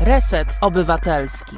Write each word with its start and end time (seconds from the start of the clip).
Reset 0.00 0.48
Obywatelski. 0.60 1.56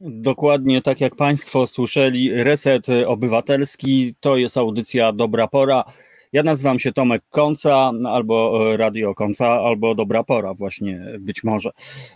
Dokładnie 0.00 0.82
tak 0.82 1.00
jak 1.00 1.16
Państwo 1.16 1.66
słyszeli, 1.66 2.30
Reset 2.32 2.86
Obywatelski 3.06 4.14
to 4.20 4.36
jest 4.36 4.56
audycja 4.56 5.12
Dobra 5.12 5.48
Pora. 5.48 5.84
Ja 6.32 6.42
nazywam 6.42 6.78
się 6.78 6.92
Tomek 6.92 7.22
Konca, 7.30 7.92
albo 8.08 8.60
Radio 8.76 9.14
Konca, 9.14 9.48
albo 9.48 9.94
Dobra 9.94 10.24
Pora, 10.24 10.54
właśnie 10.54 11.06
być 11.20 11.44
może. 11.44 11.70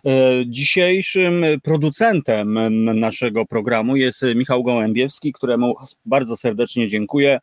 E, 0.07 0.11
dzisiejszym 0.47 1.45
producentem 1.63 2.59
naszego 3.01 3.47
programu 3.47 3.97
jest 3.97 4.23
Michał 4.35 4.63
Gołębiewski, 4.63 5.33
któremu 5.33 5.75
bardzo 6.05 6.37
serdecznie 6.37 6.89
dziękuję 6.89 7.33
e, 7.33 7.41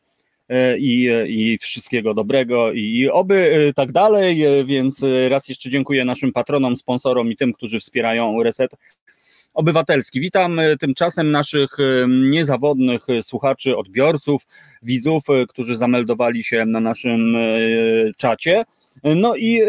i, 0.77 1.09
i 1.27 1.57
wszystkiego 1.57 2.14
dobrego 2.14 2.71
i 2.71 3.09
oby 3.09 3.68
e, 3.70 3.73
tak 3.73 3.91
dalej, 3.91 4.46
więc 4.66 5.05
raz 5.29 5.50
jeszcze 5.50 5.70
dziękuję 5.70 6.05
naszym 6.05 6.34
patronom, 6.34 6.78
sponsorom 6.78 7.32
i 7.32 7.36
tym, 7.36 7.54
którzy 7.54 7.79
wspierają 7.79 8.43
Reset 8.43 8.71
Obywatelski. 9.54 10.20
Witam 10.20 10.60
tymczasem 10.79 11.32
naszych 11.32 11.70
niezawodnych 12.07 13.07
słuchaczy, 13.21 13.78
odbiorców, 13.78 14.43
widzów, 14.83 15.23
którzy 15.47 15.78
zameldowali 15.78 16.43
się 16.43 16.65
na 16.65 16.79
naszym 16.79 17.36
czacie. 18.18 18.64
No 19.04 19.36
i 19.36 19.61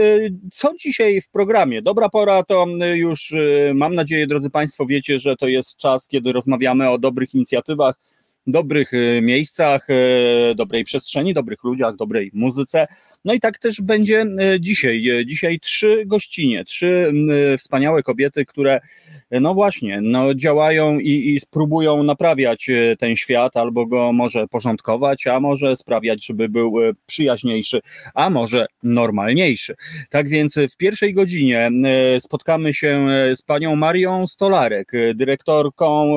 co 0.53 0.75
dzisiaj 0.79 1.21
w 1.21 1.29
programie? 1.29 1.83
Dobra 1.83 2.09
pora 2.09 2.43
to 2.43 2.67
już 2.95 3.35
mam 3.75 3.95
nadzieję, 3.95 4.27
drodzy 4.27 4.51
Państwo, 4.51 4.87
wiecie, 4.87 5.19
że 5.19 5.37
to 5.37 5.49
jest 5.49 5.77
czas, 5.77 6.09
kiedy 6.09 6.33
rozmawiamy 6.33 6.91
o 6.91 6.99
dobrych 6.99 7.35
inicjatywach 7.35 8.01
dobrych 8.49 8.95
e, 8.95 9.23
miejscach, 9.23 9.87
e, 9.91 10.55
dobrej 10.55 10.85
przestrzeni, 10.85 11.35
dobrych 11.35 11.65
ludziach, 11.65 11.97
dobrej 11.97 12.31
muzyce. 12.35 12.87
No 13.25 13.33
i 13.33 13.41
tak 13.41 13.59
też 13.59 13.81
będzie 13.81 14.21
e, 14.21 14.61
dzisiaj. 14.61 15.03
Dzisiaj 15.27 15.61
trzy 15.61 16.03
gościnie, 16.07 16.65
trzy 16.65 17.13
wspaniałe 17.59 18.03
kobiety, 18.03 18.45
które 18.45 18.81
no 19.31 19.55
właśnie, 19.55 20.01
no 20.01 20.35
działają 20.35 20.99
i, 20.99 21.35
i 21.35 21.41
spróbują 21.41 22.03
naprawiać 22.03 22.67
ten 22.99 23.17
świat, 23.17 23.57
albo 23.57 23.87
go 23.87 24.13
może 24.13 24.47
porządkować, 24.47 25.27
a 25.27 25.41
może 25.41 25.77
sprawiać, 25.77 26.27
żeby 26.27 26.49
był 26.49 26.75
przyjaźniejszy, 27.07 27.81
a 28.15 28.31
może 28.31 28.67
normalniejszy. 28.83 29.75
Tak 30.11 30.29
więc 30.29 30.59
w 30.73 30.77
pierwszej 30.77 31.15
godzinie 31.15 31.71
spotkamy 32.19 32.75
się 32.75 33.07
z 33.35 33.43
panią 33.43 33.77
Marią 33.77 34.27
Stolarek, 34.27 34.93
dyrektorką 35.15 36.17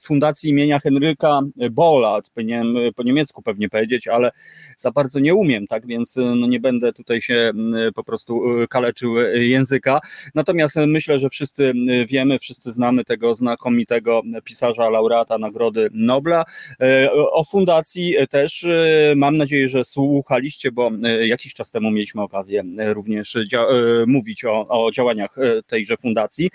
Fundacji 0.00 0.50
imienia 0.50 0.78
Henryka 0.78 1.23
Bola, 1.70 2.20
powinienem 2.34 2.76
po 2.96 3.02
niemiecku 3.02 3.42
pewnie 3.42 3.68
powiedzieć, 3.68 4.08
ale 4.08 4.30
za 4.78 4.90
bardzo 4.90 5.20
nie 5.20 5.34
umiem, 5.34 5.66
tak 5.66 5.86
więc 5.86 6.16
no 6.16 6.46
nie 6.46 6.60
będę 6.60 6.92
tutaj 6.92 7.20
się 7.20 7.52
po 7.94 8.04
prostu 8.04 8.42
kaleczył 8.70 9.14
języka. 9.34 10.00
Natomiast 10.34 10.76
myślę, 10.86 11.18
że 11.18 11.28
wszyscy 11.28 11.72
wiemy, 12.06 12.38
wszyscy 12.38 12.72
znamy 12.72 13.04
tego 13.04 13.34
znakomitego 13.34 14.22
pisarza, 14.44 14.90
laureata 14.90 15.38
Nagrody 15.38 15.88
Nobla. 15.92 16.44
E, 16.80 17.12
o 17.12 17.44
fundacji 17.44 18.14
też 18.30 18.64
e, 18.64 19.14
mam 19.16 19.36
nadzieję, 19.36 19.68
że 19.68 19.84
słuchaliście, 19.84 20.72
bo 20.72 20.90
e, 21.04 21.26
jakiś 21.26 21.54
czas 21.54 21.70
temu 21.70 21.90
mieliśmy 21.90 22.22
okazję 22.22 22.64
również 22.78 23.36
mówić 24.06 24.44
o, 24.44 24.66
o 24.68 24.90
działaniach 24.92 25.36
tejże 25.66 25.96
fundacji. 25.96 26.50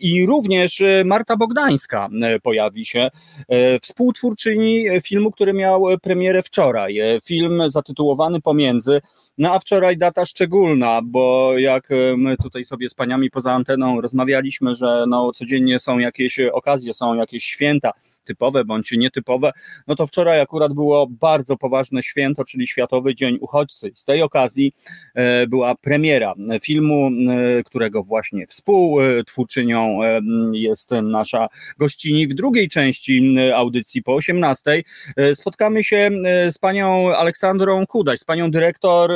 I 0.00 0.26
również 0.26 0.82
Marta 1.04 1.36
Bogdańska 1.36 2.08
pojawi 2.42 2.84
się 2.84 3.00
E, 3.00 3.39
współtwórczyni 3.82 4.86
filmu, 5.04 5.30
który 5.30 5.52
miał 5.52 5.84
premierę 6.02 6.42
wczoraj. 6.42 6.98
E, 6.98 7.20
film 7.24 7.62
zatytułowany 7.66 8.40
Pomiędzy, 8.40 9.00
no 9.38 9.54
a 9.54 9.58
wczoraj 9.58 9.96
data 9.96 10.26
szczególna, 10.26 11.00
bo 11.04 11.58
jak 11.58 11.90
e, 11.90 12.16
my 12.16 12.36
tutaj 12.36 12.64
sobie 12.64 12.88
z 12.88 12.94
paniami 12.94 13.30
poza 13.30 13.52
anteną 13.52 14.00
rozmawialiśmy, 14.00 14.76
że 14.76 15.04
no 15.08 15.32
codziennie 15.32 15.78
są 15.78 15.98
jakieś 15.98 16.40
okazje, 16.52 16.94
są 16.94 17.14
jakieś 17.14 17.44
święta 17.44 17.90
typowe 18.24 18.64
bądź 18.64 18.92
nietypowe, 18.92 19.52
no 19.86 19.94
to 19.94 20.06
wczoraj 20.06 20.40
akurat 20.40 20.72
było 20.72 21.06
bardzo 21.06 21.56
poważne 21.56 22.02
święto, 22.02 22.44
czyli 22.44 22.66
Światowy 22.66 23.14
Dzień 23.14 23.38
Uchodźcy. 23.40 23.90
Z 23.94 24.04
tej 24.04 24.22
okazji 24.22 24.72
była 25.48 25.74
premiera 25.74 26.34
filmu, 26.62 27.10
którego 27.64 28.02
właśnie 28.02 28.46
współtwórczynią 28.46 29.98
jest 30.52 30.90
nasza 31.02 31.48
gościni 31.78 32.28
w 32.28 32.34
drugiej 32.34 32.68
części 32.68 33.19
audycji 33.54 34.02
po 34.02 34.14
18. 34.14 34.82
E, 35.16 35.34
spotkamy 35.34 35.84
się 35.84 36.10
e, 36.24 36.52
z 36.52 36.58
panią 36.58 37.16
Aleksandrą 37.16 37.86
Kudaś, 37.86 38.20
z 38.20 38.24
panią 38.24 38.50
dyrektor 38.50 39.10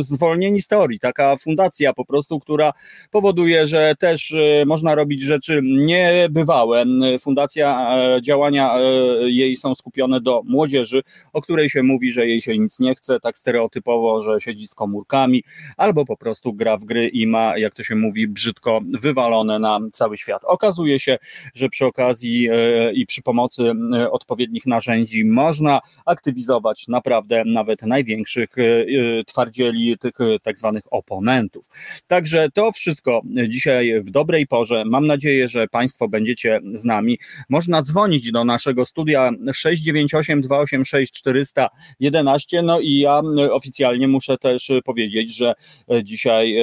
Zwolnieni 0.00 0.62
z 0.62 0.68
Teorii, 0.68 1.00
taka 1.00 1.36
fundacja 1.36 1.92
po 1.92 2.04
prostu, 2.04 2.40
która 2.40 2.72
powoduje, 3.10 3.66
że 3.66 3.94
też 3.98 4.32
e, 4.32 4.64
można 4.66 4.94
robić 4.94 5.22
rzeczy 5.22 5.60
niebywałe. 5.62 6.84
Fundacja, 7.20 7.96
działania 8.22 8.74
jej 9.20 9.56
są 9.56 9.74
skupione 9.74 10.20
do 10.20 10.42
młodzieży, 10.44 11.02
o 11.32 11.42
której 11.42 11.70
się 11.70 11.82
mówi, 11.82 12.12
że 12.12 12.26
jej 12.26 12.42
się 12.42 12.58
nic 12.58 12.80
nie 12.80 12.94
chce, 12.94 13.20
tak 13.20 13.38
stereotypowo, 13.38 14.22
że 14.22 14.40
siedzi 14.40 14.66
z 14.66 14.74
komórkami, 14.74 15.44
albo 15.76 16.04
po 16.04 16.16
prostu 16.16 16.52
gra 16.52 16.76
w 16.76 16.84
gry 16.84 17.08
i 17.08 17.26
ma, 17.26 17.58
jak 17.58 17.74
to 17.74 17.82
się 17.82 17.96
mówi, 17.96 18.28
brzydko 18.28 18.80
wywalone 19.00 19.58
na 19.58 19.80
cały 19.92 20.16
świat. 20.16 20.42
Okazuje 20.44 21.00
się, 21.00 21.18
że 21.54 21.68
przy 21.68 21.86
okazji 21.86 22.48
i 22.94 23.06
przy 23.06 23.22
pomocy 23.22 23.72
e, 23.94 24.10
odpowiednich 24.10 24.66
narzędzi 24.66 25.24
można 25.24 25.80
aktywizować 26.06 26.88
naprawdę 26.88 27.42
nawet 27.46 27.82
największych 27.82 28.58
e, 28.58 28.62
e, 28.62 29.24
twardzieli, 29.24 29.98
tych 29.98 30.14
tak 30.42 30.58
zwanych 30.58 30.82
oponentów. 30.90 31.66
Także 32.06 32.48
to 32.54 32.72
wszystko 32.72 33.22
dzisiaj 33.48 34.02
w 34.02 34.10
dobrej 34.10 34.46
porze. 34.46 34.84
Mam 34.86 35.06
nadzieję, 35.06 35.48
że 35.48 35.68
Państwo 35.68 36.08
będziecie 36.08 36.60
z 36.74 36.84
nami. 36.84 37.18
Można 37.48 37.82
dzwonić 37.82 38.32
do 38.32 38.44
naszego 38.44 38.86
studia 38.86 39.30
698 39.52 40.40
286 40.40 41.12
411. 41.12 42.62
No 42.62 42.80
i 42.80 42.98
ja 42.98 43.22
oficjalnie 43.50 44.08
muszę 44.08 44.38
też 44.38 44.72
powiedzieć, 44.84 45.36
że 45.36 45.54
dzisiaj 46.02 46.56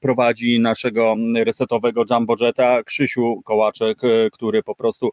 prowadzi 0.00 0.60
naszego 0.60 1.16
resetowego 1.44 2.04
Jumbo 2.10 2.36
Jetta 2.40 2.82
Krzysiu 2.82 3.42
Kołaczek, 3.44 3.98
który 4.32 4.62
po 4.62 4.74
prostu 4.74 5.10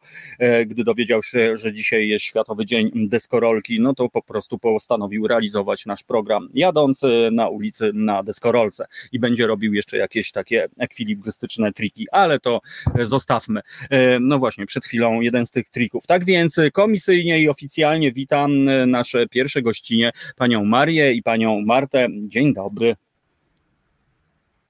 gdy 0.66 0.84
dowiedział 0.84 1.22
się, 1.22 1.56
że 1.56 1.72
dzisiaj 1.72 2.08
jest 2.08 2.24
Światowy 2.24 2.66
Dzień 2.66 2.90
Deskorolki, 2.94 3.80
no 3.80 3.94
to 3.94 4.08
po 4.08 4.22
prostu 4.22 4.58
postanowił 4.58 5.26
realizować 5.26 5.86
nasz 5.86 6.02
program 6.02 6.48
jadąc 6.54 7.04
e, 7.04 7.30
na 7.32 7.48
ulicy 7.48 7.90
na 7.94 8.22
deskorolce 8.22 8.86
i 9.12 9.18
będzie 9.18 9.46
robił 9.46 9.74
jeszcze 9.74 9.96
jakieś 9.96 10.32
takie 10.32 10.68
ekwilibrystyczne 10.78 11.72
triki, 11.72 12.06
ale 12.12 12.40
to 12.40 12.60
e, 12.98 13.06
zostawmy. 13.06 13.60
E, 13.90 14.20
no 14.20 14.38
właśnie, 14.38 14.66
przed 14.66 14.84
chwilą 14.84 15.20
jeden 15.20 15.46
z 15.46 15.50
tych 15.50 15.68
trików. 15.70 16.06
Tak 16.06 16.24
więc 16.24 16.60
komisyjnie 16.72 17.40
i 17.40 17.48
oficjalnie 17.48 18.12
witam 18.12 18.64
nasze 18.86 19.26
pierwsze 19.26 19.62
gościnie, 19.62 20.12
panią 20.36 20.64
Marię 20.64 21.12
i 21.12 21.22
panią 21.22 21.60
Martę. 21.60 22.08
Dzień 22.28 22.54
dobry. 22.54 22.96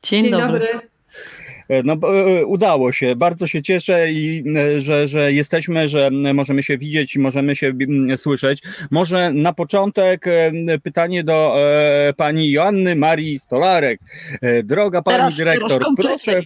Dzień, 0.03 0.23
Dzień 0.23 0.31
dobry. 0.31 0.47
dobry. 0.47 0.98
E, 1.69 1.83
no, 1.83 1.93
e, 1.93 2.47
udało 2.47 2.93
się. 2.93 3.17
Bardzo 3.17 3.47
się 3.47 3.63
cieszę, 3.63 4.13
i, 4.13 4.45
e, 4.57 4.81
że, 4.81 5.09
że 5.09 5.33
jesteśmy, 5.33 5.89
że 5.89 6.11
możemy 6.11 6.63
się 6.63 6.79
widzieć 6.79 7.17
i 7.17 7.19
możemy 7.19 7.57
się 7.57 7.73
słyszeć. 8.17 8.63
Może 8.91 9.33
na 9.33 9.53
początek 9.53 10.25
pytanie 10.83 11.25
do 11.25 11.57
pani 12.17 12.51
Joanny 12.51 12.97
Marii 12.97 13.39
Stolarek. 13.39 14.01
Droga 14.65 15.03
pani 15.03 15.19
teraz, 15.19 15.37
dyrektor, 15.37 15.85
proszę. 15.97 16.43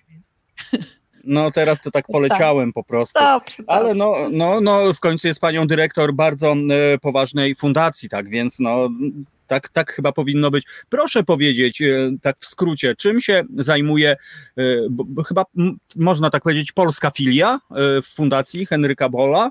No 1.24 1.50
teraz 1.50 1.80
to 1.80 1.90
tak 1.90 2.06
poleciałem 2.06 2.72
po 2.72 2.84
prostu. 2.84 3.20
Ale 3.66 3.94
no, 3.94 4.14
no, 4.30 4.60
no 4.60 4.94
w 4.94 5.00
końcu 5.00 5.26
jest 5.26 5.40
panią 5.40 5.66
dyrektor 5.66 6.14
bardzo 6.14 6.54
poważnej 7.02 7.54
fundacji, 7.54 8.08
tak 8.08 8.28
więc 8.28 8.60
no 8.60 8.88
tak, 9.46 9.68
tak 9.68 9.92
chyba 9.92 10.12
powinno 10.12 10.50
być. 10.50 10.64
Proszę 10.88 11.22
powiedzieć, 11.22 11.82
e, 11.82 12.10
tak 12.22 12.36
w 12.40 12.46
skrócie, 12.46 12.94
czym 12.96 13.20
się 13.20 13.42
zajmuje, 13.58 14.16
e, 14.56 14.62
bo 14.90 15.22
chyba 15.22 15.44
można 15.96 16.30
tak 16.30 16.42
powiedzieć, 16.42 16.72
polska 16.72 17.10
filia 17.10 17.54
e, 17.70 18.02
w 18.02 18.06
Fundacji 18.06 18.66
Henryka 18.66 19.08
Bola? 19.08 19.50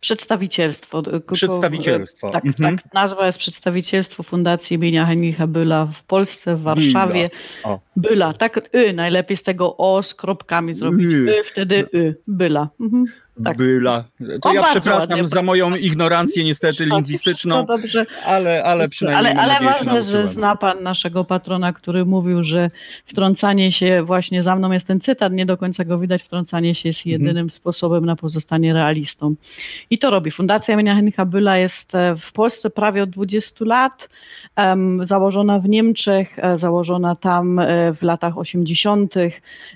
Przedstawicielstwo. 0.00 1.02
Przedstawicielstwo. 1.32 2.30
Tak, 2.30 2.44
mhm. 2.44 2.76
tak, 2.76 2.94
nazwa 2.94 3.26
jest 3.26 3.38
Przedstawicielstwo 3.38 4.22
Fundacji 4.22 4.74
imienia 4.74 5.06
Henryka 5.06 5.46
Byla 5.46 5.86
w 5.86 6.04
Polsce, 6.04 6.56
w 6.56 6.62
Warszawie. 6.62 7.30
Byla, 7.62 7.80
Byla 7.96 8.34
tak, 8.34 8.74
y, 8.74 8.92
najlepiej 8.92 9.36
z 9.36 9.42
tego 9.42 9.76
O 9.76 10.02
z 10.02 10.14
kropkami 10.14 10.74
zrobić, 10.74 11.06
y, 11.06 11.40
y 11.40 11.44
wtedy 11.44 11.86
Y, 11.94 12.16
Byla. 12.26 12.68
Mhm. 12.80 13.04
Tak. 13.44 13.56
Byla. 13.56 14.04
To 14.42 14.52
ja 14.52 14.62
przepraszam 14.62 15.26
za 15.26 15.42
moją 15.42 15.74
ignorancję 15.76 16.44
niestety 16.44 16.84
lingwistyczną, 16.92 17.66
dobrze. 17.66 18.06
ale, 18.24 18.64
ale 18.64 18.88
przynajmniej 18.88 19.36
Ale, 19.36 19.54
ale 19.54 19.66
ważne, 19.66 20.02
że 20.02 20.28
zna 20.28 20.56
pan 20.56 20.82
naszego 20.82 21.24
patrona, 21.24 21.72
który 21.72 22.04
mówił, 22.04 22.44
że 22.44 22.70
wtrącanie 23.06 23.72
się, 23.72 24.02
właśnie 24.02 24.42
za 24.42 24.56
mną 24.56 24.72
jest 24.72 24.86
ten 24.86 25.00
cytat, 25.00 25.32
nie 25.32 25.46
do 25.46 25.56
końca 25.56 25.84
go 25.84 25.98
widać, 25.98 26.22
wtrącanie 26.22 26.74
się 26.74 26.88
jest 26.88 27.00
mhm. 27.00 27.12
jedynym 27.12 27.42
mhm. 27.42 27.50
sposobem 27.50 28.06
na 28.06 28.16
pozostanie 28.16 28.72
realistą. 28.72 29.34
I 29.90 29.98
to 29.98 30.10
robi. 30.10 30.30
Fundacja 30.30 30.74
imienia 30.74 30.94
Henryka 30.94 31.24
Byla 31.24 31.56
jest 31.56 31.94
e, 31.94 32.16
w 32.16 32.32
Polsce 32.32 32.70
prawie 32.70 33.02
od 33.02 33.10
20 33.10 33.64
lat, 33.64 34.08
um, 34.56 35.06
założona 35.06 35.58
w 35.58 35.68
Niemczech, 35.68 36.38
e, 36.38 36.58
założona 36.58 37.16
tam 37.16 37.58
e, 37.58 37.94
w 37.94 38.02
latach 38.02 38.38
80., 38.38 39.14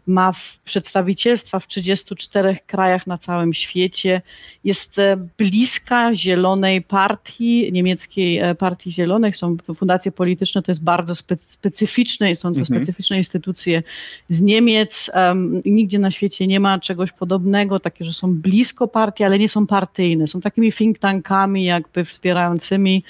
ma 0.06 0.32
przedstawicielstwa 0.64 1.60
w 1.60 1.66
34 1.66 2.58
krajach 2.66 3.06
na 3.06 3.18
całym 3.18 3.53
świecie. 3.54 4.22
Jest 4.64 4.98
e, 4.98 5.16
bliska 5.38 6.14
Zielonej 6.14 6.82
Partii, 6.82 7.72
niemieckiej 7.72 8.38
e, 8.38 8.54
Partii 8.54 8.92
Zielonych. 8.92 9.36
Są 9.36 9.56
fundacje 9.76 10.12
polityczne, 10.12 10.62
to 10.62 10.70
jest 10.72 10.82
bardzo 10.82 11.14
specyficzne, 11.38 12.36
są 12.36 12.42
to 12.54 12.60
mhm. 12.60 12.66
specyficzne 12.66 13.18
instytucje 13.18 13.82
z 14.28 14.40
Niemiec. 14.40 15.10
Um, 15.14 15.62
nigdzie 15.64 15.98
na 15.98 16.10
świecie 16.10 16.46
nie 16.46 16.60
ma 16.60 16.78
czegoś 16.78 17.12
podobnego, 17.12 17.80
takie, 17.80 18.04
że 18.04 18.12
są 18.12 18.34
blisko 18.34 18.88
partii, 18.88 19.24
ale 19.24 19.38
nie 19.38 19.48
są 19.48 19.66
partyjne. 19.66 20.28
Są 20.28 20.40
takimi 20.40 20.72
think 20.72 20.98
tankami, 20.98 21.64
jakby 21.64 22.04
wspierającymi. 22.04 23.04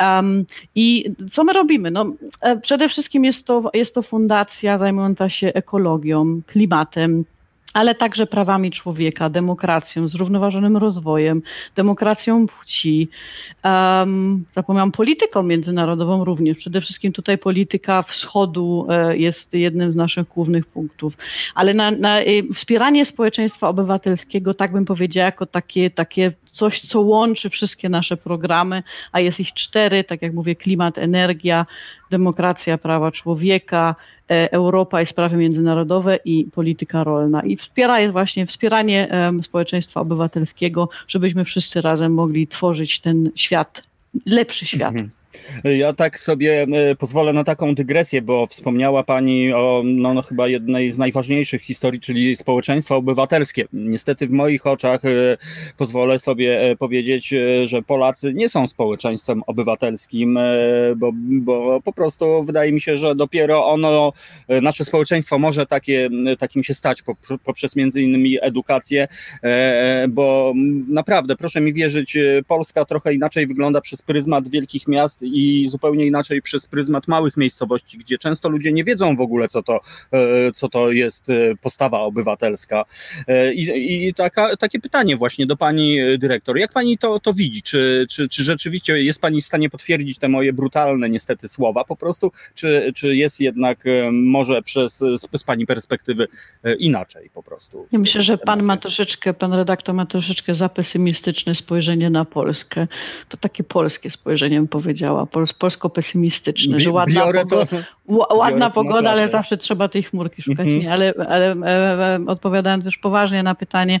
Um, 0.00 0.44
I 0.74 1.10
co 1.30 1.44
my 1.44 1.52
robimy? 1.52 1.90
No, 1.90 2.12
e, 2.40 2.56
przede 2.60 2.88
wszystkim 2.88 3.24
jest 3.24 3.46
to, 3.46 3.70
jest 3.74 3.94
to 3.94 4.02
fundacja 4.02 4.78
zajmująca 4.78 5.28
się 5.28 5.46
ekologią, 5.46 6.40
klimatem, 6.46 7.24
ale 7.72 7.94
także 7.94 8.26
prawami 8.26 8.70
człowieka, 8.70 9.30
demokracją, 9.30 10.08
zrównoważonym 10.08 10.76
rozwojem, 10.76 11.42
demokracją 11.76 12.46
płci. 12.46 13.08
Um, 13.64 14.44
zapomniałam 14.52 14.92
polityką 14.92 15.42
międzynarodową 15.42 16.24
również. 16.24 16.58
Przede 16.58 16.80
wszystkim 16.80 17.12
tutaj 17.12 17.38
polityka 17.38 18.02
wschodu 18.02 18.86
e, 18.90 19.16
jest 19.16 19.54
jednym 19.54 19.92
z 19.92 19.96
naszych 19.96 20.28
głównych 20.28 20.66
punktów. 20.66 21.16
Ale 21.54 21.74
na, 21.74 21.90
na 21.90 22.20
e, 22.20 22.24
wspieranie 22.54 23.06
społeczeństwa 23.06 23.68
obywatelskiego, 23.68 24.54
tak 24.54 24.72
bym 24.72 24.84
powiedziała, 24.84 25.26
jako 25.26 25.46
takie, 25.46 25.90
takie 25.90 26.32
coś, 26.52 26.80
co 26.80 27.00
łączy 27.00 27.50
wszystkie 27.50 27.88
nasze 27.88 28.16
programy, 28.16 28.82
a 29.12 29.20
jest 29.20 29.40
ich 29.40 29.52
cztery, 29.54 30.04
tak 30.04 30.22
jak 30.22 30.32
mówię, 30.34 30.56
klimat, 30.56 30.98
energia, 30.98 31.66
demokracja, 32.10 32.78
prawa 32.78 33.10
człowieka, 33.10 33.94
Europa 34.50 35.02
i 35.02 35.06
sprawy 35.06 35.36
międzynarodowe 35.36 36.18
i 36.24 36.44
polityka 36.44 37.04
rolna. 37.04 37.42
I 37.42 37.56
wspiera 37.56 38.00
jest 38.00 38.12
właśnie 38.12 38.46
wspieranie 38.46 39.08
społeczeństwa 39.42 40.00
obywatelskiego, 40.00 40.88
żebyśmy 41.08 41.44
wszyscy 41.44 41.80
razem 41.80 42.14
mogli 42.14 42.46
tworzyć 42.46 43.00
ten 43.00 43.30
świat, 43.34 43.82
lepszy 44.26 44.66
świat. 44.66 44.92
Mhm. 44.94 45.10
Ja 45.64 45.92
tak 45.92 46.18
sobie 46.18 46.66
e, 46.90 46.94
pozwolę 46.94 47.32
na 47.32 47.44
taką 47.44 47.74
dygresję, 47.74 48.22
bo 48.22 48.46
wspomniała 48.46 49.04
Pani 49.04 49.52
o 49.52 49.82
no, 49.84 50.14
no, 50.14 50.22
chyba 50.22 50.48
jednej 50.48 50.92
z 50.92 50.98
najważniejszych 50.98 51.62
historii, 51.62 52.00
czyli 52.00 52.36
społeczeństwo 52.36 52.96
obywatelskie. 52.96 53.64
Niestety 53.72 54.26
w 54.26 54.30
moich 54.30 54.66
oczach 54.66 55.04
e, 55.04 55.36
pozwolę 55.76 56.18
sobie 56.18 56.60
e, 56.60 56.76
powiedzieć, 56.76 57.34
że 57.64 57.82
Polacy 57.82 58.34
nie 58.34 58.48
są 58.48 58.68
społeczeństwem 58.68 59.42
obywatelskim, 59.46 60.38
bo, 60.96 61.10
bo 61.14 61.80
po 61.80 61.92
prostu 61.92 62.42
wydaje 62.44 62.72
mi 62.72 62.80
się, 62.80 62.96
że 62.96 63.14
dopiero 63.14 63.66
ono, 63.66 64.12
nasze 64.48 64.84
społeczeństwo 64.84 65.38
może 65.38 65.66
takie, 65.66 66.10
takim 66.38 66.62
się 66.62 66.74
stać 66.74 67.02
poprzez 67.44 67.76
między 67.76 68.02
innymi 68.02 68.38
edukację, 68.40 69.08
bo 70.08 70.54
naprawdę, 70.88 71.36
proszę 71.36 71.60
mi 71.60 71.72
wierzyć, 71.72 72.18
Polska 72.46 72.84
trochę 72.84 73.14
inaczej 73.14 73.46
wygląda 73.46 73.80
przez 73.80 74.02
pryzmat 74.02 74.48
wielkich 74.48 74.88
miast 74.88 75.21
i 75.22 75.66
zupełnie 75.66 76.06
inaczej 76.06 76.42
przez 76.42 76.66
pryzmat 76.66 77.08
małych 77.08 77.36
miejscowości, 77.36 77.98
gdzie 77.98 78.18
często 78.18 78.48
ludzie 78.48 78.72
nie 78.72 78.84
wiedzą 78.84 79.16
w 79.16 79.20
ogóle, 79.20 79.48
co 79.48 79.62
to, 79.62 79.80
e, 80.12 80.52
co 80.52 80.68
to 80.68 80.90
jest 80.90 81.30
e, 81.30 81.54
postawa 81.62 82.00
obywatelska. 82.00 82.84
E, 83.28 83.54
I, 83.54 84.08
i 84.08 84.14
taka, 84.14 84.56
takie 84.56 84.80
pytanie 84.80 85.16
właśnie 85.16 85.46
do 85.46 85.56
pani 85.56 85.98
dyrektor. 86.18 86.58
Jak 86.58 86.72
pani 86.72 86.98
to, 86.98 87.20
to 87.20 87.32
widzi? 87.32 87.62
Czy, 87.62 88.06
czy, 88.10 88.28
czy 88.28 88.44
rzeczywiście 88.44 89.02
jest 89.02 89.20
pani 89.20 89.40
w 89.40 89.46
stanie 89.46 89.70
potwierdzić 89.70 90.18
te 90.18 90.28
moje 90.28 90.52
brutalne 90.52 91.10
niestety 91.10 91.48
słowa 91.48 91.84
po 91.84 91.96
prostu, 91.96 92.32
czy, 92.54 92.92
czy 92.94 93.16
jest 93.16 93.40
jednak 93.40 93.84
może 94.12 94.62
przez, 94.62 94.98
z 95.36 95.44
pani 95.44 95.66
perspektywy 95.66 96.28
inaczej 96.78 97.30
po 97.34 97.42
prostu? 97.42 97.86
Ja 97.92 97.98
myślę, 97.98 98.22
że 98.22 98.38
pan 98.38 98.62
ma 98.62 98.76
troszeczkę, 98.76 99.34
pan 99.34 99.52
redaktor 99.52 99.94
ma 99.94 100.06
troszeczkę 100.06 100.54
za 100.54 100.68
pesymistyczne 100.68 101.54
spojrzenie 101.54 102.10
na 102.10 102.24
Polskę. 102.24 102.86
To 103.28 103.36
takie 103.36 103.64
polskie 103.64 104.10
spojrzenie 104.10 104.56
bym 104.56 104.68
powiedziała 104.68 105.11
polsko-pesymistyczny, 105.58 106.80
że 106.80 106.90
ładna, 106.90 107.20
pogoda, 107.20 107.66
ładna 108.34 108.70
pogoda, 108.70 109.10
ale 109.10 109.28
zawsze 109.28 109.56
trzeba 109.56 109.88
tej 109.88 110.02
chmurki 110.02 110.42
szukać. 110.42 110.66
Mhm. 110.66 110.78
Nie, 110.78 110.92
ale, 110.92 111.14
ale 111.28 111.52
e, 111.52 112.16
e, 112.16 112.26
odpowiadając 112.26 112.84
już 112.84 112.96
poważnie 112.98 113.42
na 113.42 113.54
pytanie, 113.54 114.00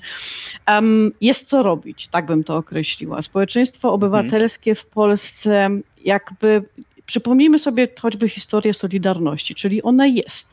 um, 0.68 1.12
jest 1.20 1.48
co 1.48 1.62
robić, 1.62 2.08
tak 2.08 2.26
bym 2.26 2.44
to 2.44 2.56
określiła. 2.56 3.22
Społeczeństwo 3.22 3.92
obywatelskie 3.92 4.70
mhm. 4.70 4.86
w 4.86 4.90
Polsce 4.90 5.70
jakby, 6.04 6.62
przypomnijmy 7.06 7.58
sobie 7.58 7.88
choćby 8.00 8.28
historię 8.28 8.74
Solidarności, 8.74 9.54
czyli 9.54 9.82
ona 9.82 10.06
jest. 10.06 10.48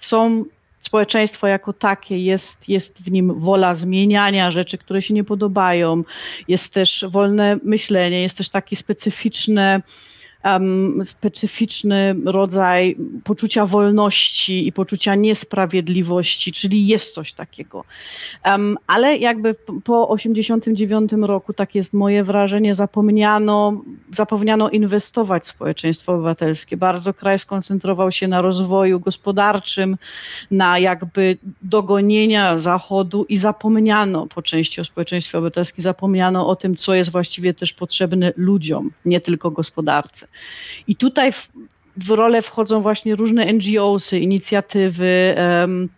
Są 0.00 0.44
społeczeństwo 0.82 1.46
jako 1.46 1.72
takie, 1.72 2.18
jest, 2.18 2.68
jest 2.68 2.98
w 2.98 3.10
nim 3.10 3.40
wola 3.40 3.74
zmieniania 3.74 4.50
rzeczy, 4.50 4.78
które 4.78 5.02
się 5.02 5.14
nie 5.14 5.24
podobają, 5.24 6.04
jest 6.48 6.74
też 6.74 7.04
wolne 7.08 7.58
myślenie, 7.64 8.22
jest 8.22 8.36
też 8.36 8.48
taki 8.48 8.76
specyficzny 8.76 9.82
um, 10.52 11.04
specyficzny 11.04 12.14
rodzaj 12.24 12.96
poczucia 13.24 13.66
wolności 13.66 14.66
i 14.66 14.72
poczucia 14.72 15.14
niesprawiedliwości, 15.14 16.52
czyli 16.52 16.86
jest 16.86 17.14
coś 17.14 17.32
takiego. 17.32 17.84
Um, 18.44 18.76
ale 18.86 19.16
jakby 19.16 19.54
po 19.84 20.08
89 20.08 21.12
roku, 21.12 21.52
tak 21.52 21.74
jest 21.74 21.92
moje 21.92 22.24
wrażenie, 22.24 22.74
zapomniano, 22.74 23.82
zapomniano 24.16 24.70
inwestować 24.70 25.44
w 25.44 25.46
społeczeństwo 25.46 26.12
obywatelskie. 26.14 26.76
Bardzo 26.76 27.14
kraj 27.14 27.38
skoncentrował 27.38 28.12
się 28.12 28.28
na 28.28 28.42
rozwoju 28.42 29.00
gospodarczym, 29.00 29.96
na 30.50 30.78
jakby 30.78 31.38
dogonienia 31.62 32.58
Zachodu 32.58 33.24
i 33.28 33.38
zapomniano 33.38 34.26
po 34.26 34.42
części 34.42 34.80
o 34.80 34.84
społeczeństwie 34.84 35.38
obywatelskim, 35.38 35.82
zapomniano 35.82 36.48
o 36.48 36.56
tym, 36.56 36.76
co 36.76 36.94
jest 36.94 37.10
właściwie 37.10 37.54
też 37.54 37.72
potrzebne 37.72 38.32
ludziom, 38.36 38.90
nie 39.04 39.20
tylko 39.20 39.50
gospodarce. 39.50 40.26
I 40.86 40.96
tutaj 40.96 41.32
w, 41.32 41.48
w 41.96 42.10
rolę 42.10 42.42
wchodzą 42.42 42.82
właśnie 42.82 43.16
różne 43.16 43.52
NGOsy, 43.52 44.18
inicjatywy, 44.18 45.34
um, 45.60 45.88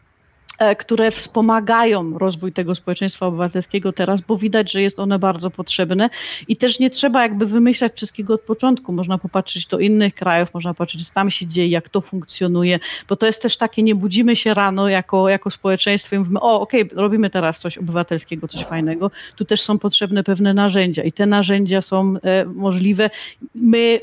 które 0.78 1.10
wspomagają 1.10 2.18
rozwój 2.18 2.52
tego 2.52 2.74
społeczeństwa 2.74 3.26
obywatelskiego 3.26 3.92
teraz, 3.92 4.20
bo 4.20 4.36
widać, 4.36 4.72
że 4.72 4.82
jest 4.82 4.98
one 4.98 5.18
bardzo 5.18 5.50
potrzebne 5.50 6.10
i 6.48 6.56
też 6.56 6.78
nie 6.78 6.90
trzeba 6.90 7.22
jakby 7.22 7.46
wymyślać 7.46 7.92
wszystkiego 7.96 8.34
od 8.34 8.40
początku. 8.40 8.92
Można 8.92 9.18
popatrzeć 9.18 9.66
do 9.66 9.78
innych 9.78 10.14
krajów, 10.14 10.54
można 10.54 10.74
patrzeć, 10.74 11.08
co 11.08 11.14
tam 11.14 11.30
się 11.30 11.46
dzieje, 11.46 11.68
jak 11.68 11.88
to 11.88 12.00
funkcjonuje, 12.00 12.80
bo 13.08 13.16
to 13.16 13.26
jest 13.26 13.42
też 13.42 13.56
takie, 13.56 13.82
nie 13.82 13.94
budzimy 13.94 14.36
się 14.36 14.54
rano 14.54 14.88
jako, 14.88 15.28
jako 15.28 15.50
społeczeństwo 15.50 16.16
i 16.16 16.18
mówimy, 16.18 16.40
o 16.40 16.60
okej, 16.60 16.82
okay, 16.82 17.02
robimy 17.02 17.30
teraz 17.30 17.58
coś 17.58 17.78
obywatelskiego, 17.78 18.48
coś 18.48 18.64
fajnego. 18.64 19.10
Tu 19.36 19.44
też 19.44 19.60
są 19.60 19.78
potrzebne 19.78 20.24
pewne 20.24 20.54
narzędzia 20.54 21.02
i 21.02 21.12
te 21.12 21.26
narzędzia 21.26 21.80
są 21.80 22.14
e, 22.22 22.44
możliwe. 22.44 23.10
My 23.54 24.00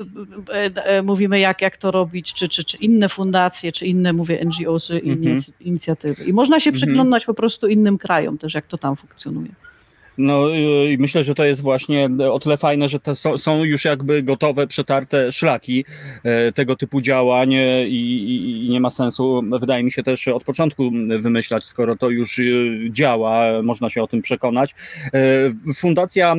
e, 0.49 0.85
e, 0.85 1.01
mówimy, 1.01 1.39
jak, 1.39 1.61
jak 1.61 1.77
to 1.77 1.91
robić, 1.91 2.33
czy, 2.33 2.49
czy, 2.49 2.63
czy 2.63 2.77
inne 2.77 3.09
fundacje, 3.09 3.71
czy 3.71 3.85
inne, 3.85 4.13
mówię, 4.13 4.45
NGOsy, 4.45 5.01
mhm. 5.05 5.41
inicjatywy. 5.59 6.23
I 6.23 6.33
można 6.33 6.46
się 6.59 6.69
mhm. 6.69 6.75
przyglądać 6.75 7.25
po 7.25 7.33
prostu 7.33 7.67
innym 7.67 7.97
krajom 7.97 8.37
też, 8.37 8.53
jak 8.53 8.67
to 8.67 8.77
tam 8.77 8.95
funkcjonuje. 8.95 9.49
No 10.17 10.49
i 10.89 10.97
myślę, 10.99 11.23
że 11.23 11.35
to 11.35 11.45
jest 11.45 11.61
właśnie 11.61 12.09
o 12.31 12.39
tyle 12.39 12.57
fajne, 12.57 12.89
że 12.89 12.99
te 12.99 13.15
są 13.15 13.63
już 13.63 13.85
jakby 13.85 14.23
gotowe, 14.23 14.67
przetarte 14.67 15.31
szlaki 15.31 15.85
e, 16.23 16.51
tego 16.51 16.75
typu 16.75 17.01
działań 17.01 17.53
e, 17.53 17.87
i, 17.87 18.65
i, 18.65 18.69
nie 18.69 18.79
ma 18.79 18.89
sensu, 18.89 19.41
wydaje 19.59 19.83
mi 19.83 19.91
się 19.91 20.03
też 20.03 20.27
od 20.27 20.43
początku 20.43 20.91
wymyślać, 21.19 21.65
skoro 21.65 21.95
to 21.95 22.09
już 22.09 22.39
e, 22.39 22.43
działa, 22.89 23.61
można 23.63 23.89
się 23.89 24.03
o 24.03 24.07
tym 24.07 24.21
przekonać. 24.21 24.75
Fundacja 25.75 26.35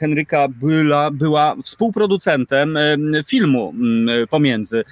Henryka 0.00 0.48
Byla 0.48 1.10
była 1.10 1.56
współproducentem 1.64 2.78
filmu 3.26 3.74
pomiędzy. 4.30 4.84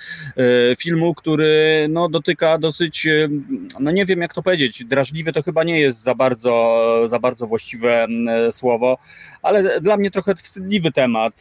Filmu, 0.79 1.15
który 1.15 1.87
no, 1.91 2.09
dotyka 2.09 2.59
dosyć, 2.59 3.09
no 3.81 3.91
nie 3.91 4.07
wiem 4.07 4.21
jak 4.21 4.35
to 4.35 4.43
powiedzieć, 4.43 4.85
drażliwy 4.85 5.33
to 5.33 5.43
chyba 5.43 5.65
nie 5.65 5.81
jest 5.81 6.03
za 6.03 6.15
bardzo, 6.15 6.83
za 7.07 7.19
bardzo 7.19 7.47
właściwe 7.47 8.07
słowo, 8.51 8.99
ale 9.43 9.81
dla 9.81 9.97
mnie 9.97 10.11
trochę 10.11 10.35
wstydliwy 10.35 10.93
temat 10.93 11.41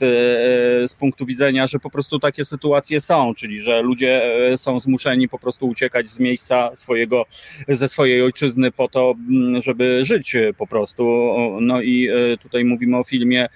z 0.87 0.93
punktu 0.93 1.25
widzenia, 1.25 1.67
że 1.67 1.79
po 1.79 1.89
prostu 1.89 2.19
takie 2.19 2.45
sytuacje 2.45 3.01
są, 3.01 3.33
czyli 3.33 3.59
że 3.59 3.81
ludzie 3.81 4.21
są 4.55 4.79
zmuszeni 4.79 5.29
po 5.29 5.39
prostu 5.39 5.67
uciekać 5.67 6.09
z 6.09 6.19
miejsca 6.19 6.71
swojego, 6.75 7.25
ze 7.69 7.87
swojej 7.87 8.21
ojczyzny 8.21 8.71
po 8.71 8.87
to, 8.87 9.13
żeby 9.59 10.05
żyć 10.05 10.35
po 10.57 10.67
prostu. 10.67 11.35
No 11.61 11.81
i 11.81 12.09
tutaj 12.41 12.65
mówimy 12.65 12.97
o 12.97 13.03
filmie 13.03 13.47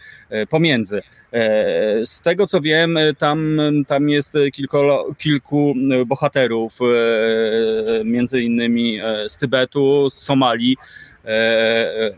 pomiędzy. 0.49 1.01
Z 2.03 2.21
tego 2.21 2.47
co 2.47 2.61
wiem, 2.61 2.97
tam, 3.17 3.59
tam 3.87 4.09
jest 4.09 4.33
kilku 5.17 5.73
bohaterów, 6.05 6.79
między 8.05 8.41
innymi 8.41 8.99
z 9.27 9.37
Tybetu, 9.37 10.09
z 10.09 10.13
Somalii. 10.13 10.77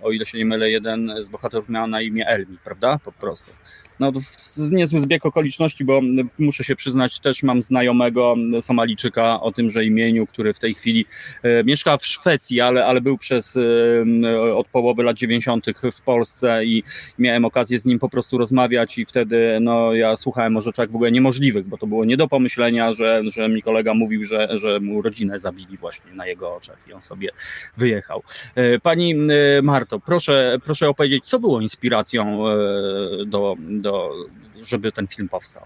O 0.01 0.11
ile 0.11 0.25
się 0.25 0.37
nie 0.37 0.45
mylę, 0.45 0.69
jeden 0.69 1.23
z 1.23 1.29
bohaterów 1.29 1.69
miał 1.69 1.87
na 1.87 2.01
imię 2.01 2.27
Elmi, 2.27 2.57
prawda? 2.63 2.97
Po 3.05 3.11
prostu 3.11 3.51
no, 4.01 4.11
niezły 4.71 4.99
zbieg 4.99 5.25
okoliczności, 5.25 5.85
bo 5.85 6.01
muszę 6.39 6.63
się 6.63 6.75
przyznać, 6.75 7.19
też 7.19 7.43
mam 7.43 7.61
znajomego 7.61 8.35
Somalijczyka 8.61 9.41
o 9.41 9.51
tymże 9.51 9.85
imieniu, 9.85 10.27
który 10.27 10.53
w 10.53 10.59
tej 10.59 10.73
chwili 10.73 11.05
e, 11.43 11.63
mieszka 11.63 11.97
w 11.97 12.05
Szwecji, 12.05 12.61
ale, 12.61 12.85
ale 12.85 13.01
był 13.01 13.17
przez 13.17 13.57
e, 13.57 14.53
od 14.55 14.67
połowy 14.67 15.03
lat 15.03 15.17
90. 15.17 15.65
w 15.91 16.01
Polsce 16.01 16.65
i 16.65 16.83
miałem 17.19 17.45
okazję 17.45 17.79
z 17.79 17.85
nim 17.85 17.99
po 17.99 18.09
prostu 18.09 18.37
rozmawiać 18.37 18.97
i 18.97 19.05
wtedy 19.05 19.57
no, 19.61 19.93
ja 19.93 20.15
słuchałem 20.15 20.57
o 20.57 20.61
rzeczach 20.61 20.91
w 20.91 20.95
ogóle 20.95 21.11
niemożliwych, 21.11 21.67
bo 21.67 21.77
to 21.77 21.87
było 21.87 22.05
nie 22.05 22.17
do 22.17 22.27
pomyślenia, 22.27 22.93
że, 22.93 23.21
że 23.27 23.49
mi 23.49 23.61
kolega 23.61 23.93
mówił, 23.93 24.23
że, 24.23 24.47
że 24.51 24.79
mu 24.79 25.01
rodzinę 25.01 25.39
zabili 25.39 25.77
właśnie 25.77 26.13
na 26.13 26.27
jego 26.27 26.55
oczach 26.55 26.77
i 26.89 26.93
on 26.93 27.01
sobie 27.01 27.29
wyjechał. 27.77 28.23
E, 28.55 28.79
pani 28.79 29.15
Marto, 29.63 29.99
proszę, 29.99 30.57
proszę 30.63 30.89
opowiedzieć, 30.89 31.25
co 31.25 31.39
było 31.39 31.61
inspiracją 31.61 32.45
do, 33.25 33.55
do 33.59 33.90
do, 33.91 34.11
żeby 34.65 34.91
ten 34.91 35.07
film 35.07 35.29
powstał? 35.29 35.63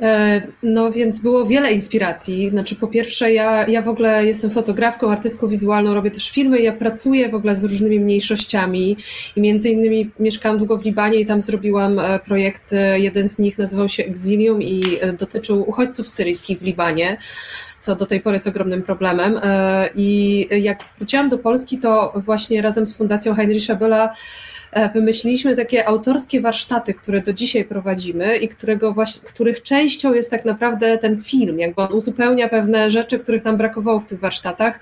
E, 0.00 0.42
no 0.62 0.92
więc 0.92 1.18
było 1.18 1.46
wiele 1.46 1.72
inspiracji. 1.72 2.50
Znaczy 2.50 2.76
po 2.76 2.86
pierwsze 2.86 3.32
ja, 3.32 3.66
ja 3.66 3.82
w 3.82 3.88
ogóle 3.88 4.26
jestem 4.26 4.50
fotografką, 4.50 5.10
artystką 5.10 5.48
wizualną, 5.48 5.94
robię 5.94 6.10
też 6.10 6.30
filmy, 6.30 6.60
ja 6.60 6.72
pracuję 6.72 7.28
w 7.28 7.34
ogóle 7.34 7.56
z 7.56 7.64
różnymi 7.64 8.00
mniejszościami 8.00 8.96
i 9.36 9.40
między 9.40 9.70
innymi 9.70 10.10
mieszkałam 10.18 10.58
długo 10.58 10.78
w 10.78 10.84
Libanie 10.84 11.20
i 11.20 11.26
tam 11.26 11.40
zrobiłam 11.40 11.98
e, 11.98 12.18
projekt, 12.18 12.74
jeden 12.94 13.28
z 13.28 13.38
nich 13.38 13.58
nazywał 13.58 13.88
się 13.88 14.04
Exilium 14.04 14.62
i 14.62 14.98
e, 15.00 15.12
dotyczył 15.12 15.68
uchodźców 15.70 16.08
syryjskich 16.08 16.58
w 16.58 16.62
Libanie 16.62 17.16
co 17.80 17.96
do 17.96 18.06
tej 18.06 18.20
pory 18.20 18.36
jest 18.36 18.46
ogromnym 18.46 18.82
problemem. 18.82 19.40
I 19.94 20.48
jak 20.50 20.84
wróciłam 20.96 21.28
do 21.28 21.38
Polski, 21.38 21.78
to 21.78 22.12
właśnie 22.16 22.62
razem 22.62 22.86
z 22.86 22.94
Fundacją 22.94 23.34
Heinricha 23.34 23.74
Bölla 23.74 24.08
E, 24.08 24.61
wymyśliliśmy 24.94 25.56
takie 25.56 25.88
autorskie 25.88 26.40
warsztaty, 26.40 26.94
które 26.94 27.22
do 27.22 27.32
dzisiaj 27.32 27.64
prowadzimy 27.64 28.36
i 28.36 28.48
którego 28.48 28.92
właśnie, 28.92 29.28
których 29.28 29.62
częścią 29.62 30.14
jest 30.14 30.30
tak 30.30 30.44
naprawdę 30.44 30.98
ten 30.98 31.22
film, 31.22 31.58
jakby 31.58 31.82
on 31.82 31.92
uzupełnia 31.92 32.48
pewne 32.48 32.90
rzeczy, 32.90 33.18
których 33.18 33.44
nam 33.44 33.56
brakowało 33.56 34.00
w 34.00 34.06
tych 34.06 34.20
warsztatach. 34.20 34.80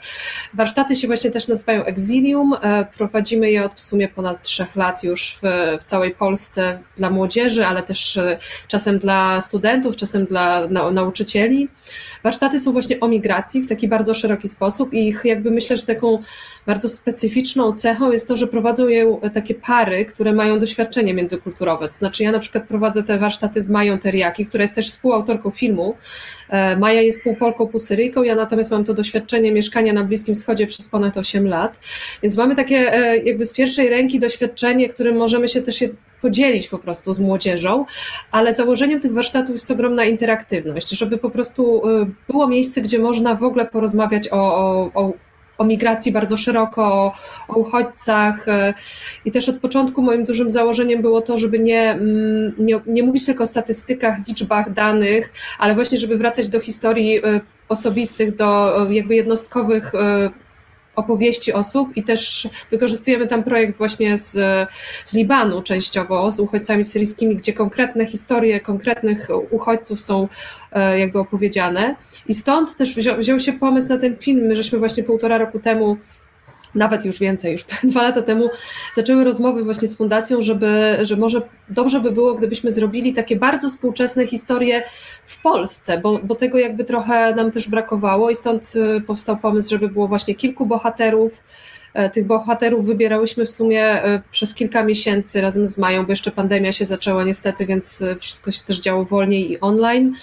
Warsztaty 0.54 0.96
się 0.96 1.06
właśnie 1.06 1.30
też 1.30 1.48
nazywają 1.48 1.84
Exilium, 1.84 2.54
e, 2.62 2.86
prowadzimy 2.96 3.50
je 3.50 3.64
od 3.64 3.74
w 3.74 3.80
sumie 3.80 4.08
ponad 4.08 4.42
trzech 4.42 4.76
lat 4.76 5.04
już 5.04 5.38
w, 5.42 5.78
w 5.80 5.84
całej 5.84 6.10
Polsce 6.10 6.78
dla 6.96 7.10
młodzieży, 7.10 7.66
ale 7.66 7.82
też 7.82 8.16
e, 8.16 8.38
czasem 8.68 8.98
dla 8.98 9.40
studentów, 9.40 9.96
czasem 9.96 10.24
dla 10.24 10.66
nauczycieli. 10.92 11.68
Warsztaty 12.22 12.60
są 12.60 12.72
właśnie 12.72 13.00
o 13.00 13.08
migracji 13.08 13.62
w 13.62 13.68
taki 13.68 13.88
bardzo 13.88 14.14
szeroki 14.14 14.48
sposób 14.48 14.92
i 14.92 15.08
ich 15.08 15.20
jakby 15.24 15.50
myślę, 15.50 15.76
że 15.76 15.82
taką 15.82 16.22
bardzo 16.66 16.88
specyficzną 16.88 17.72
cechą 17.72 18.12
jest 18.12 18.28
to, 18.28 18.36
że 18.36 18.46
prowadzą 18.46 18.88
je 18.88 19.20
takie 19.34 19.54
pary, 19.54 20.04
które 20.04 20.32
mają 20.32 20.58
doświadczenie 20.58 21.14
międzykulturowe. 21.14 21.86
To 21.86 21.94
znaczy 21.94 22.22
ja 22.22 22.32
na 22.32 22.38
przykład 22.38 22.64
prowadzę 22.64 23.02
te 23.02 23.18
warsztaty 23.18 23.62
z 23.62 23.68
Mają 23.68 23.98
Teriaki, 23.98 24.46
która 24.46 24.62
jest 24.62 24.74
też 24.74 24.90
współautorką 24.90 25.50
filmu. 25.50 25.96
E, 26.48 26.76
Maja 26.76 27.02
jest 27.02 27.22
pół 27.22 27.36
Polką, 27.36 27.66
pół 27.66 27.80
ja 28.24 28.34
natomiast 28.34 28.70
mam 28.70 28.84
to 28.84 28.94
doświadczenie 28.94 29.52
mieszkania 29.52 29.92
na 29.92 30.04
Bliskim 30.04 30.34
Wschodzie 30.34 30.66
przez 30.66 30.86
ponad 30.86 31.18
8 31.18 31.46
lat, 31.46 31.78
więc 32.22 32.36
mamy 32.36 32.56
takie 32.56 32.94
e, 32.94 33.16
jakby 33.16 33.46
z 33.46 33.52
pierwszej 33.52 33.88
ręki 33.88 34.20
doświadczenie, 34.20 34.88
którym 34.88 35.16
możemy 35.16 35.48
się 35.48 35.62
też 35.62 35.84
podzielić 36.22 36.68
po 36.68 36.78
prostu 36.78 37.14
z 37.14 37.18
młodzieżą, 37.18 37.84
ale 38.32 38.54
założeniem 38.54 39.00
tych 39.00 39.12
warsztatów 39.12 39.52
jest 39.52 39.70
ogromna 39.70 40.04
interaktywność, 40.04 40.90
żeby 40.90 41.18
po 41.18 41.30
prostu 41.30 41.88
e, 41.88 42.06
było 42.28 42.48
miejsce, 42.48 42.80
gdzie 42.80 42.98
można 42.98 43.34
w 43.34 43.42
ogóle 43.42 43.66
porozmawiać 43.66 44.28
o, 44.28 44.36
o, 44.36 44.90
o 44.94 45.12
o 45.60 45.64
migracji 45.64 46.12
bardzo 46.12 46.36
szeroko, 46.36 47.12
o, 47.48 47.54
uchodźcach. 47.54 48.48
E, 48.48 48.74
I 49.24 49.30
też 49.32 49.48
od 49.48 49.58
początku 49.58 50.02
moim 50.02 50.24
dużym 50.24 50.50
założeniem 50.50 51.02
było 51.02 51.20
to, 51.20 51.38
żeby 51.38 51.58
nie, 51.58 51.90
mm, 51.90 52.52
nie, 52.58 52.80
nie 52.86 53.02
mówić 53.02 53.26
tylko 53.26 53.44
o 53.44 53.46
statystykach, 53.46 54.28
liczbach, 54.28 54.72
danych, 54.72 55.32
ale 55.58 55.74
właśnie, 55.74 55.98
żeby 55.98 56.18
wracać 56.18 56.48
do 56.48 56.60
historii 56.60 57.18
e, 57.24 57.40
osobistych, 57.68 58.36
do 58.36 58.76
jakby 58.90 59.14
jednostkowych 59.14 59.92
opowieści 60.96 61.52
osób 61.52 61.96
i 61.96 62.02
też 62.02 62.48
wykorzystujemy 62.70 63.26
tam 63.26 63.42
projekt 63.42 63.78
właśnie 63.78 64.18
z, 64.18 64.32
z 65.04 65.14
Libanu 65.14 65.62
częściowo, 65.62 66.30
z 66.30 66.40
uchodźcami 66.40 66.84
syryjskimi, 66.84 67.36
gdzie 67.36 67.52
konkretne 67.52 68.06
historie 68.06 68.60
konkretnych 68.60 69.28
uchodźców 69.50 70.00
są 70.00 70.28
e, 70.72 70.98
jakby 70.98 71.18
opowiedziane. 71.18 71.96
I 72.30 72.34
stąd 72.34 72.76
też 72.76 72.94
wziął, 72.94 73.18
wziął 73.18 73.40
się 73.40 73.52
pomysł 73.52 73.88
na 73.88 73.98
ten 73.98 74.16
film. 74.16 74.46
My 74.46 74.56
żeśmy 74.56 74.78
właśnie 74.78 75.04
półtora 75.04 75.38
roku 75.38 75.58
temu 75.58 75.96
nawet 76.74 77.04
już 77.04 77.18
więcej, 77.18 77.52
już 77.52 77.64
dwa 77.90 78.02
lata 78.02 78.22
temu 78.22 78.50
zaczęły 78.94 79.24
rozmowy 79.24 79.64
właśnie 79.64 79.88
z 79.88 79.96
fundacją, 79.96 80.42
żeby, 80.42 80.98
że 81.02 81.16
może 81.16 81.42
dobrze 81.68 82.00
by 82.00 82.10
było, 82.10 82.34
gdybyśmy 82.34 82.72
zrobili 82.72 83.12
takie 83.12 83.36
bardzo 83.36 83.68
współczesne 83.68 84.26
historie 84.26 84.82
w 85.24 85.42
Polsce, 85.42 85.98
bo, 85.98 86.18
bo 86.22 86.34
tego 86.34 86.58
jakby 86.58 86.84
trochę 86.84 87.34
nam 87.34 87.50
też 87.50 87.68
brakowało 87.68 88.30
i 88.30 88.34
stąd 88.34 88.72
y, 88.76 89.00
powstał 89.00 89.36
pomysł, 89.36 89.70
żeby 89.70 89.88
było 89.88 90.08
właśnie 90.08 90.34
kilku 90.34 90.66
bohaterów. 90.66 91.40
E, 91.94 92.10
tych 92.10 92.26
bohaterów 92.26 92.86
wybierałyśmy 92.86 93.46
w 93.46 93.50
sumie 93.50 93.82
e, 93.82 94.22
przez 94.30 94.54
kilka 94.54 94.84
miesięcy 94.84 95.40
razem 95.40 95.66
z 95.66 95.78
Mają, 95.78 96.06
bo 96.06 96.12
jeszcze 96.12 96.30
pandemia 96.30 96.72
się 96.72 96.84
zaczęła 96.84 97.24
niestety, 97.24 97.66
więc 97.66 98.02
e, 98.02 98.16
wszystko 98.16 98.52
się 98.52 98.62
też 98.62 98.80
działo 98.80 99.04
wolniej 99.04 99.52
i 99.52 99.60
online. 99.60 100.14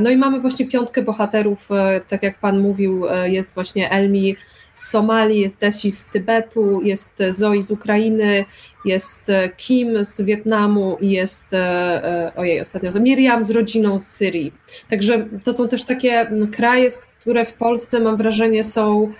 No 0.00 0.10
i 0.10 0.16
mamy 0.16 0.40
właśnie 0.40 0.66
piątkę 0.66 1.02
bohaterów, 1.02 1.68
tak 2.08 2.22
jak 2.22 2.38
Pan 2.38 2.60
mówił, 2.60 3.04
jest 3.26 3.54
właśnie 3.54 3.90
Elmi, 3.90 4.36
z 4.78 4.90
Somalii, 4.90 5.40
jest 5.40 5.58
Desi 5.58 5.90
z 5.90 6.08
Tybetu, 6.08 6.80
jest 6.82 7.22
Zoe 7.28 7.62
z 7.62 7.70
Ukrainy, 7.70 8.44
jest 8.84 9.32
Kim 9.56 10.04
z 10.04 10.20
Wietnamu 10.20 10.96
i 11.00 11.10
jest, 11.10 11.54
e, 11.54 11.58
e, 12.04 12.32
ojej, 12.36 12.60
ostatnio, 12.60 12.90
Miriam 13.00 13.44
z 13.44 13.50
rodziną 13.50 13.98
z 13.98 14.06
Syrii. 14.06 14.52
Także 14.90 15.26
to 15.44 15.52
są 15.52 15.68
też 15.68 15.84
takie 15.84 16.30
kraje, 16.52 16.88
które 17.20 17.44
w 17.44 17.52
Polsce 17.52 18.00
mam 18.00 18.16
wrażenie 18.16 18.64
są 18.64 19.12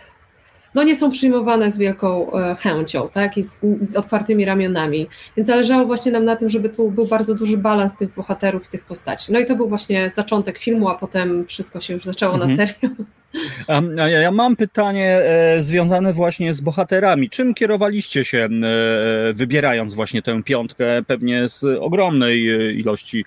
no 0.75 0.83
nie 0.83 0.97
są 0.97 1.11
przyjmowane 1.11 1.71
z 1.71 1.79
wielką 1.79 2.33
e, 2.33 2.55
chęcią, 2.55 3.09
tak, 3.13 3.37
i 3.37 3.43
z, 3.43 3.61
z, 3.81 3.97
otwartymi 3.97 4.45
ramionami. 4.45 5.09
Więc 5.37 5.49
zależało 5.49 5.87
właśnie 5.87 6.13
nam 6.13 6.25
na 6.25 6.37
tym, 6.37 6.49
żeby 6.49 6.69
tu 6.69 6.91
był 6.91 7.07
bardzo 7.07 7.35
duży 7.35 7.57
balans 7.57 7.97
tych 7.97 8.15
bohaterów, 8.15 8.69
tych 8.69 8.85
postaci. 8.85 9.33
No 9.33 9.39
i 9.39 9.47
to 9.47 9.57
był 9.57 9.69
właśnie 9.69 10.11
zaczątek 10.11 10.59
filmu, 10.59 10.89
a 10.89 10.95
potem 10.95 11.47
wszystko 11.47 11.81
się 11.81 11.95
już 11.95 12.05
zaczęło 12.05 12.35
mhm. 12.35 12.51
na 12.51 12.67
serio. 12.67 12.91
Ja 14.23 14.31
mam 14.31 14.57
pytanie 14.57 15.17
e, 15.17 15.63
związane 15.63 16.13
właśnie 16.13 16.55
z 16.55 16.61
bohaterami. 16.61 17.31
Czym 17.31 17.55
kierowaliście 17.55 18.25
się, 18.25 18.39
e, 18.39 18.49
wybierając 19.33 19.95
właśnie 19.95 20.23
tę 20.23 20.43
piątkę, 20.43 21.03
pewnie 21.07 21.49
z 21.49 21.65
ogromnej 21.65 22.45
ilości 22.79 23.25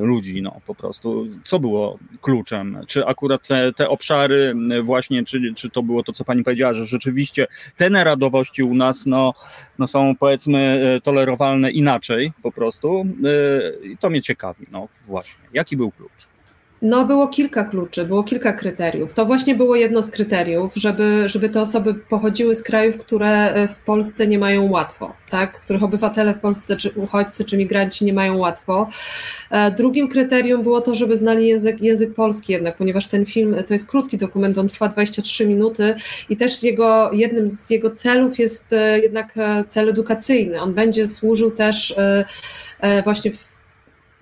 ludzi, 0.00 0.42
no 0.42 0.60
po 0.66 0.74
prostu. 0.74 1.26
Co 1.44 1.58
było 1.58 1.98
kluczem? 2.20 2.78
Czy 2.86 3.06
akurat 3.06 3.48
te, 3.48 3.72
te 3.72 3.88
obszary 3.88 4.54
właśnie, 4.82 5.24
czy, 5.24 5.40
czy 5.56 5.70
to 5.70 5.82
było 5.82 6.02
to, 6.02 6.12
co 6.12 6.24
pani 6.24 6.44
powiedziała, 6.44 6.72
że 6.72 6.86
rzeczywiście 6.86 7.46
te 7.76 7.90
neradowości 7.90 8.62
u 8.62 8.74
nas 8.74 9.06
no, 9.06 9.34
no 9.78 9.86
są 9.86 10.14
powiedzmy 10.20 10.92
e, 10.96 11.00
tolerowalne 11.00 11.70
inaczej 11.70 12.32
po 12.42 12.52
prostu 12.52 13.00
e, 13.00 13.86
i 13.86 13.98
to 13.98 14.10
mnie 14.10 14.22
ciekawi, 14.22 14.66
no 14.70 14.88
właśnie. 15.06 15.42
Jaki 15.52 15.76
był 15.76 15.90
klucz? 15.90 16.31
No, 16.82 17.04
było 17.04 17.28
kilka 17.28 17.64
kluczy, 17.64 18.04
było 18.04 18.24
kilka 18.24 18.52
kryteriów. 18.52 19.14
To 19.14 19.26
właśnie 19.26 19.54
było 19.54 19.76
jedno 19.76 20.02
z 20.02 20.10
kryteriów, 20.10 20.72
żeby, 20.76 21.28
żeby 21.28 21.48
te 21.48 21.60
osoby 21.60 21.94
pochodziły 21.94 22.54
z 22.54 22.62
krajów, 22.62 22.98
które 22.98 23.52
e, 23.52 23.68
w 23.68 23.76
Polsce 23.76 24.26
nie 24.26 24.38
mają 24.38 24.70
łatwo, 24.70 25.12
tak? 25.30 25.60
których 25.60 25.82
obywatele 25.82 26.34
w 26.34 26.38
Polsce, 26.38 26.76
czy 26.76 26.90
uchodźcy, 26.90 27.44
czy 27.44 27.56
migranci 27.56 28.04
nie 28.04 28.12
mają 28.12 28.38
łatwo. 28.38 28.88
E, 29.50 29.70
drugim 29.70 30.08
kryterium 30.08 30.62
było 30.62 30.80
to, 30.80 30.94
żeby 30.94 31.16
znali 31.16 31.46
język, 31.46 31.80
język 31.80 32.14
polski 32.14 32.52
jednak, 32.52 32.76
ponieważ 32.76 33.06
ten 33.06 33.26
film 33.26 33.56
to 33.66 33.74
jest 33.74 33.90
krótki 33.90 34.18
dokument, 34.18 34.58
on 34.58 34.68
trwa 34.68 34.88
23 34.88 35.46
minuty 35.46 35.94
i 36.28 36.36
też 36.36 36.62
jego, 36.62 37.12
jednym 37.12 37.50
z 37.50 37.70
jego 37.70 37.90
celów 37.90 38.38
jest 38.38 38.72
e, 38.72 38.98
jednak 38.98 39.34
cel 39.68 39.88
edukacyjny. 39.88 40.60
On 40.60 40.74
będzie 40.74 41.06
służył 41.06 41.50
też 41.50 41.94
właśnie 43.04 43.32
w 43.32 43.51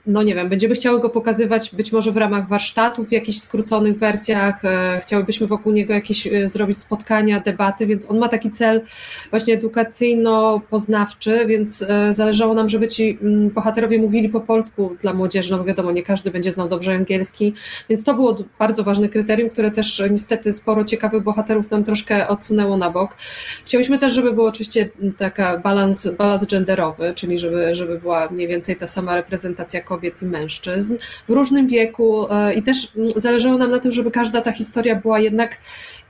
no 0.07 0.23
nie 0.23 0.35
wiem, 0.35 0.49
będziemy 0.49 0.75
chciały 0.75 1.01
go 1.01 1.11
pokazywać 1.11 1.71
być 1.75 1.93
może 1.93 2.13
w 2.13 2.17
ramach 2.17 2.49
warsztatów, 2.49 3.09
w 3.09 3.13
jakichś 3.13 3.39
skróconych 3.39 3.99
wersjach, 3.99 4.65
e, 4.65 5.01
chciałybyśmy 5.03 5.47
wokół 5.47 5.73
niego 5.73 5.95
jakieś 5.95 6.27
e, 6.27 6.49
zrobić 6.49 6.79
spotkania, 6.79 7.41
debaty, 7.41 7.87
więc 7.87 8.11
on 8.11 8.19
ma 8.19 8.29
taki 8.29 8.51
cel 8.51 8.83
właśnie 9.31 9.55
edukacyjno-poznawczy, 9.59 11.47
więc 11.47 11.83
e, 11.83 12.15
zależało 12.15 12.55
nam, 12.55 12.69
żeby 12.69 12.89
ci 12.89 13.19
mm, 13.23 13.51
bohaterowie 13.51 13.99
mówili 13.99 14.29
po 14.29 14.41
polsku 14.41 14.97
dla 15.01 15.15
młodzieży, 15.15 15.51
no 15.51 15.59
bo 15.59 15.65
wiadomo, 15.65 15.93
nie 15.93 16.03
każdy 16.03 16.31
będzie 16.31 16.53
znał 16.53 16.69
dobrze 16.69 16.93
angielski, 16.93 17.55
więc 17.89 18.05
to 18.05 18.15
było 18.15 18.39
bardzo 18.59 18.85
ważne 18.85 19.09
kryterium, 19.09 19.51
które 19.51 19.71
też 19.71 20.03
niestety 20.11 20.53
sporo 20.53 20.85
ciekawych 20.85 21.23
bohaterów 21.23 21.71
nam 21.71 21.85
troszkę 21.85 22.29
odsunęło 22.29 22.77
na 22.77 22.91
bok. 22.91 23.17
Chciałyśmy 23.65 23.99
też, 23.99 24.13
żeby 24.13 24.33
był 24.33 24.47
oczywiście 24.47 24.89
taka 25.19 25.59
balans, 25.59 26.11
balans 26.11 26.47
genderowy, 26.47 27.13
czyli 27.15 27.39
żeby, 27.39 27.75
żeby 27.75 27.99
była 27.99 28.29
mniej 28.31 28.49
więcej 28.49 28.77
ta 28.77 28.87
sama 28.87 29.17
reprezentacja 29.17 29.81
kobiet 29.81 30.00
i 30.03 30.27
mężczyzn 30.27 30.97
w 31.29 31.33
różnym 31.33 31.69
wieku 31.69 32.27
e, 32.31 32.55
i 32.55 32.63
też 32.63 32.93
zależało 33.17 33.59
nam 33.59 33.71
na 33.71 33.79
tym, 33.79 33.93
żeby 33.93 34.11
każda 34.11 34.41
ta 34.41 34.53
historia 34.53 34.97
była 34.97 35.21
jednak 35.21 35.57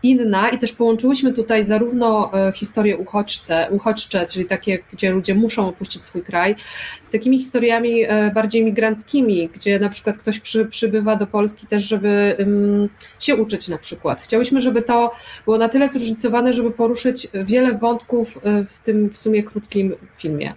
inna 0.03 0.49
i 0.49 0.59
też 0.59 0.73
połączyłyśmy 0.73 1.33
tutaj 1.33 1.65
zarówno 1.65 2.31
e, 2.35 2.53
historie 2.53 2.97
uchodźce, 2.97 3.69
uchodźcze, 3.71 4.27
czyli 4.33 4.45
takie, 4.45 4.79
gdzie 4.93 5.11
ludzie 5.11 5.35
muszą 5.35 5.69
opuścić 5.69 6.05
swój 6.05 6.23
kraj, 6.23 6.55
z 7.03 7.11
takimi 7.11 7.39
historiami 7.39 8.05
e, 8.09 8.31
bardziej 8.35 8.65
migranckimi, 8.65 9.49
gdzie 9.55 9.79
na 9.79 9.89
przykład 9.89 10.19
ktoś 10.19 10.41
przy, 10.41 10.65
przybywa 10.65 11.17
do 11.17 11.27
Polski 11.27 11.67
też, 11.67 11.85
żeby 11.85 12.37
um, 12.39 12.89
się 13.19 13.37
uczyć 13.37 13.69
na 13.69 13.79
przykład. 13.79 14.23
Chciałyśmy, 14.23 14.61
żeby 14.61 14.83
to 14.83 15.13
było 15.45 15.59
na 15.59 15.69
tyle 15.69 15.89
zróżnicowane, 15.89 16.55
żeby 16.55 16.71
poruszyć 16.71 17.29
wiele 17.35 17.79
wątków 17.79 18.39
w 18.69 18.79
tym 18.79 19.11
w 19.11 19.19
sumie 19.19 19.43
krótkim 19.43 19.95
filmie. 20.19 20.55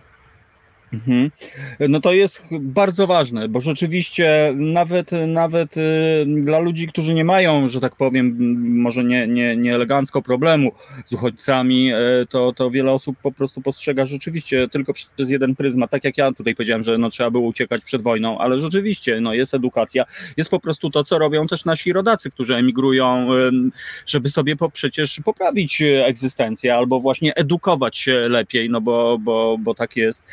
Mhm. 0.93 1.31
No 1.79 1.99
to 1.99 2.13
jest 2.13 2.43
bardzo 2.51 3.07
ważne, 3.07 3.49
bo 3.49 3.61
rzeczywiście 3.61 4.53
nawet, 4.55 5.11
nawet 5.27 5.77
y, 5.77 6.25
dla 6.27 6.59
ludzi, 6.59 6.87
którzy 6.87 7.13
nie 7.13 7.25
mają, 7.25 7.69
że 7.69 7.79
tak 7.79 7.95
powiem, 7.95 8.37
może 8.81 9.03
nie, 9.03 9.27
nie, 9.27 9.55
nie 9.55 9.75
elegancko 9.75 10.21
problemu 10.21 10.71
z 11.05 11.13
uchodźcami, 11.13 11.93
y, 11.93 12.25
to, 12.29 12.53
to 12.53 12.71
wiele 12.71 12.91
osób 12.91 13.17
po 13.23 13.31
prostu 13.31 13.61
postrzega 13.61 14.05
rzeczywiście 14.05 14.67
tylko 14.67 14.93
przez 14.93 15.29
jeden 15.29 15.55
pryzmat. 15.55 15.91
Tak 15.91 16.03
jak 16.03 16.17
ja 16.17 16.31
tutaj 16.31 16.55
powiedziałem, 16.55 16.83
że 16.83 16.97
no, 16.97 17.09
trzeba 17.09 17.31
było 17.31 17.47
uciekać 17.47 17.83
przed 17.83 18.01
wojną, 18.01 18.39
ale 18.39 18.59
rzeczywiście 18.59 19.21
no, 19.21 19.33
jest 19.33 19.53
edukacja, 19.53 20.05
jest 20.37 20.49
po 20.49 20.59
prostu 20.59 20.89
to, 20.89 21.03
co 21.03 21.19
robią 21.19 21.47
też 21.47 21.65
nasi 21.65 21.93
rodacy, 21.93 22.31
którzy 22.31 22.55
emigrują, 22.55 23.33
y, 23.33 23.51
żeby 24.05 24.29
sobie 24.29 24.55
po, 24.55 24.69
przecież 24.69 25.19
poprawić 25.25 25.81
egzystencję 25.81 26.75
albo 26.75 26.99
właśnie 26.99 27.35
edukować 27.35 27.97
się 27.97 28.27
lepiej, 28.29 28.69
no 28.69 28.81
bo, 28.81 29.17
bo, 29.19 29.57
bo 29.59 29.75
tak 29.75 29.95
jest 29.95 30.23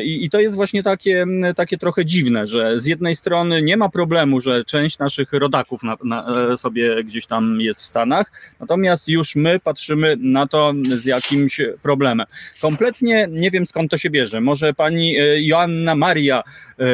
i, 0.00 0.24
I, 0.24 0.30
to 0.30 0.40
jest 0.40 0.56
właśnie 0.56 0.82
takie, 0.82 1.26
takie 1.56 1.78
trochę 1.78 2.04
dziwne, 2.04 2.46
że 2.46 2.78
z 2.78 2.86
jednej 2.86 3.16
strony 3.16 3.62
nie 3.62 3.76
ma 3.76 3.88
problemu, 3.88 4.40
że 4.40 4.64
część 4.64 4.98
naszych 4.98 5.32
rodaków 5.32 5.82
na, 5.82 5.96
na, 6.04 6.48
e, 6.52 6.56
sobie 6.56 7.04
gdzieś 7.04 7.26
tam 7.26 7.60
jest 7.60 7.82
w 7.82 7.84
Stanach, 7.84 8.32
natomiast 8.60 9.08
już 9.08 9.36
my 9.36 9.60
patrzymy 9.60 10.16
na 10.20 10.46
to 10.46 10.72
z 10.96 11.04
jakimś 11.04 11.60
problemem. 11.82 12.26
Kompletnie 12.60 13.28
nie 13.30 13.50
wiem 13.50 13.66
skąd 13.66 13.90
to 13.90 13.98
się 13.98 14.10
bierze. 14.10 14.40
Może 14.40 14.74
pani 14.74 15.18
e, 15.18 15.42
Joanna 15.42 15.94
Maria 15.94 16.42
e, 16.78 16.84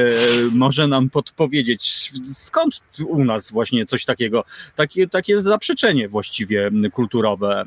może 0.52 0.88
nam 0.88 1.10
podpowiedzieć, 1.10 2.12
skąd 2.24 2.80
u 3.06 3.24
nas 3.24 3.52
właśnie 3.52 3.86
coś 3.86 4.04
takiego, 4.04 4.44
takie, 4.76 5.08
takie 5.08 5.42
zaprzeczenie 5.42 6.08
właściwie 6.08 6.70
kulturowe, 6.92 7.64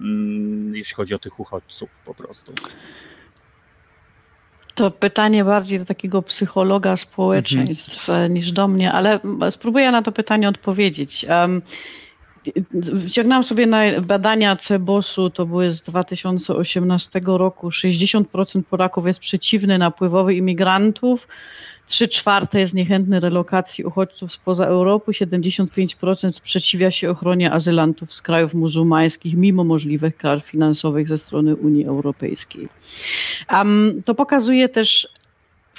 jeśli 0.73 0.95
chodzi 0.95 1.13
o 1.13 1.19
tych 1.19 1.39
uchodźców 1.39 2.01
po 2.05 2.13
prostu. 2.13 2.53
To 4.75 4.91
pytanie 4.91 5.45
bardziej 5.45 5.79
do 5.79 5.85
takiego 5.85 6.21
psychologa 6.21 6.97
społeczeństw 6.97 8.09
mhm. 8.09 8.33
niż 8.33 8.51
do 8.51 8.67
mnie, 8.67 8.91
ale 8.91 9.19
spróbuję 9.49 9.91
na 9.91 10.01
to 10.01 10.11
pytanie 10.11 10.49
odpowiedzieć. 10.49 11.25
Um, 11.29 11.61
Wciągnęłam 13.07 13.43
sobie 13.43 13.67
na 13.67 14.01
badania 14.01 14.55
CEBOS-u, 14.55 15.29
to 15.29 15.45
były 15.45 15.71
z 15.71 15.81
2018 15.81 17.21
roku. 17.25 17.69
60% 17.69 18.63
Polaków 18.69 19.07
jest 19.07 19.19
przeciwny 19.19 19.77
napływowi 19.77 20.37
imigrantów, 20.37 21.27
Trzy 21.91 22.07
czwarte 22.07 22.59
jest 22.59 22.73
niechętny 22.73 23.19
relokacji 23.19 23.83
uchodźców 23.83 24.33
spoza 24.33 24.65
Europy, 24.65 25.11
75% 25.11 26.31
sprzeciwia 26.31 26.91
się 26.91 27.09
ochronie 27.09 27.51
azylantów 27.51 28.13
z 28.13 28.21
krajów 28.21 28.53
muzułmańskich, 28.53 29.35
mimo 29.35 29.63
możliwych 29.63 30.17
kar 30.17 30.41
finansowych 30.41 31.07
ze 31.07 31.17
strony 31.17 31.55
Unii 31.55 31.85
Europejskiej. 31.85 32.67
Um, 33.53 34.01
to 34.05 34.15
pokazuje 34.15 34.69
też 34.69 35.07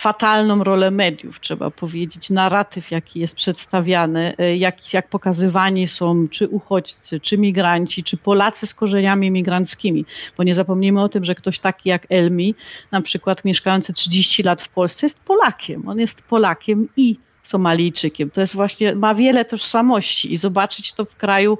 fatalną 0.02 0.64
rolę 0.64 0.90
mediów, 0.90 1.40
trzeba 1.40 1.70
powiedzieć, 1.70 2.30
narratyw, 2.30 2.90
jaki 2.90 3.20
jest 3.20 3.34
przedstawiany, 3.34 4.34
e, 4.38 4.56
jak, 4.56 4.92
jak 4.92 5.08
pokazywani 5.08 5.88
są 5.88 6.28
czy 6.28 6.48
uchodźcy, 6.48 7.20
czy 7.20 7.38
migranci, 7.38 8.04
czy 8.04 8.16
Polacy 8.16 8.66
z 8.66 8.74
korzeniami 8.74 9.30
migranckimi. 9.30 10.04
Bo 10.36 10.42
nie 10.42 10.54
zapomnijmy 10.54 11.02
o 11.02 11.08
tym, 11.08 11.24
że 11.24 11.34
ktoś 11.34 11.58
taki 11.58 11.88
jak 11.88 12.06
Elmi, 12.08 12.54
na 12.90 13.02
przykład 13.02 13.44
mieszkający 13.44 13.92
30 13.92 14.42
lat 14.42 14.62
w 14.62 14.68
Polsce, 14.68 15.06
jest 15.06 15.20
Polakiem. 15.20 15.88
On 15.88 15.98
jest 15.98 16.22
Polakiem 16.22 16.88
i 16.96 17.16
Somalijczykiem. 17.42 18.30
To 18.30 18.40
jest 18.40 18.54
właśnie, 18.54 18.94
ma 18.94 19.14
wiele 19.14 19.44
tożsamości 19.44 20.32
i 20.32 20.36
zobaczyć 20.36 20.92
to 20.92 21.04
w 21.04 21.16
kraju, 21.16 21.58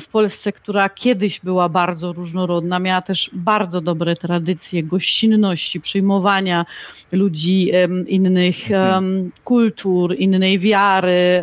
w 0.00 0.06
Polsce, 0.06 0.52
która 0.52 0.88
kiedyś 0.88 1.40
była 1.40 1.68
bardzo 1.68 2.12
różnorodna, 2.12 2.78
miała 2.78 3.02
też 3.02 3.30
bardzo 3.32 3.80
dobre 3.80 4.16
tradycje 4.16 4.82
gościnności, 4.82 5.80
przyjmowania 5.80 6.66
ludzi 7.12 7.70
innych 8.06 8.56
um, 8.70 9.30
kultur, 9.44 10.14
innej 10.18 10.58
wiary, 10.58 11.42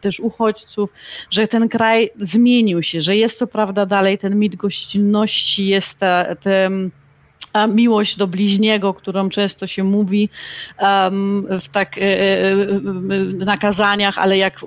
też 0.00 0.20
uchodźców, 0.20 0.90
że 1.30 1.48
ten 1.48 1.68
kraj 1.68 2.10
zmienił 2.20 2.82
się, 2.82 3.00
że 3.00 3.16
jest 3.16 3.38
co 3.38 3.46
prawda 3.46 3.86
dalej 3.86 4.18
ten 4.18 4.38
mit 4.38 4.56
gościnności, 4.56 5.66
jest 5.66 5.98
te, 5.98 6.36
te 6.42 6.70
miłość 7.66 8.16
do 8.16 8.26
bliźniego, 8.26 8.94
którą 8.94 9.28
często 9.28 9.66
się 9.66 9.84
mówi 9.84 10.28
um, 10.80 11.46
w 11.60 11.68
tak 11.68 11.98
e, 11.98 12.02
e, 12.02 12.56
na 13.44 13.56
kazaniach, 13.56 14.18
ale 14.18 14.38
jak 14.38 14.60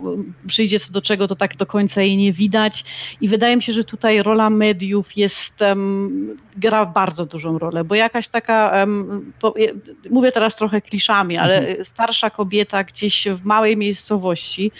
przyjdzie 0.47 0.79
co 0.79 0.91
do 0.91 1.01
czego, 1.01 1.27
to 1.27 1.35
tak 1.35 1.55
do 1.55 1.65
końca 1.65 2.01
jej 2.01 2.17
nie 2.17 2.33
widać. 2.33 2.85
I 3.21 3.27
wydaje 3.27 3.55
mi 3.55 3.63
się, 3.63 3.73
że 3.73 3.83
tutaj 3.83 4.23
rola 4.23 4.49
mediów 4.49 5.17
jest, 5.17 5.61
um, 5.61 6.37
gra 6.57 6.85
bardzo 6.85 7.25
dużą 7.25 7.59
rolę, 7.59 7.83
bo 7.83 7.95
jakaś 7.95 8.27
taka, 8.27 8.71
um, 8.79 9.33
po, 9.41 9.53
mówię 10.09 10.31
teraz 10.31 10.55
trochę 10.55 10.81
kliszami, 10.81 11.37
ale 11.37 11.59
mhm. 11.59 11.85
starsza 11.85 12.29
kobieta 12.29 12.83
gdzieś 12.83 13.27
w 13.27 13.45
małej 13.45 13.77
miejscowości, 13.77 14.71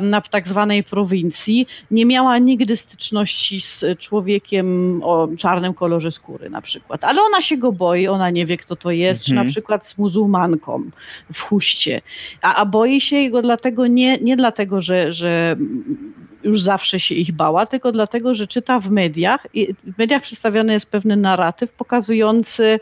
na 0.00 0.20
tak 0.20 0.48
zwanej 0.48 0.84
prowincji, 0.84 1.66
nie 1.90 2.06
miała 2.06 2.38
nigdy 2.38 2.76
styczności 2.76 3.60
z 3.60 3.84
człowiekiem 3.98 5.00
o 5.04 5.28
czarnym 5.38 5.74
kolorze 5.74 6.12
skóry 6.12 6.50
na 6.50 6.60
przykład, 6.60 7.04
ale 7.04 7.22
ona 7.22 7.42
się 7.44 7.56
go 7.56 7.72
boi, 7.72 8.08
ona 8.08 8.30
nie 8.30 8.46
wie, 8.46 8.56
kto 8.56 8.76
to 8.76 8.90
jest, 8.90 9.20
mhm. 9.20 9.24
czy 9.26 9.34
na 9.34 9.40
mhm. 9.40 9.52
przykład 9.52 9.86
z 9.86 9.98
muzułmanką 9.98 10.82
w 11.32 11.40
huście. 11.40 12.00
A, 12.42 12.54
a 12.54 12.66
boi 12.66 13.00
się 13.00 13.30
go 13.30 13.42
dlatego 13.42 13.86
nie, 13.86 14.18
nie 14.18 14.36
dlatego, 14.36 14.80
że, 14.80 15.12
że 15.12 15.56
już 16.44 16.62
zawsze 16.62 17.00
się 17.00 17.14
ich 17.14 17.32
bała, 17.32 17.66
tylko 17.66 17.92
dlatego, 17.92 18.34
że 18.34 18.46
czyta 18.46 18.80
w 18.80 18.90
mediach 18.90 19.46
i 19.54 19.74
w 19.84 19.98
mediach 19.98 20.22
przedstawiony 20.22 20.72
jest 20.72 20.90
pewny 20.90 21.16
narratyw 21.16 21.72
pokazujący 21.72 22.80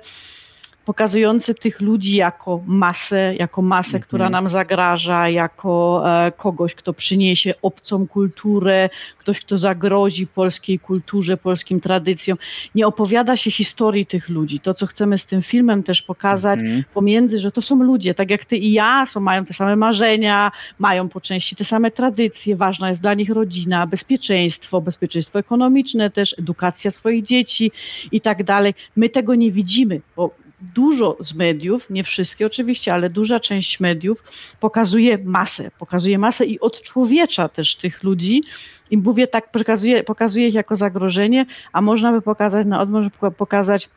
pokazujący 0.85 1.55
tych 1.55 1.81
ludzi 1.81 2.17
jako 2.17 2.61
masę, 2.67 3.35
jako 3.39 3.63
masę, 3.63 3.89
mhm. 3.89 4.03
która 4.03 4.31
nam 4.31 4.51
zagraża, 4.51 5.29
jako 5.29 6.03
e, 6.27 6.33
kogoś, 6.33 6.75
kto 6.75 6.93
przyniesie 6.93 7.55
obcą 7.63 8.07
kulturę, 8.07 8.91
ktoś, 9.19 9.41
kto 9.41 9.59
zagrozi 9.59 10.27
polskiej 10.27 10.79
kulturze, 10.79 11.37
polskim 11.37 11.81
tradycjom. 11.81 12.39
Nie 12.75 12.87
opowiada 12.87 13.37
się 13.37 13.51
historii 13.51 14.07
tych 14.07 14.29
ludzi. 14.29 14.61
To, 14.61 14.75
co 14.75 14.87
chcemy 14.87 15.19
z 15.19 15.27
tym 15.27 15.43
filmem 15.43 15.83
też 15.83 16.03
pokazać 16.03 16.61
mhm. 16.61 16.85
pomiędzy, 16.95 17.39
że 17.39 17.53
to 17.53 17.63
są 17.63 17.83
ludzie, 17.83 18.15
tak 18.15 18.31
jak 18.31 18.45
ty 18.45 18.57
i 18.57 18.73
ja, 18.73 19.07
są, 19.11 19.21
mają 19.21 19.45
te 19.45 19.55
same 19.55 19.77
marzenia, 19.77 20.53
mają 20.79 21.09
po 21.09 21.21
części 21.21 21.57
te 21.57 21.65
same 21.65 21.91
tradycje, 21.91 22.57
ważna 22.57 22.89
jest 22.89 23.03
dla 23.03 23.15
nich 23.15 23.31
rodzina, 23.31 23.87
bezpieczeństwo, 23.87 24.81
bezpieczeństwo 24.81 25.39
ekonomiczne 25.39 26.11
też, 26.11 26.39
edukacja 26.39 26.91
swoich 26.91 27.25
dzieci 27.25 27.73
i 28.13 28.21
tak 28.21 28.45
dalej. 28.45 28.75
My 28.97 29.09
tego 29.09 29.35
nie 29.35 29.53
widzimy, 29.53 30.01
bo 30.17 30.43
dużo 30.75 31.17
z 31.21 31.35
mediów, 31.35 31.91
nie 31.91 32.05
wszystkie 32.05 32.47
oczywiście, 32.47 32.95
ale 32.95 33.11
duża 33.11 33.41
część 33.41 33.81
mediów 33.81 34.25
pokazuje 34.61 35.19
masę, 35.19 35.71
pokazuje 35.79 36.19
masę 36.19 36.47
i 36.47 36.61
odczłowiecza 36.61 37.49
też 37.49 37.77
tych 37.77 38.03
ludzi. 38.03 38.43
I 38.91 38.99
mówię 38.99 39.27
tak, 39.27 39.51
pokazuje, 39.51 40.05
pokazuje 40.05 40.49
ich 40.49 40.55
jako 40.55 40.77
zagrożenie, 40.77 41.47
a 41.73 41.81
można 41.81 42.13
by 42.13 42.23
pokazać 42.23 42.67
na 42.67 42.81
odwrót, 42.81 43.13
pokazać 43.37 43.89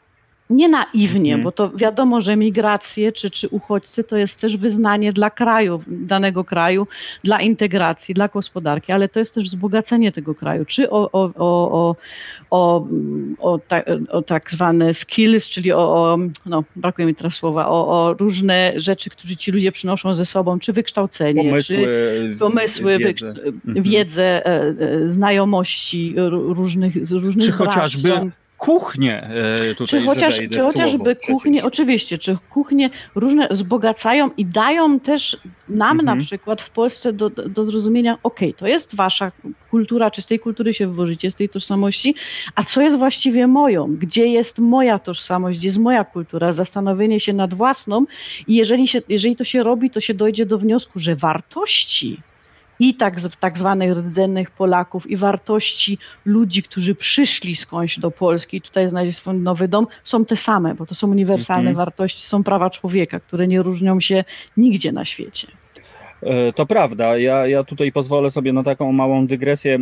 nie 0.49 0.69
naiwnie, 0.69 1.31
Mhm. 1.33 1.43
bo 1.43 1.51
to 1.51 1.69
wiadomo, 1.69 2.21
że 2.21 2.35
migracje 2.35 3.11
czy, 3.11 3.31
czy 3.31 3.47
uchodźcy 3.49 4.03
to 4.03 4.17
jest 4.17 4.39
też 4.39 4.57
wyznanie 4.57 5.13
dla 5.13 5.29
kraju, 5.29 5.81
danego 5.87 6.43
kraju, 6.43 6.87
dla 7.23 7.41
integracji, 7.41 8.13
dla 8.15 8.27
gospodarki, 8.27 8.91
ale 8.91 9.09
to 9.09 9.19
jest 9.19 9.33
też 9.35 9.43
wzbogacenie 9.43 10.11
tego 10.11 10.35
kraju, 10.35 10.65
czy 10.65 10.89
o, 10.89 11.09
o, 11.11 11.31
o, 11.35 11.95
o, 12.49 12.87
o, 13.39 13.59
ta, 13.67 13.81
o 14.09 14.21
tak 14.21 14.51
zwane 14.51 14.93
skills, 14.93 15.49
czyli 15.49 15.71
o, 15.71 15.77
o, 15.79 16.17
no 16.45 16.63
brakuje 16.75 17.07
mi 17.07 17.15
teraz 17.15 17.33
słowa, 17.33 17.67
o, 17.67 17.87
o 17.87 18.13
różne 18.13 18.73
rzeczy, 18.75 19.09
które 19.09 19.35
ci 19.35 19.51
ludzie 19.51 19.71
przynoszą 19.71 20.15
ze 20.15 20.25
sobą, 20.25 20.59
czy 20.59 20.73
wykształcenie, 20.73 21.43
Pomysły, 21.43 21.75
czy 22.33 22.39
pomysły, 22.39 22.97
wiedzę. 22.99 23.07
wiedzę, 23.33 23.51
Mhm. 23.67 23.83
wiedzę 23.83 24.45
e, 24.45 24.73
znajomości 25.11 26.15
różnych, 26.29 27.07
z 27.07 27.11
różnych 27.11 27.45
Czy 27.45 27.51
branż 27.51 27.73
chociażby 27.73 28.09
są. 28.09 28.31
Kuchnię 28.57 29.23
e, 29.23 29.75
tutaj, 29.75 29.99
Czy, 29.99 30.05
chociaż, 30.05 30.39
czy 30.51 30.59
chociażby 30.59 31.15
kuchnie, 31.15 31.63
oczywiście, 31.63 32.17
czy 32.17 32.37
kuchnie 32.49 32.89
różne 33.15 33.47
wzbogacają 33.51 34.29
i 34.37 34.45
dają 34.45 34.99
też 34.99 35.37
nam 35.69 35.99
Mhm. 35.99 36.19
na 36.19 36.25
przykład 36.25 36.61
w 36.61 36.69
Polsce 36.69 37.13
do, 37.13 37.29
do 37.29 37.65
zrozumienia, 37.65 38.17
okej, 38.23 38.53
to 38.53 38.67
jest 38.67 38.95
wasza 38.95 39.31
kultura, 39.71 40.11
czy 40.11 40.21
z 40.21 40.25
tej 40.25 40.39
kultury 40.39 40.73
się 40.73 40.87
wywożycie, 40.87 41.31
z 41.31 41.35
tej 41.35 41.49
tożsamości, 41.49 42.15
a 42.55 42.63
co 42.63 42.81
jest 42.81 42.97
właściwie 42.97 43.47
moją? 43.47 43.95
Gdzie 43.95 44.27
jest 44.27 44.59
moja 44.59 44.99
tożsamość, 44.99 45.59
gdzie 45.59 45.67
jest 45.67 45.79
moja 45.79 46.03
kultura? 46.03 46.53
Zastanowienie 46.53 47.19
się 47.19 47.33
nad 47.33 47.53
własną 47.53 48.05
i 48.47 48.55
jeżeli, 48.55 48.87
się, 48.87 49.01
jeżeli 49.09 49.35
to 49.35 49.43
się 49.43 49.63
robi, 49.63 49.89
to 49.89 50.01
się 50.01 50.13
dojdzie 50.13 50.45
do 50.45 50.57
wniosku, 50.57 50.99
że 50.99 51.15
wartości 51.15 52.21
i 52.79 52.95
tak, 52.95 53.15
tak 53.39 53.57
zwanych 53.57 53.97
rdzennych 53.97 54.51
Polaków 54.51 55.07
i 55.07 55.17
wartości 55.17 55.97
ludzi, 56.25 56.63
którzy 56.63 56.95
przyszli 56.95 57.55
skądś 57.55 57.99
do 57.99 58.11
Polski 58.11 58.57
i 58.57 58.61
tutaj 58.61 58.89
znaleźli 58.89 59.13
swój 59.13 59.33
nowy 59.33 59.67
dom, 59.67 59.87
są 60.03 60.25
te 60.25 60.37
same, 60.37 60.75
bo 60.75 60.85
to 60.85 60.95
są 60.95 61.11
uniwersalne 61.11 61.69
Mhm. 61.69 61.75
wartości, 61.75 62.23
są 62.27 62.43
prawa 62.43 62.69
człowieka, 62.69 63.19
które 63.19 63.47
nie 63.47 63.61
różnią 63.61 63.99
się 63.99 64.23
nigdzie 64.57 64.91
na 64.91 65.05
świecie. 65.05 65.47
E, 66.23 66.53
To 66.53 66.65
prawda. 66.65 67.17
Ja, 67.17 67.47
ja 67.47 67.63
tutaj 67.63 67.91
pozwolę 67.91 68.31
sobie 68.31 68.53
na 68.53 68.63
taką 68.63 68.91
małą 68.91 69.27
dygresję. 69.27 69.79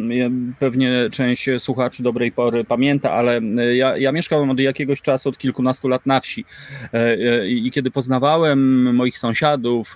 Pewnie 0.59 0.91
część 1.11 1.49
słuchaczy 1.59 2.03
dobrej 2.03 2.31
pory 2.31 2.63
pamięta, 2.63 3.11
ale 3.11 3.37
e, 3.37 3.75
ja, 3.75 3.97
ja 3.97 4.11
mieszkałem 4.11 4.49
od 4.49 4.59
jakiegoś 4.59 5.01
czasu, 5.01 5.29
od 5.29 5.37
kilkunastu 5.37 5.87
lat 5.87 6.05
na 6.05 6.19
wsi. 6.19 6.45
E, 6.93 7.47
I 7.47 7.71
kiedy 7.71 7.91
poznawałem 7.91 8.83
moich 8.95 9.17
sąsiadów, 9.17 9.95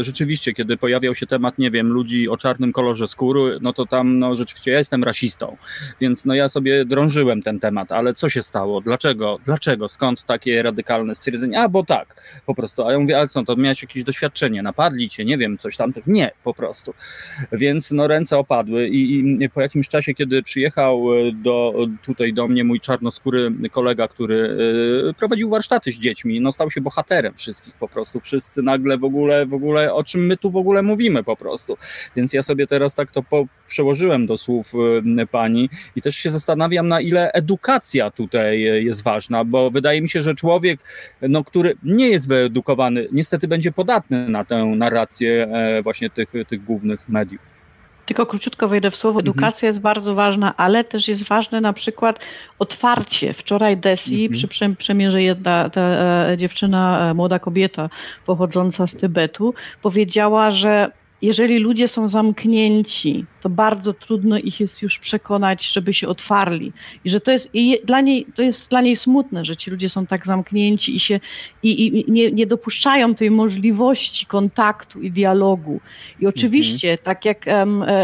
rzeczywiście, 0.00 0.52
kiedy 0.52 0.76
pojawiał 0.76 1.14
się 1.14 1.26
temat, 1.26 1.58
nie 1.58 1.70
wiem, 1.70 1.88
ludzi 1.88 2.28
o 2.28 2.36
czarnym 2.36 2.72
kolorze 2.72 3.08
skóry, 3.08 3.58
no 3.60 3.72
to 3.72 3.86
tam, 3.86 4.18
no 4.18 4.34
rzeczywiście, 4.34 4.70
ja 4.70 4.78
jestem 4.78 5.04
rasistą. 5.04 5.56
Więc 6.00 6.24
no 6.24 6.34
ja 6.34 6.48
sobie 6.48 6.84
drążyłem 6.84 7.42
ten 7.42 7.60
temat, 7.60 7.92
ale 7.92 8.14
co 8.14 8.28
się 8.28 8.42
stało? 8.42 8.80
Dlaczego? 8.80 9.38
Dlaczego? 9.44 9.88
Skąd 9.88 10.24
takie 10.24 10.62
radykalne 10.62 11.14
stwierdzenie? 11.14 11.60
A, 11.60 11.68
bo 11.68 11.84
tak, 11.84 12.22
po 12.46 12.54
prostu. 12.54 12.86
A 12.86 12.92
ja 12.92 12.98
mówię, 12.98 13.18
ale 13.18 13.28
co, 13.28 13.44
to 13.44 13.56
miałeś 13.56 13.82
jakieś 13.82 14.04
doświadczenie, 14.04 14.62
napadli 14.62 15.08
cię, 15.10 15.24
nie 15.24 15.38
wiem, 15.38 15.58
coś 15.58 15.73
tam. 15.76 15.92
Nie, 16.06 16.30
po 16.44 16.54
prostu. 16.54 16.94
Więc 17.52 17.90
no 17.90 18.06
ręce 18.06 18.38
opadły 18.38 18.88
i, 18.88 19.20
i 19.44 19.50
po 19.50 19.60
jakimś 19.60 19.88
czasie, 19.88 20.14
kiedy 20.14 20.42
przyjechał 20.42 21.14
e, 21.14 21.32
do, 21.32 21.74
tutaj 22.02 22.32
do 22.32 22.48
mnie 22.48 22.64
mój 22.64 22.80
czarnoskóry 22.80 23.52
kolega, 23.72 24.08
który 24.08 24.56
e, 25.10 25.14
prowadził 25.14 25.48
warsztaty 25.48 25.90
z 25.90 25.94
dziećmi, 25.94 26.40
no 26.40 26.52
stał 26.52 26.70
się 26.70 26.80
bohaterem 26.80 27.34
wszystkich 27.34 27.74
po 27.74 27.88
prostu. 27.88 28.20
Wszyscy 28.20 28.62
nagle 28.62 28.98
w 28.98 29.04
ogóle, 29.04 29.46
w 29.46 29.54
ogóle, 29.54 29.94
o 29.94 30.04
czym 30.04 30.26
my 30.26 30.36
tu 30.36 30.50
w 30.50 30.56
ogóle 30.56 30.82
mówimy 30.82 31.24
po 31.24 31.36
prostu. 31.36 31.76
Więc 32.16 32.32
ja 32.32 32.42
sobie 32.42 32.66
teraz 32.66 32.94
tak 32.94 33.12
to 33.12 33.22
po, 33.22 33.46
przełożyłem 33.66 34.26
do 34.26 34.38
słów 34.38 34.72
e, 35.18 35.26
pani 35.26 35.70
i 35.96 36.02
też 36.02 36.16
się 36.16 36.30
zastanawiam, 36.30 36.88
na 36.88 37.00
ile 37.00 37.32
edukacja 37.32 38.10
tutaj 38.10 38.60
jest 38.60 39.04
ważna, 39.04 39.44
bo 39.44 39.70
wydaje 39.70 40.02
mi 40.02 40.08
się, 40.08 40.22
że 40.22 40.34
człowiek, 40.34 40.80
no, 41.22 41.44
który 41.44 41.76
nie 41.82 42.08
jest 42.08 42.28
wyedukowany, 42.28 43.08
niestety 43.12 43.48
będzie 43.48 43.72
podatny 43.72 44.28
na 44.28 44.44
tę 44.44 44.64
narrację 44.64 45.48
właśnie 45.82 46.10
tych, 46.10 46.32
tych 46.48 46.64
głównych 46.64 47.08
mediów. 47.08 47.40
Tylko 48.06 48.26
króciutko 48.26 48.68
wejdę 48.68 48.90
w 48.90 48.96
słowo. 48.96 49.18
Mhm. 49.20 49.32
Edukacja 49.34 49.68
jest 49.68 49.80
bardzo 49.80 50.14
ważna, 50.14 50.54
ale 50.56 50.84
też 50.84 51.08
jest 51.08 51.24
ważne 51.28 51.60
na 51.60 51.72
przykład 51.72 52.18
otwarcie. 52.58 53.34
Wczoraj 53.34 53.76
Desi, 53.76 54.22
Mhm. 54.24 54.32
przy 54.38 54.48
prze- 54.48 54.76
przemierze 54.76 55.22
jedna 55.22 55.70
ta 55.70 55.80
e, 55.80 56.34
dziewczyna, 56.38 57.10
e, 57.10 57.14
młoda 57.14 57.38
kobieta 57.38 57.90
pochodząca 58.26 58.86
z 58.86 58.96
Tybetu, 58.96 59.54
powiedziała, 59.82 60.50
że 60.52 60.90
jeżeli 61.24 61.58
ludzie 61.58 61.88
są 61.88 62.08
zamknięci, 62.08 63.24
to 63.40 63.48
bardzo 63.48 63.92
trudno 63.92 64.38
ich 64.38 64.60
jest 64.60 64.82
już 64.82 64.98
przekonać, 64.98 65.72
żeby 65.72 65.94
się 65.94 66.08
otwarli. 66.08 66.72
I 67.04 67.10
że 67.10 67.20
to 67.20 67.30
jest 67.30 67.48
i 67.54 67.78
dla 67.84 68.00
niej, 68.00 68.26
to 68.34 68.42
jest 68.42 68.70
dla 68.70 68.80
niej 68.80 68.96
smutne, 68.96 69.44
że 69.44 69.56
ci 69.56 69.70
ludzie 69.70 69.88
są 69.88 70.06
tak 70.06 70.26
zamknięci 70.26 70.96
i 70.96 71.00
się 71.00 71.20
i, 71.62 71.98
i 71.98 72.12
nie, 72.12 72.32
nie 72.32 72.46
dopuszczają 72.46 73.14
tej 73.14 73.30
możliwości 73.30 74.26
kontaktu 74.26 75.02
i 75.02 75.10
dialogu. 75.10 75.80
I 76.20 76.26
oczywiście, 76.26 76.98
tak 76.98 77.24
jak 77.24 77.48
e, 77.48 77.52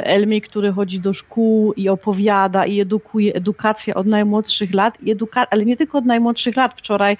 Elmi, 0.04 0.40
który 0.40 0.72
chodzi 0.72 1.00
do 1.00 1.12
szkół 1.12 1.72
i 1.72 1.88
opowiada 1.88 2.66
i 2.66 2.80
edukuje, 2.80 3.34
edukacja 3.34 3.94
od 3.94 4.06
najmłodszych 4.06 4.74
lat, 4.74 4.98
eduka- 5.02 5.46
ale 5.50 5.64
nie 5.64 5.76
tylko 5.76 5.98
od 5.98 6.04
najmłodszych 6.06 6.56
lat. 6.56 6.74
Wczoraj 6.76 7.16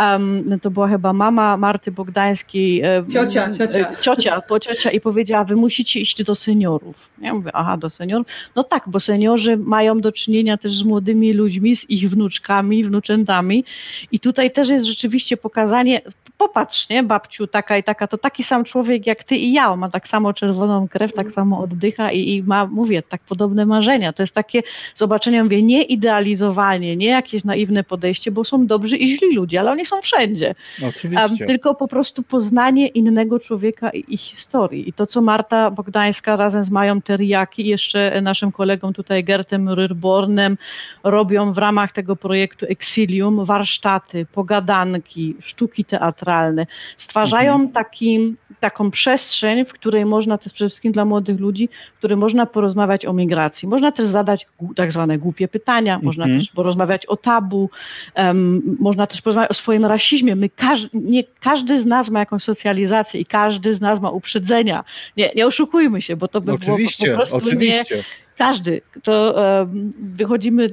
em, 0.00 0.60
to 0.62 0.70
była 0.70 0.88
chyba 0.88 1.12
mama 1.12 1.56
Marty 1.56 1.92
Bogdańskiej. 1.92 2.82
em, 2.82 3.06
Ciocia, 3.08 3.50
ciocia. 3.50 3.78
e, 3.90 3.96
Ciocia, 4.02 4.40
po 4.40 4.60
ciocia 4.60 4.90
i 4.90 5.00
powiedziała, 5.00 5.43
wy 5.44 5.56
musicie 5.56 6.00
iść 6.00 6.24
do 6.24 6.34
seniorów. 6.34 6.96
Ja 7.18 7.34
mówię, 7.34 7.50
aha, 7.54 7.76
do 7.76 7.90
seniorów. 7.90 8.26
No 8.56 8.64
tak, 8.64 8.82
bo 8.86 9.00
seniorzy 9.00 9.56
mają 9.56 10.00
do 10.00 10.12
czynienia 10.12 10.56
też 10.56 10.74
z 10.74 10.82
młodymi 10.82 11.32
ludźmi, 11.32 11.76
z 11.76 11.90
ich 11.90 12.10
wnuczkami, 12.10 12.84
wnuczętami 12.84 13.64
i 14.12 14.20
tutaj 14.20 14.50
też 14.50 14.68
jest 14.68 14.84
rzeczywiście 14.84 15.36
pokazanie, 15.36 16.02
popatrz, 16.38 16.88
nie, 16.88 17.02
babciu, 17.02 17.46
taka 17.46 17.78
i 17.78 17.82
taka, 17.82 18.06
to 18.06 18.18
taki 18.18 18.44
sam 18.44 18.64
człowiek 18.64 19.06
jak 19.06 19.24
ty 19.24 19.36
i 19.36 19.52
ja, 19.52 19.72
on 19.72 19.78
ma 19.78 19.90
tak 19.90 20.08
samo 20.08 20.32
czerwoną 20.32 20.88
krew, 20.88 21.12
tak 21.12 21.32
samo 21.32 21.58
oddycha 21.58 22.12
i, 22.12 22.34
i 22.34 22.42
ma, 22.42 22.66
mówię, 22.66 23.02
tak 23.02 23.20
podobne 23.20 23.66
marzenia. 23.66 24.12
To 24.12 24.22
jest 24.22 24.34
takie 24.34 24.62
zobaczenie, 24.94 25.44
mówię, 25.44 25.62
nie 25.62 25.82
idealizowanie, 25.82 26.96
nie 26.96 27.06
jakieś 27.06 27.44
naiwne 27.44 27.84
podejście, 27.84 28.30
bo 28.30 28.44
są 28.44 28.66
dobrzy 28.66 28.96
i 28.96 29.16
źli 29.16 29.34
ludzie, 29.34 29.60
ale 29.60 29.70
oni 29.70 29.86
są 29.86 30.00
wszędzie. 30.00 30.54
Oczywiście. 30.88 31.26
Um, 31.26 31.36
tylko 31.36 31.74
po 31.74 31.88
prostu 31.88 32.22
poznanie 32.22 32.88
innego 32.88 33.40
człowieka 33.40 33.90
i, 33.90 34.04
i 34.08 34.16
historii. 34.16 34.88
I 34.88 34.92
to, 34.92 35.06
co 35.06 35.20
Marta 35.34 35.70
Bogdańska 35.70 36.36
razem 36.36 36.64
z 36.64 36.70
Mają 36.70 37.02
Teriaki 37.02 37.62
i 37.62 37.68
jeszcze 37.68 38.20
naszym 38.22 38.52
kolegą 38.52 38.92
tutaj 38.92 39.24
Gertem 39.24 39.68
Ryrbornem 39.68 40.58
robią 41.04 41.52
w 41.52 41.58
ramach 41.58 41.92
tego 41.92 42.16
projektu 42.16 42.66
Exilium 42.68 43.44
warsztaty, 43.44 44.26
pogadanki, 44.32 45.36
sztuki 45.40 45.84
teatralne. 45.84 46.66
Stwarzają 46.96 47.52
Mhm. 47.52 47.72
taki, 47.72 48.34
taką 48.60 48.90
przestrzeń, 48.90 49.64
w 49.64 49.72
której 49.72 50.04
można, 50.06 50.38
jest 50.44 50.54
przede 50.54 50.68
wszystkim 50.68 50.92
dla 50.92 51.04
młodych 51.04 51.40
ludzi, 51.40 51.68
w 51.94 51.98
której 51.98 52.16
można 52.16 52.46
porozmawiać 52.46 53.06
o 53.06 53.12
migracji. 53.12 53.68
Można 53.68 53.92
też 53.92 54.06
zadać 54.06 54.46
tak 54.76 54.92
zwane 54.92 55.18
głupie 55.18 55.48
pytania, 55.48 55.98
można 56.02 56.24
Mhm. 56.24 56.40
też 56.40 56.50
porozmawiać 56.50 57.06
o 57.06 57.16
tabu, 57.16 57.70
Em, 58.14 58.62
można 58.80 59.06
też 59.06 59.22
porozmawiać 59.22 59.50
o 59.50 59.54
swoim 59.54 59.84
rasizmie. 59.84 60.36
My 60.36 60.48
każ, 60.48 60.80
nie, 60.92 61.24
każdy 61.40 61.82
z 61.82 61.86
nas 61.86 62.10
ma 62.10 62.18
jakąś 62.20 62.42
socjalizację 62.42 63.20
i 63.20 63.26
każdy 63.26 63.74
z 63.74 63.80
nas 63.80 64.00
ma 64.00 64.10
uprzedzenia. 64.10 64.84
Nie, 65.16 65.30
nie 65.36 65.46
oszukujmy 65.46 66.02
się, 66.02 66.16
bo 66.16 66.28
to 66.28 66.40
by 66.40 66.44
było 66.44 66.56
Oczywiście, 66.56 67.10
po 67.10 67.16
prostu 67.16 67.36
nie 67.36 67.42
oczywiście. 67.42 68.04
każdy. 68.38 68.80
To 69.02 69.44
em, 69.60 69.92
wychodzimy 70.16 70.70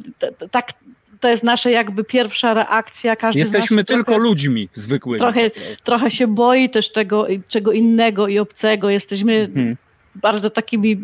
tak. 0.51 0.73
To 1.19 1.29
jest 1.29 1.43
nasza 1.43 1.69
jakby 1.69 2.03
pierwsza 2.03 2.53
reakcja. 2.53 3.15
Każdy 3.15 3.39
Jesteśmy 3.39 3.83
tylko 3.83 4.03
trochę, 4.03 4.19
ludźmi 4.19 4.69
zwykłymi. 4.73 5.19
trochę- 5.21 5.51
trochę 5.83 6.11
się 6.11 6.27
boi 6.27 6.69
też 6.69 6.91
tego, 6.91 7.27
czego 7.47 7.71
innego 7.71 8.27
i 8.27 8.39
obcego. 8.39 8.89
Jesteśmy 8.89 9.33
Mhm. 9.33 9.77
bardzo 10.15 10.49
takimi, 10.49 10.97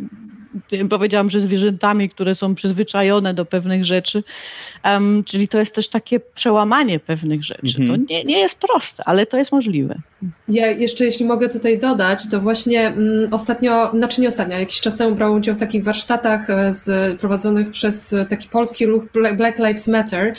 powiedziałam, 0.89 1.29
że 1.29 1.41
zwierzętami, 1.41 2.09
które 2.09 2.35
są 2.35 2.55
przyzwyczajone 2.55 3.33
do 3.33 3.45
pewnych 3.45 3.85
rzeczy. 3.85 4.23
Em, 4.83 5.23
czyli 5.23 5.47
to 5.47 5.59
jest 5.59 5.75
też 5.75 5.89
takie 5.89 6.19
przełamanie 6.19 6.99
pewnych 6.99 7.43
rzeczy. 7.43 7.77
Mhm. 7.79 7.87
To 8.05 8.13
nie, 8.13 8.23
nie 8.23 8.39
jest 8.39 8.59
proste, 8.59 9.03
ale 9.05 9.25
to 9.25 9.37
jest 9.37 9.51
możliwe. 9.51 9.95
Ja 10.47 10.67
jeszcze, 10.67 11.05
jeśli 11.05 11.25
mogę 11.25 11.49
tutaj 11.49 11.79
dodać, 11.79 12.29
to 12.31 12.39
właśnie 12.41 12.87
mm, 12.87 13.33
ostatnio, 13.33 13.91
znaczy 13.91 14.21
nie 14.21 14.27
ostatnio, 14.27 14.53
ale 14.53 14.61
jakiś 14.63 14.81
czas 14.81 14.97
temu 14.97 15.15
brałam 15.15 15.37
udział 15.37 15.55
w 15.55 15.59
takich 15.59 15.83
warsztatach 15.83 16.49
e, 16.49 16.73
z, 16.73 17.15
prowadzonych 17.19 17.71
przez 17.71 18.13
e, 18.13 18.25
taki 18.25 18.49
polski 18.49 18.85
ruch 18.85 19.03
Bla- 19.15 19.35
Black 19.35 19.57
Lives 19.57 19.87
Matter, 19.87 20.35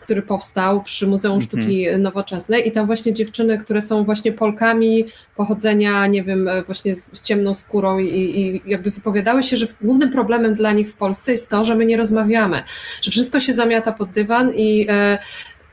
który 0.00 0.22
powstał 0.22 0.82
przy 0.82 1.06
Muzeum 1.06 1.34
Mhm. 1.40 1.48
Sztuki 1.62 1.86
Nowoczesnej 1.98 2.68
i 2.68 2.72
tam 2.72 2.86
właśnie 2.86 3.12
dziewczyny, 3.12 3.58
które 3.58 3.82
są 3.82 4.04
właśnie 4.04 4.32
Polkami 4.32 5.04
pochodzenia, 5.36 6.06
nie 6.06 6.22
wiem, 6.22 6.48
e, 6.48 6.62
właśnie 6.62 6.94
z, 6.94 7.08
z 7.12 7.22
ciemną 7.22 7.54
skórą 7.54 7.98
i, 7.98 8.06
i 8.40 8.62
jakby 8.66 8.90
wypowiadały 8.90 9.42
się, 9.42 9.56
że 9.56 9.66
głównym 9.80 10.10
problemem 10.12 10.54
dla 10.54 10.72
nich 10.72 10.90
w 10.90 10.94
Polsce 10.94 11.32
jest 11.32 11.48
to, 11.48 11.64
że 11.64 11.74
my 11.74 11.86
nie 11.86 11.96
rozmawiamy, 11.96 12.62
że 13.02 13.10
wszystko 13.10 13.40
się 13.40 13.54
zamiata 13.54 13.92
pod 13.92 14.10
dywan 14.10 14.52
i 14.54 14.86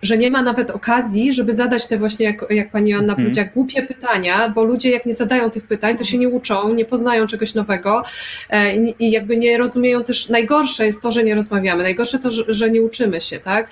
że 0.01 0.17
nie 0.17 0.31
ma 0.31 0.41
nawet 0.41 0.71
okazji, 0.71 1.33
żeby 1.33 1.53
zadać 1.53 1.87
te 1.87 1.97
właśnie, 1.97 2.25
jak, 2.25 2.45
jak 2.49 2.71
pani 2.71 2.89
Joanna 2.91 3.13
Mhm. 3.13 3.25
powiedziała, 3.25 3.47
głupie 3.53 3.83
pytania, 3.83 4.49
bo 4.49 4.63
ludzie 4.63 4.89
jak 4.91 5.05
nie 5.05 5.13
zadają 5.13 5.49
tych 5.49 5.67
pytań, 5.67 5.97
to 5.97 6.03
się 6.03 6.17
nie 6.17 6.29
uczą, 6.29 6.73
nie 6.73 6.85
poznają 6.85 7.27
czegoś 7.27 7.53
nowego 7.53 8.03
e, 8.49 8.75
i, 8.75 9.11
jakby 9.11 9.37
nie 9.37 9.57
rozumieją 9.57 10.03
też, 10.03 10.29
najgorsze 10.29 10.85
jest 10.85 11.01
to, 11.01 11.11
że 11.11 11.23
nie 11.23 11.35
rozmawiamy, 11.35 11.83
najgorsze 11.83 12.19
to, 12.19 12.29
że 12.47 12.71
nie 12.71 12.81
uczymy 12.81 13.21
się, 13.21 13.39
tak? 13.39 13.67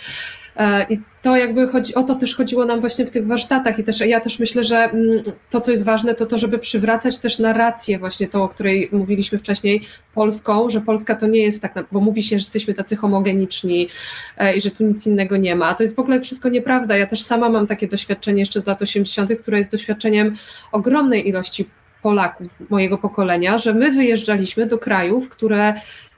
E, 0.58 0.86
I 0.90 1.00
to 1.22 1.38
jakby 1.38 1.68
chodzi, 1.68 1.96
o 1.96 2.04
to 2.04 2.16
też 2.16 2.36
chodziło 2.36 2.66
nam 2.66 2.80
właśnie 2.80 3.06
w 3.06 3.12
tych 3.12 3.28
warsztatach 3.28 3.80
i 3.80 3.84
też 3.84 4.00
ja 4.00 4.20
też 4.20 4.40
myślę, 4.40 4.64
że 4.64 4.78
mm, 4.78 5.22
to, 5.50 5.62
co 5.62 5.72
jest 5.72 5.84
ważne, 5.84 6.16
to 6.16 6.26
to, 6.26 6.38
żeby 6.38 6.60
przywracać 6.60 7.18
też 7.18 7.40
narrację 7.40 8.00
właśnie 8.00 8.28
tą, 8.28 8.44
o 8.44 8.50
której 8.50 8.90
mówiliśmy 8.92 9.38
wcześniej, 9.38 9.82
polską, 10.14 10.70
że 10.70 10.82
Polska 10.82 11.16
to 11.16 11.28
nie 11.28 11.40
jest 11.40 11.62
tak, 11.62 11.86
bo 11.92 12.00
mówi 12.00 12.24
się, 12.24 12.30
że 12.40 12.44
jesteśmy 12.44 12.74
tacy 12.74 12.96
homogeniczni 12.96 13.90
e, 14.38 14.56
i 14.56 14.62
że 14.62 14.72
tu 14.72 14.84
nic 14.84 15.08
innego 15.08 15.38
nie 15.38 15.56
ma, 15.56 15.66
a 15.68 15.74
to 15.74 15.84
jest 15.84 15.96
w 15.96 16.00
ogóle 16.00 16.22
wszystko 16.22 16.50
nieprawda. 16.50 16.98
Ja 16.98 17.08
też 17.08 17.22
sama 17.22 17.50
mam 17.50 17.68
takie 17.68 17.88
doświadczenie 17.88 18.40
jeszcze 18.40 18.62
z 18.62 18.66
lat 18.66 18.82
80., 18.82 19.32
które 19.40 19.58
jest 19.58 19.72
doświadczeniem 19.72 20.36
ogromnej 20.72 21.28
ilości 21.28 21.66
Polaków 22.06 22.70
mojego 22.70 22.98
pokolenia, 22.98 23.58
że 23.58 23.74
my 23.74 23.92
wyjeżdżaliśmy 23.92 24.66
do 24.66 24.78
krajów, 24.78 25.30
które 25.30 25.74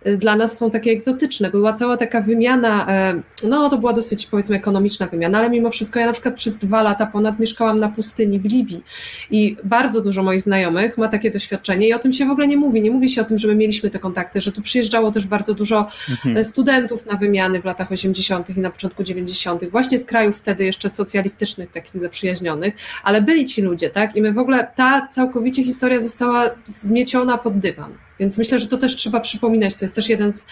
dla 0.05 0.35
nas 0.35 0.57
są 0.57 0.71
takie 0.71 0.91
egzotyczne. 0.91 1.51
Była 1.51 1.73
cała 1.73 1.97
taka 1.97 2.21
wymiana, 2.21 2.87
e, 2.89 3.21
no 3.43 3.69
to 3.69 3.77
była 3.77 3.93
dosyć 3.93 4.27
powiedzmy 4.27 4.55
ekonomiczna 4.55 5.07
wymiana, 5.07 5.37
ale 5.37 5.49
mimo 5.49 5.71
wszystko 5.71 5.99
ja 5.99 6.05
na 6.05 6.13
przykład 6.13 6.35
przez 6.35 6.57
dwa 6.57 6.83
lata 6.83 7.05
ponad 7.05 7.39
mieszkałam 7.39 7.79
na 7.79 7.89
pustyni 7.89 8.39
w 8.39 8.45
Libii 8.45 8.83
i 9.31 9.57
bardzo 9.63 10.01
dużo 10.01 10.23
moich 10.23 10.41
znajomych 10.41 10.97
ma 10.97 11.07
takie 11.07 11.31
doświadczenie 11.31 11.87
i 11.87 11.93
o 11.93 11.99
tym 11.99 12.13
się 12.13 12.25
w 12.25 12.31
ogóle 12.31 12.47
nie 12.47 12.57
mówi. 12.57 12.81
Nie 12.81 12.91
mówi 12.91 13.09
się 13.09 13.21
o 13.21 13.25
tym, 13.25 13.37
że 13.37 13.47
my 13.47 13.55
mieliśmy 13.55 13.89
te 13.89 13.99
kontakty, 13.99 14.41
że 14.41 14.51
tu 14.51 14.61
przyjeżdżało 14.61 15.11
też 15.11 15.27
bardzo 15.27 15.53
dużo 15.53 15.87
mhm. 16.09 16.37
E, 16.37 16.45
studentów 16.45 17.05
na 17.05 17.17
wymiany 17.17 17.61
w 17.61 17.65
latach 17.65 17.91
80. 17.91 18.49
i 18.49 18.59
na 18.59 18.69
początku 18.69 19.03
90., 19.03 19.69
właśnie 19.69 19.97
z 19.97 20.05
krajów 20.05 20.37
wtedy 20.37 20.65
jeszcze 20.65 20.89
socjalistycznych, 20.89 21.71
takich 21.71 22.01
zaprzyjaźnionych, 22.01 22.73
ale 23.03 23.21
byli 23.21 23.45
ci 23.45 23.61
ludzie, 23.61 23.89
tak? 23.89 24.15
I 24.15 24.21
my 24.21 24.33
w 24.33 24.37
ogóle 24.37 24.67
ta 24.75 25.07
całkowicie 25.07 25.63
historia 25.63 25.99
została 25.99 26.49
zmieciona 26.65 27.37
pod 27.37 27.59
dywan. 27.59 28.06
Więc 28.19 28.37
myślę, 28.37 28.59
że 28.59 28.67
to 28.67 28.77
też 28.77 28.95
trzeba 28.95 29.19
przypominać. 29.19 29.75
To 29.75 29.85
jest 29.85 29.95
też 29.95 30.09
jeden 30.09 30.31
z, 30.31 30.47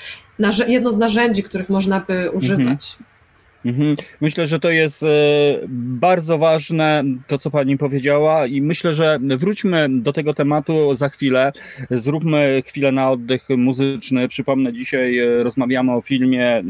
jedno 0.68 0.92
z 0.92 0.98
narzędzi, 0.98 1.44
których 1.44 1.70
można 1.70 2.00
by 2.00 2.32
używać. 2.32 2.98
Mhm. 3.00 3.15
Mhm. 3.66 3.96
Myślę, 4.22 4.48
że 4.48 4.60
to 4.60 4.70
jest 4.70 5.04
e, 5.04 5.08
bardzo 5.70 6.38
ważne, 6.38 7.04
to 7.28 7.38
co 7.38 7.52
Pani 7.52 7.78
powiedziała, 7.78 8.48
i 8.48 8.62
myślę, 8.62 8.96
że 8.96 9.20
wróćmy 9.22 9.88
do 9.90 10.14
tego 10.14 10.34
tematu 10.34 10.94
za 10.94 11.10
chwilę. 11.10 11.52
Zróbmy 11.92 12.62
chwilę 12.66 12.92
na 12.92 13.12
oddech 13.12 13.50
muzyczny. 13.50 14.28
Przypomnę, 14.28 14.74
dzisiaj 14.74 15.18
e, 15.20 15.44
rozmawiamy 15.44 15.94
o 15.94 16.02
filmie 16.02 16.64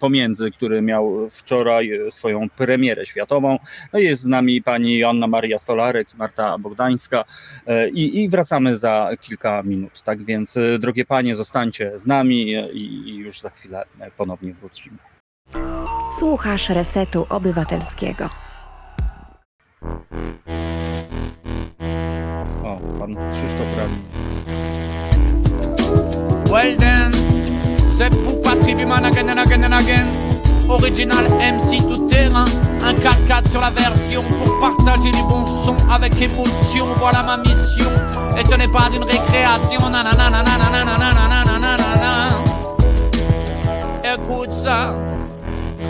Pomiędzy, 0.00 0.50
który 0.50 0.82
miał 0.82 1.30
wczoraj 1.30 1.90
swoją 2.10 2.48
premierę 2.48 3.06
światową. 3.06 3.58
No 3.92 3.98
jest 3.98 4.22
z 4.22 4.26
nami 4.26 4.62
pani 4.62 4.98
Joanna 4.98 5.26
Maria 5.26 5.58
Stolarek, 5.58 6.08
Marta 6.14 6.58
Bogdańska 6.58 7.24
e, 7.66 7.88
i, 7.88 8.22
i 8.22 8.28
wracamy 8.28 8.76
za 8.76 9.10
kilka 9.20 9.62
minut. 9.62 10.02
Tak 10.02 10.24
więc, 10.24 10.58
drogie 10.78 11.04
panie, 11.04 11.34
zostańcie 11.34 11.98
z 11.98 12.06
nami 12.06 12.52
i, 12.72 13.08
i 13.08 13.16
już 13.16 13.40
za 13.40 13.50
chwilę 13.50 13.84
ponownie 14.16 14.54
wrócimy. 14.54 15.13
Słuchasz 16.18 16.68
Resetu 16.68 17.26
Obywatelskiego. 17.28 18.28
O, 22.64 22.78
pan 22.98 23.16
Krzysztof 23.32 23.76
Rami. 23.76 23.98
Well 26.50 26.76
then, 26.76 27.12
c'est 27.98 28.24
pour 28.24 28.42
Patrick 28.42 28.80
Human 28.80 29.04
again 29.04 29.30
and 29.30 29.38
again 29.38 29.64
and 29.64 29.74
again. 29.74 30.06
Original 30.68 31.24
MC 31.24 31.82
tout 31.82 32.08
terrain, 32.08 32.44
un 32.84 32.94
4-4 32.94 33.50
sur 33.50 33.60
la 33.60 33.70
version 33.70 34.22
pour 34.22 34.60
partager 34.60 35.10
du 35.10 35.22
bon 35.22 35.44
son 35.46 35.76
avec 35.90 36.20
émotion. 36.22 36.86
Voilà 36.96 37.22
ma 37.22 37.36
mission, 37.36 37.90
et 38.38 38.44
ce 38.44 38.54
n'est 38.56 38.68
pas 38.68 38.88
d'une 38.90 39.04
récréation. 39.04 39.90
Nanana, 39.90 40.44
Écoute 44.04 44.52
ça. 44.52 45.13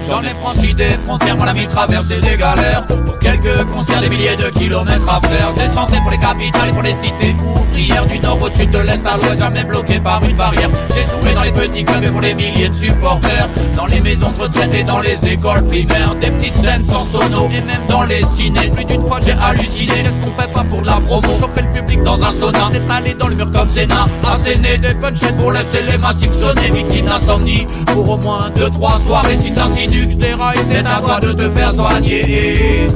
J'en 0.07 0.23
ai 0.23 0.35
franchi 0.35 0.75
des 0.75 0.89
frontières, 1.05 1.37
mon 1.37 1.45
ami 1.45 1.67
traversé 1.67 2.21
des 2.21 2.37
galères. 2.37 2.87
Pour 2.87 3.19
quelques 3.19 3.65
concerts, 3.73 4.01
des 4.01 4.11
milliers 4.11 4.37
de 4.37 4.51
kilomètres 4.51 5.09
à 5.09 5.21
faire. 5.27 5.53
Des 5.55 5.75
chanté 5.75 5.97
pour 6.03 6.11
les 6.11 6.19
capitales 6.19 6.69
et 6.69 6.73
pour 6.73 6.83
les 6.83 6.91
cités 7.03 7.35
ouvrières. 7.43 8.05
Du 8.07 8.19
nord 8.19 8.39
au 8.43 8.51
sud, 8.55 8.71
de 8.71 8.79
l'est 8.79 9.07
à 9.07 9.17
l'ouest, 9.17 9.39
jamais 9.39 9.65
bloqué 9.65 9.99
par 10.01 10.23
une 10.23 10.37
barrière. 10.37 10.69
J'ai 10.95 11.07
joué 11.07 11.35
dans 11.35 11.43
les 11.43 11.53
petits 11.53 11.85
clubs 11.85 12.05
et 12.05 12.11
pour 12.11 12.21
les 12.21 12.35
milliers 12.35 12.69
de 12.69 12.75
supporters. 12.75 13.49
Dans 13.77 13.87
les 13.87 14.01
maisons 14.01 14.31
de 14.37 14.43
retraite 14.43 14.75
et 14.75 14.85
dans 14.85 15.01
les 15.01 15.19
écoles 15.27 15.67
primaires. 15.69 16.15
Des 16.21 16.31
petites 16.33 16.57
scènes 16.57 16.85
sans 16.85 17.07
sono 17.07 17.49
et 17.49 17.63
même 17.63 17.87
dans 17.89 18.03
les 18.03 18.23
ciné. 18.37 18.61
Plus 18.75 18.85
d'une 18.85 19.07
fois 19.07 19.21
j'ai 19.25 19.33
halluciné, 19.33 19.87
qu'est-ce 19.87 20.27
qu'on 20.27 20.41
fait 20.41 20.53
pas 20.53 20.65
pour 20.65 20.83
la 20.83 21.01
promo? 21.01 21.29
Chauffer 21.41 21.63
le 21.63 21.71
public 21.71 22.03
dans 22.03 22.23
un 22.23 22.33
sauna, 22.33 22.71
c'est 22.73 22.91
allé 22.93 23.15
dans 23.15 23.29
le 23.29 23.37
mur 23.37 23.51
comme 23.53 23.71
Sénat 23.71 24.07
Asséner 24.27 24.79
des 24.79 24.95
punchlines 24.95 25.37
pour 25.39 25.53
laisser 25.53 25.83
les 25.91 25.99
massifs 25.99 26.33
sonner. 26.33 26.71
Victime 26.71 27.07
d'insomnie 27.07 27.67
pour 27.87 28.11
au 28.11 28.17
moins 28.19 28.51
2-3 28.51 29.07
soirées. 29.07 29.39
Si 29.41 29.51
t'insinues 29.95 30.07
que 30.07 30.13
je 30.13 30.17
déraille, 30.17 30.59
c'est 30.71 30.87
à 30.87 31.01
toi 31.01 31.21
de 31.21 31.33
te 31.33 31.51
faire 31.51 31.75
soigner. 31.75 32.87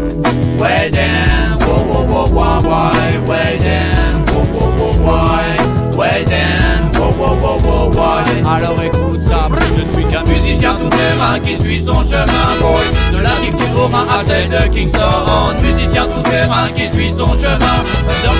Ouais, 0.58 0.90
damn, 0.90 1.58
wow, 1.66 1.84
wow, 1.87 2.04
wow, 2.08 2.32
wow, 2.32 2.62
wow, 2.62 2.90
ouais, 3.28 3.58
damn, 3.58 4.24
wow, 4.34 4.44
wow, 4.54 4.70
wow, 4.78 4.92
wow, 5.04 5.98
ouais, 5.98 6.24
damn, 6.24 6.90
wow, 6.98 7.12
wow, 7.18 7.37
wow, 7.42 7.58
wow, 7.62 7.90
wow. 7.94 8.50
Alors 8.50 8.82
écoute 8.82 9.20
ça, 9.26 9.48
je 9.48 9.82
ne 9.82 10.00
suis 10.00 10.06
qu'un 10.11 10.24
musicien 10.24 10.74
tout 10.74 10.88
terrain 10.88 11.38
qui 11.40 11.61
suit 11.61 11.84
son 11.87 12.02
chemin, 12.04 12.50
boy. 12.61 12.87
De 13.12 13.18
la 13.22 13.34
rive 13.34 13.56
du 13.56 13.64
Haut-Rhin 13.74 14.06
à 14.11 14.24
celle 14.26 14.48
de 14.48 14.74
Kingston, 14.74 15.54
musicien 15.62 16.06
tout 16.06 16.22
terrain 16.22 16.68
qui 16.74 16.92
suit 16.92 17.11
son 17.11 17.28
chemin. 17.38 17.78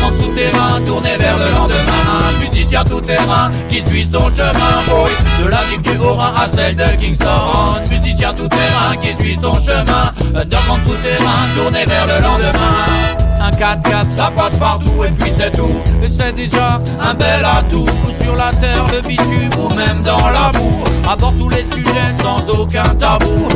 Sous 0.09 0.25
souterrain 0.25 0.81
tourné 0.87 1.11
vers 1.19 1.37
le 1.37 1.53
lendemain, 1.53 1.98
musicien 2.69 2.85
tout 2.85 3.01
terrain 3.01 3.51
qui 3.69 3.87
suit 3.87 4.05
son 4.05 4.31
chemin, 4.37 4.83
boy. 4.89 5.11
De 5.43 5.49
la 5.49 5.59
rive 5.59 5.81
du 5.81 5.97
Haut-Rhin 5.99 6.33
à 6.37 6.49
celle 6.53 6.77
de 6.77 7.01
Kingston, 7.01 7.81
musicien 7.91 8.35
tout 8.35 8.49
terrain 8.49 8.97
qui 9.01 9.25
suit 9.25 9.37
son 9.37 9.55
chemin. 9.55 10.13
Un 10.35 10.81
tout 10.85 10.97
terrain 10.97 11.49
tourné 11.57 11.85
vers 11.87 12.07
le 12.07 12.23
lendemain. 12.23 13.19
Un 13.41 13.51
4x4 13.51 14.17
ça 14.17 14.33
passe 14.35 14.59
partout 14.59 15.05
et 15.05 15.11
puis 15.13 15.33
c'est 15.39 15.53
tout 15.53 15.83
Et 16.03 16.11
c'est 16.11 16.33
déjà 16.33 16.81
un 17.01 17.15
bel 17.15 17.45
atout 17.45 17.87
Sur 18.21 18.35
la 18.35 18.51
terre, 18.51 18.85
le 18.93 19.01
bitume 19.07 19.51
ou 19.59 19.73
même 19.75 20.01
dans 20.03 20.29
la 20.29 20.51
boue 20.53 20.85
Aborde 21.09 21.39
tous 21.39 21.49
les 21.49 21.65
sujets 21.73 22.15
sans 22.21 22.47
aucun 22.61 22.95
tabou 22.97 23.49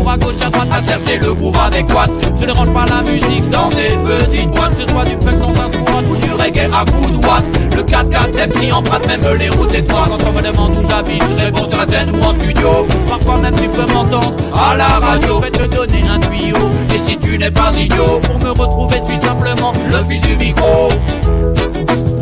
Toujours 0.00 0.12
à 0.12 0.16
gauche, 0.16 0.40
à 0.40 0.48
droite, 0.48 0.68
à 0.72 0.82
chercher 0.82 1.18
le 1.18 1.34
groupe 1.34 1.56
adéquat 1.58 2.06
Je 2.40 2.46
ne 2.46 2.52
range 2.52 2.72
pas 2.72 2.86
la 2.86 3.02
musique 3.02 3.50
dans 3.50 3.68
des 3.68 3.90
petites 4.02 4.50
boîtes. 4.50 4.74
Ce 4.80 4.88
soit 4.88 5.04
du 5.04 5.10
funk 5.22 5.36
dans 5.36 5.50
un 5.50 5.70
squat 5.70 6.04
ou 6.10 6.16
du 6.16 6.32
reggae 6.32 6.70
à 6.72 6.84
coups 6.90 7.12
de 7.12 7.76
Le 7.76 7.82
4x4 7.82 8.48
MC 8.48 8.72
emprunte 8.72 9.06
même 9.06 9.20
les 9.38 9.50
routes 9.50 9.74
étroites 9.74 10.08
Quand 10.08 10.26
on 10.26 10.32
me 10.32 10.40
demande 10.40 10.72
où 10.72 10.88
j'habite, 10.88 11.22
je 11.38 11.44
réponds 11.44 11.68
sur 11.68 11.76
la 11.76 11.86
scène 11.86 12.14
ou 12.14 12.24
en 12.24 12.34
studio. 12.34 12.86
Parfois 13.08 13.38
même 13.38 13.54
tu 13.54 13.68
peux 13.68 13.92
m'entendre 13.92 14.36
à 14.54 14.76
la 14.76 14.86
radio. 14.86 15.38
Vais 15.38 15.50
te 15.50 15.66
donner 15.66 16.04
un 16.08 16.18
tuyau. 16.18 16.56
Et 16.94 17.10
si 17.10 17.18
tu 17.18 17.36
n'es 17.36 17.50
pas 17.50 17.70
idiot 17.76 18.20
Pour 18.22 18.38
me 18.40 18.50
retrouver, 18.50 19.02
tu 19.06 19.20
simplement 19.20 19.72
le 19.84 20.04
fil 20.06 20.20
du 20.22 20.36
micro. 20.36 20.88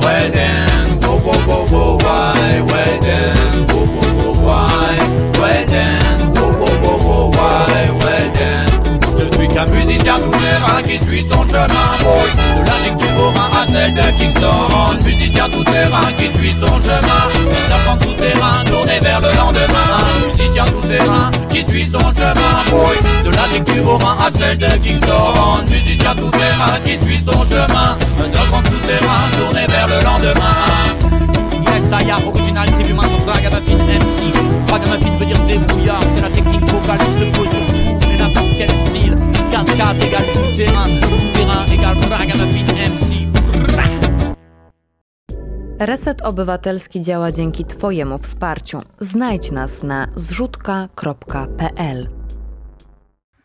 Ouais, 0.00 0.30
then, 0.32 0.98
go, 1.00 1.18
go, 1.18 1.32
go, 1.46 1.64
go, 1.70 1.98
why, 1.98 2.60
ouais, 2.60 2.98
then, 3.00 3.66
go, 3.66 3.84
go, 3.84 4.32
go, 4.32 4.40
why, 4.42 5.40
ouais, 5.40 5.66
Qu'un 9.52 9.64
musicien 9.72 10.18
tout-terrain 10.20 10.82
qui 10.82 11.02
suit 11.04 11.24
son 11.30 11.42
chemin. 11.48 11.88
Brouille 12.00 12.32
de 12.56 12.66
la 12.66 12.78
lecture 12.84 13.32
à 13.60 13.66
celle 13.66 13.94
de 13.94 14.18
King 14.18 14.32
Soran 14.38 14.94
Musicien 15.04 15.48
tout-terrain 15.48 16.12
qui 16.18 16.38
suit 16.38 16.52
son 16.52 16.80
chemin. 16.82 17.22
Serpent 17.68 17.96
tout-terrain 17.96 18.64
tourné 18.66 19.00
vers 19.00 19.20
le 19.20 19.36
lendemain. 19.36 20.28
Musicien 20.28 20.64
tout-terrain 20.64 21.30
qui 21.50 21.66
suit 21.68 21.84
son 21.84 22.12
chemin. 22.12 22.54
Brouille 22.70 23.24
de 23.24 23.30
la 23.30 23.46
lecture 23.48 24.00
à 24.20 24.30
celle 24.32 24.58
de 24.58 24.76
King 24.82 25.00
Soran 25.04 25.58
Musicien 25.62 26.14
tout-terrain 26.14 26.78
qui 26.84 27.04
suit 27.04 27.24
son 27.26 27.44
chemin. 27.46 27.98
Un 28.20 28.32
serpent 28.32 28.62
tout-terrain 28.62 29.30
tourné 29.38 29.66
vers 29.66 29.88
le 29.88 30.04
lendemain. 30.04 30.78
Yes, 31.66 31.90
I 31.90 32.10
am 32.10 32.28
original, 32.28 32.66
tribune, 32.66 33.00
drague 33.26 33.46
à 33.46 33.50
ma 33.50 33.60
fille 33.60 33.76
MC 33.76 34.66
Drague 34.66 34.84
à 34.84 34.88
ma 34.88 34.98
fille 34.98 35.16
veut 35.16 35.26
dire 35.26 35.38
débrouillard 35.46 36.00
C'est 36.16 36.22
la 36.22 36.30
technique 36.30 36.64
vocale 36.64 36.98
qui 36.98 37.20
se 37.20 37.24
pose 37.36 37.67
4-4 39.78 40.06
égale 40.06 40.26
tout 40.34 40.56
terrain, 40.56 40.88
tout 41.00 41.22
terrain 41.34 41.64
égale 41.66 41.96
ragamuffin 42.10 42.66
MC. 42.90 43.08
Reset 45.80 46.22
Obywatelski 46.22 47.00
działa 47.00 47.32
dzięki 47.32 47.64
Twojemu 47.64 48.18
wsparciu. 48.18 48.80
Znajdź 49.00 49.50
nas 49.50 49.82
na 49.82 50.08
zrzutka.pl. 50.16 52.17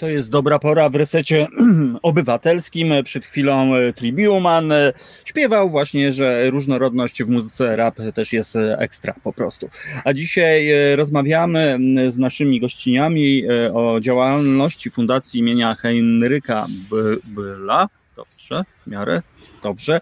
To 0.04 0.10
jest 0.10 0.32
dobra 0.32 0.60
pora 0.60 0.90
w 0.90 0.96
resecie 0.96 1.48
obywatelskim. 2.02 2.94
Przed 3.04 3.26
chwilą 3.26 3.76
e, 3.76 3.94
Tribuman 3.94 4.72
e, 4.72 4.94
śpiewał 5.26 5.70
właśnie, 5.70 6.14
że 6.14 6.50
różnorodność 6.50 7.24
w 7.24 7.30
muzyce 7.30 7.76
rap 7.76 7.98
też 8.14 8.34
jest 8.34 8.56
e, 8.56 8.78
ekstra 8.80 9.14
po 9.24 9.34
prostu. 9.34 9.70
A 10.04 10.14
dzisiaj 10.14 10.70
rozmawiamy 10.96 11.78
z 12.08 12.18
naszymi 12.18 12.60
gościniami 12.60 13.44
o 13.74 14.00
działalności 14.00 14.90
Fundacji 14.90 15.40
imienia 15.40 15.76
Henryka 15.76 16.66
Byla. 17.26 17.88
Dobrze, 18.16 18.64
w 18.88 18.90
miarę 18.90 19.22
dobrze, 19.64 20.00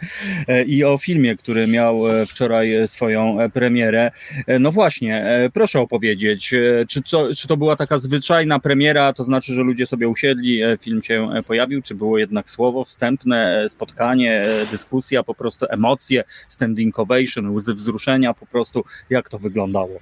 i 0.66 0.84
o 0.84 0.98
filmie, 0.98 1.36
który 1.36 1.68
miał 1.68 2.02
wczoraj 2.28 2.88
swoją 2.88 3.38
premierę. 3.54 4.12
No 4.60 4.72
właśnie, 4.72 5.26
proszę 5.54 5.80
opowiedzieć, 5.80 6.54
czy, 6.90 7.02
co, 7.06 7.36
czy 7.36 7.48
to 7.48 7.58
była 7.58 7.76
taka 7.76 8.00
zwyczajna 8.00 8.60
premiera, 8.60 9.14
to 9.14 9.24
znaczy, 9.24 9.54
że 9.54 9.62
ludzie 9.62 9.86
sobie 9.86 10.08
usiedli, 10.08 10.62
film 10.80 11.04
się 11.04 11.30
pojawił, 11.48 11.82
czy 11.82 11.96
było 11.96 12.18
jednak 12.18 12.50
słowo 12.50 12.84
wstępne, 12.84 13.70
spotkanie, 13.70 14.46
dyskusja, 14.72 15.24
po 15.24 15.36
prostu 15.36 15.66
emocje, 15.70 16.24
standing 16.48 17.00
ovation, 17.00 17.56
łzy 17.56 17.74
wzruszenia, 17.74 18.34
po 18.34 18.46
prostu 18.46 18.84
jak 19.10 19.30
to 19.30 19.40
wyglądało? 19.40 20.00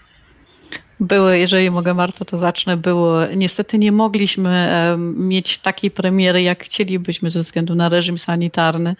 Były, 0.99 1.39
jeżeli 1.39 1.71
mogę 1.71 1.93
Marta, 1.93 2.25
to 2.25 2.37
zacznę, 2.37 2.77
było, 2.77 3.25
niestety 3.35 3.77
nie 3.77 3.91
mogliśmy 3.91 4.69
mieć 5.15 5.57
takiej 5.57 5.91
premiery, 5.91 6.41
jak 6.41 6.63
chcielibyśmy 6.63 7.31
ze 7.31 7.41
względu 7.41 7.75
na 7.75 7.89
reżim 7.89 8.17
sanitarny. 8.17 8.95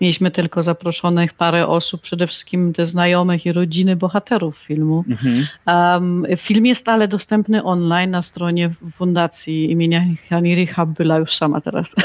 Mieliśmy 0.00 0.30
tylko 0.30 0.62
zaproszonych 0.62 1.32
parę 1.34 1.66
osób, 1.66 2.00
przede 2.00 2.26
wszystkim 2.26 2.72
te 2.72 2.86
znajomych 2.86 3.46
i 3.46 3.52
rodziny 3.52 3.96
bohaterów 3.96 4.58
filmu. 4.58 5.04
Mhm. 5.08 5.46
Um, 5.66 6.26
film 6.36 6.66
jest 6.66 6.80
stale 6.80 7.08
dostępny 7.08 7.64
online 7.64 8.10
na 8.10 8.22
stronie 8.22 8.70
Fundacji 8.96 9.70
imienia 9.70 10.04
Hani 10.30 10.66
Habbyla, 10.66 11.18
już 11.18 11.36
sama 11.36 11.60
teraz 11.60 11.86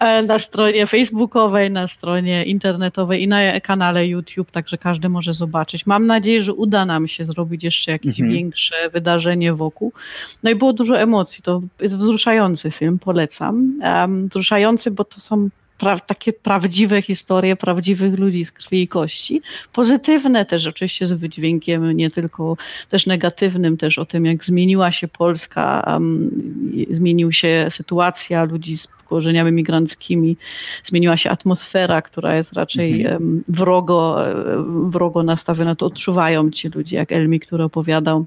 e, 0.00 0.22
na 0.22 0.38
stronie 0.38 0.86
facebookowej, 0.86 1.70
na 1.70 1.88
stronie 1.88 2.44
internetowej 2.44 3.22
i 3.22 3.28
na 3.28 3.60
kanale 3.60 4.06
YouTube, 4.06 4.50
także 4.50 4.78
każdy 4.78 5.08
może 5.08 5.34
zobaczyć. 5.34 5.86
Mam 5.86 6.06
nadzieję, 6.06 6.42
że 6.42 6.52
uda 6.52 6.84
nam 6.84 7.08
się 7.08 7.23
zrobić 7.24 7.64
jeszcze 7.64 7.92
jakieś 7.92 8.20
mhm. 8.20 8.32
większe 8.32 8.90
wydarzenie 8.92 9.54
wokół. 9.54 9.92
No 10.42 10.50
i 10.50 10.54
było 10.54 10.72
dużo 10.72 10.98
emocji. 10.98 11.42
To 11.42 11.62
jest 11.80 11.96
wzruszający 11.96 12.70
film, 12.70 12.98
polecam. 12.98 13.80
Um, 13.82 14.28
wzruszający, 14.28 14.90
bo 14.90 15.04
to 15.04 15.20
są 15.20 15.48
pra 15.78 15.98
takie 15.98 16.32
prawdziwe 16.32 17.02
historie 17.02 17.56
prawdziwych 17.56 18.18
ludzi 18.18 18.44
z 18.44 18.52
krwi 18.52 18.82
i 18.82 18.88
kości. 18.88 19.42
Pozytywne 19.72 20.46
też 20.46 20.66
oczywiście 20.66 21.06
z 21.06 21.12
wydźwiękiem 21.12 21.92
nie 21.92 22.10
tylko 22.10 22.56
też 22.90 23.06
negatywnym, 23.06 23.76
też 23.76 23.98
o 23.98 24.04
tym 24.04 24.26
jak 24.26 24.44
zmieniła 24.44 24.92
się 24.92 25.08
Polska, 25.08 25.84
um, 25.86 26.30
zmienił 26.90 27.32
się 27.32 27.66
sytuacja 27.70 28.44
ludzi 28.44 28.78
z 28.78 28.86
korzeniami 29.14 29.52
migranckimi, 29.52 30.36
zmieniła 30.84 31.16
się 31.16 31.30
atmosfera, 31.30 32.02
która 32.02 32.36
jest 32.36 32.52
raczej 32.52 33.06
mhm. 33.06 33.44
wrogo, 33.48 34.28
e, 34.28 34.34
wrogo 34.90 35.22
nastawiona, 35.22 35.74
to 35.74 35.86
odczuwają 35.86 36.50
ci 36.50 36.68
ludzie, 36.68 36.96
jak 36.96 37.12
Elmi, 37.12 37.40
który 37.40 37.64
opowiadał 37.64 38.26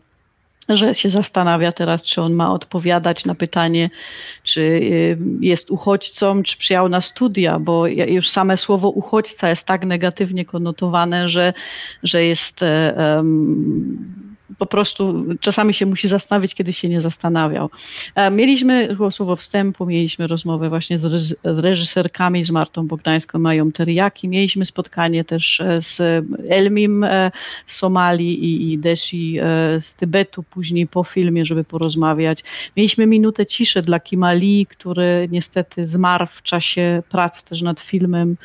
że 0.69 0.95
się 0.95 1.09
zastanawia 1.09 1.71
teraz, 1.71 2.03
czy 2.03 2.21
on 2.21 2.33
ma 2.33 2.53
odpowiadać 2.53 3.25
na 3.25 3.35
pytanie, 3.35 3.89
czy 4.43 4.61
y, 4.61 5.17
jest 5.39 5.71
uchodźcą, 5.71 6.43
czy 6.43 6.57
przyjechał 6.57 6.89
na 6.89 7.01
studia, 7.01 7.59
bo 7.59 7.87
już 7.87 8.29
same 8.29 8.57
słowo 8.57 8.89
uchodźca 8.89 9.49
jest 9.49 9.65
tak 9.65 9.85
negatywnie 9.85 10.45
konotowane, 10.45 11.29
że, 11.29 11.53
że 12.03 12.23
jest 12.23 12.61
um, 12.97 14.26
po 14.57 14.65
prostu 14.65 15.25
czasami 15.39 15.73
się 15.73 15.85
musi 15.85 16.07
zastanowić, 16.07 16.55
kiedy 16.55 16.73
się 16.73 16.89
nie 16.89 17.01
zastanawiał. 17.01 17.69
E, 18.15 18.31
mieliśmy 18.31 18.97
słowo 19.11 19.35
wstępu, 19.35 19.85
mieliśmy 19.85 20.27
rozmowę 20.27 20.69
właśnie 20.69 20.97
z 20.97 21.35
reżyserkami, 21.43 22.45
z 22.45 22.49
Martą 22.49 22.87
Bogdańską, 22.87 23.39
Mają 23.39 23.71
Teriaki, 23.71 24.27
mieliśmy 24.27 24.65
spotkanie 24.65 25.23
też 25.23 25.59
e, 25.59 25.81
z 25.81 26.25
Elmim 26.49 27.03
e, 27.03 27.31
z 27.67 27.77
Somalii 27.77 28.73
i 28.73 28.77
Deshi 28.77 29.37
z 29.79 29.95
Tybetu 29.95 30.43
później 30.43 30.87
po 30.87 31.03
filmie, 31.03 31.45
żeby 31.45 31.63
porozmawiać. 31.63 32.43
Mieliśmy 32.77 33.05
minutę 33.07 33.45
ciszy 33.45 33.81
dla 33.81 33.99
Kimali, 33.99 34.65
który 34.69 35.27
niestety 35.31 35.87
zmarł 35.87 36.27
w 36.31 36.41
czasie 36.41 37.03
prac 37.09 37.43
też 37.43 37.61
nad 37.61 37.79
filmem. 37.79 38.37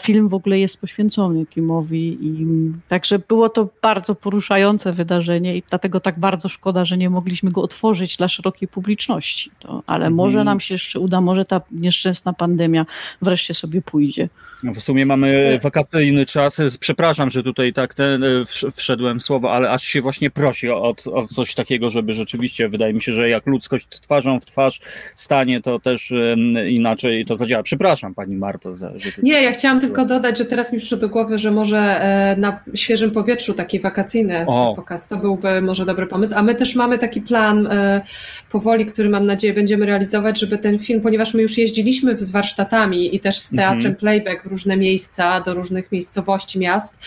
Film 0.00 0.28
w 0.28 0.34
ogóle 0.34 0.58
jest 0.58 0.80
poświęcony 0.80 1.46
Kimowi 1.46 2.18
i 2.20 2.46
także 2.88 3.18
było 3.18 3.48
to 3.48 3.68
bardzo 3.82 4.14
poruszające 4.14 4.92
wydarzenie 4.92 5.29
wydarzenie 5.30 5.56
i 5.56 5.62
dlatego 5.70 6.00
tak 6.00 6.18
bardzo 6.18 6.48
szkoda, 6.48 6.84
że 6.84 6.96
nie 6.96 7.10
mogliśmy 7.10 7.50
go 7.50 7.62
otworzyć 7.62 8.16
dla 8.16 8.28
szerokiej 8.28 8.68
publiczności. 8.68 9.50
To, 9.58 9.82
ale 9.86 10.06
mhm. 10.06 10.14
może 10.14 10.44
nam 10.44 10.60
się 10.60 10.74
jeszcze 10.74 11.00
uda, 11.00 11.20
może 11.20 11.44
ta 11.44 11.60
nieszczęsna 11.70 12.32
pandemia 12.32 12.86
wreszcie 13.22 13.54
sobie 13.54 13.82
pójdzie. 13.82 14.28
No 14.62 14.74
w 14.74 14.80
sumie 14.80 15.06
mamy 15.06 15.58
wakacyjny 15.62 16.26
czas. 16.26 16.60
Przepraszam, 16.80 17.30
że 17.30 17.42
tutaj 17.42 17.72
tak 17.72 17.94
ten, 17.94 18.24
e, 18.24 18.44
wszedłem 18.76 19.18
w 19.18 19.22
słowo, 19.22 19.52
ale 19.52 19.70
aż 19.70 19.82
się 19.82 20.00
właśnie 20.00 20.30
prosi 20.30 20.70
o, 20.70 20.94
o, 21.12 21.26
coś 21.26 21.54
takiego, 21.54 21.90
żeby 21.90 22.12
rzeczywiście, 22.12 22.68
wydaje 22.68 22.94
mi 22.94 23.00
się, 23.00 23.12
że 23.12 23.28
jak 23.28 23.46
ludzkość 23.46 23.86
twarzą 23.88 24.40
w 24.40 24.46
twarz 24.46 24.80
stanie, 25.16 25.60
to 25.60 25.78
też 25.78 26.12
inaczej 26.68 27.24
to 27.24 27.36
zadziała. 27.36 27.62
Przepraszam 27.62 28.14
Pani 28.14 28.36
Marto. 28.36 28.76
Za, 28.76 28.92
Nie, 29.22 29.42
ja 29.42 29.52
chciałam 29.52 29.80
tylko 29.80 30.06
dodać, 30.06 30.38
że 30.38 30.44
teraz 30.44 30.72
mi 30.72 30.78
przyszło 30.78 30.98
do 30.98 31.08
głowy, 31.08 31.38
że 31.38 31.50
może 31.50 31.78
e, 31.78 32.36
na 32.36 32.60
świeżym 32.74 33.10
powietrzu 33.10 33.54
taki 33.54 33.80
wakacyjny 33.80 34.44
o. 34.46 34.72
pokaz 34.76 35.08
to 35.08 35.16
byłby 35.16 35.62
może 35.62 35.84
dobry 35.84 36.06
pomysł. 36.06 36.34
A 36.36 36.42
my 36.42 36.54
też 36.54 36.76
mamy 36.76 36.98
taki 36.98 37.20
plan 37.20 37.66
e, 37.66 38.00
powoli, 38.50 38.86
który 38.86 39.08
mam 39.08 39.26
nadzieję 39.26 39.54
będziemy 39.54 39.86
realizować, 39.86 40.40
żeby 40.40 40.58
ten 40.58 40.78
film, 40.78 41.00
ponieważ 41.00 41.34
my 41.34 41.42
już 41.42 41.58
jeździliśmy 41.58 42.16
z 42.18 42.30
warsztatami 42.30 43.16
i 43.16 43.20
też 43.20 43.38
z 43.38 43.50
teatrem 43.50 43.76
mhm. 43.76 43.94
playback 43.94 44.49
różne 44.50 44.76
miejsca, 44.76 45.40
do 45.40 45.54
różnych 45.54 45.92
miejscowości, 45.92 46.58
miast 46.58 46.98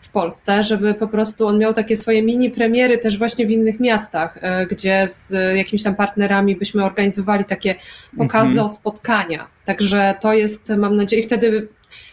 w 0.00 0.08
Polsce, 0.08 0.62
żeby 0.62 0.94
po 0.94 1.08
prostu 1.08 1.46
on 1.46 1.58
miał 1.58 1.74
takie 1.74 1.96
swoje 1.96 2.22
mini 2.22 2.50
premiery 2.50 2.98
też 2.98 3.18
właśnie 3.18 3.46
w 3.46 3.50
innych 3.50 3.80
miastach, 3.80 4.38
e, 4.40 4.66
gdzie 4.66 5.08
z 5.08 5.56
jakimiś 5.56 5.82
tam 5.82 5.94
partnerami 5.94 6.56
byśmy 6.56 6.84
organizowali 6.84 7.44
takie 7.44 7.74
pokazy, 8.18 8.52
mhm. 8.52 8.68
spotkania. 8.68 9.48
Także 9.64 10.14
to 10.20 10.32
jest, 10.32 10.68
mam 10.78 10.96
nadzieję, 10.96 11.22
wtedy 11.22 11.68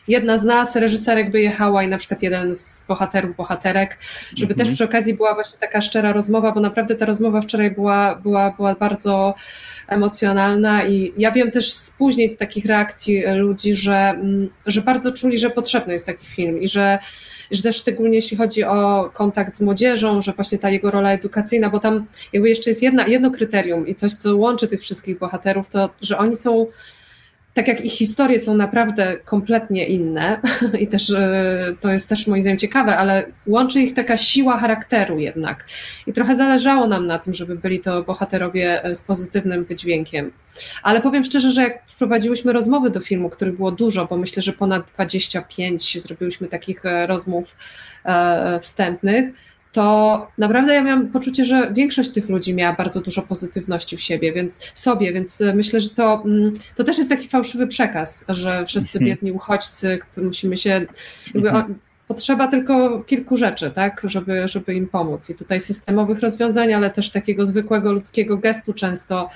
jedna 0.07 0.37
z 0.37 0.43
nas, 0.43 0.75
reżyserek, 0.75 1.31
wyjechała 1.31 1.83
i 1.83 1.87
na 1.87 1.97
przykład 1.97 2.23
jeden 2.23 2.55
z 2.55 2.83
bohaterów, 2.87 3.35
bohaterek, 3.35 3.97
żeby 4.35 4.53
mhm. 4.53 4.67
też 4.67 4.75
przy 4.75 4.83
okazji 4.83 5.13
była 5.13 5.33
właśnie 5.33 5.59
taka 5.59 5.81
szczera 5.81 6.13
rozmowa, 6.13 6.51
bo 6.51 6.59
naprawdę 6.59 6.95
ta 6.95 7.05
rozmowa 7.05 7.41
wczoraj 7.41 7.71
była, 7.71 8.15
była, 8.15 8.51
była 8.51 8.75
bardzo 8.75 9.35
emocjonalna 9.87 10.85
i 10.85 11.13
ja 11.17 11.31
wiem 11.31 11.51
też 11.51 11.73
z 11.73 11.89
później 11.89 12.29
z 12.29 12.37
takich 12.37 12.65
reakcji 12.65 13.23
ludzi, 13.35 13.75
że, 13.75 13.95
mm, 13.95 14.49
że 14.65 14.81
bardzo 14.81 15.11
czuli, 15.11 15.39
że 15.39 15.49
potrzebny 15.49 15.93
jest 15.93 16.05
taki 16.05 16.25
film 16.25 16.61
i 16.61 16.67
że 16.67 16.99
że 17.51 17.63
też 17.63 17.75
szczególnie 17.75 18.15
jeśli 18.15 18.37
chodzi 18.37 18.63
o 18.63 19.09
kontakt 19.13 19.55
z 19.55 19.61
młodzieżą, 19.61 20.21
że 20.21 20.33
właśnie 20.33 20.57
ta 20.57 20.69
jego 20.69 20.91
rola 20.91 21.11
edukacyjna, 21.11 21.69
bo 21.69 21.79
tam 21.79 22.05
jakby 22.33 22.49
jeszcze 22.49 22.69
jest 22.69 22.83
jedna, 22.83 23.07
jedno 23.07 23.31
kryterium 23.31 23.87
i 23.87 23.95
coś, 23.95 24.13
co 24.13 24.37
łączy 24.37 24.67
tych 24.67 24.81
wszystkich 24.81 25.19
bohaterów, 25.19 25.69
to 25.69 25.89
że 26.01 26.17
oni 26.17 26.35
są 26.35 26.67
tak 27.53 27.67
jak 27.67 27.81
ich 27.81 27.93
historie 27.93 28.39
są 28.39 28.55
naprawdę 28.55 29.17
kompletnie 29.25 29.87
inne 29.87 30.41
i 30.83 30.87
też 30.87 31.09
e, 31.09 31.75
to 31.81 31.91
jest 31.91 32.09
też 32.09 32.27
moim 32.27 32.41
zdaniem 32.41 32.57
ciekawe, 32.57 32.97
ale 32.97 33.25
łączy 33.47 33.81
ich 33.81 33.93
taka 33.93 34.17
siła 34.17 34.57
charakteru 34.57 35.19
jednak. 35.19 35.65
I 36.07 36.13
trochę 36.13 36.35
zależało 36.35 36.87
nam 36.87 37.07
na 37.07 37.19
tym, 37.19 37.33
żeby 37.33 37.55
byli 37.55 37.79
to 37.79 38.03
bohaterowie 38.03 38.83
e, 38.83 38.95
z 38.95 39.01
pozytywnym 39.01 39.65
wydźwiękiem. 39.65 40.31
Ale 40.83 41.01
powiem 41.01 41.23
szczerze, 41.23 41.51
że 41.51 41.61
jak 41.61 41.85
prowadziłyśmy 41.97 42.53
rozmowy 42.53 42.89
do 42.89 42.99
filmu, 42.99 43.29
których 43.29 43.55
było 43.55 43.71
dużo, 43.71 44.05
bo 44.05 44.17
myślę, 44.17 44.41
że 44.41 44.53
ponad 44.53 44.91
25 44.93 46.01
zrobiłyśmy 46.01 46.47
takich 46.47 46.85
e, 46.85 47.07
rozmów 47.07 47.55
wstępnych, 48.61 49.33
to 49.71 50.27
naprawdę 50.37 50.73
ja 50.73 50.83
miałam 50.83 51.07
poczucie, 51.07 51.45
że 51.45 51.73
większość 51.73 52.09
tych 52.09 52.29
ludzi 52.29 52.55
miała 52.55 52.75
bardzo 52.75 53.01
dużo 53.01 53.21
pozytywności 53.21 53.97
w 53.97 54.01
siebie, 54.01 54.33
więc 54.33 54.59
w 54.59 54.79
sobie, 54.79 55.13
więc 55.13 55.43
myślę, 55.55 55.79
że 55.79 55.89
to, 55.89 56.23
mm, 56.25 56.53
to 56.75 56.83
też 56.83 56.97
jest 56.97 57.09
taki 57.09 57.27
fałszywy 57.27 57.67
przekaz, 57.67 58.25
że 58.29 58.65
wszyscy 58.65 58.97
mhm. 58.97 59.05
biedni 59.05 59.31
uchodźcy, 59.31 59.99
musimy 60.17 60.57
się 60.57 60.69
jakby 61.33 61.49
mhm. 61.49 61.79
potrzeba 62.07 62.47
tylko 62.47 63.03
kilku 63.03 63.37
rzeczy, 63.37 63.71
tak, 63.71 64.01
żeby, 64.03 64.47
żeby 64.47 64.73
im 64.73 64.87
pomóc. 64.87 65.29
I 65.29 65.35
tutaj 65.35 65.59
systemowych 65.59 66.19
rozwiązań, 66.19 66.73
ale 66.73 66.89
też 66.89 67.09
takiego 67.09 67.45
zwykłego 67.45 67.93
ludzkiego 67.93 68.37
gestu 68.37 68.73
często 68.73 69.29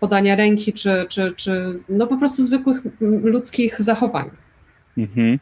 podania 0.00 0.36
ręki, 0.36 0.72
czy, 0.72 1.06
czy, 1.08 1.32
czy 1.36 1.74
no 1.88 2.06
po 2.06 2.16
prostu 2.16 2.42
zwykłych 2.42 2.80
ludzkich 3.00 3.82
zachowań. 3.82 4.30
Mhm. 4.98 5.38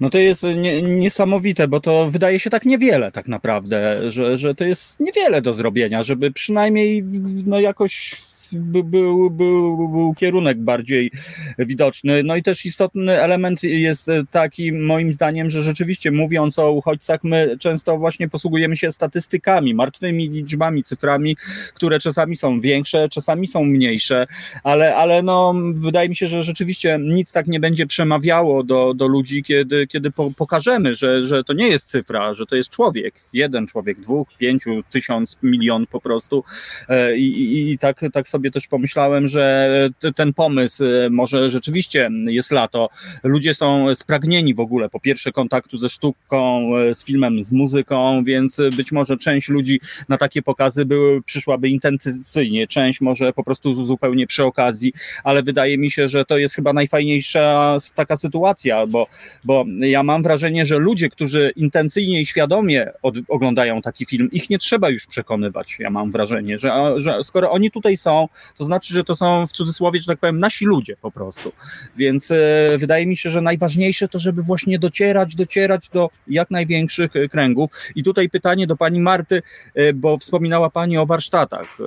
No 0.00 0.10
to 0.10 0.18
jest 0.18 0.42
nie, 0.42 0.82
niesamowite, 0.82 1.68
bo 1.68 1.80
to 1.80 2.10
wydaje 2.10 2.40
się 2.40 2.50
tak 2.50 2.64
niewiele 2.64 3.12
tak 3.12 3.28
naprawdę, 3.28 4.10
że, 4.10 4.38
że 4.38 4.54
to 4.54 4.64
jest 4.64 5.00
niewiele 5.00 5.42
do 5.42 5.52
zrobienia, 5.52 6.02
żeby 6.02 6.30
przynajmniej 6.30 7.04
no 7.46 7.60
jakoś 7.60 8.16
był, 8.52 9.30
był, 9.30 9.88
był, 9.88 10.14
kierunek 10.14 10.58
bardziej 10.58 11.10
widoczny. 11.58 12.22
No 12.22 12.36
i 12.36 12.42
też 12.42 12.66
istotny 12.66 13.20
element 13.22 13.62
jest 13.62 14.10
taki, 14.30 14.72
moim 14.72 15.12
zdaniem, 15.12 15.50
że 15.50 15.62
rzeczywiście 15.62 16.10
mówiąc 16.10 16.58
o 16.58 16.72
uchodźcach, 16.72 17.24
my 17.24 17.56
często 17.60 17.96
właśnie 17.96 18.28
posługujemy 18.28 18.76
się 18.76 18.90
statystykami, 18.90 19.74
martwymi 19.74 20.28
liczbami, 20.28 20.82
cyframi, 20.82 21.36
które 21.74 21.98
czasami 21.98 22.36
są 22.36 22.60
większe, 22.60 23.08
czasami 23.08 23.48
są 23.48 23.64
mniejsze, 23.64 24.26
ale, 24.64 24.96
ale 24.96 25.22
no, 25.22 25.54
wydaje 25.74 26.08
mi 26.08 26.16
się, 26.16 26.26
że 26.26 26.42
rzeczywiście 26.42 26.98
nic 27.02 27.32
tak 27.32 27.46
nie 27.46 27.60
będzie 27.60 27.86
przemawiało 27.86 28.62
do, 28.62 28.94
do 28.94 29.06
ludzi, 29.06 29.42
kiedy, 29.42 29.86
kiedy 29.86 30.10
pokażemy, 30.36 30.94
że, 30.94 31.26
że 31.26 31.44
to 31.44 31.52
nie 31.52 31.68
jest 31.68 31.86
cyfra, 31.86 32.34
że 32.34 32.46
to 32.46 32.56
jest 32.56 32.70
człowiek. 32.70 33.14
Jeden 33.32 33.66
człowiek, 33.66 34.00
dwóch, 34.00 34.28
pięciu, 34.38 34.82
tysiąc, 34.90 35.38
milion 35.42 35.86
po 35.86 36.00
prostu. 36.00 36.44
E, 36.88 37.16
I, 37.16 37.42
i, 37.42 37.70
i 37.70 37.78
tak, 37.78 38.00
tak 38.12 38.28
sobie 38.28 38.39
sobie 38.40 38.50
też 38.50 38.68
pomyślałem, 38.68 39.28
że 39.28 39.70
ten 40.16 40.32
pomysł 40.32 40.84
może 41.10 41.50
rzeczywiście 41.50 42.10
jest 42.26 42.52
lato. 42.52 42.88
Ludzie 43.22 43.54
są 43.54 43.94
spragnieni 43.94 44.54
w 44.54 44.60
ogóle 44.60 44.88
po 44.88 45.00
pierwsze 45.00 45.32
kontaktu 45.32 45.76
ze 45.76 45.88
sztuką, 45.88 46.70
z 46.92 47.04
filmem, 47.04 47.42
z 47.42 47.52
muzyką, 47.52 48.24
więc 48.24 48.60
być 48.76 48.92
może 48.92 49.16
część 49.16 49.48
ludzi 49.48 49.80
na 50.08 50.18
takie 50.18 50.42
pokazy 50.42 50.84
były, 50.84 51.22
przyszłaby 51.22 51.68
intencyjnie, 51.68 52.66
część 52.66 53.00
może 53.00 53.32
po 53.32 53.44
prostu 53.44 53.74
zupełnie 53.74 54.26
przy 54.26 54.44
okazji, 54.44 54.92
ale 55.24 55.42
wydaje 55.42 55.78
mi 55.78 55.90
się, 55.90 56.08
że 56.08 56.24
to 56.24 56.38
jest 56.38 56.54
chyba 56.54 56.72
najfajniejsza 56.72 57.76
taka 57.94 58.16
sytuacja, 58.16 58.86
bo, 58.86 59.06
bo 59.44 59.64
ja 59.80 60.02
mam 60.02 60.22
wrażenie, 60.22 60.64
że 60.64 60.78
ludzie, 60.78 61.08
którzy 61.08 61.52
intencyjnie 61.56 62.20
i 62.20 62.26
świadomie 62.26 62.90
od, 63.02 63.14
oglądają 63.28 63.82
taki 63.82 64.06
film, 64.06 64.28
ich 64.32 64.50
nie 64.50 64.58
trzeba 64.58 64.90
już 64.90 65.06
przekonywać, 65.06 65.76
ja 65.78 65.90
mam 65.90 66.10
wrażenie, 66.10 66.58
że, 66.58 66.94
że 66.96 67.24
skoro 67.24 67.50
oni 67.50 67.70
tutaj 67.70 67.96
są, 67.96 68.28
to 68.56 68.64
znaczy, 68.64 68.94
że 68.94 69.04
to 69.04 69.16
są 69.16 69.46
w 69.46 69.52
cudzysłowie, 69.52 70.00
że 70.00 70.06
tak 70.06 70.18
powiem, 70.18 70.38
nasi 70.38 70.66
ludzie 70.66 70.96
po 70.96 71.10
prostu. 71.10 71.52
Więc 71.96 72.30
e, 72.30 72.36
wydaje 72.78 73.06
mi 73.06 73.16
się, 73.16 73.30
że 73.30 73.40
najważniejsze 73.40 74.08
to, 74.08 74.18
żeby 74.18 74.42
właśnie 74.42 74.78
docierać, 74.78 75.34
docierać 75.34 75.88
do 75.88 76.10
jak 76.28 76.50
największych 76.50 77.16
e, 77.16 77.28
kręgów. 77.28 77.70
I 77.94 78.04
tutaj 78.04 78.28
pytanie 78.28 78.66
do 78.66 78.76
pani 78.76 79.00
Marty, 79.00 79.42
e, 79.74 79.92
bo 79.92 80.18
wspominała 80.18 80.70
pani 80.70 80.98
o 80.98 81.06
warsztatach 81.06 81.78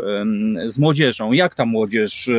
z 0.65 0.79
młodzieżą. 0.79 1.31
Jak 1.31 1.55
ta 1.55 1.65
młodzież, 1.65 2.29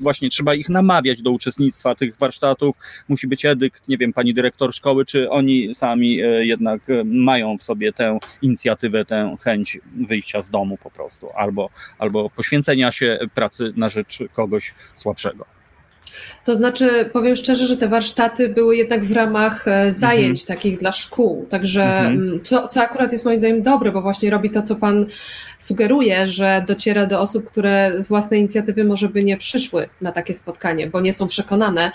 właśnie 0.00 0.28
trzeba 0.28 0.54
ich 0.54 0.68
namawiać 0.68 1.22
do 1.22 1.30
uczestnictwa 1.30 1.94
tych 1.94 2.16
warsztatów, 2.16 2.76
musi 3.08 3.26
być 3.26 3.44
edykt, 3.44 3.88
nie 3.88 3.98
wiem, 3.98 4.12
pani 4.12 4.34
dyrektor 4.34 4.74
szkoły, 4.74 5.04
czy 5.04 5.30
oni 5.30 5.74
sami 5.74 6.16
jednak 6.40 6.80
mają 7.04 7.58
w 7.58 7.62
sobie 7.62 7.92
tę 7.92 8.18
inicjatywę, 8.42 9.04
tę 9.04 9.36
chęć 9.40 9.78
wyjścia 10.08 10.42
z 10.42 10.50
domu 10.50 10.78
po 10.82 10.90
prostu, 10.90 11.28
albo, 11.34 11.70
albo 11.98 12.30
poświęcenia 12.30 12.67
się 12.90 13.18
pracy 13.34 13.72
na 13.76 13.88
rzecz 13.88 14.18
kogoś 14.34 14.74
słabszego. 14.94 15.58
To 16.44 16.56
znaczy, 16.56 17.10
powiem 17.12 17.36
szczerze, 17.36 17.66
że 17.66 17.76
te 17.76 17.88
warsztaty 17.88 18.48
były 18.48 18.76
jednak 18.76 19.04
w 19.04 19.12
ramach 19.12 19.68
e, 19.68 19.92
zajęć 19.92 20.40
mhm. 20.40 20.58
takich 20.58 20.78
dla 20.78 20.92
szkół. 20.92 21.46
Także, 21.50 21.82
mhm. 21.84 22.14
Mm, 22.14 22.40
co, 22.42 22.68
co 22.68 22.80
akurat 22.80 23.12
jest 23.12 23.24
moim 23.24 23.38
zdaniem 23.38 23.62
dobre, 23.62 23.92
bo 23.92 24.02
właśnie 24.02 24.30
robi 24.30 24.50
to, 24.50 24.62
co 24.62 24.76
Pan 24.76 25.06
sugeruje, 25.58 26.26
że 26.26 26.64
dociera 26.66 27.06
do 27.06 27.20
osób, 27.20 27.44
które 27.44 27.92
z 27.98 28.08
własnej 28.08 28.40
inicjatywy 28.40 28.84
może 28.84 29.08
by 29.08 29.24
nie 29.24 29.36
przyszły 29.36 29.88
na 30.00 30.12
takie 30.12 30.34
spotkanie, 30.34 30.86
bo 30.86 31.00
nie 31.00 31.12
są 31.12 31.28
przekonane. 31.28 31.90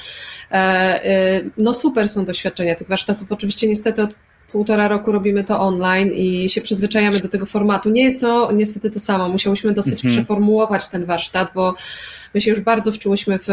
E, 0.51 0.55
e, 0.55 1.41
no 1.57 1.73
super 1.73 2.09
są 2.09 2.25
doświadczenia 2.25 2.75
tych 2.75 2.87
warsztatów. 2.87 3.31
Oczywiście 3.31 3.67
niestety 3.67 4.01
od 4.01 4.09
półtora 4.53 4.87
roku 4.87 5.11
robimy 5.11 5.43
to 5.43 5.59
online 5.59 6.11
i 6.13 6.49
się 6.49 6.61
przyzwyczajamy 6.61 7.19
do 7.19 7.29
tego 7.29 7.45
formatu. 7.45 7.89
Nie 7.89 8.03
jest 8.03 8.21
to 8.21 8.51
niestety 8.51 8.91
to 8.91 8.99
samo. 8.99 9.29
Musiałyśmy 9.29 9.73
dosyć 9.73 9.93
mhm. 9.93 10.13
przeformułować 10.13 10.87
ten 10.87 11.05
warsztat, 11.05 11.51
bo 11.55 11.75
my 12.33 12.41
się 12.41 12.51
już 12.51 12.59
bardzo 12.59 12.91
wczułyśmy 12.91 13.39
w, 13.39 13.47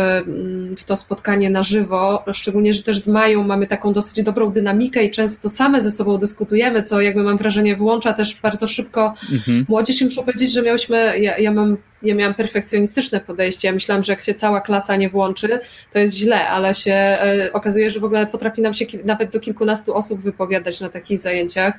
w 0.78 0.84
to 0.84 0.96
spotkanie 0.96 1.50
na 1.50 1.62
żywo, 1.62 2.24
szczególnie, 2.32 2.74
że 2.74 2.82
też 2.82 2.98
z 3.00 3.08
Mają 3.08 3.44
mamy 3.44 3.66
taką 3.66 3.92
dosyć 3.92 4.24
dobrą 4.24 4.50
dynamikę 4.50 5.04
i 5.04 5.10
często 5.10 5.48
same 5.48 5.82
ze 5.82 5.90
sobą 5.90 6.18
dyskutujemy, 6.18 6.82
co 6.82 7.00
jakby 7.00 7.22
mam 7.22 7.38
wrażenie 7.38 7.76
włącza 7.76 8.12
też 8.12 8.40
bardzo 8.40 8.68
szybko 8.68 9.14
mhm. 9.32 9.64
młodzież 9.68 10.00
i 10.00 10.04
muszę 10.04 10.22
powiedzieć, 10.22 10.52
że 10.52 10.62
miałyśmy, 10.62 11.18
ja, 11.18 11.38
ja 11.38 11.52
mam 11.52 11.76
ja 12.02 12.14
miałam 12.14 12.34
perfekcjonistyczne 12.34 13.20
podejście. 13.20 13.68
Ja 13.68 13.74
myślałam, 13.74 14.02
że 14.02 14.12
jak 14.12 14.20
się 14.20 14.34
cała 14.34 14.60
klasa 14.60 14.96
nie 14.96 15.08
włączy, 15.08 15.60
to 15.92 15.98
jest 15.98 16.16
źle, 16.16 16.48
ale 16.48 16.74
się 16.74 16.92
e, 16.92 17.50
okazuje, 17.52 17.90
że 17.90 18.00
w 18.00 18.04
ogóle 18.04 18.26
potrafi 18.26 18.62
nam 18.62 18.74
się 18.74 18.84
nawet 19.04 19.30
do 19.30 19.40
kilkunastu 19.40 19.94
osób 19.94 20.20
wypowiadać 20.20 20.80
na 20.80 20.88
takich 20.88 21.18
zajęciach, 21.18 21.74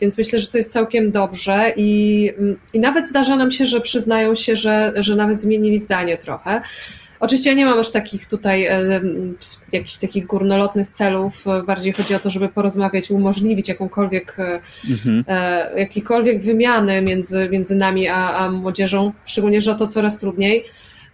więc 0.00 0.18
myślę, 0.18 0.40
że 0.40 0.46
to 0.46 0.58
jest 0.58 0.72
całkiem 0.72 1.10
dobrze 1.10 1.72
i, 1.76 2.32
mm, 2.38 2.58
i 2.72 2.80
nawet 2.80 3.08
zdarza 3.08 3.36
nam 3.36 3.50
się, 3.50 3.66
że 3.66 3.80
przyznają 3.80 4.34
się, 4.34 4.56
że, 4.56 4.92
że 4.96 5.16
nawet 5.16 5.40
zmienili 5.40 5.78
zdanie 5.78 6.16
trochę. 6.16 6.37
Oczywiście 7.20 7.50
ja 7.50 7.56
nie 7.56 7.66
mam 7.66 7.78
aż 7.78 7.90
takich 7.90 8.26
tutaj 8.26 8.66
e, 8.66 9.00
jakichś 9.72 9.96
takich 9.96 10.26
górnolotnych 10.26 10.88
celów. 10.88 11.44
Bardziej 11.66 11.92
chodzi 11.92 12.14
o 12.14 12.18
to, 12.18 12.30
żeby 12.30 12.48
porozmawiać, 12.48 13.10
umożliwić 13.10 13.68
jakąkolwiek, 13.68 14.36
e, 14.38 14.60
mhm. 14.90 15.24
E, 15.28 15.80
jakiekolwiek 15.80 16.42
wymiany 16.42 17.02
między, 17.02 17.48
między 17.48 17.76
nami 17.76 18.08
a, 18.08 18.34
a 18.34 18.50
młodzieżą, 18.50 19.12
szczególnie, 19.24 19.60
że 19.60 19.70
o 19.70 19.74
to 19.74 19.86
coraz 19.86 20.18
trudniej. 20.18 20.64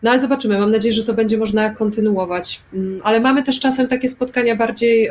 No 0.03 0.11
ale 0.11 0.20
zobaczymy, 0.20 0.59
mam 0.59 0.70
nadzieję, 0.70 0.95
że 0.95 1.05
to 1.05 1.14
będzie 1.14 1.39
można 1.39 1.70
kontynuować. 1.70 2.61
Mm, 2.75 3.01
ale 3.05 3.20
mamy 3.20 3.43
też 3.43 3.61
czasem 3.61 3.89
takie 3.89 4.09
spotkania 4.09 4.57
bardziej 4.57 5.09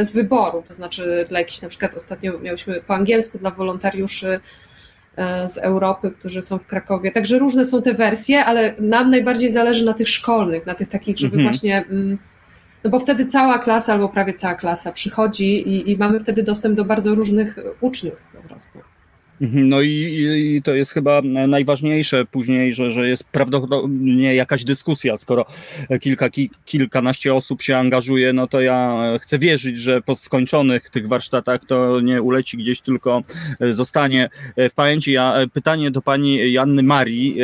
z 0.00 0.12
wyboru, 0.12 0.62
to 0.68 0.74
znaczy 0.74 1.24
dla 1.28 1.38
jakichś 1.38 1.62
na 1.62 1.68
przykład 1.68 1.94
ostatnio 1.94 2.38
miałyśmy 2.38 2.80
po 2.86 2.94
angielsku 2.94 3.38
dla 3.38 3.50
wolontariuszy 3.50 4.26
E, 4.26 4.40
z 5.46 5.58
Europy, 5.58 6.10
którzy 6.10 6.42
są 6.42 6.58
w 6.58 6.66
Krakowie. 6.66 7.10
Także 7.10 7.38
różne 7.38 7.64
są 7.64 7.82
te 7.82 7.94
wersje, 7.94 8.44
ale 8.44 8.74
nam 8.78 9.10
najbardziej 9.10 9.50
zależy 9.50 9.84
na 9.84 9.92
tych 9.92 10.08
szkolnych, 10.08 10.66
na 10.66 10.74
tych 10.74 10.88
takich, 10.88 11.18
żeby 11.18 11.36
mhm. 11.36 11.52
właśnie. 11.52 11.84
Mm, 11.90 12.18
no 12.84 12.90
bo 12.90 12.98
wtedy 12.98 13.26
cała 13.26 13.58
klasa 13.58 13.92
albo 13.92 14.08
prawie 14.08 14.32
cała 14.32 14.54
klasa 14.54 14.92
przychodzi 14.92 15.68
i, 15.68 15.90
i 15.90 15.96
mamy 15.96 16.20
wtedy 16.20 16.42
dostęp 16.42 16.76
do 16.76 16.84
bardzo 16.84 17.14
różnych 17.14 17.58
uczniów 17.80 18.26
po 18.42 18.48
prostu. 18.48 18.78
Mhm, 19.40 19.68
no 19.68 19.80
i, 19.80 20.56
i, 20.56 20.62
to 20.62 20.74
jest 20.74 20.92
chyba 20.92 21.22
najważniejsze 21.48 22.24
później, 22.24 22.72
że, 22.74 22.90
że 22.90 23.08
jest 23.08 23.24
prawdopodobnie 23.24 24.34
jakaś 24.34 24.64
dyskusja. 24.64 25.16
Skoro 25.16 25.46
kilka, 26.00 26.30
ki, 26.30 26.50
kilkanaście 26.64 27.34
osób 27.34 27.62
się 27.62 27.76
angażuje, 27.76 28.32
no 28.32 28.46
to 28.46 28.60
ja 28.60 28.98
chcę 29.20 29.38
wierzyć, 29.38 29.78
że 29.78 30.02
po 30.02 30.16
skończonych 30.16 30.90
tych 30.90 31.08
warsztatach 31.08 31.64
to 31.64 32.00
nie 32.00 32.22
uleci 32.22 32.56
gdzieś, 32.56 32.80
tylko 32.80 33.22
zostanie 33.70 34.28
w 34.56 34.74
pamięci. 34.74 35.12
Ja, 35.12 35.34
pytanie 35.52 35.90
do 35.90 36.02
pani 36.02 36.52
Janny 36.52 36.82
Marii, 36.82 37.36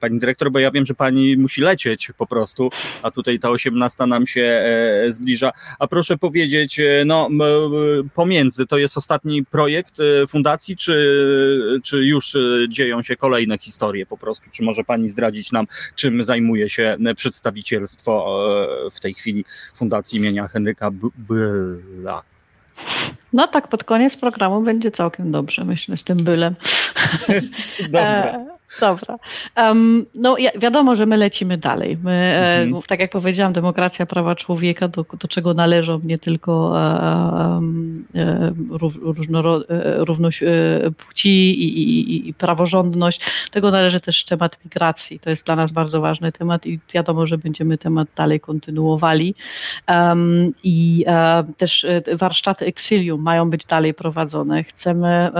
pani 0.00 0.18
dyrektor, 0.18 0.50
bo 0.50 0.58
ja 0.58 0.70
wiem, 0.70 0.86
że 0.86 0.94
pani 0.94 1.36
musi 1.36 1.60
lecieć 1.60 2.10
po 2.18 2.26
prostu, 2.26 2.70
a 3.02 3.10
tutaj 3.10 3.38
ta 3.38 3.50
osiemnasta 3.50 4.06
nam 4.06 4.26
się 4.26 4.42
e, 4.42 5.12
zbliża. 5.12 5.52
A 5.78 5.86
proszę 5.86 6.18
powiedzieć, 6.18 6.80
e, 6.80 7.04
no 7.06 7.28
pomiędzy, 8.14 8.66
to 8.66 8.78
jest 8.78 8.96
ostatni 8.96 9.44
projekt 9.44 10.00
e, 10.00 10.26
fundacji, 10.26 10.76
czy 10.76 10.92
czy 11.82 12.04
już 12.04 12.34
e, 12.34 12.38
dzieją 12.68 13.02
się 13.02 13.16
kolejne 13.16 13.58
historie 13.58 14.06
po 14.06 14.16
prostu? 14.16 14.50
Czy 14.52 14.64
może 14.64 14.84
Pani 14.84 15.08
zdradzić 15.08 15.52
nam, 15.52 15.66
czym 15.94 16.24
zajmuje 16.24 16.68
się 16.68 16.96
przedstawicielstwo 17.16 18.42
e, 18.86 18.90
w 18.90 19.00
tej 19.00 19.14
chwili 19.14 19.44
Fundacji 19.74 20.18
imienia 20.18 20.48
Henryka 20.48 20.90
Byla? 21.18 22.22
No 23.32 23.48
tak, 23.48 23.68
pod 23.68 23.84
koniec 23.84 24.16
programu 24.16 24.62
będzie 24.62 24.90
całkiem 24.90 25.32
dobrze, 25.32 25.64
myślę, 25.64 25.96
z 25.96 26.04
tym 26.04 26.24
bylem. 26.24 26.54
Dobra. 27.90 28.59
Dobra. 28.80 29.18
Um, 29.56 30.06
no 30.14 30.36
wiadomo, 30.58 30.96
że 30.96 31.06
my 31.06 31.16
lecimy 31.16 31.58
dalej. 31.58 31.98
My, 32.02 32.12
e, 32.12 32.60
mhm. 32.62 32.82
tak 32.88 33.00
jak 33.00 33.10
powiedziałam, 33.10 33.52
demokracja, 33.52 34.06
prawa 34.06 34.34
człowieka, 34.34 34.88
do, 34.88 35.04
do 35.20 35.28
czego 35.28 35.54
należą 35.54 36.00
nie 36.04 36.18
tylko 36.18 36.80
e, 36.80 37.60
e, 38.14 40.04
równość 40.04 40.42
płci 40.96 41.28
i, 41.28 41.82
i, 41.82 42.28
i, 42.28 42.34
praworządność, 42.34 43.20
tego 43.50 43.70
należy 43.70 44.00
też 44.00 44.24
temat 44.24 44.56
migracji. 44.64 45.20
To 45.20 45.30
jest 45.30 45.46
dla 45.46 45.56
nas 45.56 45.72
bardzo 45.72 46.00
ważny 46.00 46.32
temat 46.32 46.66
i 46.66 46.80
wiadomo, 46.94 47.26
że 47.26 47.38
będziemy 47.38 47.78
temat 47.78 48.08
dalej 48.16 48.40
kontynuowali. 48.40 49.34
Um, 49.88 50.52
I 50.64 51.04
też 51.56 51.86
warsztaty 52.12 52.66
Exilium 52.66 53.22
mają 53.22 53.50
być 53.50 53.64
dalej 53.66 53.94
prowadzone. 53.94 54.64
Chcemy 54.64 55.30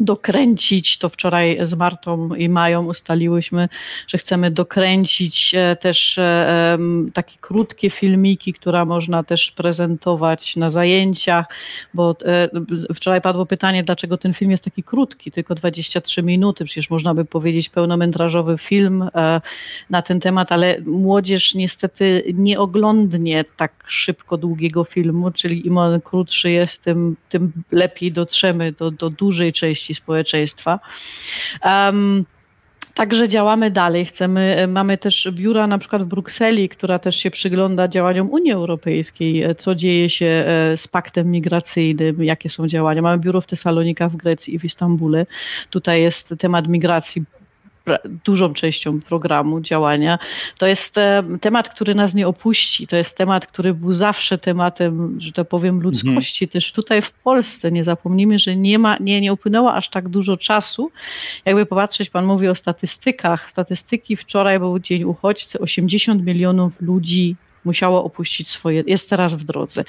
dokręcić, 0.00 0.98
to 0.98 1.08
wczoraj 1.08 1.58
z 1.64 1.74
Martą 1.74 2.34
i 2.34 2.48
Mają 2.48 2.86
ustaliłyśmy, 2.86 3.68
że 4.08 4.18
chcemy 4.18 4.50
dokręcić 4.50 5.54
e, 5.54 5.76
też 5.76 6.18
e, 6.18 6.78
takie 7.14 7.38
krótkie 7.40 7.90
filmiki, 7.90 8.52
które 8.52 8.84
można 8.84 9.22
też 9.22 9.50
prezentować 9.50 10.56
na 10.56 10.70
zajęciach, 10.70 11.46
bo 11.94 12.16
e, 12.28 12.48
wczoraj 12.94 13.20
padło 13.20 13.46
pytanie, 13.46 13.84
dlaczego 13.84 14.18
ten 14.18 14.34
film 14.34 14.50
jest 14.50 14.64
taki 14.64 14.82
krótki, 14.82 15.32
tylko 15.32 15.54
23 15.54 16.22
minuty, 16.22 16.64
przecież 16.64 16.90
można 16.90 17.14
by 17.14 17.24
powiedzieć 17.24 17.68
pełnometrażowy 17.68 18.58
film 18.58 19.10
na 19.90 20.02
ten 20.02 20.20
temat, 20.20 20.52
ale 20.52 20.80
młodzież 20.86 21.54
niestety 21.54 22.24
nie 22.34 22.60
oglądnie 22.60 23.44
tak 23.56 23.72
szybko 23.86 24.36
długiego 24.36 24.84
filmu, 24.84 25.30
czyli 25.30 25.66
im 25.66 25.78
on 25.78 26.00
krótszy 26.00 26.50
jest, 26.50 26.82
tym, 26.82 27.16
tym 27.28 27.52
lepiej 27.72 28.12
dotrzemy 28.12 28.72
do, 28.72 28.90
do 28.90 29.10
dużej 29.10 29.52
części 29.52 29.85
części 29.86 29.94
społeczeństwa. 29.94 30.80
Um, 31.64 32.24
Także 32.94 33.28
działamy 33.28 33.70
dalej. 33.70 34.06
Chcemy, 34.06 34.66
mamy 34.68 34.98
też 34.98 35.28
biura 35.32 35.66
na 35.66 35.78
przykład 35.78 36.02
w 36.02 36.06
Brukseli, 36.06 36.68
która 36.68 36.98
też 36.98 37.16
się 37.16 37.30
przygląda 37.30 37.88
działaniom 37.88 38.30
Unii 38.30 38.52
Europejskiej, 38.52 39.44
co 39.58 39.74
dzieje 39.74 40.10
się 40.10 40.26
e, 40.26 40.76
z 40.76 40.88
paktem 40.88 41.30
migracyjnym, 41.30 42.24
jakie 42.24 42.50
są 42.50 42.68
działania. 42.68 43.02
Mamy 43.02 43.18
biuro 43.18 43.40
w 43.40 43.46
Tesalonikach, 43.46 44.12
w 44.12 44.16
Grecji 44.16 44.54
i 44.54 44.58
w 44.58 44.64
Istambule. 44.64 45.26
Tutaj 45.70 46.02
jest 46.02 46.34
temat 46.38 46.68
migracji 46.68 47.24
dużą 48.24 48.54
częścią 48.54 49.00
programu 49.00 49.60
działania. 49.60 50.18
To 50.58 50.66
jest 50.66 50.98
e, 50.98 51.22
temat, 51.40 51.68
który 51.68 51.94
nas 51.94 52.14
nie 52.14 52.28
opuści. 52.28 52.86
To 52.86 52.96
jest 52.96 53.16
temat, 53.16 53.46
który 53.46 53.74
był 53.74 53.92
zawsze 53.92 54.38
tematem, 54.38 55.18
że 55.20 55.32
tak 55.32 55.48
powiem, 55.48 55.80
ludzkości. 55.80 56.44
Mhm. 56.44 56.52
Też 56.52 56.72
tutaj 56.72 57.02
w 57.02 57.12
Polsce 57.12 57.72
nie 57.72 57.84
zapomnijmy, 57.84 58.38
że 58.38 58.56
nie, 58.56 58.78
ma, 58.78 58.96
nie, 59.00 59.20
nie 59.20 59.32
upłynęło 59.32 59.74
aż 59.74 59.88
tak 59.90 60.08
dużo 60.08 60.36
czasu. 60.36 60.90
Jakby 61.44 61.66
popatrzeć, 61.66 62.10
pan 62.10 62.26
mówi 62.26 62.48
o 62.48 62.54
statystykach. 62.54 63.50
Statystyki 63.50 64.16
wczoraj 64.16 64.58
był 64.58 64.78
Dzień 64.78 65.04
Uchodźcy, 65.04 65.58
80 65.58 66.26
milionów 66.26 66.72
ludzi 66.80 67.36
musiało 67.64 68.04
opuścić 68.04 68.48
swoje, 68.48 68.84
jest 68.86 69.10
teraz 69.10 69.34
w 69.34 69.44
drodze. 69.44 69.84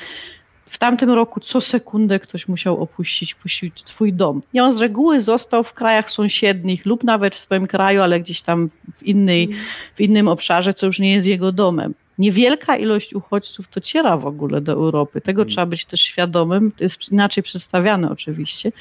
W 0.70 0.78
tamtym 0.78 1.09
roku 1.09 1.39
co 1.39 1.61
sekundę 1.61 2.20
ktoś 2.20 2.47
musiał 2.47 2.82
opuścić, 2.84 3.34
opuścić 3.34 3.84
swój 3.86 4.13
dom. 4.13 4.41
I 4.53 4.59
on 4.59 4.78
z 4.78 4.82
reguły 4.82 5.22
został 5.22 5.63
w 5.63 5.74
krajach 5.74 6.11
sąsiednich 6.11 6.86
lub 6.86 7.03
nawet 7.03 7.36
w 7.36 7.39
swoim 7.39 7.68
kraju, 7.68 8.01
ale 8.01 8.20
gdzieś 8.20 8.41
tam 8.41 8.70
w, 8.97 9.03
innej, 9.03 9.49
w 9.95 10.01
innym 10.01 10.28
obszarze, 10.28 10.74
co 10.74 10.86
już 10.86 10.99
nie 10.99 11.13
jest 11.13 11.28
jego 11.28 11.51
domem. 11.51 11.93
Niewielka 12.18 12.78
ilość 12.78 13.13
uchodźców 13.13 13.65
dociera 13.76 14.18
w 14.18 14.26
ogóle 14.26 14.61
do 14.61 14.72
Europy. 14.72 15.22
Tego 15.22 15.41
hmm. 15.41 15.51
trzeba 15.51 15.65
być 15.65 15.86
też 15.86 16.01
świadomym. 16.01 16.72
To 16.72 16.84
jest 16.84 17.11
inaczej 17.11 17.43
przedstawiane 17.43 18.11
oczywiście. 18.11 18.72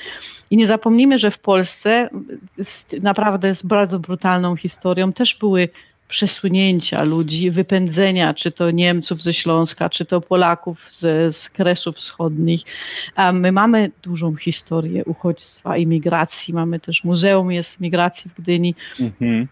I 0.50 0.56
nie 0.56 0.66
zapomnijmy, 0.66 1.18
że 1.18 1.30
w 1.30 1.38
Polsce 1.38 2.08
naprawdę 3.02 3.54
z 3.54 3.62
bardzo 3.62 3.98
brutalną 3.98 4.56
historią 4.56 5.12
też 5.12 5.34
były 5.34 5.68
przesunięcia 6.08 7.02
ludzi, 7.02 7.50
wypędzenia, 7.50 8.34
czy 8.34 8.52
to 8.52 8.70
Niemców 8.70 9.22
ze 9.22 9.34
Śląska, 9.34 9.90
czy 9.90 10.04
to 10.04 10.20
Polaków 10.20 10.78
z, 10.88 11.36
z 11.36 11.48
Kresów 11.48 11.96
Wschodnich. 11.96 12.62
My 13.32 13.52
mamy 13.52 13.90
dużą 14.02 14.36
historię 14.36 15.04
uchodźstwa 15.04 15.76
i 15.76 15.86
migracji, 15.86 16.54
mamy 16.54 16.80
też 16.80 17.04
Muzeum 17.04 17.52
jest 17.52 17.80
Migracji 17.80 18.30
w 18.30 18.42
Gdyni. 18.42 18.74
Mhm. 19.00 19.48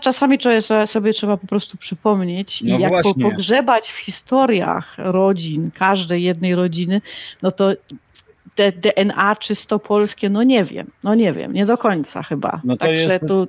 Czasami 0.00 0.38
sobie 0.86 1.12
trzeba 1.12 1.36
po 1.36 1.46
prostu 1.46 1.76
przypomnieć 1.76 2.62
no 2.62 2.78
i 2.78 2.80
jak 2.80 2.90
właśnie. 2.90 3.24
pogrzebać 3.24 3.88
w 3.88 3.96
historiach 3.96 4.94
rodzin, 4.98 5.70
każdej 5.74 6.22
jednej 6.22 6.54
rodziny, 6.54 7.00
no 7.42 7.50
to 7.50 7.72
te 8.54 8.72
DNA 8.72 9.36
czysto 9.36 9.78
polskie, 9.78 10.30
no 10.30 10.42
nie 10.42 10.64
wiem, 10.64 10.86
no 11.04 11.14
nie 11.14 11.32
wiem, 11.32 11.52
nie 11.52 11.66
do 11.66 11.78
końca 11.78 12.22
chyba. 12.22 12.60
No 12.64 12.76
to 12.76 12.86
Także 12.86 13.02
jest, 13.02 13.20
tu, 13.28 13.48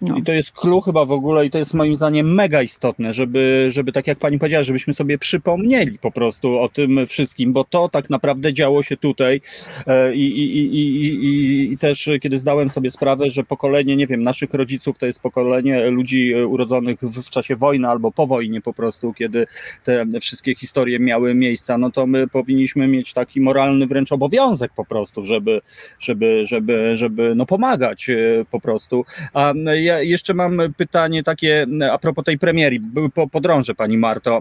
no. 0.00 0.16
I 0.16 0.22
to 0.22 0.32
jest 0.32 0.52
clue 0.52 0.80
chyba 0.80 1.04
w 1.04 1.12
ogóle 1.12 1.46
i 1.46 1.50
to 1.50 1.58
jest 1.58 1.74
moim 1.74 1.96
zdaniem 1.96 2.34
mega 2.34 2.62
istotne, 2.62 3.14
żeby, 3.14 3.68
żeby 3.70 3.92
tak 3.92 4.06
jak 4.06 4.18
pani 4.18 4.38
powiedziała, 4.38 4.64
żebyśmy 4.64 4.94
sobie 4.94 5.18
przypomnieli 5.18 5.98
po 5.98 6.10
prostu 6.10 6.58
o 6.58 6.68
tym 6.68 7.06
wszystkim, 7.06 7.52
bo 7.52 7.64
to 7.64 7.88
tak 7.88 8.10
naprawdę 8.10 8.52
działo 8.52 8.82
się 8.82 8.96
tutaj 8.96 9.40
e, 9.86 10.14
i, 10.14 10.40
i, 10.40 10.76
i, 10.76 11.02
i, 11.24 11.72
i 11.72 11.78
też 11.78 12.10
kiedy 12.22 12.38
zdałem 12.38 12.70
sobie 12.70 12.90
sprawę, 12.90 13.30
że 13.30 13.44
pokolenie, 13.44 13.96
nie 13.96 14.06
wiem, 14.06 14.22
naszych 14.22 14.54
rodziców 14.54 14.98
to 14.98 15.06
jest 15.06 15.20
pokolenie 15.20 15.90
ludzi 15.90 16.34
urodzonych 16.34 17.00
w, 17.00 17.22
w 17.22 17.30
czasie 17.30 17.56
wojny 17.56 17.88
albo 17.88 18.12
po 18.12 18.26
wojnie 18.26 18.60
po 18.60 18.72
prostu, 18.72 19.12
kiedy 19.12 19.46
te 19.82 20.06
wszystkie 20.20 20.54
historie 20.54 20.98
miały 20.98 21.34
miejsca, 21.34 21.78
no 21.78 21.90
to 21.90 22.06
my 22.06 22.28
powinniśmy 22.28 22.86
mieć 22.88 23.12
taki 23.12 23.40
moralny 23.40 23.86
wręcz 23.86 24.12
obowiązek 24.12 24.35
obowiązek 24.36 24.72
po 24.76 24.84
prostu, 24.84 25.24
żeby, 25.24 25.60
żeby, 25.98 26.46
żeby, 26.46 26.96
żeby 26.96 27.34
no 27.34 27.46
pomagać 27.46 28.10
e, 28.10 28.16
po 28.50 28.60
prostu. 28.60 29.04
A 29.34 29.52
ja 29.82 30.02
jeszcze 30.02 30.34
mam 30.34 30.58
pytanie 30.76 31.22
takie 31.22 31.66
a 31.92 31.98
propos 31.98 32.24
tej 32.24 32.38
premiery, 32.38 32.80
podrążę 33.32 33.74
Pani 33.74 33.98
Marto. 33.98 34.40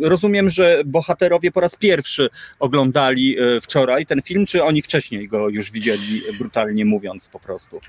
Rozumiem, 0.00 0.50
że 0.50 0.82
bohaterowie 0.84 1.52
po 1.52 1.60
raz 1.60 1.76
pierwszy 1.76 2.28
oglądali 2.58 3.38
e, 3.38 3.60
wczoraj 3.60 4.06
ten 4.06 4.22
film, 4.22 4.46
czy 4.46 4.64
oni 4.64 4.82
wcześniej 4.82 5.28
go 5.28 5.48
już 5.48 5.70
widzieli, 5.70 6.22
brutalnie 6.38 6.84
mówiąc 6.84 7.28
po 7.28 7.40
prostu? 7.40 7.80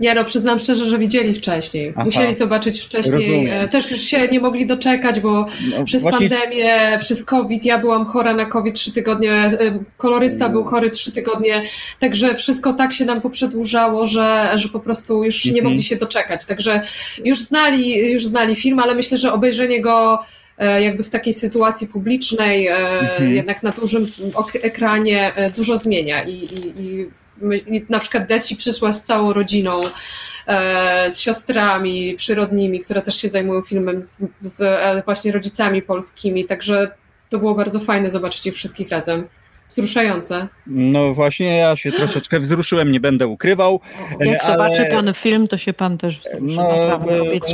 Nie 0.00 0.14
no, 0.14 0.24
przyznam 0.24 0.58
szczerze, 0.58 0.84
że 0.84 0.98
widzieli 0.98 1.34
wcześniej. 1.34 1.92
Aha. 1.96 2.04
Musieli 2.04 2.34
zobaczyć 2.34 2.80
wcześniej. 2.80 3.14
Rozumiem. 3.14 3.48
E, 3.52 3.68
też 3.68 3.90
już 3.90 4.00
się 4.00 4.28
nie 4.28 4.40
mogli 4.40 4.66
doczekać, 4.66 5.20
bo 5.20 5.46
no, 5.78 5.84
przez 5.84 6.02
właśnie... 6.02 6.30
pandemię, 6.30 6.98
przez 7.00 7.24
COVID, 7.24 7.64
ja 7.64 7.78
byłam 7.78 8.06
chora 8.06 8.34
na 8.34 8.46
COVID 8.46 8.74
trzy 8.74 8.92
tygodnie, 8.92 9.32
e, 9.32 9.78
kolorysta 9.96 10.44
mm. 10.44 10.52
był 10.52 10.64
chory 10.64 10.90
trzy 10.90 11.12
tygodnie, 11.12 11.62
także 12.00 12.34
wszystko 12.34 12.72
tak 12.72 12.92
się 12.92 13.04
nam 13.04 13.20
poprzedłużało, 13.20 14.06
że, 14.06 14.52
że 14.54 14.68
po 14.68 14.80
prostu 14.80 15.24
już 15.24 15.44
nie 15.44 15.50
mhm. 15.50 15.64
mogli 15.64 15.82
się 15.82 15.96
doczekać. 15.96 16.46
Także 16.46 16.80
już 17.24 17.40
znali, 17.40 18.12
już 18.12 18.26
znali 18.26 18.56
film, 18.56 18.78
ale 18.78 18.94
myślę, 18.94 19.18
że 19.18 19.32
obejrzenie 19.32 19.80
go 19.80 20.20
e, 20.58 20.82
jakby 20.82 21.02
w 21.02 21.10
takiej 21.10 21.32
sytuacji 21.32 21.88
publicznej, 21.88 22.68
mhm. 22.68 23.34
jednak 23.34 23.62
na 23.62 23.70
dużym 23.70 24.12
ekranie 24.62 25.32
dużo 25.56 25.76
zmienia 25.76 26.22
i, 26.22 26.32
i, 26.32 26.82
i 26.82 27.06
na 27.88 27.98
przykład 27.98 28.26
Desi 28.26 28.56
przyszła 28.56 28.92
z 28.92 29.02
całą 29.02 29.32
rodziną, 29.32 29.82
e, 30.46 31.10
z 31.10 31.20
siostrami 31.20 32.14
przyrodnimi, 32.16 32.80
które 32.80 33.02
też 33.02 33.16
się 33.16 33.28
zajmują 33.28 33.62
filmem, 33.62 34.02
z, 34.02 34.22
z 34.42 34.60
e, 34.60 35.02
właśnie 35.04 35.32
rodzicami 35.32 35.82
polskimi, 35.82 36.44
także 36.44 36.90
to 37.30 37.38
było 37.38 37.54
bardzo 37.54 37.80
fajne 37.80 38.10
zobaczyć 38.10 38.46
ich 38.46 38.54
wszystkich 38.54 38.88
razem 38.88 39.28
wzruszające. 39.68 40.48
No 40.66 41.14
właśnie, 41.14 41.56
ja 41.56 41.76
się 41.76 41.92
troszeczkę 41.92 42.40
wzruszyłem, 42.40 42.92
nie 42.92 43.00
będę 43.00 43.26
ukrywał. 43.26 43.80
Jak 44.20 44.44
ale... 44.44 44.52
zobaczy 44.52 44.90
pan 44.90 45.14
film, 45.22 45.48
to 45.48 45.58
się 45.58 45.72
pan 45.72 45.98
też 45.98 46.18
wzruszy. 46.18 46.38
No, 46.40 47.00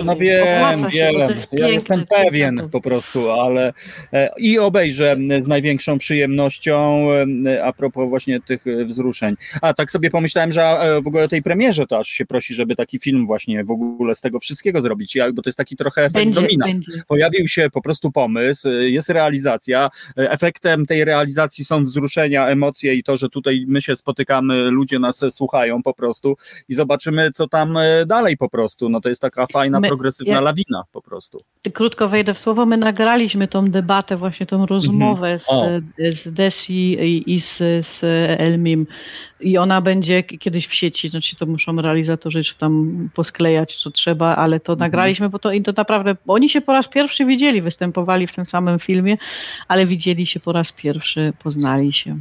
no 0.04 0.16
wiem, 0.16 0.86
wiem. 0.92 1.20
Ja 1.52 1.68
jestem 1.68 2.06
pewien 2.06 2.68
po 2.72 2.80
prostu, 2.80 3.30
ale 3.30 3.72
e, 4.12 4.30
i 4.38 4.58
obejrzę 4.58 5.16
z 5.40 5.48
największą 5.48 5.98
przyjemnością 5.98 7.06
e, 7.46 7.64
a 7.64 7.72
propos 7.72 8.08
właśnie 8.08 8.40
tych 8.40 8.64
wzruszeń. 8.84 9.34
A 9.62 9.74
tak 9.74 9.90
sobie 9.90 10.10
pomyślałem, 10.10 10.52
że 10.52 10.62
e, 10.62 11.02
w 11.02 11.06
ogóle 11.06 11.24
o 11.24 11.28
tej 11.28 11.42
premierze 11.42 11.86
to 11.86 11.98
aż 11.98 12.08
się 12.08 12.26
prosi, 12.26 12.54
żeby 12.54 12.76
taki 12.76 12.98
film 12.98 13.26
właśnie 13.26 13.64
w 13.64 13.70
ogóle 13.70 14.14
z 14.14 14.20
tego 14.20 14.40
wszystkiego 14.40 14.80
zrobić, 14.80 15.18
bo 15.34 15.42
to 15.42 15.48
jest 15.48 15.58
taki 15.58 15.76
trochę 15.76 16.00
efekt 16.00 16.14
będzie, 16.14 16.40
domina. 16.40 16.66
Będzie. 16.66 16.92
Pojawił 17.08 17.48
się 17.48 17.70
po 17.72 17.82
prostu 17.82 18.12
pomysł, 18.12 18.68
jest 18.70 19.08
realizacja, 19.08 19.90
efektem 20.16 20.86
tej 20.86 21.04
realizacji 21.04 21.64
są 21.64 21.84
wzruszenia 21.84 22.03
wzruszenia, 22.04 22.48
emocje 22.48 22.94
i 22.94 23.02
to, 23.02 23.16
że 23.16 23.28
tutaj 23.28 23.64
my 23.68 23.80
się 23.80 23.96
spotykamy, 23.96 24.70
ludzie 24.70 24.98
nas 24.98 25.24
słuchają 25.30 25.82
po 25.82 25.94
prostu 25.94 26.36
i 26.68 26.74
zobaczymy, 26.74 27.30
co 27.30 27.48
tam 27.48 27.76
e, 27.76 28.06
dalej 28.06 28.36
po 28.36 28.48
prostu. 28.48 28.88
No 28.88 29.00
to 29.00 29.08
jest 29.08 29.20
taka 29.20 29.46
fajna, 29.46 29.80
my, 29.80 29.88
progresywna 29.88 30.34
ja, 30.34 30.40
lawina 30.40 30.84
po 30.92 31.02
prostu. 31.02 31.40
Krótko 31.72 32.08
wejdę 32.08 32.34
w 32.34 32.38
słowo, 32.38 32.66
my 32.66 32.76
nagraliśmy 32.76 33.48
tą 33.48 33.70
debatę, 33.70 34.16
właśnie 34.16 34.46
tą 34.46 34.66
rozmowę 34.66 35.38
mhm. 35.50 35.92
z, 35.98 36.22
z 36.22 36.32
Desi 36.32 36.92
i, 37.00 37.34
i 37.34 37.40
z, 37.40 37.56
z 37.86 38.00
Elmim 38.40 38.86
i 39.44 39.58
ona 39.58 39.80
będzie 39.80 40.22
kiedyś 40.22 40.66
w 40.66 40.74
sieci, 40.74 41.08
znaczy 41.08 41.36
to 41.36 41.46
muszą 41.46 41.82
realizatorzy 41.82 42.44
czy 42.44 42.58
tam 42.58 43.08
posklejać 43.14 43.76
co 43.76 43.90
trzeba, 43.90 44.36
ale 44.36 44.60
to 44.60 44.72
mhm. 44.72 44.86
nagraliśmy, 44.86 45.28
bo 45.28 45.38
to, 45.38 45.52
i 45.52 45.62
to 45.62 45.72
naprawdę, 45.76 46.16
oni 46.26 46.50
się 46.50 46.60
po 46.60 46.72
raz 46.72 46.88
pierwszy 46.88 47.24
widzieli, 47.24 47.62
występowali 47.62 48.26
w 48.26 48.34
tym 48.34 48.46
samym 48.46 48.78
filmie, 48.78 49.18
ale 49.68 49.86
widzieli 49.86 50.26
się 50.26 50.40
po 50.40 50.52
raz 50.52 50.72
pierwszy, 50.72 51.32
poznali 51.42 51.92
się. 51.92 52.18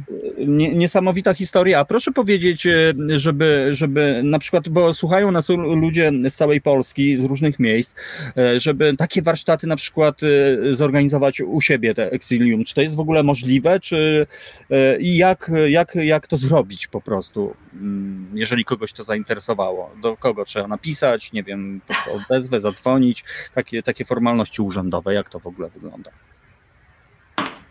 Niesamowita 0.74 1.34
historia. 1.34 1.80
A 1.80 1.84
proszę 1.84 2.12
powiedzieć, 2.12 2.66
e, 2.66 2.92
żeby, 3.16 3.68
żeby 3.70 4.20
na 4.24 4.38
przykład, 4.38 4.68
bo 4.68 4.94
słuchają 4.94 5.30
nas 5.30 5.48
ludzie 5.48 6.12
z 6.28 6.34
całej 6.34 6.60
Polski, 6.60 7.16
z 7.16 7.24
różnych 7.24 7.58
miejsc, 7.58 7.96
e, 8.36 8.60
żeby 8.60 8.96
takie 8.96 9.22
warsztaty 9.22 9.66
na 9.66 9.76
przykład 9.76 10.20
e, 10.22 10.74
zorganizować 10.74 11.40
u 11.40 11.60
siebie, 11.60 11.94
te 11.94 12.10
Exilium. 12.10 12.64
Czy 12.64 12.74
to 12.74 12.80
jest 12.80 12.96
w 12.96 13.00
ogóle 13.00 13.22
możliwe, 13.22 13.80
czy 13.80 14.26
i 15.00 15.16
jak, 15.16 15.50
jak, 15.68 15.94
jak 15.94 16.26
to 16.26 16.36
zrobić 16.36 16.86
po 16.86 17.00
prostu, 17.00 17.13
mm, 17.74 18.26
jeżeli 18.34 18.64
kogoś 18.64 18.92
to 18.92 19.04
zainteresowało? 19.04 19.90
Do 20.02 20.16
kogo 20.16 20.44
trzeba 20.44 20.68
napisać, 20.68 21.32
nie 21.32 21.42
wiem, 21.42 21.80
odezwę, 22.14 22.60
zadzwonić, 22.60 23.24
takie, 23.54 23.82
takie 23.82 24.04
formalności 24.04 24.62
urzędowe, 24.62 25.14
jak 25.14 25.30
to 25.30 25.40
w 25.40 25.46
ogóle 25.46 25.70
wygląda? 25.70 26.10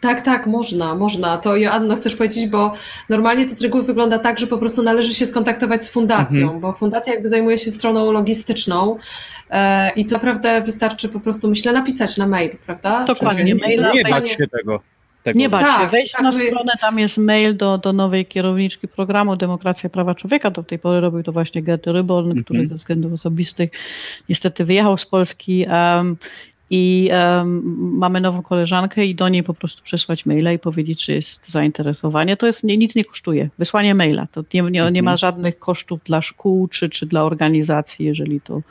Tak, 0.03 0.21
tak, 0.21 0.47
można, 0.47 0.95
można. 0.95 1.37
To 1.37 1.57
Joanno 1.57 1.95
chcesz 1.95 2.15
powiedzieć, 2.15 2.47
bo 2.47 2.73
normalnie 3.09 3.49
to 3.49 3.55
z 3.55 3.61
reguły 3.61 3.83
wygląda 3.83 4.19
tak, 4.19 4.39
że 4.39 4.47
po 4.47 4.57
prostu 4.57 4.83
należy 4.83 5.13
się 5.13 5.25
skontaktować 5.25 5.83
z 5.83 5.89
fundacją, 5.89 6.41
mhm. 6.41 6.59
bo 6.59 6.73
fundacja 6.73 7.13
jakby 7.13 7.29
zajmuje 7.29 7.57
się 7.57 7.71
stroną 7.71 8.11
logistyczną 8.11 8.97
e, 9.49 9.91
i 9.95 10.05
to 10.05 10.15
naprawdę 10.15 10.61
wystarczy 10.61 11.09
po 11.09 11.19
prostu, 11.19 11.49
myślę, 11.49 11.73
napisać 11.73 12.17
na 12.17 12.27
mail, 12.27 12.57
prawda? 12.65 13.05
Dokładnie, 13.05 13.55
maila. 13.55 13.93
Nie 13.93 14.03
bać 14.03 14.29
się 14.29 14.47
tego. 14.47 14.92
Tego. 15.23 15.39
Nie 15.39 15.49
bać 15.49 15.61
tak, 15.61 15.91
wejść 15.91 16.11
tak, 16.11 16.21
na 16.21 16.31
stronę, 16.31 16.73
tam 16.81 16.99
jest 16.99 17.17
mail 17.17 17.57
do, 17.57 17.77
do 17.77 17.93
nowej 17.93 18.25
kierowniczki 18.25 18.87
programu 18.87 19.35
Demokracja 19.35 19.89
Prawa 19.89 20.15
Człowieka. 20.15 20.51
Do 20.51 20.63
tej 20.63 20.79
pory 20.79 21.01
robił 21.01 21.23
to 21.23 21.31
właśnie 21.31 21.63
Gert 21.63 21.87
Ryborn, 21.87 22.31
mm 22.31 22.37
-hmm. 22.37 22.45
który 22.45 22.67
ze 22.67 22.75
względów 22.75 23.13
osobistych 23.13 23.71
niestety 24.29 24.65
wyjechał 24.65 24.97
z 24.97 25.05
Polski 25.05 25.65
um, 25.69 26.17
i 26.69 27.09
um, 27.11 27.61
mamy 27.97 28.21
nową 28.21 28.41
koleżankę 28.41 29.05
i 29.05 29.15
do 29.15 29.29
niej 29.29 29.43
po 29.43 29.53
prostu 29.53 29.83
przesłać 29.83 30.25
maila 30.25 30.51
i 30.51 30.59
powiedzieć, 30.59 31.05
czy 31.05 31.11
jest 31.13 31.51
zainteresowanie. 31.51 32.37
To 32.37 32.47
jest, 32.47 32.63
nie, 32.63 32.77
nic 32.77 32.95
nie 32.95 33.05
kosztuje. 33.05 33.49
Wysłanie 33.59 33.95
maila. 33.95 34.27
To 34.31 34.43
nie, 34.53 34.61
nie, 34.61 34.91
nie 34.91 35.03
ma 35.03 35.11
mhm. 35.11 35.17
żadnych 35.17 35.59
kosztów 35.59 35.99
dla 36.05 36.21
szkół 36.21 36.67
czy, 36.67 36.89
czy 36.89 37.05
dla 37.05 37.23
organizacji, 37.23 38.05
jeżeli 38.05 38.41
to 38.41 38.61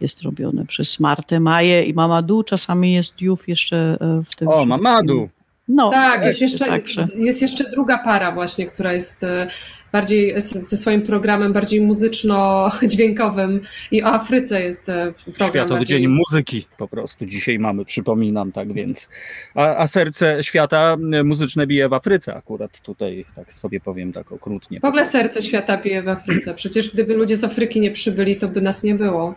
jest 0.00 0.22
robione 0.22 0.66
przez 0.66 1.00
Martę, 1.00 1.40
Maję 1.40 1.84
i 1.84 1.94
Mamadu. 1.94 2.42
Czasami 2.42 2.92
jest 2.92 3.20
Juf 3.20 3.48
jeszcze 3.48 3.98
e, 4.00 4.22
w 4.30 4.36
tym. 4.36 4.48
O, 4.48 4.64
Mamadu! 4.64 5.28
No, 5.68 5.90
tak, 5.90 6.24
jest 6.24 6.40
jeszcze, 6.40 6.80
jest 7.16 7.42
jeszcze 7.42 7.70
druga 7.70 7.98
para 7.98 8.32
właśnie, 8.32 8.66
która 8.66 8.92
jest 8.92 9.24
e, 9.24 9.46
bardziej 9.92 10.40
ze 10.40 10.76
swoim 10.76 11.02
programem 11.02 11.52
bardziej 11.52 11.80
muzyczno-dźwiękowym 11.80 13.60
i 13.90 14.02
o 14.02 14.06
Afryce 14.06 14.62
jest 14.62 14.88
e, 14.88 15.12
program. 15.24 15.50
Światowy 15.50 15.74
bardziej... 15.74 16.00
Dzień 16.00 16.08
Muzyki 16.08 16.66
po 16.78 16.88
prostu 16.88 17.26
dzisiaj 17.26 17.58
mamy, 17.58 17.84
przypominam, 17.84 18.52
tak 18.52 18.72
więc. 18.72 19.08
A, 19.54 19.76
a, 19.76 19.86
serce 19.86 20.44
świata 20.44 20.96
muzyczne 21.24 21.66
bije 21.66 21.88
w 21.88 21.92
Afryce 21.92 22.34
akurat 22.34 22.80
tutaj, 22.80 23.24
tak 23.36 23.52
sobie 23.52 23.80
powiem 23.80 24.12
tak 24.12 24.32
okrutnie. 24.32 24.80
W 24.80 24.84
ogóle 24.84 25.06
serce 25.06 25.42
świata 25.42 25.76
bije 25.76 26.02
w 26.02 26.08
Afryce. 26.08 26.54
Przecież 26.54 26.90
gdyby 26.92 27.16
ludzie 27.16 27.36
z 27.36 27.44
Afryki 27.44 27.80
nie 27.80 27.90
przybyli, 27.90 28.36
to 28.36 28.48
by 28.48 28.60
nas 28.60 28.82
nie 28.82 28.94
było. 28.94 29.34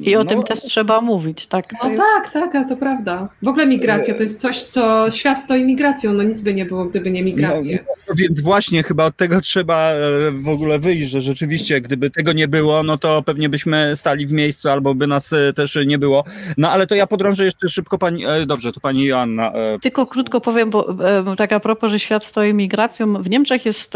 I 0.00 0.16
o 0.16 0.24
no, 0.24 0.30
tym 0.30 0.42
też 0.42 0.62
trzeba 0.62 1.00
mówić, 1.00 1.46
tak? 1.46 1.72
No 1.72 1.90
tak, 1.96 2.32
tak, 2.32 2.68
to 2.68 2.76
prawda. 2.76 3.28
W 3.42 3.48
ogóle 3.48 3.66
migracja 3.66 4.14
to 4.14 4.22
jest 4.22 4.40
coś, 4.40 4.62
co 4.62 5.10
świat 5.10 5.42
stoi 5.42 5.64
migracją, 5.64 6.12
no 6.12 6.22
nic 6.22 6.40
by 6.40 6.54
nie 6.54 6.64
było, 6.64 6.84
gdyby 6.84 7.10
nie 7.10 7.22
migracja. 7.22 7.78
No, 7.86 7.94
no, 8.08 8.14
więc 8.14 8.40
właśnie 8.40 8.82
chyba 8.82 9.04
od 9.04 9.16
tego 9.16 9.40
trzeba 9.40 9.90
e, 9.90 10.30
w 10.30 10.48
ogóle 10.48 10.78
wyjść, 10.78 11.10
że 11.10 11.20
rzeczywiście 11.20 11.80
gdyby 11.80 12.10
tego 12.10 12.32
nie 12.32 12.48
było, 12.48 12.82
no 12.82 12.98
to 12.98 13.22
pewnie 13.22 13.48
byśmy 13.48 13.96
stali 13.96 14.26
w 14.26 14.32
miejscu 14.32 14.68
albo 14.68 14.94
by 14.94 15.06
nas 15.06 15.32
e, 15.32 15.52
też 15.52 15.78
nie 15.86 15.98
było. 15.98 16.24
No 16.58 16.70
ale 16.70 16.86
to 16.86 16.94
ja 16.94 17.06
podrążę 17.06 17.44
jeszcze 17.44 17.68
szybko 17.68 17.98
pani, 17.98 18.26
e, 18.26 18.46
dobrze, 18.46 18.72
to 18.72 18.80
pani 18.80 19.04
Joanna. 19.04 19.52
Tylko 19.82 20.06
krótko 20.06 20.40
powiem, 20.40 20.70
bo 20.70 20.96
tak 21.38 21.52
a 21.52 21.60
propos, 21.60 21.90
że 21.90 21.98
świat 21.98 22.24
stoi 22.24 22.54
migracją, 22.54 23.22
w 23.22 23.30
Niemczech 23.30 23.66
jest 23.66 23.92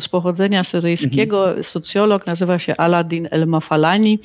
z 0.00 0.08
pochodzenia 0.08 0.64
syryjskiego 0.64 1.46
mhm. 1.46 1.64
socjolog, 1.64 2.26
nazywa 2.26 2.58
się 2.58 2.76
Aladin 2.76 3.28
El-Mafalani 3.30 4.18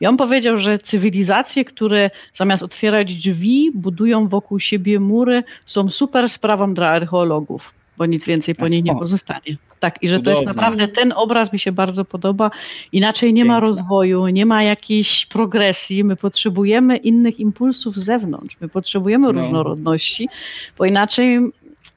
i 0.00 0.06
on 0.06 0.16
powiedział, 0.16 0.58
że 0.58 0.78
cywilizacje, 0.78 1.64
które 1.64 2.10
zamiast 2.34 2.62
otwierać 2.62 3.14
drzwi, 3.14 3.70
budują 3.74 4.28
wokół 4.28 4.60
siebie 4.60 5.00
mury, 5.00 5.44
są 5.66 5.90
super 5.90 6.28
sprawą 6.28 6.74
dla 6.74 6.88
archeologów, 6.88 7.72
bo 7.98 8.06
nic 8.06 8.24
więcej 8.24 8.54
po 8.54 8.68
nich 8.68 8.84
nie 8.84 8.94
pozostanie. 8.94 9.56
Tak, 9.80 10.02
i 10.02 10.08
że 10.08 10.16
Cudowne. 10.16 10.32
to 10.32 10.40
jest 10.40 10.56
naprawdę 10.56 10.88
ten 10.88 11.12
obraz 11.16 11.52
mi 11.52 11.58
się 11.58 11.72
bardzo 11.72 12.04
podoba. 12.04 12.50
Inaczej 12.92 13.32
nie 13.32 13.44
ma 13.44 13.60
rozwoju, 13.60 14.26
nie 14.26 14.46
ma 14.46 14.62
jakiejś 14.62 15.26
progresji. 15.26 16.04
My 16.04 16.16
potrzebujemy 16.16 16.96
innych 16.96 17.40
impulsów 17.40 17.96
z 17.96 18.04
zewnątrz. 18.04 18.56
My 18.60 18.68
potrzebujemy 18.68 19.32
no. 19.32 19.42
różnorodności, 19.42 20.28
bo 20.78 20.84
inaczej 20.84 21.40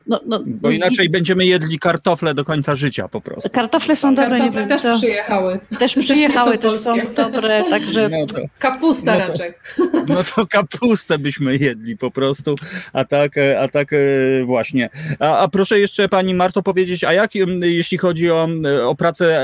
no, 0.09 0.19
no, 0.25 0.43
Bo 0.45 0.69
inaczej 0.69 1.05
i... 1.05 1.09
będziemy 1.09 1.45
jedli 1.45 1.79
kartofle 1.79 2.33
do 2.33 2.45
końca 2.45 2.75
życia 2.75 3.07
po 3.07 3.21
prostu. 3.21 3.49
Kartofle 3.49 3.95
są 3.95 4.15
dobre. 4.15 4.37
Kartofle 4.37 4.67
też 4.67 4.81
to... 4.81 4.97
przyjechały. 4.97 5.59
Też 5.79 5.95
przyjechały, 5.95 6.57
też 6.57 6.79
są, 6.79 6.95
też 6.95 7.03
są 7.05 7.13
dobre, 7.15 7.63
także... 7.69 8.09
No 8.09 8.25
to, 8.27 8.35
Kapusta 8.59 9.15
no 9.15 9.21
to, 9.21 9.31
raczej. 9.31 9.53
No 10.07 10.23
to 10.23 10.47
kapustę 10.47 11.19
byśmy 11.19 11.57
jedli 11.57 11.97
po 11.97 12.11
prostu, 12.11 12.55
a 12.93 13.05
tak, 13.05 13.31
a 13.59 13.67
tak 13.67 13.93
e, 13.93 13.97
właśnie. 14.45 14.89
A, 15.19 15.37
a 15.37 15.47
proszę 15.47 15.79
jeszcze 15.79 16.09
Pani 16.09 16.33
Marto 16.33 16.63
powiedzieć, 16.63 17.03
a 17.03 17.13
jak 17.13 17.31
jeśli 17.61 17.97
chodzi 17.97 18.31
o, 18.31 18.47
o 18.83 18.95
pracę 18.95 19.41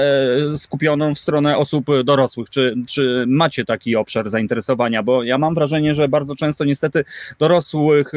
e, 0.53 0.57
skupioną 0.57 1.15
w 1.15 1.19
stronę 1.19 1.57
osób 1.57 1.85
dorosłych, 2.03 2.49
czy, 2.49 2.75
czy 2.87 3.23
macie 3.27 3.65
taki 3.65 3.95
obszar 3.95 4.29
zainteresowania? 4.29 5.03
Bo 5.03 5.23
ja 5.23 5.37
mam 5.37 5.55
wrażenie, 5.55 5.93
że 5.93 6.07
bardzo 6.07 6.35
często 6.35 6.65
niestety 6.65 7.05
dorosłych 7.39 8.11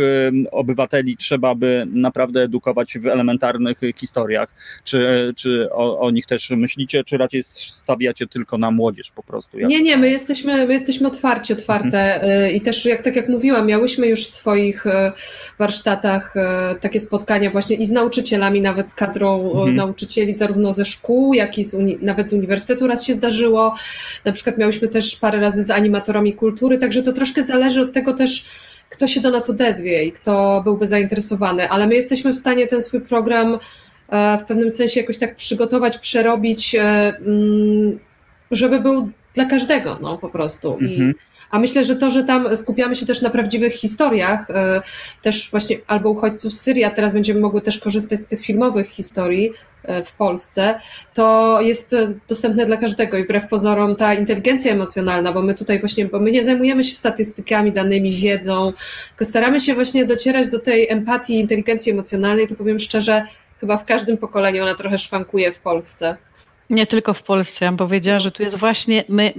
obywateli 0.51 1.17
trzeba 1.17 1.55
by 1.55 1.87
naprawdę 1.93 2.38
naprawdę 2.39 2.43
edukować 2.43 2.99
w 2.99 3.07
elementarnych 3.07 3.79
historiach. 3.97 4.49
Czy, 4.85 5.33
czy 5.37 5.69
o, 5.73 6.01
o 6.01 6.11
nich 6.11 6.27
też 6.27 6.51
myślicie, 6.51 7.05
czy 7.05 7.17
raczej 7.17 7.43
stawiacie 7.43 8.27
tylko 8.27 8.59
na 8.59 8.71
młodzież 8.71 9.11
po 9.11 9.23
prostu? 9.23 9.59
Jak... 9.59 9.71
Nie, 9.71 9.83
nie, 9.83 9.97
my 9.97 10.11
jesteśmy, 10.11 10.67
my 10.67 10.73
jesteśmy 10.73 11.09
otwarci, 11.09 11.53
otwarte 11.53 12.15
mhm. 12.15 12.55
i 12.55 12.61
też 12.61 12.85
jak, 12.85 13.03
tak 13.03 13.17
jak 13.17 13.29
mówiłam, 13.29 13.67
miałyśmy 13.67 14.07
już 14.07 14.25
w 14.25 14.27
swoich 14.27 14.87
y, 14.87 14.91
warsztatach 15.59 16.37
y, 16.37 16.81
takie 16.81 17.01
spotkania 17.01 17.51
właśnie 17.51 17.77
i 17.77 17.87
z 17.87 17.91
nauczycielami, 17.91 18.61
nawet 18.61 18.91
z 18.91 18.95
kadrą 18.95 19.51
mhm. 19.51 19.77
nauczycieli 19.77 20.35
zarówno 20.35 20.73
ze 20.73 20.85
szkół, 20.85 21.35
jak 21.35 21.59
i 21.59 21.65
z 21.65 21.75
uni- 21.75 21.99
nawet 22.03 22.31
z 22.31 22.33
uniwersytetu 22.33 22.87
raz 22.87 23.05
się 23.05 23.15
zdarzyło. 23.15 23.75
Na 24.25 24.33
przykład 24.33 24.59
miałyśmy 24.59 24.89
też 24.89 25.17
parę 25.17 25.41
razy 25.41 25.65
z 25.65 25.71
animatorami 25.71 26.33
kultury, 26.33 26.79
także 26.79 27.03
to 27.03 27.13
troszkę 27.13 27.45
zależy 27.45 27.81
od 27.81 27.93
tego 27.93 28.15
też, 28.15 28.45
kto 28.89 29.09
się 29.09 29.21
do 29.21 29.31
nas 29.31 29.51
odezwie 29.51 30.05
i 30.05 30.13
kto 30.13 30.61
byłby 30.65 30.87
zainteresowany, 30.87 31.69
ale 31.69 31.87
my 31.87 31.95
jesteśmy 31.95 32.33
w 32.33 32.37
stanie 32.37 32.67
ten 32.67 32.83
swój 32.83 33.01
program 33.01 33.59
e, 34.09 34.39
w 34.39 34.47
pewnym 34.49 34.71
sensie 34.71 35.01
jakoś 35.01 35.19
tak 35.19 35.37
przygotować, 35.37 35.99
przerobić, 35.99 36.75
e, 36.75 36.81
mm, 36.81 37.99
żeby 38.51 38.81
był 38.81 39.11
dla 39.35 39.45
każdego, 39.45 39.99
no 40.03 40.19
po 40.19 40.29
prostu. 40.29 40.79
Mhm. 40.81 41.15
I, 41.53 41.57
a 41.57 41.59
myślę, 41.59 41.85
że 41.85 41.97
to, 41.97 42.11
że 42.11 42.25
tam 42.25 42.57
skupiamy 42.57 42.95
się 42.95 43.07
też 43.07 43.23
na 43.23 43.31
prawdziwych 43.31 43.75
historiach, 43.75 44.51
e, 44.51 44.83
też 45.23 45.51
właśnie 45.51 45.77
albo 45.87 46.11
uchodźców 46.11 46.53
z 46.53 46.61
Syrii, 46.61 46.85
a 46.85 46.91
teraz 46.91 47.13
będziemy 47.13 47.41
mogły 47.41 47.61
też 47.61 47.79
korzystać 47.79 48.21
z 48.21 48.27
tych 48.27 48.41
filmowych 48.41 48.89
historii, 48.89 49.53
E, 49.83 50.05
w 50.05 50.13
Polsce, 50.13 50.81
to 51.15 51.61
jest 51.61 51.97
dostępne 52.29 52.67
dla 52.67 52.77
każdego 52.77 53.17
i 53.17 53.25
wbrew 53.25 53.49
pozorom 53.49 53.97
ta 53.97 54.15
inteligencja 54.15 54.73
emocjonalna, 54.73 55.33
bo 55.33 55.43
my 55.43 55.55
tutaj 55.55 55.81
właśnie, 55.81 56.05
bo 56.05 56.21
my 56.21 56.31
nie 56.31 56.45
zajmujemy 56.45 56.85
się 56.85 56.95
statystykami, 56.95 57.73
danymi, 57.73 58.13
wiedzą, 58.13 58.73
tylko 59.09 59.25
staramy 59.25 59.61
się 59.61 59.75
właśnie 59.75 60.05
docierać 60.05 60.49
do 60.49 60.59
tej 60.59 60.91
empatii, 60.91 61.41
inteligencji 61.41 61.93
emocjonalnej, 61.93 62.49
to 62.49 62.55
powiem 62.55 62.79
szczerze, 62.79 63.27
chyba 63.61 63.77
w 63.77 63.85
każdym 63.85 64.17
pokoleniu 64.17 64.63
ona 64.63 64.75
trochę 64.75 64.99
szwankuje 64.99 65.53
w 65.53 65.59
Polsce. 65.59 66.17
Nie 66.71 66.87
tylko 66.87 67.15
w 67.15 67.23
Polsce. 67.23 67.65
Ja 67.65 67.71
bym 67.71 67.79
powiedziała, 67.79 68.19
że 68.19 68.33
tu 68.33 68.43
jest 68.43 68.57
właśnie 68.57 69.05
my, 69.09 69.33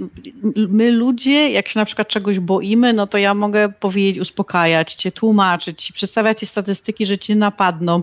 my 0.54 0.90
ludzie, 0.90 1.50
jak 1.50 1.68
się 1.68 1.78
na 1.78 1.84
przykład 1.84 2.08
czegoś 2.08 2.38
boimy, 2.38 2.92
no 2.92 3.06
to 3.06 3.18
ja 3.18 3.34
mogę 3.34 3.72
powiedzieć, 3.80 4.18
uspokajać 4.18 4.94
cię, 4.94 5.12
tłumaczyć 5.12 5.84
ci, 5.84 5.92
przedstawiać 5.92 6.40
ci 6.40 6.46
statystyki, 6.46 7.06
że 7.06 7.18
cię 7.18 7.36
napadną 7.36 8.02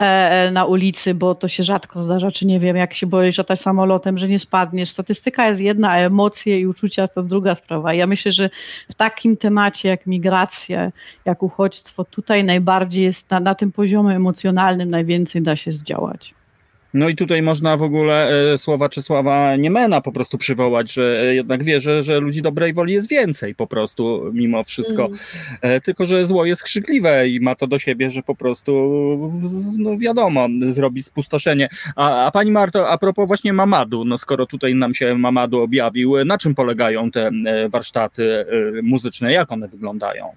e, 0.00 0.04
e, 0.04 0.50
na 0.50 0.64
ulicy, 0.64 1.14
bo 1.14 1.34
to 1.34 1.48
się 1.48 1.62
rzadko 1.62 2.02
zdarza, 2.02 2.30
czy 2.30 2.46
nie 2.46 2.60
wiem, 2.60 2.76
jak 2.76 2.94
się 2.94 3.06
boisz 3.06 3.38
latać 3.38 3.60
samolotem, 3.60 4.18
że 4.18 4.28
nie 4.28 4.38
spadniesz. 4.38 4.90
Statystyka 4.90 5.48
jest 5.48 5.60
jedna, 5.60 5.90
a 5.90 5.96
emocje 5.96 6.60
i 6.60 6.66
uczucia 6.66 7.08
to 7.08 7.22
druga 7.22 7.54
sprawa. 7.54 7.94
Ja 7.94 8.06
myślę, 8.06 8.32
że 8.32 8.50
w 8.90 8.94
takim 8.94 9.36
temacie 9.36 9.88
jak 9.88 10.06
migracja, 10.06 10.92
jak 11.24 11.42
uchodźstwo, 11.42 12.04
tutaj 12.04 12.44
najbardziej 12.44 13.04
jest 13.04 13.30
na, 13.30 13.40
na 13.40 13.54
tym 13.54 13.72
poziomie 13.72 14.16
emocjonalnym 14.16 14.90
najwięcej 14.90 15.42
da 15.42 15.56
się 15.56 15.72
zdziałać. 15.72 16.34
No 16.94 17.08
i 17.08 17.16
tutaj 17.16 17.42
można 17.42 17.76
w 17.76 17.82
ogóle 17.82 18.28
e, 18.52 18.58
słowa 18.58 18.88
Czesława 18.88 19.56
Niemena 19.56 20.00
po 20.00 20.12
prostu 20.12 20.38
przywołać, 20.38 20.92
że 20.92 21.20
e, 21.22 21.34
jednak 21.34 21.64
wierzę, 21.64 22.02
że 22.02 22.20
ludzi 22.20 22.42
dobrej 22.42 22.74
woli 22.74 22.92
jest 22.92 23.08
więcej 23.08 23.54
po 23.54 23.66
prostu 23.66 24.30
mimo 24.32 24.64
wszystko. 24.64 25.08
Mm. 25.62 25.80
Tylko, 25.80 26.06
że 26.06 26.24
zło 26.24 26.44
jest 26.44 26.62
krzykliwe 26.62 27.28
i 27.28 27.40
ma 27.40 27.54
to 27.54 27.66
do 27.66 27.78
siebie, 27.78 28.10
że 28.10 28.22
po 28.22 28.34
prostu 28.34 28.72
no 29.78 29.98
wiadomo, 29.98 30.48
zrobi 30.68 31.02
spustoszenie. 31.02 31.68
A, 31.96 32.26
a 32.26 32.30
pani 32.30 32.50
Marto, 32.50 32.88
a 32.88 32.98
propos 32.98 33.28
właśnie 33.28 33.52
Mamadu, 33.52 34.04
no 34.04 34.18
skoro 34.18 34.46
tutaj 34.46 34.74
nam 34.74 34.94
się 34.94 35.14
Mamadu 35.14 35.60
objawił, 35.60 36.24
na 36.24 36.38
czym 36.38 36.54
polegają 36.54 37.10
te 37.10 37.30
warsztaty 37.68 38.46
muzyczne, 38.82 39.32
jak 39.32 39.52
one 39.52 39.68
wyglądają? 39.68 40.32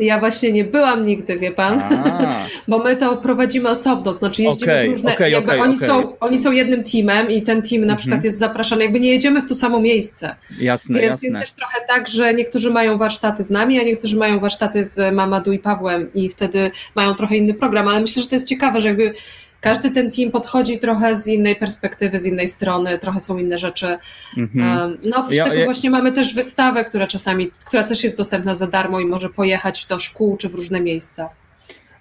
Ja 0.00 0.18
właśnie 0.18 0.52
nie 0.52 0.64
byłam 0.64 1.06
nigdy, 1.06 1.38
wie 1.38 1.50
pan, 1.50 1.82
bo 2.68 2.78
my 2.78 2.96
to 2.96 3.16
prowadzimy 3.16 3.68
osobno, 3.68 4.14
znaczy 4.14 4.42
jeździmy 4.42 4.72
okay, 4.72 4.88
w 4.88 4.90
różne, 4.90 5.14
okay, 5.14 5.30
jakby 5.30 5.52
okay, 5.52 5.62
oni, 5.62 5.78
Są, 5.78 6.18
oni 6.18 6.38
są 6.38 6.52
jednym 6.52 6.84
teamem 6.84 7.30
i 7.30 7.42
ten 7.42 7.62
team 7.62 7.84
na 7.84 7.96
przykład 7.96 8.14
mm 8.14 8.22
-hmm. 8.22 8.24
jest 8.24 8.38
zapraszany, 8.38 8.82
jakby 8.82 9.00
nie 9.00 9.10
jedziemy 9.10 9.42
w 9.42 9.48
to 9.48 9.54
samo 9.54 9.80
miejsce. 9.80 10.36
Jasne, 10.60 11.00
Więc 11.00 11.10
jasne. 11.10 11.28
jest 11.28 11.40
też 11.40 11.52
trochę 11.52 11.78
tak, 11.88 12.08
że 12.08 12.34
niektórzy 12.34 12.70
mają 12.70 12.98
warsztaty 12.98 13.42
z 13.42 13.50
nami, 13.50 13.80
a 13.80 13.82
niektórzy 13.82 14.16
mają 14.16 14.40
warsztaty 14.40 14.84
z 14.84 15.14
Mamadu 15.14 15.52
i 15.52 15.58
Pawłem 15.58 16.10
i 16.14 16.28
wtedy 16.28 16.70
mają 16.94 17.14
trochę 17.14 17.36
inny 17.36 17.54
program, 17.54 17.88
ale 17.88 18.00
myślę, 18.00 18.22
że 18.22 18.28
to 18.28 18.34
jest 18.34 18.48
ciekawe, 18.48 18.80
że 18.80 18.88
jakby 18.88 19.14
każdy 19.60 19.90
ten 19.90 20.10
team 20.10 20.30
podchodzi 20.30 20.78
trochę 20.78 21.16
z 21.16 21.26
innej 21.26 21.56
perspektywy, 21.56 22.18
z 22.18 22.26
innej 22.26 22.48
strony, 22.48 22.98
trochę 22.98 23.20
są 23.20 23.38
inne 23.38 23.58
rzeczy. 23.58 23.98
Mhm. 24.36 24.98
No 25.04 25.16
oprócz 25.16 25.34
ja, 25.34 25.44
tego 25.44 25.56
ja... 25.56 25.64
właśnie 25.64 25.90
mamy 25.90 26.12
też 26.12 26.34
wystawę, 26.34 26.84
która 26.84 27.06
czasami, 27.06 27.50
która 27.66 27.82
też 27.82 28.04
jest 28.04 28.16
dostępna 28.16 28.54
za 28.54 28.66
darmo 28.66 29.00
i 29.00 29.06
może 29.06 29.28
pojechać 29.28 29.86
do 29.86 29.98
szkół 29.98 30.36
czy 30.36 30.48
w 30.48 30.54
różne 30.54 30.80
miejsca. 30.80 31.28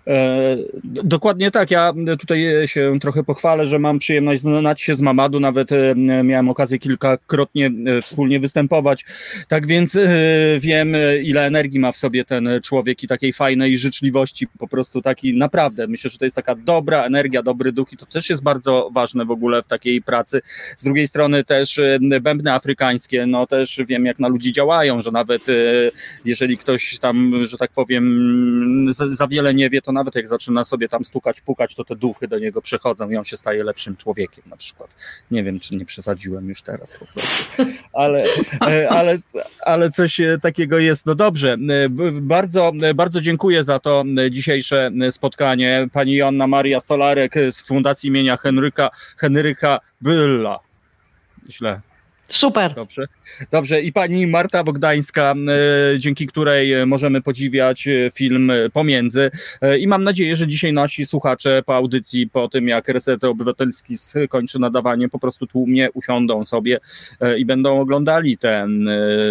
E, 0.07 0.57
dokładnie 0.83 1.51
tak. 1.51 1.71
Ja 1.71 1.93
tutaj 2.19 2.67
się 2.67 2.99
trochę 3.01 3.23
pochwalę, 3.23 3.67
że 3.67 3.79
mam 3.79 3.99
przyjemność 3.99 4.41
znać 4.41 4.81
się 4.81 4.95
z 4.95 5.01
Mamadu, 5.01 5.39
nawet 5.39 5.71
e, 5.71 5.95
miałem 6.23 6.49
okazję 6.49 6.79
kilkakrotnie 6.79 7.71
e, 7.85 8.01
wspólnie 8.01 8.39
występować. 8.39 9.05
Tak 9.47 9.67
więc 9.67 9.97
wiem, 10.59 10.95
ile 11.23 11.45
energii 11.45 11.79
ma 11.79 11.91
w 11.91 11.97
sobie 11.97 12.25
ten 12.25 12.49
człowiek 12.63 13.03
i 13.03 13.07
takiej 13.07 13.33
fajnej 13.33 13.77
życzliwości, 13.77 14.47
po 14.47 14.67
prostu 14.67 15.01
taki 15.01 15.37
naprawdę. 15.37 15.87
Myślę, 15.87 16.09
że 16.09 16.17
to 16.17 16.25
jest 16.25 16.35
taka 16.35 16.55
dobra 16.55 17.05
energia, 17.05 17.43
dobry 17.43 17.71
duch 17.71 17.93
i 17.93 17.97
to 17.97 18.05
też 18.05 18.29
jest 18.29 18.43
bardzo 18.43 18.89
ważne 18.93 19.25
w 19.25 19.31
ogóle 19.31 19.61
w 19.63 19.67
takiej 19.67 20.01
pracy. 20.01 20.41
Z 20.77 20.83
drugiej 20.83 21.07
strony 21.07 21.43
też 21.43 21.81
bębny 22.21 22.53
afrykańskie, 22.53 23.25
no 23.25 23.47
też 23.47 23.79
wiem, 23.87 24.05
jak 24.05 24.19
na 24.19 24.27
ludzi 24.27 24.51
działają, 24.51 25.01
że 25.01 25.11
nawet 25.11 25.45
jeżeli 26.25 26.57
ktoś 26.57 26.99
tam, 26.99 27.45
że 27.45 27.57
tak 27.57 27.71
powiem, 27.71 28.87
za, 28.89 29.27
wiele 29.27 29.53
nie 29.53 29.69
wie, 29.69 29.81
to 29.81 29.91
nawet 29.99 30.15
jak 30.15 30.27
zaczyna 30.27 30.63
sobie 30.63 30.89
tam 30.89 31.05
stukać, 31.05 31.41
pukać, 31.41 31.75
to 31.75 31.83
te 31.83 31.95
duchy 31.95 32.27
do 32.27 32.39
niego 32.39 32.61
przechodzą 32.61 33.09
i 33.09 33.17
on 33.17 33.25
się 33.25 33.37
staje 33.37 33.63
lepszym 33.63 33.97
człowiekiem 33.97 34.43
na 34.47 34.57
przykład. 34.57 34.95
Nie 35.31 35.43
wiem, 35.43 35.59
czy 35.59 35.75
nie 35.75 35.85
przesadziłem 35.85 36.49
już 36.49 36.61
teraz 36.61 36.97
po 36.97 37.05
prostu, 37.05 37.63
ale, 37.93 38.23
e, 38.61 38.89
ale, 38.89 39.17
ale 39.61 39.91
coś 39.91 40.21
takiego 40.41 40.79
jest. 40.79 41.05
No 41.05 41.15
dobrze, 41.15 41.57
bardzo, 42.21 42.71
bardzo 42.95 43.21
dziękuję 43.21 43.63
za 43.63 43.79
to 43.79 44.03
dzisiejsze 44.31 44.91
spotkanie. 45.11 45.87
Pani 45.93 46.15
Joanna 46.15 46.47
Maria 46.47 46.79
Stolarek 46.79 47.35
z 47.51 47.61
Fundacji 47.61 48.07
imienia 48.07 48.37
Henryka, 48.37 48.89
Henryka 49.17 49.79
Bylla. 50.01 50.59
Źle 51.49 51.81
Super. 52.29 52.73
Dobrze. 52.73 53.07
Dobrze. 53.51 53.81
I 53.81 53.93
pani 53.93 54.27
Marta 54.27 54.63
Bogdańska, 54.63 55.35
e, 55.93 55.99
dzięki 55.99 56.27
której 56.27 56.85
możemy 56.85 57.21
podziwiać 57.21 57.87
e, 57.87 58.09
film 58.13 58.51
Pomiędzy. 58.73 59.31
E, 59.61 59.77
I 59.77 59.87
mam 59.87 60.03
nadzieję, 60.03 60.35
że 60.35 60.47
dzisiaj 60.47 60.73
nasi 60.73 61.05
słuchacze 61.05 61.63
po 61.65 61.75
audycji, 61.75 62.29
po 62.29 62.49
tym 62.49 62.67
jak 62.67 62.87
Reset 62.87 63.23
Obywatelski 63.23 63.97
skończy 63.97 64.59
nadawanie, 64.59 65.09
po 65.09 65.19
prostu 65.19 65.47
tłumnie 65.47 65.91
usiądą 65.91 66.45
sobie 66.45 66.79
i 67.37 67.45
będą 67.45 67.79
oglądali 67.81 68.37
ten, 68.37 68.89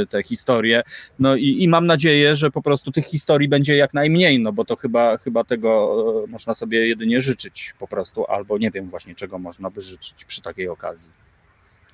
te 0.09 0.23
historie. 0.23 0.83
No 1.19 1.37
i, 1.37 1.63
i 1.63 1.69
mam 1.69 1.87
nadzieję, 1.87 2.37
że 2.37 2.51
po 2.51 2.63
prostu 2.63 2.93
tych 2.93 3.07
historii 3.07 3.49
będzie 3.49 3.77
jak 3.77 3.95
najmniej, 3.95 4.41
no 4.41 4.53
bo 4.53 4.65
to 4.65 4.77
chyba, 4.77 5.17
chyba 5.17 5.45
tego 5.45 6.25
można 6.29 6.55
sobie 6.55 6.89
jedynie 6.89 7.21
życzyć 7.21 7.75
po 7.79 7.89
prostu, 7.89 8.27
albo 8.27 8.59
nie 8.59 8.71
wiem 8.71 8.91
właśnie 8.91 9.15
czego 9.15 9.39
można 9.39 9.71
by 9.71 9.81
życzyć 9.81 10.25
przy 10.25 10.43
takiej 10.43 10.69
okazji 10.69 11.28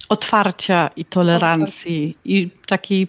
otwarcia 0.09 0.91
i 0.97 1.05
tolerancji 1.05 2.17
i 2.25 2.51
takiej 2.67 3.09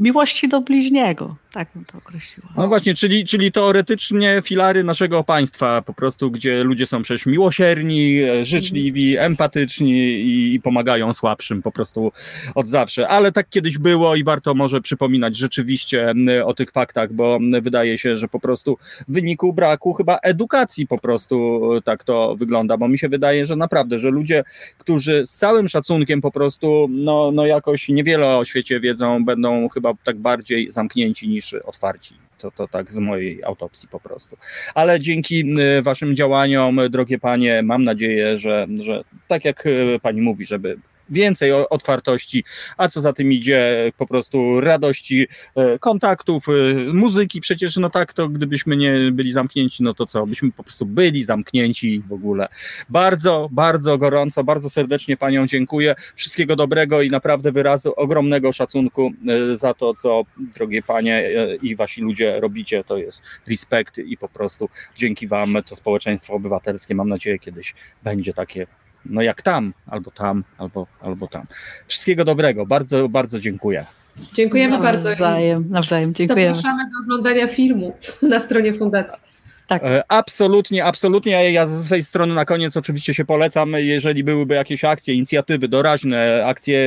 miłości 0.00 0.48
do 0.48 0.60
bliźniego. 0.60 1.36
Tak 1.52 1.68
bym 1.74 1.84
to 1.84 1.98
określiła. 1.98 2.48
No 2.56 2.68
właśnie, 2.68 2.94
czyli, 2.94 3.24
czyli 3.24 3.52
teoretycznie 3.52 4.42
filary 4.44 4.84
naszego 4.84 5.24
państwa, 5.24 5.82
po 5.82 5.94
prostu, 5.94 6.30
gdzie 6.30 6.64
ludzie 6.64 6.86
są 6.86 7.02
przecież 7.02 7.26
miłosierni, 7.26 8.18
e, 8.22 8.44
życzliwi, 8.44 9.12
mhm. 9.12 9.32
empatyczni 9.32 9.92
i, 9.92 10.54
i, 10.54 10.60
pomagają 10.60 11.12
słabszym 11.12 11.62
po 11.62 11.72
prostu 11.72 12.12
od 12.54 12.66
zawsze. 12.66 13.08
Ale 13.08 13.32
tak 13.32 13.48
kiedyś 13.50 13.78
było 13.78 14.16
i 14.16 14.24
warto 14.24 14.54
może 14.54 14.80
przypominać 14.80 15.36
rzeczywiście 15.36 16.14
o 16.44 16.54
tych 16.54 16.70
faktach, 16.70 17.12
bo 17.12 17.38
wydaje 17.62 17.98
się, 17.98 18.16
że 18.16 18.28
po 18.28 18.40
prostu 18.40 18.78
w 19.08 19.12
wyniku 19.12 19.52
braku 19.52 19.92
chyba 19.92 20.18
edukacji 20.22 20.86
po 20.86 20.98
prostu 20.98 21.60
e, 21.74 21.82
tak 21.82 22.04
to 22.04 22.36
wygląda, 22.36 22.76
bo 22.76 22.88
mi 22.88 22.98
się 22.98 23.08
wydaje, 23.08 23.46
że 23.46 23.56
naprawdę, 23.56 23.98
że 23.98 24.10
ludzie, 24.10 24.44
którzy 24.78 25.26
z 25.26 25.32
całym 25.32 25.68
szacunkiem 25.68 26.20
po 26.20 26.30
prostu, 26.30 26.88
no, 26.90 27.30
no 27.32 27.46
jakoś 27.46 27.88
niewiele 27.88 28.36
o 28.36 28.44
świecie 28.44 28.80
wiedzą, 28.80 29.24
będą 29.24 29.68
chyba 29.68 29.94
tak 30.04 30.18
bardziej 30.18 30.70
zamknięci 30.70 31.28
niż 31.28 31.39
niż 31.40 31.54
otwarci. 31.54 32.14
To, 32.38 32.50
to 32.50 32.68
tak 32.68 32.92
z 32.92 32.98
mojej 32.98 33.44
autopsji 33.44 33.88
po 33.88 34.00
prostu. 34.00 34.36
Ale 34.74 35.00
dzięki 35.00 35.44
y, 35.78 35.82
Waszym 35.82 36.16
działaniom, 36.16 36.80
drogie 36.90 37.18
panie, 37.18 37.62
mam 37.62 37.82
nadzieję, 37.82 38.38
że, 38.38 38.66
że 38.82 39.04
tak 39.28 39.44
jak 39.44 39.66
y, 39.66 39.98
pani 40.02 40.20
mówi, 40.20 40.44
żeby 40.44 40.76
więcej 41.10 41.52
otwartości, 41.52 42.44
a 42.76 42.88
co 42.88 43.00
za 43.00 43.12
tym 43.12 43.32
idzie, 43.32 43.92
po 43.96 44.06
prostu 44.06 44.60
radości, 44.60 45.26
e, 45.56 45.78
kontaktów, 45.78 46.46
e, 46.48 46.52
muzyki. 46.92 47.40
Przecież 47.40 47.76
no 47.76 47.90
tak, 47.90 48.12
to 48.12 48.28
gdybyśmy 48.28 48.76
nie 48.76 49.10
byli 49.12 49.32
zamknięci, 49.32 49.82
no 49.82 49.94
to 49.94 50.06
co? 50.06 50.26
Byśmy 50.26 50.52
po 50.52 50.62
prostu 50.62 50.86
byli 50.86 51.24
zamknięci 51.24 52.02
w 52.08 52.12
ogóle. 52.12 52.48
Bardzo, 52.88 53.48
bardzo 53.52 53.98
gorąco, 53.98 54.44
bardzo 54.44 54.70
serdecznie 54.70 55.16
Panią 55.16 55.46
dziękuję. 55.46 55.94
Wszystkiego 56.14 56.56
dobrego 56.56 57.02
i 57.02 57.10
naprawdę 57.10 57.52
wyrazu 57.52 57.92
ogromnego 57.96 58.52
szacunku 58.52 59.12
e, 59.28 59.56
za 59.56 59.74
to, 59.74 59.94
co 59.94 60.22
drogie 60.36 60.82
Panie 60.82 61.30
i 61.62 61.76
Wasi 61.76 62.00
ludzie 62.00 62.40
robicie. 62.40 62.84
To 62.84 62.96
jest 62.96 63.22
respekt 63.48 63.98
i 63.98 64.16
po 64.16 64.28
prostu 64.28 64.68
dzięki 64.96 65.28
Wam 65.28 65.54
to 65.66 65.76
społeczeństwo 65.76 66.34
obywatelskie, 66.34 66.94
mam 66.94 67.08
nadzieję, 67.08 67.38
kiedyś 67.38 67.74
będzie 68.02 68.34
takie 68.34 68.66
no 69.06 69.22
jak 69.22 69.42
tam, 69.42 69.72
albo 69.86 70.10
tam, 70.10 70.44
albo, 70.58 70.86
albo 71.00 71.26
tam. 71.26 71.46
Wszystkiego 71.86 72.24
dobrego, 72.24 72.66
bardzo, 72.66 73.08
bardzo 73.08 73.40
dziękuję. 73.40 73.84
Dziękujemy 74.32 74.70
nawzajem, 74.78 74.94
bardzo. 74.94 75.10
Nawzajem, 75.10 75.66
nawzajem, 75.70 76.14
dziękujemy. 76.14 76.56
Zapraszamy 76.56 76.82
do 76.82 77.04
oglądania 77.04 77.46
filmu 77.46 77.96
na 78.22 78.40
stronie 78.40 78.74
fundacji. 78.74 79.30
Tak. 79.70 79.84
E, 79.84 80.02
absolutnie, 80.08 80.84
absolutnie. 80.84 81.52
Ja 81.52 81.66
ze 81.66 81.84
swojej 81.84 82.04
strony 82.04 82.34
na 82.34 82.44
koniec 82.44 82.76
oczywiście 82.76 83.14
się 83.14 83.24
polecam, 83.24 83.72
jeżeli 83.72 84.24
byłyby 84.24 84.54
jakieś 84.54 84.84
akcje, 84.84 85.14
inicjatywy 85.14 85.68
doraźne, 85.68 86.46
akcje 86.46 86.78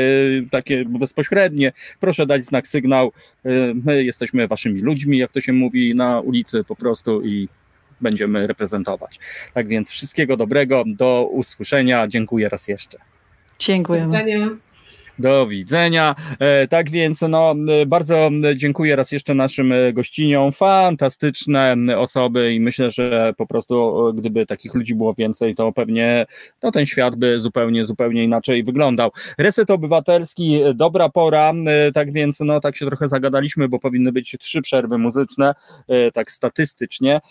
takie 0.52 0.86
bezpośrednie, 0.86 1.72
proszę 2.00 2.26
dać 2.26 2.44
znak, 2.44 2.68
sygnał. 2.68 3.12
E, 3.46 3.50
my 3.86 4.04
jesteśmy 4.04 4.48
waszymi 4.48 4.82
ludźmi, 4.82 5.18
jak 5.18 5.32
to 5.32 5.42
się 5.42 5.54
mówi 5.54 5.96
na 5.96 6.20
ulicy 6.20 6.64
po 6.64 6.76
prostu 6.76 7.22
i 7.22 7.48
będziemy 8.02 8.48
reprezentować. 8.48 9.20
Tak 9.54 9.68
więc 9.68 9.90
wszystkiego 9.90 10.38
dobrego, 10.38 10.84
do 10.88 11.28
usłyszenia. 11.32 12.08
Dziękuję 12.08 12.50
raz 12.50 12.68
jeszcze. 12.68 12.98
Dziękuję. 13.60 14.00
Do 14.00 14.06
widzenia. 14.06 14.50
Do 15.20 15.48
widzenia. 15.48 16.16
E, 16.40 16.68
tak 16.68 16.90
więc 16.90 17.22
no, 17.22 17.56
bardzo 17.88 18.30
dziękuję 18.56 18.96
raz 18.96 19.12
jeszcze 19.12 19.34
naszym 19.34 19.72
e, 19.72 19.94
gościniom. 19.94 20.52
Fantastyczne 20.52 21.76
osoby 21.98 22.54
i 22.54 22.60
myślę, 22.60 22.92
że 22.92 23.34
po 23.38 23.48
prostu 23.48 24.08
e, 24.08 24.14
gdyby 24.14 24.46
takich 24.46 24.74
ludzi 24.74 24.96
było 24.96 25.14
więcej, 25.14 25.56
to 25.56 25.72
pewnie 25.72 26.26
no, 26.64 26.72
ten 26.72 26.86
świat 26.86 27.16
by 27.16 27.40
zupełnie, 27.40 27.86
zupełnie 27.86 28.24
inaczej 28.24 28.64
wyglądał. 28.64 29.12
Reset 29.38 29.70
Obywatelski, 29.70 30.62
dobra 30.76 31.10
pora. 31.10 31.54
Tak 31.94 32.12
więc 32.12 32.40
no, 32.40 32.60
tak 32.60 32.76
się 32.76 32.86
trochę 32.86 33.08
zagadaliśmy, 33.08 33.70
bo 33.70 33.80
powinny 33.80 34.12
być 34.12 34.36
trzy 34.40 34.62
przerwy 34.62 34.98
muzyczne, 34.98 35.54
tak 36.14 36.32
statystycznie, 36.32 37.22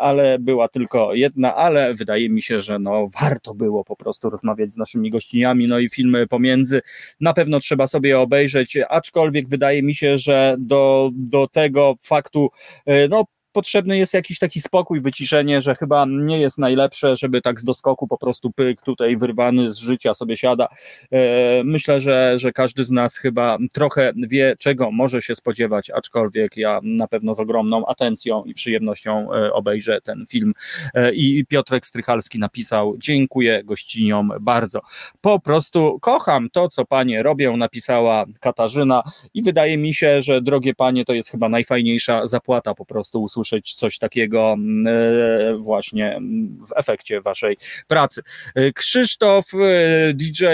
ale 0.00 0.38
była 0.38 0.68
tylko 0.68 1.14
jedna, 1.14 1.54
ale 1.54 1.94
wydaje 1.94 2.30
mi 2.30 2.42
się, 2.42 2.60
że 2.60 2.78
no, 2.78 3.08
warto 3.20 3.54
było 3.54 3.84
po 3.84 3.96
prostu 3.96 4.30
rozmawiać 4.30 4.72
z 4.72 4.76
naszymi 4.76 5.10
gościniami, 5.10 5.68
no 5.68 5.78
i 5.78 5.88
filmy 5.88 6.26
pomiędzy 6.26 6.80
na 7.20 7.32
pewno 7.32 7.60
trzeba 7.60 7.86
sobie 7.86 8.20
obejrzeć, 8.20 8.78
aczkolwiek 8.88 9.48
wydaje 9.48 9.82
mi 9.82 9.94
się, 9.94 10.18
że 10.18 10.56
do, 10.58 11.10
do 11.12 11.48
tego 11.48 11.94
faktu, 12.02 12.50
e, 12.86 13.08
no 13.08 13.24
potrzebny 13.52 13.98
jest 13.98 14.14
jakiś 14.14 14.38
taki 14.38 14.60
spokój, 14.60 15.00
wyciszenie, 15.00 15.62
że 15.62 15.74
chyba 15.74 16.04
nie 16.08 16.40
jest 16.40 16.58
najlepsze, 16.58 17.16
żeby 17.16 17.42
tak 17.42 17.60
z 17.60 17.64
doskoku 17.64 18.08
po 18.08 18.18
prostu 18.18 18.52
pyk 18.52 18.82
tutaj 18.82 19.16
wyrwany 19.16 19.70
z 19.70 19.78
życia 19.78 20.14
sobie 20.14 20.36
siada. 20.36 20.68
E, 21.10 21.64
myślę, 21.64 22.00
że, 22.00 22.38
że 22.38 22.52
każdy 22.52 22.84
z 22.84 22.90
nas 22.90 23.16
chyba 23.16 23.58
trochę 23.72 24.12
wie, 24.16 24.56
czego 24.58 24.90
może 24.90 25.22
się 25.22 25.34
spodziewać, 25.34 25.90
aczkolwiek 25.90 26.56
ja 26.56 26.80
na 26.82 27.08
pewno 27.08 27.34
z 27.34 27.40
ogromną 27.40 27.86
atencją 27.86 28.44
i 28.44 28.54
przyjemnością 28.54 29.32
e, 29.34 29.52
obejrzę 29.52 30.00
ten 30.00 30.26
film. 30.28 30.54
E, 30.94 31.12
I 31.14 31.46
Piotrek 31.46 31.86
Strychalski 31.86 32.38
napisał: 32.38 32.94
Dziękuję 32.98 33.64
gościniom 33.64 34.32
bardzo. 34.40 34.80
Po 35.20 35.40
prostu 35.40 35.98
kocham 36.00 36.50
to, 36.50 36.68
co 36.68 36.84
panie 36.84 37.22
robią, 37.22 37.56
napisała 37.56 38.24
Katarzyna, 38.40 39.02
i 39.34 39.42
wydaje 39.42 39.78
mi 39.78 39.94
się, 39.94 40.22
że 40.22 40.42
drogie 40.42 40.74
panie, 40.74 41.04
to 41.04 41.12
jest 41.12 41.30
chyba 41.30 41.48
najfajniejsza 41.48 42.26
zapłata 42.26 42.74
po 42.74 42.84
prostu 42.84 43.22
usłyszeć 43.22 43.39
usłyszeć 43.40 43.74
coś 43.74 43.98
takiego 43.98 44.52
mm, 44.52 44.86
e, 44.86 45.56
właśnie 45.56 46.20
w 46.68 46.72
efekcie 46.76 47.20
waszej 47.20 47.56
pracy. 47.88 48.22
E, 48.54 48.72
Krzysztof, 48.72 49.44
e, 49.54 50.14
DJ 50.14 50.44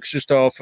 Krzysztof 0.00 0.58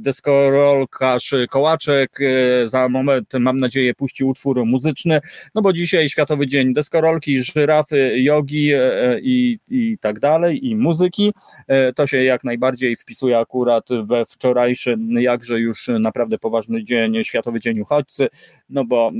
Deskorolkarz 0.00 1.34
Kołaczek 1.50 2.18
za 2.64 2.88
moment 2.88 3.32
mam 3.40 3.58
nadzieję 3.58 3.94
puści 3.94 4.24
utwór 4.24 4.64
muzyczny, 4.64 5.20
no 5.54 5.62
bo 5.62 5.72
dzisiaj 5.72 6.08
Światowy 6.08 6.46
Dzień 6.46 6.74
Deskorolki, 6.74 7.42
żyrafy, 7.42 8.12
jogi 8.16 8.70
i, 9.22 9.58
i 9.68 9.98
tak 10.00 10.20
dalej 10.20 10.66
i 10.66 10.76
muzyki. 10.76 11.32
To 11.96 12.06
się 12.06 12.22
jak 12.22 12.44
najbardziej 12.44 12.96
wpisuje 12.96 13.38
akurat 13.38 13.88
we 14.04 14.26
wczorajszy 14.26 14.96
jakże 15.08 15.60
już 15.60 15.88
naprawdę 15.88 16.38
poważny 16.38 16.84
dzień, 16.84 17.24
Światowy 17.24 17.60
Dzień 17.60 17.80
Uchodźcy, 17.80 18.28
no 18.68 18.84
bo 18.84 19.10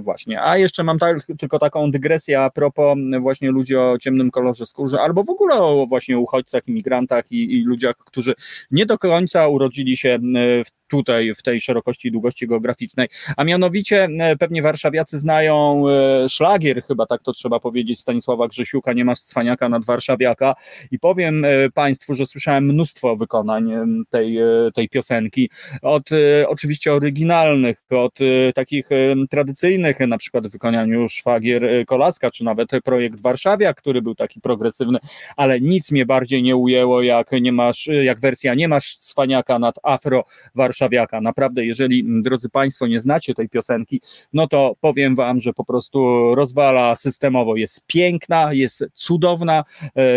właśnie, 0.00 0.42
a 0.42 0.58
jeszcze 0.58 0.84
mam 0.84 0.98
tak, 0.98 1.18
tylko 1.38 1.58
taką 1.58 1.90
dygresję 1.90 2.40
a 2.40 2.50
propos 2.50 2.98
właśnie 3.20 3.50
ludzi 3.50 3.76
o 3.76 3.98
ciemnym 3.98 4.30
kolorze 4.30 4.66
skóry, 4.66 4.98
albo 4.98 5.24
w 5.24 5.30
ogóle 5.30 5.54
o 5.54 5.86
właśnie 5.86 6.18
uchodźcach, 6.18 6.68
imigrantach 6.68 7.32
i, 7.32 7.54
i 7.54 7.64
ludziach, 7.64 7.96
którzy 7.96 8.34
nie 8.70 8.86
do 8.86 8.98
końca 8.98 9.48
urodzili 9.48 9.96
się 9.96 10.18
w 10.64 10.70
tutaj 10.88 11.34
w 11.34 11.42
tej 11.42 11.60
szerokości 11.60 12.08
i 12.08 12.12
długości 12.12 12.46
geograficznej. 12.46 13.08
A 13.36 13.44
mianowicie 13.44 14.08
e, 14.18 14.36
pewnie 14.36 14.62
warszawiacy 14.62 15.18
znają 15.18 15.84
e, 15.88 16.28
szlagier, 16.28 16.82
chyba 16.82 17.06
tak 17.06 17.22
to 17.22 17.32
trzeba 17.32 17.60
powiedzieć, 17.60 18.00
Stanisława 18.00 18.48
Grzesiuka, 18.48 18.92
nie 18.92 19.04
masz 19.04 19.20
cwaniaka 19.20 19.68
nad 19.68 19.84
warszawiaka. 19.84 20.54
I 20.90 20.98
powiem 20.98 21.44
e, 21.44 21.70
Państwu, 21.70 22.14
że 22.14 22.26
słyszałem 22.26 22.64
mnóstwo 22.64 23.16
wykonań 23.16 23.70
tej, 24.10 24.38
tej 24.74 24.88
piosenki, 24.88 25.50
od 25.82 26.10
oczywiście 26.46 26.92
oryginalnych, 26.92 27.82
od 27.90 28.18
takich 28.54 28.88
tradycyjnych, 29.30 30.00
na 30.00 30.18
przykład 30.18 30.46
w 30.46 30.50
wykonaniu 30.50 31.08
szwagier 31.08 31.86
Kolaska, 31.86 32.30
czy 32.30 32.44
nawet 32.44 32.70
projekt 32.84 33.20
Warszawia, 33.22 33.74
który 33.74 34.02
był 34.02 34.14
taki 34.14 34.40
progresywny, 34.40 34.98
ale 35.36 35.60
nic 35.60 35.92
mnie 35.92 36.06
bardziej 36.06 36.42
nie 36.42 36.56
ujęło, 36.56 37.02
jak 37.02 37.32
nie 37.32 37.52
masz, 37.52 37.88
jak 38.02 38.20
wersja 38.20 38.54
nie 38.54 38.68
masz 38.68 38.96
cwaniaka 38.96 39.58
nad 39.58 39.76
afro 39.82 40.24
Warszawia 40.54 40.77
warszawiaka. 40.78 41.20
Naprawdę, 41.20 41.66
jeżeli, 41.66 42.04
drodzy 42.22 42.48
Państwo, 42.48 42.86
nie 42.86 43.00
znacie 43.00 43.34
tej 43.34 43.48
piosenki, 43.48 44.00
no 44.32 44.46
to 44.46 44.74
powiem 44.80 45.16
Wam, 45.16 45.40
że 45.40 45.52
po 45.52 45.64
prostu 45.64 46.34
rozwala 46.34 46.94
systemowo. 46.94 47.56
Jest 47.56 47.86
piękna, 47.86 48.52
jest 48.52 48.84
cudowna, 48.94 49.64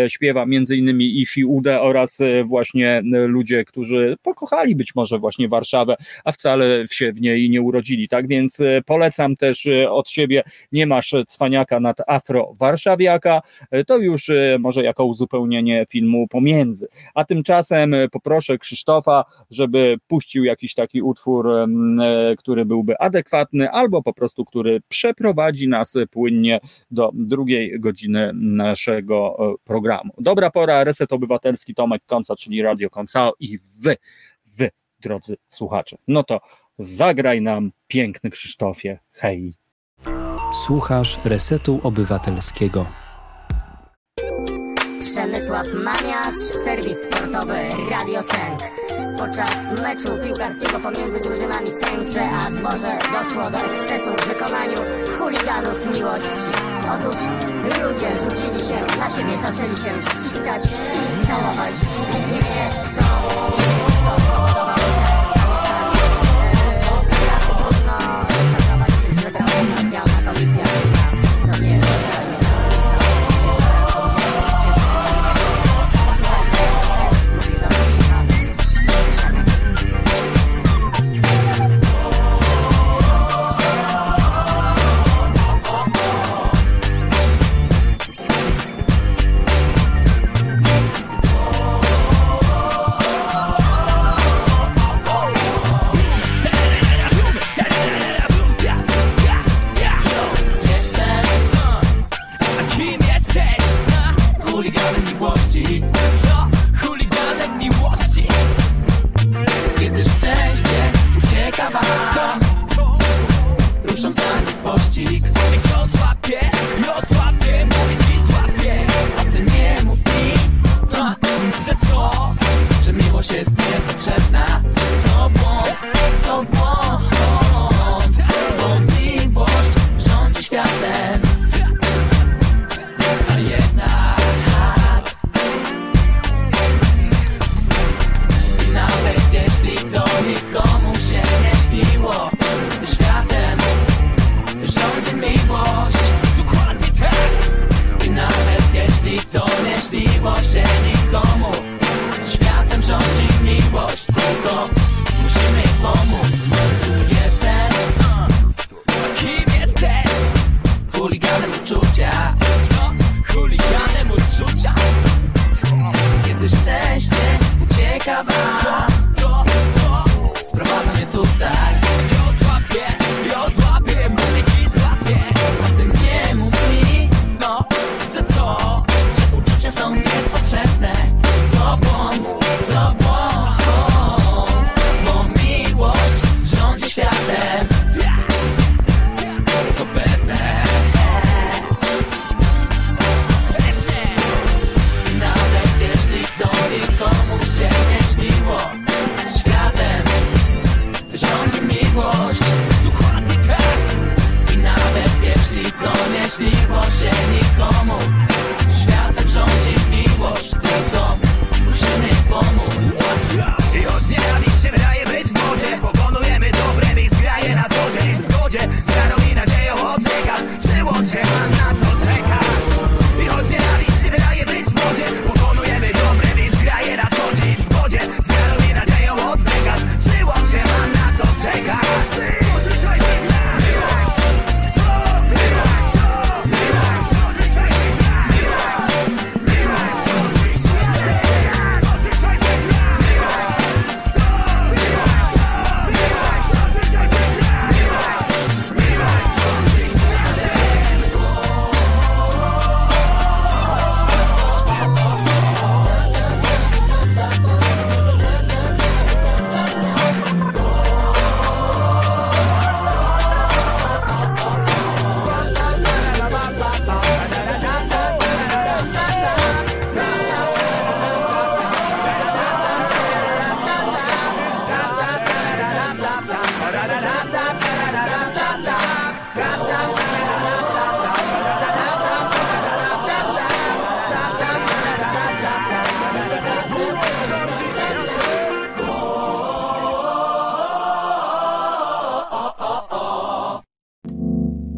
śpiewa 0.08 0.46
między 0.46 0.76
innymi 0.76 1.20
Ifi 1.20 1.44
Ude 1.44 1.80
oraz 1.80 2.18
właśnie 2.44 3.02
ludzie, 3.04 3.64
którzy 3.64 4.16
pokochali 4.22 4.76
być 4.76 4.94
może 4.94 5.18
właśnie 5.18 5.48
Warszawę, 5.48 5.96
a 6.24 6.32
wcale 6.32 6.84
się 6.90 7.12
w 7.12 7.20
niej 7.20 7.50
nie 7.50 7.62
urodzili, 7.62 8.08
tak 8.08 8.28
więc 8.28 8.58
polecam 8.86 9.36
też 9.36 9.68
od 9.88 10.10
siebie, 10.10 10.42
nie 10.72 10.86
masz 10.86 11.14
cwaniaka 11.26 11.80
nad 11.80 12.00
afro-warszawiaka, 12.06 13.40
to 13.86 13.98
już 13.98 14.30
może 14.58 14.82
jako 14.82 15.04
uzupełnienie 15.04 15.86
filmu 15.90 16.28
pomiędzy. 16.28 16.88
A 17.14 17.24
tymczasem 17.24 17.94
poproszę 18.12 18.58
Krzysztofa, 18.58 19.24
żeby 19.50 19.96
puścił 20.08 20.44
jakiś 20.52 20.74
taki 20.74 21.02
utwór, 21.02 21.48
który 22.38 22.64
byłby 22.64 22.98
adekwatny, 22.98 23.70
albo 23.70 24.02
po 24.02 24.12
prostu, 24.12 24.44
który 24.44 24.80
przeprowadzi 24.88 25.68
nas 25.68 25.94
płynnie 26.10 26.60
do 26.90 27.10
drugiej 27.14 27.80
godziny 27.80 28.30
naszego 28.34 29.36
programu. 29.64 30.12
Dobra 30.18 30.50
pora, 30.50 30.84
Reset 30.84 31.12
Obywatelski, 31.12 31.74
Tomek 31.74 32.02
Konca, 32.06 32.36
czyli 32.36 32.62
Radio 32.62 32.90
Koncao 32.90 33.32
i 33.40 33.58
wy, 33.78 33.96
wy, 34.56 34.70
drodzy 35.00 35.36
słuchacze. 35.48 35.96
No 36.08 36.22
to 36.22 36.40
zagraj 36.78 37.42
nam 37.42 37.72
piękny 37.86 38.30
Krzysztofie, 38.30 38.98
hej. 39.12 39.54
Słuchasz 40.66 41.18
Resetu 41.24 41.80
Obywatelskiego. 41.82 42.86
Przemysław 45.00 45.66
Maniasz, 45.74 46.36
serwis 46.36 46.98
sportowy 46.98 47.54
Radio 47.90 48.22
Sęk. 48.22 48.60
Podczas 49.22 49.82
meczu 49.82 50.18
piłkarskiego 50.24 50.80
pomiędzy 50.80 51.20
drużynami 51.20 51.70
Sęcze 51.70 52.30
a 52.30 52.50
Zboże 52.50 52.98
doszło 53.12 53.50
do 53.50 53.58
ekscesu 53.58 54.10
w 54.18 54.28
wykonaniu 54.28 54.78
chuliganów 55.18 55.96
miłości. 55.96 56.50
Otóż 56.94 57.16
ludzie 57.82 58.08
rzucili 58.22 58.60
się 58.68 58.96
na 58.98 59.10
siebie, 59.10 59.38
zaczęli 59.46 59.76
się 59.76 60.02
ściskać 60.02 60.62
i 60.64 61.26
całować. 61.26 61.74
Nikt 62.14 62.32
nie 62.32 62.38
wie 62.38 62.68
co 62.94 63.61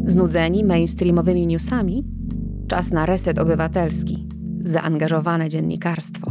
Znudzeni 0.07 0.65
mainstreamowymi 0.65 1.47
newsami? 1.47 2.05
Czas 2.69 2.91
na 2.91 3.07
reset 3.07 3.39
obywatelski. 3.39 4.29
Zaangażowane 4.65 5.49
dziennikarstwo. 5.49 6.31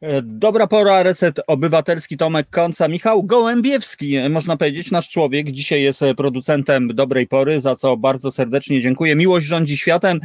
E, 0.00 0.22
dobra 0.22 0.66
pora, 0.66 1.02
reset 1.02 1.40
obywatelski 1.46 2.16
Tomek 2.16 2.50
Konca. 2.50 2.88
Michał 2.88 3.24
Gołębiewski, 3.24 4.16
e, 4.16 4.28
można 4.28 4.56
powiedzieć, 4.56 4.90
nasz 4.90 5.08
człowiek. 5.08 5.50
Dzisiaj 5.50 5.82
jest 5.82 6.02
e, 6.02 6.14
producentem 6.14 6.88
dobrej 6.94 7.26
pory, 7.26 7.60
za 7.60 7.76
co 7.76 7.96
bardzo 7.96 8.30
serdecznie 8.30 8.80
dziękuję. 8.80 9.14
Miłość 9.14 9.46
rządzi 9.46 9.76
światem 9.76 10.20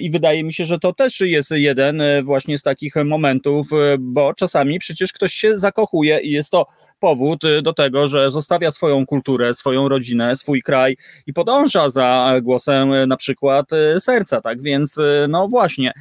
i 0.00 0.10
wydaje 0.10 0.44
mi 0.44 0.52
się, 0.52 0.64
że 0.64 0.78
to 0.78 0.92
też 0.92 1.20
jest 1.20 1.50
jeden 1.50 2.02
właśnie 2.22 2.58
z 2.58 2.62
takich 2.62 2.94
momentów, 3.04 3.66
bo 3.98 4.34
czasami 4.34 4.78
przecież 4.78 5.12
ktoś 5.12 5.34
się 5.34 5.58
zakochuje 5.58 6.20
i 6.20 6.30
jest 6.30 6.50
to 6.50 6.66
powód 7.02 7.44
y, 7.44 7.62
do 7.62 7.72
tego, 7.72 8.08
że 8.08 8.30
zostawia 8.30 8.70
swoją 8.70 9.06
kulturę, 9.06 9.54
swoją 9.54 9.88
rodzinę, 9.88 10.36
swój 10.36 10.62
kraj 10.62 10.96
i 11.26 11.32
podąża 11.32 11.90
za 11.90 12.34
głosem 12.42 12.92
y, 12.92 13.06
na 13.06 13.16
przykład 13.16 13.72
y, 13.72 14.00
serca, 14.00 14.40
tak 14.40 14.62
więc 14.62 14.98
no 15.28 15.48
właśnie, 15.48 15.92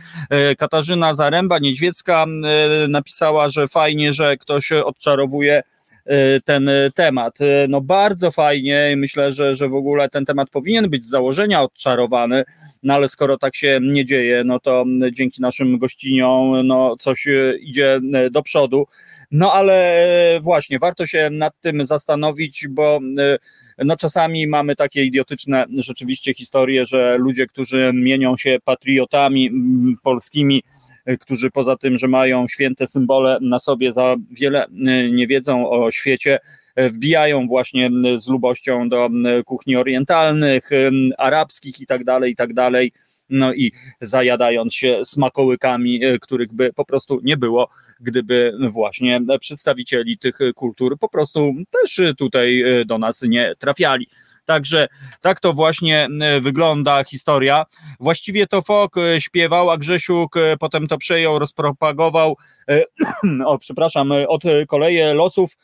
Katarzyna 0.58 1.14
Zaręba-Niedźwiecka 1.14 2.26
napisała, 2.90 3.50
że 3.50 3.68
fajnie, 3.68 4.14
że 4.14 4.38
ktoś 4.38 4.72
odczarowuje 4.72 5.64
ten 6.46 6.70
temat. 6.96 7.38
No 7.70 7.82
bardzo 7.82 8.32
fajnie, 8.32 8.94
myślę, 8.98 9.32
że, 9.32 9.56
że 9.56 9.70
w 9.70 9.76
ogóle 9.76 10.10
ten 10.10 10.26
temat 10.26 10.50
powinien 10.50 10.90
być 10.90 11.06
z 11.06 11.10
założenia 11.10 11.62
odczarowany, 11.62 12.44
no 12.84 12.94
ale 12.94 13.10
skoro 13.10 13.38
tak 13.38 13.56
się 13.56 13.80
nie 13.82 14.06
dzieje, 14.06 14.44
no 14.44 14.60
to 14.60 14.86
dzięki 15.12 15.42
naszym 15.42 15.78
gościniom 15.78 16.68
no 16.68 16.96
coś 17.00 17.28
idzie 17.62 18.00
do 18.32 18.44
przodu. 18.44 18.86
No 19.32 19.54
ale 19.54 19.74
e, 20.36 20.40
właśnie, 20.40 20.80
warto 20.80 21.06
się 21.06 21.30
nad 21.32 21.54
tym 21.62 21.86
zastanowić, 21.86 22.68
bo 22.70 23.00
e, 23.18 23.38
no 23.86 23.98
czasami 23.98 24.48
mamy 24.48 24.76
takie 24.76 25.06
idiotyczne 25.06 25.66
rzeczywiście 25.78 26.34
historie, 26.34 26.86
że 26.86 27.18
ludzie, 27.18 27.48
którzy 27.48 27.92
mienią 27.94 28.38
się 28.38 28.58
patriotami 28.66 29.52
polskimi, 30.04 30.64
e, 31.06 31.18
którzy 31.18 31.52
poza 31.52 31.78
tym, 31.78 31.98
że 31.98 32.08
mają 32.08 32.48
święte 32.48 32.88
symbole 32.88 33.38
na 33.42 33.60
sobie, 33.60 33.94
za 33.94 34.16
wiele 34.32 34.66
nie 35.12 35.28
wiedzą 35.28 35.70
o 35.70 35.92
świecie, 35.92 36.40
wbijają 36.78 37.48
właśnie 37.48 37.90
z 38.18 38.28
lubością 38.28 38.90
do 38.90 39.10
kuchni 39.46 39.76
orientalnych, 39.76 40.70
arabskich 41.18 41.80
i 41.80 41.86
tak 41.86 42.04
dalej, 42.04 42.32
i 42.32 42.36
tak 42.36 42.54
dalej 42.54 42.92
no 43.32 43.54
i 43.54 43.72
zajadając 44.02 44.76
się 44.76 45.02
smakołykami, 45.06 46.06
e, 46.06 46.20
których 46.20 46.54
by 46.54 46.74
po 46.74 46.86
prostu 46.86 47.20
nie 47.24 47.38
było, 47.38 47.70
gdyby 48.00 48.54
właśnie 48.70 49.22
przedstawicieli 49.40 50.18
tych 50.18 50.40
kultur 50.56 51.00
po 51.00 51.10
prostu 51.10 51.54
też 51.70 52.02
tutaj 52.18 52.62
e, 52.62 52.86
do 52.86 52.98
nas 52.98 53.22
nie 53.22 53.54
trafiali. 53.60 54.08
Także 54.46 54.88
tak 55.22 55.40
to 55.40 55.54
właśnie 55.54 56.08
e, 56.22 56.42
wygląda 56.42 57.04
historia. 57.04 57.66
Właściwie 58.00 58.48
to 58.48 58.62
Fok 58.62 58.96
śpiewał, 59.20 59.70
a 59.70 59.78
Grzesiuk 59.78 60.36
potem 60.60 60.88
to 60.88 60.98
przejął, 60.98 61.40
rozpropagował, 61.40 62.38
o 63.46 63.58
przepraszam, 63.58 64.12
od 64.28 64.44
koleje 64.68 65.14
losów. 65.14 65.58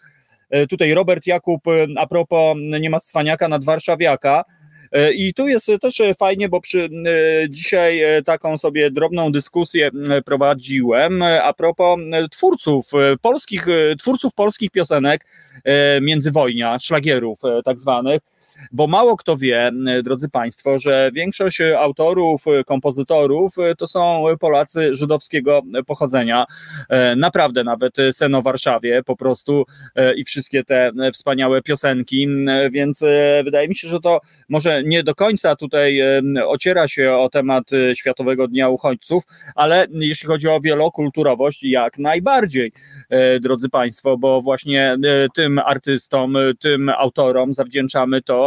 Tutaj 0.69 0.93
Robert 0.93 1.27
Jakub 1.27 1.63
a 1.97 2.07
propos 2.07 2.57
nie 2.79 2.89
ma 2.89 2.99
Cwaniaka 2.99 3.47
nad 3.47 3.65
Warszawiaka. 3.65 4.43
E, 4.91 5.13
I 5.13 5.33
tu 5.33 5.47
jest 5.47 5.71
też 5.81 6.01
fajnie, 6.19 6.49
bo 6.49 6.61
przy, 6.61 6.83
e, 6.83 6.89
dzisiaj 7.49 8.01
e, 8.01 8.23
taką 8.23 8.57
sobie 8.57 8.91
drobną 8.91 9.31
dyskusję 9.31 9.91
prowadziłem. 10.25 11.21
A 11.21 11.53
propos 11.53 11.99
twórców 12.31 12.91
polskich, 13.21 13.65
twórców 13.99 14.33
polskich 14.33 14.71
piosenek 14.71 15.25
międzywojnia, 16.01 16.79
szlagierów 16.79 17.39
tak 17.65 17.79
zwanych 17.79 18.21
bo 18.71 18.87
mało 18.87 19.17
kto 19.17 19.37
wie, 19.37 19.71
drodzy 20.03 20.29
Państwo, 20.29 20.79
że 20.79 21.11
większość 21.13 21.61
autorów, 21.61 22.43
kompozytorów 22.65 23.55
to 23.77 23.87
są 23.87 24.25
Polacy 24.39 24.95
żydowskiego 24.95 25.61
pochodzenia. 25.87 26.45
Naprawdę 27.17 27.63
nawet 27.63 27.95
Sen 28.11 28.35
o 28.35 28.41
Warszawie 28.41 29.03
po 29.03 29.15
prostu 29.15 29.65
i 30.15 30.23
wszystkie 30.23 30.63
te 30.63 30.91
wspaniałe 31.13 31.61
piosenki, 31.61 32.27
więc 32.71 33.03
wydaje 33.43 33.67
mi 33.67 33.75
się, 33.75 33.87
że 33.87 33.99
to 33.99 34.19
może 34.49 34.83
nie 34.83 35.03
do 35.03 35.15
końca 35.15 35.55
tutaj 35.55 36.01
ociera 36.47 36.87
się 36.87 37.13
o 37.13 37.29
temat 37.29 37.63
Światowego 37.93 38.47
Dnia 38.47 38.69
Uchodźców, 38.69 39.23
ale 39.55 39.87
jeśli 39.91 40.27
chodzi 40.27 40.47
o 40.47 40.59
wielokulturowość, 40.61 41.63
jak 41.63 41.97
najbardziej, 41.97 42.71
drodzy 43.41 43.69
Państwo, 43.69 44.17
bo 44.17 44.41
właśnie 44.41 44.97
tym 45.35 45.59
artystom, 45.59 46.37
tym 46.59 46.89
autorom 46.89 47.53
zawdzięczamy 47.53 48.21
to, 48.21 48.46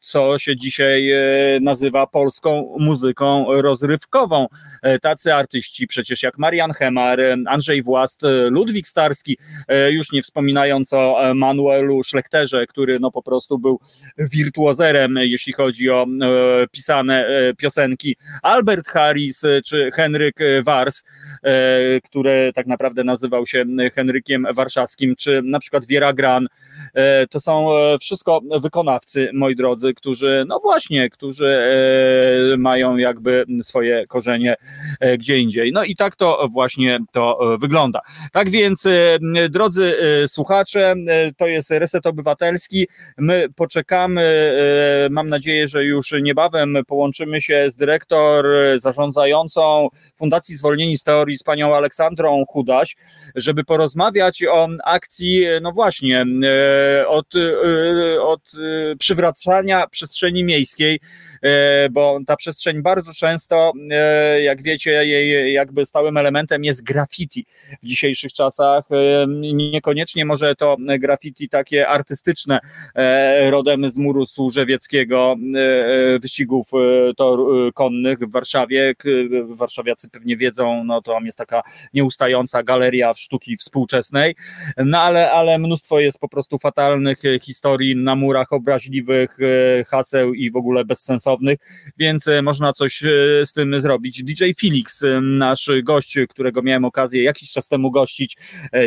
co 0.00 0.38
się 0.38 0.56
dzisiaj 0.56 1.10
e, 1.10 1.18
nazywa 1.60 2.06
polską 2.06 2.76
muzyką 2.78 3.46
rozrywkową. 3.48 4.46
E, 4.82 4.98
tacy 4.98 5.34
artyści 5.34 5.86
przecież 5.86 6.22
jak 6.22 6.38
Marian 6.38 6.72
Hemar, 6.72 7.20
Andrzej 7.46 7.82
Włast, 7.82 8.20
Ludwik 8.50 8.88
Starski, 8.88 9.38
już 9.90 10.12
nie 10.12 10.22
wspominając 10.22 10.92
o 10.92 11.22
Manuelu 11.34 12.04
Szlechterze, 12.04 12.66
który 12.66 13.00
no 13.00 13.10
po 13.10 13.22
prostu 13.22 13.58
był 13.58 13.80
wirtuozerem, 14.18 15.16
jeśli 15.16 15.52
chodzi 15.52 15.90
o 15.90 16.06
pisane 16.70 17.26
piosenki. 17.58 18.16
Albert 18.42 18.88
Harris 18.88 19.42
czy 19.64 19.90
Henryk 19.94 20.38
Wars, 20.64 21.02
który 22.04 22.52
tak 22.54 22.66
naprawdę 22.66 23.04
nazywał 23.04 23.46
się 23.46 23.64
Henrykiem 23.94 24.46
Warszawskim, 24.54 25.16
czy 25.16 25.42
na 25.44 25.58
przykład 25.58 25.86
Wiera 25.86 26.12
Gran, 26.12 26.46
to 27.30 27.40
są 27.40 27.68
wszystko 28.00 28.40
wykonawcy 28.60 29.30
moi 29.32 29.51
drodzy, 29.54 29.94
którzy, 29.94 30.44
no 30.48 30.60
właśnie, 30.60 31.10
którzy 31.10 31.46
e, 31.46 32.56
mają 32.56 32.96
jakby 32.96 33.44
swoje 33.62 34.06
korzenie 34.06 34.56
e, 35.00 35.18
gdzie 35.18 35.38
indziej. 35.38 35.72
No 35.72 35.84
i 35.84 35.96
tak 35.96 36.16
to 36.16 36.48
właśnie 36.50 36.98
to 37.12 37.54
e, 37.54 37.58
wygląda. 37.58 38.00
Tak 38.32 38.50
więc, 38.50 38.88
drodzy 39.50 39.96
słuchacze, 40.26 40.94
to 41.36 41.46
jest 41.46 41.70
Reset 41.70 42.06
Obywatelski. 42.06 42.88
My 43.18 43.46
poczekamy, 43.56 44.52
mam 45.10 45.28
nadzieję, 45.28 45.68
że 45.68 45.84
już 45.84 46.14
niebawem 46.22 46.78
połączymy 46.86 47.40
się 47.40 47.70
z 47.70 47.76
dyrektor 47.76 48.46
zarządzającą 48.76 49.88
Fundacji 50.16 50.56
Zwolnieni 50.56 50.96
z 50.96 51.02
Teorii 51.02 51.38
z 51.38 51.42
panią 51.42 51.76
Aleksandrą 51.76 52.44
Chudaś, 52.48 52.96
żeby 53.34 53.64
porozmawiać 53.64 54.44
o 54.50 54.68
akcji, 54.84 55.44
no 55.62 55.72
właśnie, 55.72 56.26
od, 57.08 57.26
od 58.20 58.40
przywracania 58.98 59.31
przestrzeni 59.90 60.44
miejskiej, 60.44 61.00
e, 61.42 61.88
bo 61.90 62.18
ta 62.26 62.36
przestrzeń 62.36 62.82
bardzo 62.82 63.12
często, 63.14 63.72
e, 63.90 64.42
jak 64.42 64.62
wiecie, 64.62 64.90
jej 64.90 65.52
jakby 65.52 65.86
stałym 65.86 66.16
elementem 66.16 66.64
jest 66.64 66.82
graffiti 66.82 67.46
w 67.82 67.86
dzisiejszych 67.86 68.32
czasach. 68.32 68.84
E, 68.90 69.26
niekoniecznie 69.54 70.24
może 70.24 70.54
to 70.54 70.76
graffiti 70.98 71.48
takie 71.48 71.88
artystyczne, 71.88 72.60
rodem 73.50 73.90
z 73.90 73.98
muru 73.98 74.26
służewieckiego, 74.26 75.36
wyścigów 76.20 76.70
tor 77.16 77.38
konnych 77.74 78.18
w 78.18 78.30
Warszawie. 78.30 78.94
Warszawiacy 79.48 80.10
pewnie 80.10 80.36
wiedzą, 80.36 80.84
no 80.84 81.02
to 81.02 81.12
tam 81.12 81.26
jest 81.26 81.38
taka 81.38 81.62
nieustająca 81.94 82.62
galeria 82.62 83.14
sztuki 83.14 83.56
współczesnej, 83.56 84.34
no 84.76 85.00
ale, 85.00 85.30
ale 85.30 85.58
mnóstwo 85.58 86.00
jest 86.00 86.18
po 86.18 86.28
prostu 86.28 86.58
fatalnych 86.58 87.22
historii 87.42 87.96
na 87.96 88.14
murach 88.14 88.52
obraźliwych, 88.52 89.21
E, 89.30 89.84
haseł 89.84 90.34
i 90.34 90.50
w 90.50 90.56
ogóle 90.56 90.84
bezsensownych, 90.84 91.58
więc 91.98 92.28
e, 92.28 92.42
można 92.42 92.72
coś 92.72 93.02
e, 93.04 93.08
z 93.46 93.52
tym 93.52 93.80
zrobić. 93.80 94.22
DJ 94.22 94.44
Felix, 94.60 95.02
nasz 95.22 95.70
gość, 95.82 96.18
którego 96.28 96.62
miałem 96.62 96.84
okazję 96.84 97.22
jakiś 97.22 97.50
czas 97.50 97.68
temu 97.68 97.90
gościć, 97.90 98.36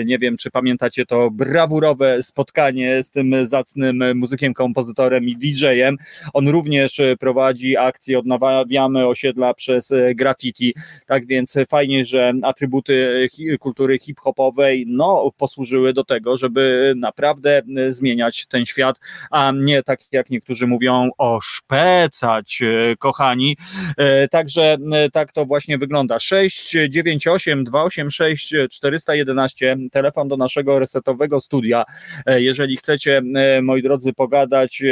nie 0.06 0.20
wiem 0.20 0.38
czy 0.38 0.52
pamiętacie 0.52 1.06
to 1.06 1.32
brawurowe 1.32 2.24
spotkanie 2.24 3.04
z 3.04 3.10
tym 3.10 3.48
zacnym 3.48 4.18
muzykiem, 4.18 4.54
kompozytorem 4.54 5.24
i 5.24 5.38
DJ-em. 5.38 5.98
On 6.34 6.48
również 6.48 7.02
prowadzi 7.20 7.78
akcję 7.78 8.20
Odnawiamy 8.20 9.08
osiedla 9.08 9.54
przez 9.54 9.94
graffiti, 10.16 10.74
tak 11.06 11.26
więc 11.26 11.56
fajnie, 11.70 12.06
że 12.06 12.34
atrybuty 12.44 13.28
kultury 13.60 14.00
hip-hopowej 14.00 14.86
no, 14.88 15.32
posłużyły 15.38 15.94
do 15.94 16.04
tego, 16.04 16.38
żeby 16.38 16.94
naprawdę 16.98 17.62
zmieniać 17.88 18.46
ten 18.48 18.66
świat, 18.66 19.00
a 19.32 19.52
nie 19.52 19.84
tak 19.84 20.00
jak 20.12 20.25
jak 20.26 20.30
niektórzy 20.30 20.68
mówią, 20.68 21.10
oszpecać, 21.18 22.62
e, 22.62 22.96
kochani. 22.96 23.58
E, 23.98 24.28
także 24.28 24.78
e, 24.92 25.10
tak 25.10 25.32
to 25.32 25.46
właśnie 25.46 25.78
wygląda. 25.78 26.20
698 26.20 27.64
286 27.64 28.54
411, 28.72 29.78
telefon 29.92 30.28
do 30.28 30.38
naszego 30.38 30.80
resetowego 30.80 31.42
studia. 31.42 31.84
Jeżeli 32.28 32.78
chcecie, 32.78 33.22
moi 33.62 33.82
drodzy, 33.82 34.14
pogadać 34.14 34.84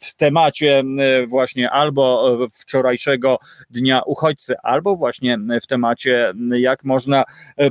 w 0.00 0.14
temacie 0.16 0.82
właśnie 1.26 1.70
albo 1.70 2.38
wczorajszego 2.52 3.38
Dnia 3.70 4.02
Uchodźcy, 4.06 4.54
albo 4.62 4.96
właśnie 4.96 5.38
w 5.62 5.66
temacie, 5.66 6.32
jak 6.52 6.84
można 6.84 7.24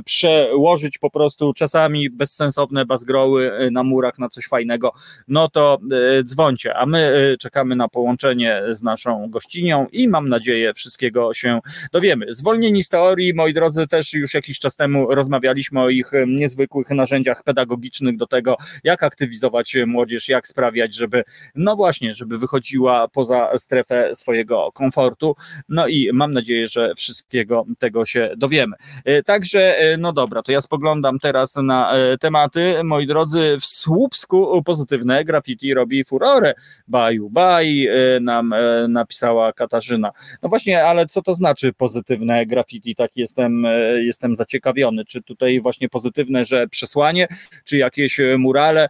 przełożyć 0.04 0.98
po 0.98 1.10
prostu 1.10 1.52
czasami 1.52 2.10
bezsensowne 2.10 2.86
bazgroły 2.86 3.70
na 3.72 3.82
murach 3.82 4.18
na 4.18 4.28
coś 4.28 4.46
fajnego, 4.46 4.92
no 5.28 5.48
to 5.48 5.78
dzwońcie. 6.24 6.74
A 6.74 6.86
my 6.86 6.93
my 6.94 7.36
czekamy 7.40 7.76
na 7.76 7.88
połączenie 7.88 8.62
z 8.70 8.82
naszą 8.82 9.30
gościnią 9.30 9.86
i 9.92 10.08
mam 10.08 10.28
nadzieję 10.28 10.74
wszystkiego 10.74 11.34
się 11.34 11.60
dowiemy. 11.92 12.26
Zwolnieni 12.28 12.84
z 12.84 12.88
teorii, 12.88 13.34
moi 13.34 13.54
drodzy, 13.54 13.86
też 13.86 14.12
już 14.12 14.34
jakiś 14.34 14.58
czas 14.58 14.76
temu 14.76 15.14
rozmawialiśmy 15.14 15.80
o 15.80 15.88
ich 15.88 16.10
niezwykłych 16.26 16.90
narzędziach 16.90 17.42
pedagogicznych 17.42 18.16
do 18.16 18.26
tego, 18.26 18.56
jak 18.84 19.02
aktywizować 19.02 19.76
młodzież, 19.86 20.28
jak 20.28 20.48
sprawiać, 20.48 20.94
żeby, 20.94 21.24
no 21.54 21.76
właśnie, 21.76 22.14
żeby 22.14 22.38
wychodziła 22.38 23.08
poza 23.08 23.58
strefę 23.58 24.10
swojego 24.14 24.72
komfortu. 24.72 25.36
No 25.68 25.86
i 25.86 26.10
mam 26.12 26.32
nadzieję, 26.32 26.68
że 26.68 26.94
wszystkiego 26.94 27.64
tego 27.78 28.06
się 28.06 28.30
dowiemy. 28.36 28.76
Także, 29.24 29.76
no 29.98 30.12
dobra, 30.12 30.42
to 30.42 30.52
ja 30.52 30.60
spoglądam 30.60 31.18
teraz 31.18 31.56
na 31.56 31.92
tematy. 32.20 32.84
Moi 32.84 33.06
drodzy, 33.06 33.56
w 33.60 33.64
Słupsku 33.64 34.62
pozytywne 34.64 35.24
graffiti 35.24 35.74
robi 35.74 36.04
furorę. 36.04 36.54
Baju, 36.88 37.30
baj, 37.30 37.88
nam 38.20 38.54
napisała 38.88 39.52
Katarzyna. 39.52 40.12
No 40.42 40.48
właśnie, 40.48 40.84
ale 40.84 41.06
co 41.06 41.22
to 41.22 41.34
znaczy 41.34 41.72
pozytywne 41.72 42.46
graffiti? 42.46 42.94
Tak 42.94 43.10
jestem, 43.16 43.66
jestem 43.96 44.36
zaciekawiony. 44.36 45.04
Czy 45.04 45.22
tutaj 45.22 45.60
właśnie 45.60 45.88
pozytywne, 45.88 46.44
że 46.44 46.68
przesłanie, 46.68 47.28
czy 47.64 47.76
jakieś 47.76 48.20
murale? 48.38 48.88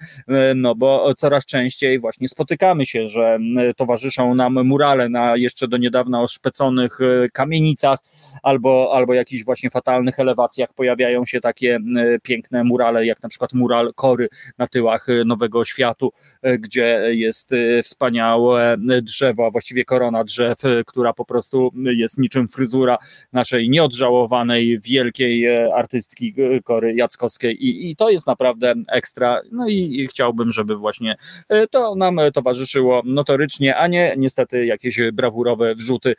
No 0.55 0.75
bo 0.75 1.15
coraz 1.15 1.47
częściej 1.47 1.99
właśnie 1.99 2.29
spotykamy 2.29 2.87
się, 2.87 3.09
że 3.09 3.39
towarzyszą 3.77 4.35
nam 4.35 4.67
murale 4.67 5.09
na 5.09 5.37
jeszcze 5.37 5.69
do 5.69 5.77
niedawna 5.77 6.23
oszpeconych 6.23 6.99
kamienicach 7.33 7.99
albo, 8.43 8.91
albo 8.95 9.15
jakichś 9.15 9.45
właśnie 9.45 9.71
fatalnych 9.71 10.21
elewacjach 10.21 10.73
pojawiają 10.73 11.27
się 11.27 11.41
takie 11.41 11.79
piękne 12.23 12.65
murale, 12.65 13.07
jak 13.07 13.23
na 13.23 13.29
przykład 13.29 13.53
mural 13.53 13.93
Kory 13.95 14.29
na 14.59 14.67
tyłach 14.67 15.07
Nowego 15.27 15.65
Światu, 15.65 16.13
gdzie 16.59 17.01
jest 17.11 17.51
wspaniałe 17.85 18.77
drzewo, 19.03 19.47
a 19.47 19.51
właściwie 19.51 19.85
korona 19.85 20.25
drzew, 20.25 20.59
która 20.87 21.13
po 21.13 21.25
prostu 21.25 21.71
jest 21.75 22.19
niczym 22.19 22.49
fryzura 22.49 22.99
naszej 23.33 23.71
nieodżałowanej, 23.71 24.81
wielkiej 24.81 25.57
artystki 25.71 26.35
Kory 26.65 26.95
Jackowskiej. 26.95 27.65
I, 27.65 27.91
i 27.91 27.97
to 27.97 28.11
jest 28.11 28.27
naprawdę 28.27 28.75
ekstra, 28.89 29.41
no 29.53 29.69
i, 29.69 30.01
i 30.01 30.07
chciałbym, 30.07 30.53
żeby 30.53 30.77
właśnie 30.77 31.17
to 31.71 31.95
nam 31.95 32.21
towarzyszyło 32.35 33.03
notorycznie, 33.05 33.77
a 33.77 33.87
nie 33.87 34.15
niestety 34.19 34.67
jakieś 34.67 35.01
brawurowe 35.13 35.75
wrzuty, 35.75 36.15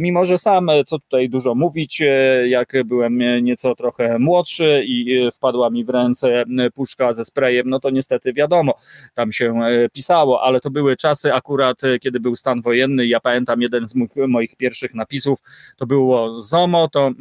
mimo 0.00 0.24
że 0.24 0.38
sam, 0.38 0.70
co 0.86 0.98
tutaj 0.98 1.28
dużo 1.28 1.54
mówić, 1.54 2.02
jak 2.46 2.72
byłem 2.84 3.18
nieco 3.42 3.74
trochę 3.74 4.18
młodszy 4.18 4.82
i 4.86 5.28
wpadła 5.32 5.70
mi 5.70 5.84
w 5.84 5.88
ręce 5.88 6.44
puszka 6.74 7.12
ze 7.12 7.24
sprayem, 7.24 7.70
no 7.70 7.80
to 7.80 7.90
niestety 7.90 8.32
wiadomo, 8.32 8.74
tam 9.14 9.32
się 9.32 9.60
pisało, 9.92 10.42
ale 10.42 10.60
to 10.60 10.70
były 10.70 10.96
czasy 11.00 11.34
akurat, 11.34 11.80
kiedy 12.00 12.20
był 12.20 12.36
stan 12.36 12.60
wojenny. 12.62 13.06
Ja 13.06 13.20
pamiętam 13.20 13.62
jeden 13.62 13.88
z 13.88 13.94
moich, 14.28 14.56
pierwszych 14.56 14.94
napisów, 14.94 15.38
to 15.76 15.86
było 15.86 16.40
ZOMO, 16.40 16.88
to 16.88 17.06
mm, 17.06 17.18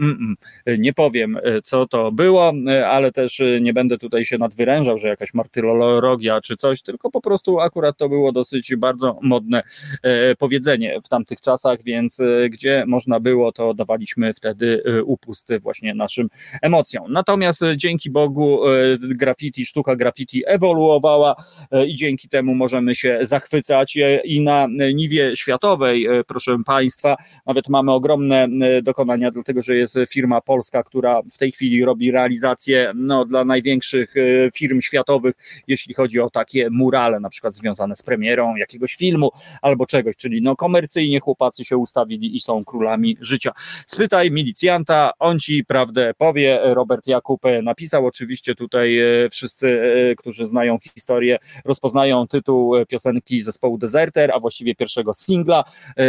mm, 0.68 0.82
nie 0.82 0.94
powiem, 0.94 1.40
co 1.64 1.88
to 1.88 2.12
było, 2.12 2.54
ale 2.88 3.12
też 3.12 3.42
nie 3.62 3.74
będę 3.74 3.98
tutaj 3.98 4.26
się 4.26 4.38
nadwyrężał, 4.38 5.00
że 5.00 5.08
jakaś 5.08 5.34
martyrologia 5.34 6.42
czy 6.42 6.56
coś, 6.56 6.82
tylko 6.82 7.12
po 7.12 7.22
prostu 7.22 7.60
akurat 7.60 7.98
to 7.98 8.10
było 8.10 8.32
dosyć 8.32 8.76
bardzo 8.76 9.20
modne 9.22 9.64
powiedzenie 10.38 11.02
w 11.04 11.10
tamtych 11.10 11.42
czasach, 11.42 11.84
więc 11.84 12.22
gdzie 12.50 12.84
można 12.88 13.20
było, 13.20 13.52
to 13.52 13.74
dawaliśmy 13.74 14.34
wtedy 14.34 14.84
upusty 15.06 15.60
właśnie 15.60 15.94
naszym 15.94 16.30
emocjom. 16.62 17.12
Natomiast 17.14 17.64
e, 17.64 17.78
dzięki 17.78 18.10
Bogu 18.10 18.68
e, 18.68 18.98
graffiti, 18.98 19.66
sztuka 19.66 19.96
graffiti 19.96 20.44
ewoluowała 20.46 21.36
e, 21.72 21.86
i 21.86 21.96
dzięki 21.96 22.30
temu 22.30 22.56
możemy 22.56 22.96
się 22.96 23.20
zachwycać 23.22 23.69
i 24.24 24.44
na 24.44 24.68
niwie 24.94 25.36
światowej, 25.36 26.08
proszę 26.28 26.58
Państwa, 26.66 27.16
nawet 27.46 27.70
mamy 27.70 27.92
ogromne 27.92 28.48
dokonania, 28.84 29.32
dlatego 29.32 29.62
że 29.62 29.76
jest 29.76 29.98
firma 30.10 30.42
polska, 30.42 30.84
która 30.84 31.22
w 31.22 31.38
tej 31.38 31.52
chwili 31.52 31.86
robi 31.86 32.12
realizację 32.12 32.92
no, 32.96 33.26
dla 33.26 33.46
największych 33.46 34.14
firm 34.56 34.82
światowych, 34.82 35.36
jeśli 35.68 35.94
chodzi 35.94 36.20
o 36.20 36.30
takie 36.30 36.70
murale, 36.70 37.20
na 37.20 37.30
przykład 37.30 37.56
związane 37.56 37.96
z 37.96 38.04
premierą 38.04 38.56
jakiegoś 38.56 38.96
filmu 38.96 39.32
albo 39.62 39.86
czegoś, 39.86 40.16
czyli 40.16 40.42
no 40.42 40.56
komercyjnie 40.56 41.20
chłopacy 41.20 41.66
się 41.66 41.78
ustawili 41.78 42.36
i 42.36 42.42
są 42.42 42.66
królami 42.66 43.18
życia. 43.22 43.52
Spytaj 43.88 44.32
milicjanta, 44.32 45.12
on 45.20 45.40
ci 45.40 45.66
prawdę 45.66 46.14
powie, 46.18 46.60
Robert 46.64 47.08
Jakub 47.08 47.42
napisał. 47.64 48.06
Oczywiście 48.06 48.56
tutaj 48.56 49.00
e, 49.00 49.30
wszyscy, 49.30 49.82
e, 50.12 50.16
którzy 50.16 50.46
znają 50.46 50.78
historię, 50.94 51.38
rozpoznają 51.66 52.28
tytuł 52.28 52.76
e, 52.76 52.86
piosenki 52.86 53.42
zespołu 53.42 53.59
Deserter, 53.78 54.32
a 54.32 54.40
właściwie 54.40 54.76
pierwszego 54.76 55.14
singla 55.14 55.64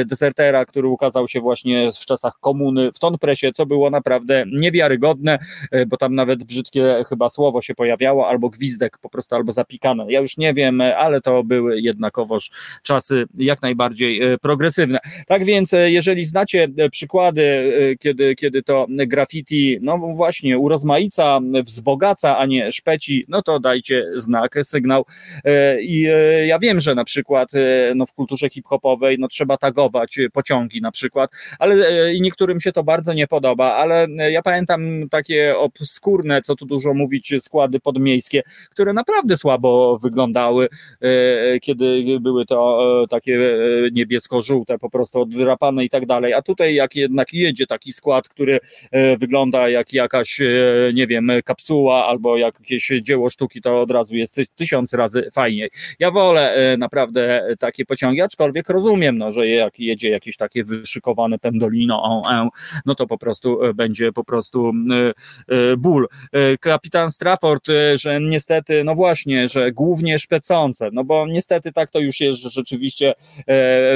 Desertera, 0.07 0.65
który 0.65 0.89
ukazał 0.89 1.29
się 1.29 1.41
właśnie 1.41 1.91
w 1.93 2.07
czasach 2.07 2.35
komuny 2.41 2.93
w 2.93 2.99
Ton 2.99 3.19
Presie, 3.19 3.53
co 3.55 3.67
było 3.67 3.91
naprawdę 3.91 4.45
niewiarygodne, 4.53 5.39
bo 5.87 5.97
tam 5.97 6.15
nawet 6.15 6.45
brzydkie 6.45 7.05
chyba 7.09 7.29
słowo 7.29 7.63
się 7.63 7.75
pojawiało, 7.75 8.29
albo 8.29 8.51
gwizdek 8.51 8.99
po 8.99 9.11
prostu, 9.11 9.35
albo 9.35 9.53
zapikane. 9.53 10.05
Ja 10.09 10.21
już 10.21 10.37
nie 10.37 10.55
wiem, 10.55 10.81
ale 10.81 11.21
to 11.21 11.45
były 11.45 11.81
jednakowoż 11.81 12.51
czasy 12.83 13.25
jak 13.39 13.63
najbardziej 13.63 14.21
progresywne. 14.43 14.99
Tak 15.27 15.45
więc, 15.45 15.75
jeżeli 15.87 16.25
znacie 16.25 16.69
przykłady, 16.91 17.73
kiedy, 18.01 18.35
kiedy 18.35 18.63
to 18.63 18.87
graffiti, 18.91 19.79
no 19.81 19.99
właśnie 19.99 20.59
urozmaica, 20.59 21.41
wzbogaca, 21.65 22.39
a 22.39 22.47
nie 22.47 22.73
szpeci, 22.73 23.25
no 23.29 23.43
to 23.43 23.61
dajcie 23.61 24.07
znak, 24.15 24.57
sygnał. 24.63 25.05
E, 25.45 25.83
I 25.83 26.07
e, 26.07 26.47
ja 26.47 26.59
wiem, 26.59 26.81
że 26.81 26.95
na 26.95 27.05
przykład 27.05 27.40
e, 27.55 27.93
no 27.95 28.07
w 28.07 28.13
kulturze 28.13 28.49
hip-hopowej 28.49 29.17
no 29.19 29.29
trzeba 29.29 29.57
tagować 29.57 30.19
pociągi 30.33 30.81
na 30.81 30.91
przykład, 30.91 31.31
ale 31.59 32.15
i 32.15 32.21
niektórym 32.21 32.61
się 32.61 32.73
to 32.73 32.85
bardzo 32.85 33.13
nie 33.13 33.27
podoba, 33.27 33.75
ale 33.75 34.07
ja 34.31 34.43
pamiętam 34.43 35.09
takie 35.11 35.59
obskurne, 35.59 36.43
co 36.43 36.57
tu 36.57 36.67
dużo 36.67 36.95
mówić, 36.95 37.35
składy 37.39 37.81
podmiejskie, 37.81 38.43
które 38.71 38.93
naprawdę 38.93 39.37
słabo 39.37 39.99
wyglądały, 39.99 40.69
kiedy 41.63 42.05
były 42.21 42.47
to 42.47 43.07
takie 43.11 43.39
niebiesko-żółte, 43.93 44.79
po 44.79 44.91
prostu 44.91 45.21
oddrapane 45.21 45.85
i 45.85 45.91
tak 45.91 46.07
dalej, 46.07 46.35
a 46.35 46.43
tutaj 46.43 46.75
jak 46.75 46.97
jednak 46.97 47.33
jedzie 47.33 47.67
taki 47.67 47.93
skład, 47.93 48.29
który 48.29 48.59
wygląda 49.19 49.69
jak 49.69 49.93
jakaś, 49.93 50.41
e, 50.41 50.45
nie 50.95 51.07
wiem, 51.07 51.31
kapsuła 51.45 52.07
albo 52.07 52.37
jakieś 52.37 52.93
dzieło 53.03 53.31
sztuki, 53.31 53.61
to 53.61 53.81
od 53.81 53.91
razu 53.91 54.17
jest 54.17 54.41
tysiąc 54.57 54.95
razy 54.95 55.31
fajniej. 55.33 55.71
Ja 55.99 56.11
wolę 56.11 56.55
e, 56.55 56.77
naprawdę 56.77 57.30
takie 57.59 57.85
pociągi, 57.85 58.21
aczkolwiek 58.21 58.69
rozumiem, 58.69 59.19
no, 59.19 59.33
że 59.33 59.49
jak 59.49 59.81
jedzie 59.81 60.11
jakieś 60.11 60.37
takie 60.37 60.65
wyszykowane 60.65 61.39
pendolino, 61.39 62.23
no 62.87 62.95
to 62.95 63.07
po 63.07 63.19
prostu 63.19 63.65
e, 63.65 63.75
będzie 63.75 64.13
po 64.13 64.25
prostu 64.25 64.73
ból. 65.79 66.09
Kapitan 66.61 67.11
Strafford, 67.11 67.67
że 67.95 68.21
niestety, 68.21 68.85
no 68.85 68.95
właśnie, 68.95 69.49
że 69.49 69.73
głównie 69.73 70.19
szpecące, 70.19 70.89
no 70.93 71.05
bo 71.05 71.27
niestety 71.27 71.73
tak 71.73 71.91
to 71.91 71.99
już 71.99 72.21
jest, 72.21 72.41
że 72.41 72.51
rzeczywiście 72.51 73.15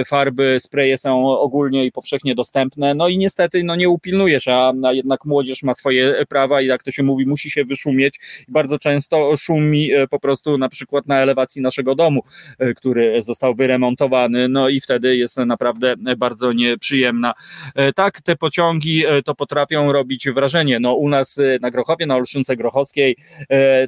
farby, 0.07 0.57
spreje 0.61 0.99
są 0.99 1.29
ogólnie 1.29 1.87
i 1.87 1.93
powszechnie 1.93 2.35
dostępne, 2.35 2.95
no 2.95 3.09
i 3.09 3.19
niestety 3.19 3.65
no 3.65 3.77
nie 3.77 3.89
upilnujesz, 3.89 4.49
a 4.49 4.73
jednak 4.93 5.25
młodzież 5.25 5.63
ma 5.63 5.75
swoje 5.75 6.25
prawa 6.29 6.61
i 6.61 6.67
jak 6.67 6.83
to 6.83 6.91
się 6.91 7.03
mówi, 7.03 7.27
musi 7.27 7.51
się 7.51 7.65
wyszumieć 7.65 8.21
bardzo 8.49 8.79
często 8.79 9.37
szumi 9.37 9.93
e, 9.93 10.09
po 10.09 10.21
prostu 10.21 10.59
na 10.59 10.69
przykład 10.69 11.07
na 11.07 11.21
elewacji 11.21 11.63
naszego 11.63 11.95
domu, 11.95 12.23
e, 12.59 12.75
który 12.75 13.14
został 13.19 13.55
wyremontowany, 13.55 14.49
no 14.49 14.69
i 14.69 14.81
wtedy 14.81 15.17
jest 15.17 15.37
naprawdę 15.37 15.95
bardzo 16.17 16.53
nieprzyjemna. 16.53 17.35
E, 17.75 17.93
tak, 17.93 18.21
te 18.21 18.37
pociągi 18.37 19.05
to 19.25 19.35
potrafią 19.35 19.93
robić 19.93 20.29
wrażenie. 20.29 20.81
No 20.81 20.95
u 20.95 21.09
nas 21.09 21.41
na 21.61 21.71
Grochowie, 21.71 22.07
na 22.07 22.17
Olszynce 22.17 22.57
Grochowskiej, 22.57 23.17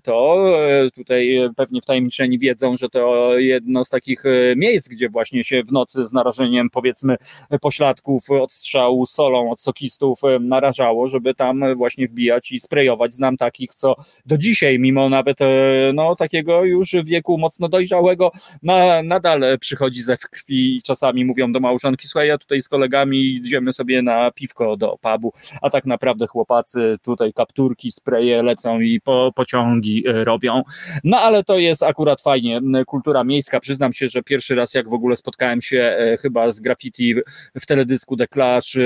to 0.02 0.46
tutaj 0.94 1.38
pewnie 1.56 1.80
wtajemniczeni 1.80 2.38
wiedzą, 2.38 2.76
że 2.76 2.88
to 2.88 3.32
jedno 3.38 3.84
z 3.84 3.88
takich 3.88 4.22
miejsc, 4.56 4.88
gdzie 4.88 5.08
właśnie 5.08 5.44
się 5.44 5.62
w 5.62 5.72
nocy 5.72 6.04
z 6.04 6.12
narażeniem 6.12 6.70
powiedzmy 6.70 7.16
pośladków 7.60 8.30
od 8.30 8.52
strzału 8.52 9.06
solą 9.06 9.50
od 9.50 9.60
sokistów 9.60 10.20
narażało, 10.40 11.08
żeby 11.08 11.34
tam 11.34 11.74
właśnie 11.74 12.08
wbijać 12.08 12.52
i 12.52 12.60
sprayować. 12.60 13.12
Znam 13.12 13.36
takich, 13.36 13.74
co 13.74 13.94
do 14.26 14.38
dzisiaj, 14.38 14.78
mimo 14.78 15.08
nawet 15.08 15.40
e, 15.40 15.46
no, 15.94 16.16
takiego 16.16 16.64
już 16.64 16.94
wieku 17.04 17.38
mocno 17.38 17.68
dojrzałego, 17.68 18.32
na, 18.62 19.02
nadal 19.16 19.58
przychodzi 19.60 20.02
ze 20.02 20.16
krwi 20.16 20.76
i 20.76 20.82
czasami 20.82 21.24
mówią 21.24 21.52
do 21.52 21.60
małżonki, 21.60 22.08
słuchaj, 22.08 22.28
ja 22.28 22.38
tutaj 22.38 22.62
z 22.62 22.68
kolegami 22.68 23.34
idziemy 23.34 23.72
sobie 23.72 24.02
na 24.02 24.30
piwko 24.30 24.76
do 24.76 24.98
pubu, 25.00 25.32
a 25.62 25.70
tak 25.70 25.86
naprawdę 25.86 26.26
chłopacy 26.26 26.96
tutaj 27.02 27.32
kapturki, 27.32 27.92
spreje 27.92 28.42
lecą 28.42 28.80
i 28.80 29.00
po, 29.00 29.32
pociągi 29.34 30.08
e, 30.08 30.24
robią. 30.24 30.62
No 31.04 31.18
ale 31.18 31.44
to 31.44 31.58
jest 31.58 31.82
akurat 31.82 32.20
fajnie, 32.20 32.60
kultura 32.86 33.24
miejska. 33.24 33.60
Przyznam 33.60 33.92
się, 33.92 34.08
że 34.08 34.22
pierwszy 34.22 34.54
raz 34.54 34.74
jak 34.74 34.88
w 34.88 34.94
ogóle 34.94 35.16
spotkałem 35.16 35.62
się 35.62 35.78
e, 35.78 36.16
chyba 36.16 36.50
z 36.50 36.60
graffiti 36.60 37.14
w 37.60 37.66
teledysku 37.66 38.16
The 38.16 38.26
Clash, 38.28 38.76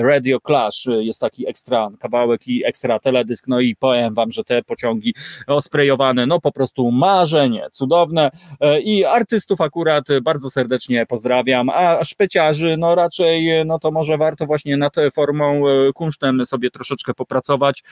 Radio 0.00 0.38
Clash, 0.46 0.86
jest 1.00 1.20
taki 1.20 1.48
ekstra 1.48 1.90
kawałek 2.00 2.48
i 2.48 2.64
ekstra 2.64 2.98
teledysk, 2.98 3.48
no 3.48 3.60
i 3.60 3.76
powiem 3.76 4.14
wam, 4.14 4.32
że 4.32 4.44
te 4.44 4.62
pociągi 4.62 5.14
osprejowane, 5.46 6.26
no 6.26 6.40
po 6.40 6.52
prostu 6.52 6.90
marzenie, 6.90 7.66
cudowne 7.72 8.30
e, 8.60 8.80
i 8.80 9.04
artystów 9.04 9.60
akurat 9.60 9.73
akurat 9.74 10.08
bardzo 10.22 10.50
serdecznie 10.50 11.06
pozdrawiam, 11.06 11.68
a 11.68 12.04
szpeciarzy, 12.04 12.76
no 12.78 12.94
raczej, 12.94 13.66
no 13.66 13.78
to 13.78 13.90
może 13.90 14.16
warto 14.16 14.46
właśnie 14.46 14.76
nad 14.76 14.94
formą 15.12 15.62
kunsztem 15.94 16.46
sobie 16.46 16.70
troszeczkę 16.70 17.14
popracować 17.14 17.82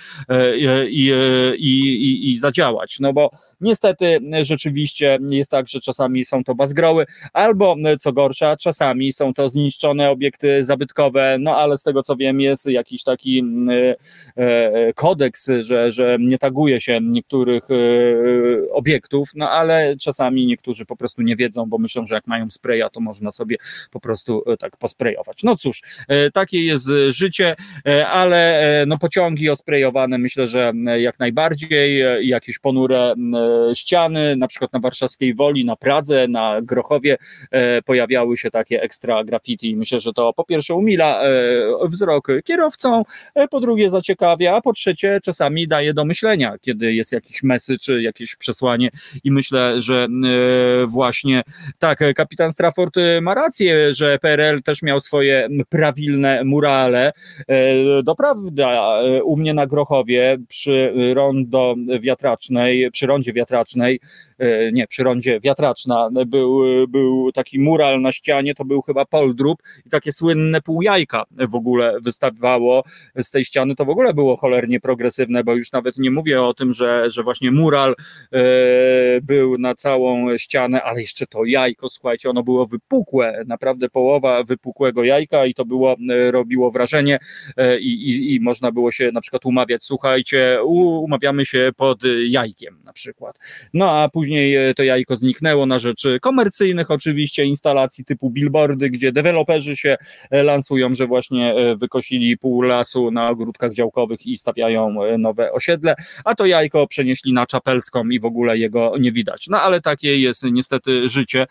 i, 0.57 0.66
i, 0.89 1.09
i, 1.59 2.30
i 2.33 2.39
zadziałać, 2.39 2.97
no 3.01 3.12
bo 3.12 3.30
niestety 3.61 4.20
rzeczywiście 4.43 5.18
jest 5.30 5.51
tak, 5.51 5.68
że 5.68 5.80
czasami 5.80 6.24
są 6.24 6.45
to 6.45 6.55
bazgroły, 6.55 7.07
albo 7.33 7.76
co 7.99 8.12
gorsza, 8.12 8.57
czasami 8.57 9.12
są 9.12 9.35
to 9.35 9.49
zniszczone 9.49 10.11
obiekty 10.11 10.64
zabytkowe, 10.64 11.37
no 11.41 11.57
ale 11.57 11.78
z 11.78 11.83
tego 11.83 12.03
co 12.03 12.16
wiem 12.16 12.41
jest 12.41 12.66
jakiś 12.66 13.05
taki 13.05 13.45
kodeks, 14.95 15.51
że, 15.61 15.93
że 15.93 16.16
nie 16.20 16.39
taguje 16.39 16.80
się 16.80 17.01
niektórych 17.03 17.64
obiektów, 18.72 19.30
no 19.34 19.50
ale 19.50 19.96
czasami 19.96 20.46
niektórzy 20.46 20.87
po 20.87 20.96
prostu 20.96 21.22
nie 21.22 21.37
wiedzą, 21.37 21.71
bo 21.72 21.78
myślą, 21.78 22.07
że 22.07 22.14
jak 22.14 22.26
mają 22.26 22.50
spraya, 22.50 22.82
to 22.92 23.00
można 23.00 23.32
sobie 23.32 23.57
po 23.90 24.00
prostu 24.00 24.44
tak 24.58 24.76
posprejować. 24.76 25.42
No 25.42 25.57
cóż, 25.57 25.82
takie 26.32 26.64
jest 26.64 26.86
życie, 27.08 27.57
ale 28.07 28.84
no 28.86 28.99
pociągi 28.99 29.50
osprejowane 29.50 30.18
myślę, 30.18 30.46
że 30.46 30.72
jak 30.99 31.18
najbardziej, 31.20 32.03
jakieś 32.28 32.58
ponure 32.58 33.14
ściany, 33.74 34.36
na 34.36 34.49
przykład 34.49 34.72
na 34.72 34.78
warszawskiej 34.78 35.34
Woli, 35.34 35.64
na 35.64 35.76
Pradze, 35.76 36.28
na 36.28 36.62
Grochowie 36.62 37.16
pojawiały 37.84 38.36
się 38.36 38.50
takie 38.50 38.82
ekstra 38.82 39.24
graffiti. 39.24 39.76
Myślę, 39.76 40.00
że 40.00 40.12
to 40.12 40.32
po 40.32 40.44
pierwsze 40.44 40.74
umila 40.74 41.22
wzrok 41.84 42.28
kierowcom, 42.44 43.03
po 43.50 43.61
drugie 43.61 43.90
zaciekawia, 43.90 44.57
a 44.57 44.61
po 44.61 44.72
trzecie 44.72 45.20
czasami 45.24 45.68
daje 45.68 45.94
do 45.94 46.04
myślenia, 46.04 46.58
kiedy 46.61 46.94
jest 46.94 47.12
jakiś 47.12 47.42
message, 47.42 48.03
jakieś 48.03 48.36
przesłanie 48.36 48.90
i 49.24 49.30
myślę, 49.30 49.82
że 49.82 50.08
właśnie 50.86 51.42
tak, 51.79 51.99
kapitan 52.14 52.53
Strafford 52.53 52.97
ma 53.22 53.34
rację, 53.34 53.95
że 53.95 54.18
PRL 54.18 54.63
też 54.63 54.83
miał 54.83 55.01
swoje 55.01 55.49
prawilne 55.68 56.45
murale. 56.45 57.13
Doprawda, 58.05 59.01
u 59.25 59.37
mnie 59.37 59.55
na 59.55 59.67
Grochowie 59.67 60.39
przy 60.49 60.93
rondo 61.14 61.75
wiatracznej, 62.01 62.91
przy 62.91 63.07
rondzie 63.07 63.33
wiatracznej, 63.33 64.01
nie, 64.72 64.87
przy 64.87 65.03
rondzie 65.03 65.41
wiatraczna 65.41 66.11
był, 66.26 66.61
był 66.89 67.33
taki 67.33 67.59
mural 67.59 68.01
na 68.01 68.13
ścianie, 68.13 68.55
to 68.55 68.64
był 68.64 68.83
chyba 68.83 69.05
Poldrub 69.05 69.63
i 69.87 69.91
takie 69.91 70.13
słynne 70.13 70.61
półjajka 70.61 71.25
w 71.49 71.55
ogóle 71.55 72.01
wystawało 72.01 72.84
z 73.17 73.30
tej 73.30 73.45
ściany, 73.45 73.75
to 73.75 73.84
w 73.84 73.91
ogóle 73.91 74.14
było 74.14 74.37
cholernie 74.37 74.80
progresywne, 74.80 75.45
bo 75.45 75.55
już 75.55 75.72
nawet 75.72 75.99
nie 75.99 76.11
mówię 76.11 76.43
o 76.43 76.55
tym, 76.55 76.72
że, 76.72 77.11
że 77.11 77.22
właśnie 77.22 77.51
mural 77.51 77.95
był 79.22 79.59
na 79.59 79.75
całą 79.75 80.39
ścianę, 80.39 80.83
ale 80.83 81.01
jeszcze 81.01 81.26
to 81.26 81.45
jajko, 81.53 81.88
słuchajcie, 81.91 82.30
ono 82.30 82.42
było 82.42 82.66
wypukłe, 82.66 83.45
naprawdę 83.46 83.88
połowa 83.88 84.45
wypukłego 84.45 85.04
jajka 85.04 85.46
i 85.46 85.54
to 85.54 85.64
było, 85.64 85.96
robiło 86.30 86.70
wrażenie 86.70 87.18
i, 87.80 87.92
i, 88.11 88.34
i 88.34 88.41
można 88.41 88.72
było 88.72 88.91
się 88.91 89.11
na 89.12 89.20
przykład 89.20 89.46
umawiać, 89.46 89.84
słuchajcie, 89.84 90.58
umawiamy 90.64 91.46
się 91.46 91.70
pod 91.76 92.03
jajkiem 92.26 92.80
na 92.84 92.92
przykład. 92.92 93.38
No 93.74 93.91
a 93.91 94.08
później 94.08 94.74
to 94.74 94.83
jajko 94.83 95.16
zniknęło 95.16 95.66
na 95.66 95.79
rzecz 95.79 96.07
komercyjnych 96.20 96.91
oczywiście 96.91 97.45
instalacji 97.45 98.04
typu 98.04 98.30
billboardy, 98.30 98.91
gdzie 98.91 99.12
deweloperzy 99.12 99.76
się 99.76 99.96
lansują, 100.30 100.95
że 100.95 101.07
właśnie 101.07 101.54
wykosili 101.76 102.38
pół 102.38 102.62
lasu 102.62 103.11
na 103.11 103.29
ogródkach 103.29 103.72
działkowych 103.72 104.26
i 104.26 104.37
stawiają 104.37 104.95
nowe 105.18 105.53
osiedle, 105.53 105.95
a 106.24 106.34
to 106.34 106.46
jajko 106.46 106.87
przenieśli 106.87 107.33
na 107.33 107.46
Czapelską 107.46 108.08
i 108.08 108.20
w 108.20 108.24
ogóle 108.24 108.58
jego 108.58 108.99
nie 108.99 109.12
widać. 109.12 109.46
No 109.49 109.61
ale 109.61 109.80
takie 109.80 110.18
jest 110.18 110.45
niestety 110.45 111.08
życie. 111.08 111.41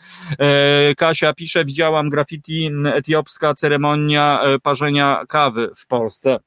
Kasia 0.97 1.33
pisze, 1.33 1.65
widziałam 1.65 2.09
graffiti 2.09 2.69
etiopska 2.93 3.53
ceremonia 3.53 4.41
parzenia 4.63 5.23
kawy 5.27 5.69
w 5.77 5.87
Polsce 5.87 6.39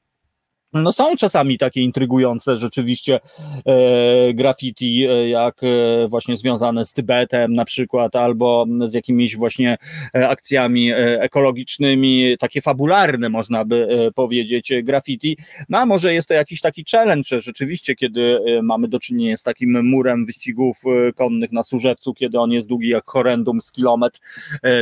no 0.73 0.91
są 0.91 1.15
czasami 1.15 1.57
takie 1.57 1.81
intrygujące 1.81 2.57
rzeczywiście 2.57 3.19
e, 3.65 4.33
graffiti, 4.33 5.05
e, 5.05 5.29
jak 5.29 5.61
e, 5.63 6.07
właśnie 6.07 6.37
związane 6.37 6.85
z 6.85 6.93
Tybetem 6.93 7.53
na 7.53 7.65
przykład, 7.65 8.15
albo 8.15 8.65
z 8.85 8.93
jakimiś 8.93 9.37
właśnie 9.37 9.77
e, 10.15 10.29
akcjami 10.29 10.91
e, 10.91 11.21
ekologicznymi, 11.21 12.37
takie 12.39 12.61
fabularne 12.61 13.29
można 13.29 13.65
by 13.65 13.87
e, 14.07 14.11
powiedzieć 14.11 14.71
graffiti. 14.83 15.37
No 15.69 15.77
a 15.77 15.85
może 15.85 16.13
jest 16.13 16.27
to 16.27 16.33
jakiś 16.33 16.61
taki 16.61 16.85
challenge 16.91 17.41
rzeczywiście, 17.41 17.95
kiedy 17.95 18.39
mamy 18.63 18.87
do 18.87 18.99
czynienia 18.99 19.37
z 19.37 19.43
takim 19.43 19.85
murem 19.85 20.25
wyścigów 20.25 20.81
konnych 21.15 21.51
na 21.51 21.63
Służewcu, 21.63 22.13
kiedy 22.13 22.39
on 22.39 22.51
jest 22.51 22.67
długi 22.67 22.89
jak 22.89 23.05
horrendum 23.05 23.61
z 23.61 23.71
kilometr, 23.71 24.19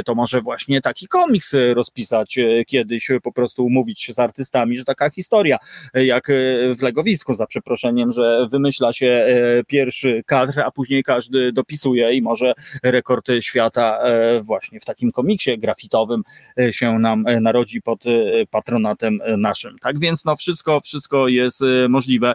to 0.05 0.15
może 0.15 0.41
właśnie 0.41 0.81
taki 0.81 1.07
komiks 1.07 1.55
rozpisać 1.73 2.39
kiedyś, 2.67 3.07
po 3.23 3.31
prostu 3.31 3.65
umówić 3.65 4.01
się 4.01 4.13
z 4.13 4.19
artystami, 4.19 4.77
że 4.77 4.85
taka 4.85 5.09
historia 5.09 5.57
jak 5.93 6.27
w 6.77 6.81
legowisku, 6.81 7.35
za 7.35 7.47
przeproszeniem, 7.47 8.11
że 8.11 8.47
wymyśla 8.51 8.93
się 8.93 9.27
pierwszy 9.67 10.23
kadr, 10.25 10.59
a 10.59 10.71
później 10.71 11.03
każdy 11.03 11.51
dopisuje 11.51 12.13
i 12.13 12.21
może 12.21 12.53
rekord 12.83 13.27
świata 13.39 13.99
właśnie 14.41 14.79
w 14.79 14.85
takim 14.85 15.11
komiksie 15.11 15.57
grafitowym 15.57 16.23
się 16.71 16.99
nam 16.99 17.25
narodzi 17.41 17.81
pod 17.81 18.03
patronatem 18.51 19.19
naszym. 19.37 19.79
Tak 19.81 19.99
więc 19.99 20.25
no 20.25 20.35
wszystko, 20.35 20.81
wszystko 20.81 21.27
jest 21.27 21.61
możliwe. 21.89 22.33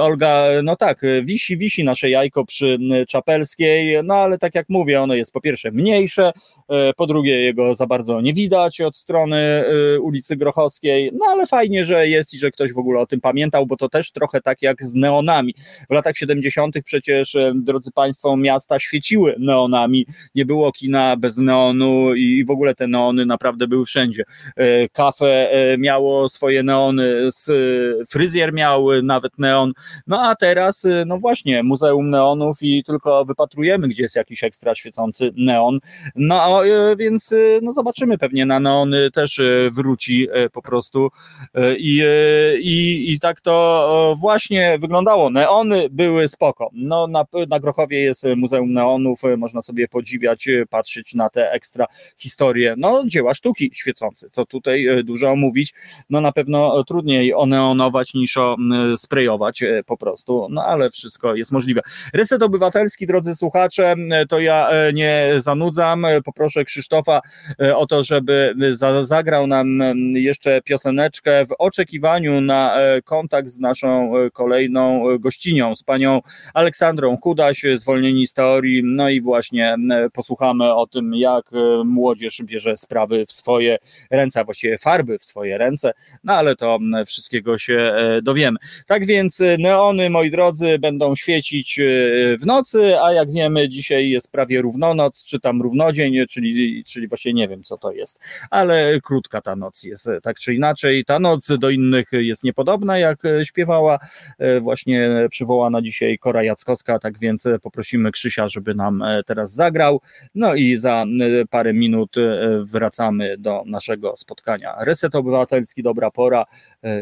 Olga, 0.00 0.46
no 0.62 0.76
tak, 0.76 1.02
wisi, 1.22 1.56
wisi 1.56 1.84
nasze 1.84 2.10
jajko 2.10 2.44
przy 2.44 2.78
Czapelskiej, 3.08 3.98
no 4.04 4.14
ale 4.14 4.38
tak 4.38 4.54
jak 4.54 4.68
mówię, 4.68 5.02
ono 5.02 5.14
jest 5.14 5.32
po 5.32 5.40
pierwsze 5.40 5.70
mniejsze, 5.70 6.32
po 6.96 7.06
drugie 7.06 7.40
jego 7.40 7.74
za 7.74 7.86
bardzo 7.86 8.20
nie 8.20 8.32
widać 8.32 8.80
od 8.80 8.96
strony 8.96 9.64
ulicy 10.00 10.36
Grochowskiej, 10.36 11.10
no 11.12 11.26
ale 11.28 11.46
fajnie, 11.46 11.84
że 11.84 12.08
jest 12.08 12.29
i 12.32 12.38
że 12.38 12.50
ktoś 12.50 12.72
w 12.72 12.78
ogóle 12.78 13.00
o 13.00 13.06
tym 13.06 13.20
pamiętał, 13.20 13.66
bo 13.66 13.76
to 13.76 13.88
też 13.88 14.12
trochę 14.12 14.40
tak 14.40 14.62
jak 14.62 14.82
z 14.82 14.94
neonami. 14.94 15.54
W 15.90 15.94
latach 15.94 16.16
70. 16.16 16.76
przecież, 16.84 17.36
drodzy 17.54 17.90
Państwo, 17.92 18.36
miasta 18.36 18.78
świeciły 18.78 19.34
neonami. 19.38 20.06
Nie 20.34 20.46
było 20.46 20.72
kina 20.72 21.16
bez 21.16 21.36
neonu 21.36 22.14
i 22.14 22.44
w 22.44 22.50
ogóle 22.50 22.74
te 22.74 22.86
neony 22.86 23.26
naprawdę 23.26 23.68
były 23.68 23.84
wszędzie. 23.84 24.24
Kafe 24.92 25.50
miało 25.78 26.28
swoje 26.28 26.62
neony, 26.62 27.28
fryzjer 28.08 28.52
miał 28.52 29.02
nawet 29.02 29.38
neon. 29.38 29.72
No 30.06 30.20
a 30.20 30.36
teraz, 30.36 30.86
no 31.06 31.18
właśnie, 31.18 31.62
Muzeum 31.62 32.10
Neonów 32.10 32.62
i 32.62 32.84
tylko 32.84 33.24
wypatrujemy, 33.24 33.88
gdzie 33.88 34.02
jest 34.02 34.16
jakiś 34.16 34.44
ekstra 34.44 34.74
świecący 34.74 35.30
neon. 35.36 35.78
No 36.16 36.62
więc 36.98 37.34
no 37.62 37.72
zobaczymy, 37.72 38.18
pewnie 38.18 38.46
na 38.46 38.60
neony 38.60 39.10
też 39.10 39.40
wróci 39.72 40.28
po 40.52 40.62
prostu 40.62 41.08
i 41.78 42.02
i, 42.60 43.12
i 43.12 43.20
tak 43.20 43.40
to 43.40 44.14
właśnie 44.18 44.78
wyglądało. 44.80 45.30
Neony 45.30 45.88
były 45.90 46.28
spoko. 46.28 46.70
No, 46.72 47.06
na, 47.06 47.24
na 47.48 47.60
Grochowie 47.60 48.00
jest 48.00 48.26
Muzeum 48.36 48.72
Neonów, 48.72 49.20
można 49.36 49.62
sobie 49.62 49.88
podziwiać, 49.88 50.48
patrzeć 50.70 51.14
na 51.14 51.30
te 51.30 51.52
ekstra 51.52 51.86
historie. 52.16 52.74
No, 52.78 53.02
dzieła 53.06 53.34
sztuki 53.34 53.70
świecące, 53.74 54.30
co 54.32 54.46
tutaj 54.46 54.86
dużo 55.04 55.36
mówić. 55.36 55.74
No, 56.10 56.20
na 56.20 56.32
pewno 56.32 56.84
trudniej 56.84 57.34
oneonować 57.34 58.14
niż 58.14 58.36
o 58.36 58.56
sprayować 58.96 59.62
po 59.86 59.96
prostu, 59.96 60.46
no 60.50 60.64
ale 60.64 60.90
wszystko 60.90 61.34
jest 61.34 61.52
możliwe. 61.52 61.80
Reset 62.14 62.42
Obywatelski, 62.42 63.06
drodzy 63.06 63.36
słuchacze, 63.36 63.94
to 64.28 64.40
ja 64.40 64.70
nie 64.94 65.32
zanudzam. 65.38 66.06
Poproszę 66.24 66.64
Krzysztofa 66.64 67.20
o 67.74 67.86
to, 67.86 68.04
żeby 68.04 68.54
zagrał 69.02 69.46
nam 69.46 69.80
jeszcze 70.14 70.62
pioseneczkę 70.62 71.46
w 71.46 71.54
oczekiwaniu 71.58 72.09
na 72.40 72.76
kontakt 73.04 73.48
z 73.48 73.58
naszą 73.58 74.12
kolejną 74.32 75.04
gościnią, 75.18 75.76
z 75.76 75.82
panią 75.82 76.20
Aleksandrą 76.54 77.18
Kudaś, 77.18 77.64
zwolnieni 77.74 78.26
z 78.26 78.34
teorii, 78.34 78.82
no 78.84 79.08
i 79.08 79.20
właśnie 79.20 79.76
posłuchamy 80.12 80.74
o 80.74 80.86
tym, 80.86 81.14
jak 81.14 81.50
młodzież 81.84 82.42
bierze 82.44 82.76
sprawy 82.76 83.26
w 83.26 83.32
swoje 83.32 83.78
ręce, 84.10 84.40
a 84.40 84.44
właściwie 84.44 84.78
farby 84.78 85.18
w 85.18 85.24
swoje 85.24 85.58
ręce, 85.58 85.92
no 86.24 86.34
ale 86.34 86.56
to 86.56 86.78
wszystkiego 87.06 87.58
się 87.58 87.94
dowiemy. 88.22 88.58
Tak 88.86 89.06
więc 89.06 89.42
neony, 89.58 90.10
moi 90.10 90.30
drodzy, 90.30 90.78
będą 90.78 91.14
świecić 91.14 91.80
w 92.40 92.46
nocy, 92.46 93.00
a 93.00 93.12
jak 93.12 93.32
wiemy, 93.32 93.68
dzisiaj 93.68 94.10
jest 94.10 94.32
prawie 94.32 94.62
równonoc, 94.62 95.24
czy 95.24 95.40
tam 95.40 95.62
równodzień, 95.62 96.26
czyli, 96.30 96.84
czyli 96.84 97.08
właśnie 97.08 97.32
nie 97.32 97.48
wiem, 97.48 97.62
co 97.62 97.78
to 97.78 97.92
jest, 97.92 98.20
ale 98.50 99.00
krótka 99.00 99.40
ta 99.40 99.56
noc 99.56 99.82
jest, 99.82 100.08
tak 100.22 100.38
czy 100.38 100.54
inaczej. 100.54 101.04
Ta 101.04 101.18
noc 101.18 101.48
do 101.58 101.70
innych 101.70 101.99
jest 102.12 102.44
niepodobna, 102.44 102.98
jak 102.98 103.18
śpiewała 103.42 103.98
właśnie 104.60 105.10
przywołana 105.30 105.82
dzisiaj 105.82 106.18
Kora 106.18 106.42
Jackowska, 106.42 106.98
tak 106.98 107.18
więc 107.18 107.48
poprosimy 107.62 108.12
Krzysia, 108.12 108.48
żeby 108.48 108.74
nam 108.74 109.04
teraz 109.26 109.52
zagrał. 109.52 110.00
No 110.34 110.54
i 110.54 110.76
za 110.76 111.04
parę 111.50 111.72
minut 111.72 112.16
wracamy 112.62 113.38
do 113.38 113.62
naszego 113.66 114.16
spotkania. 114.16 114.74
Reset 114.80 115.14
Obywatelski, 115.14 115.82
dobra 115.82 116.10
pora, 116.10 116.44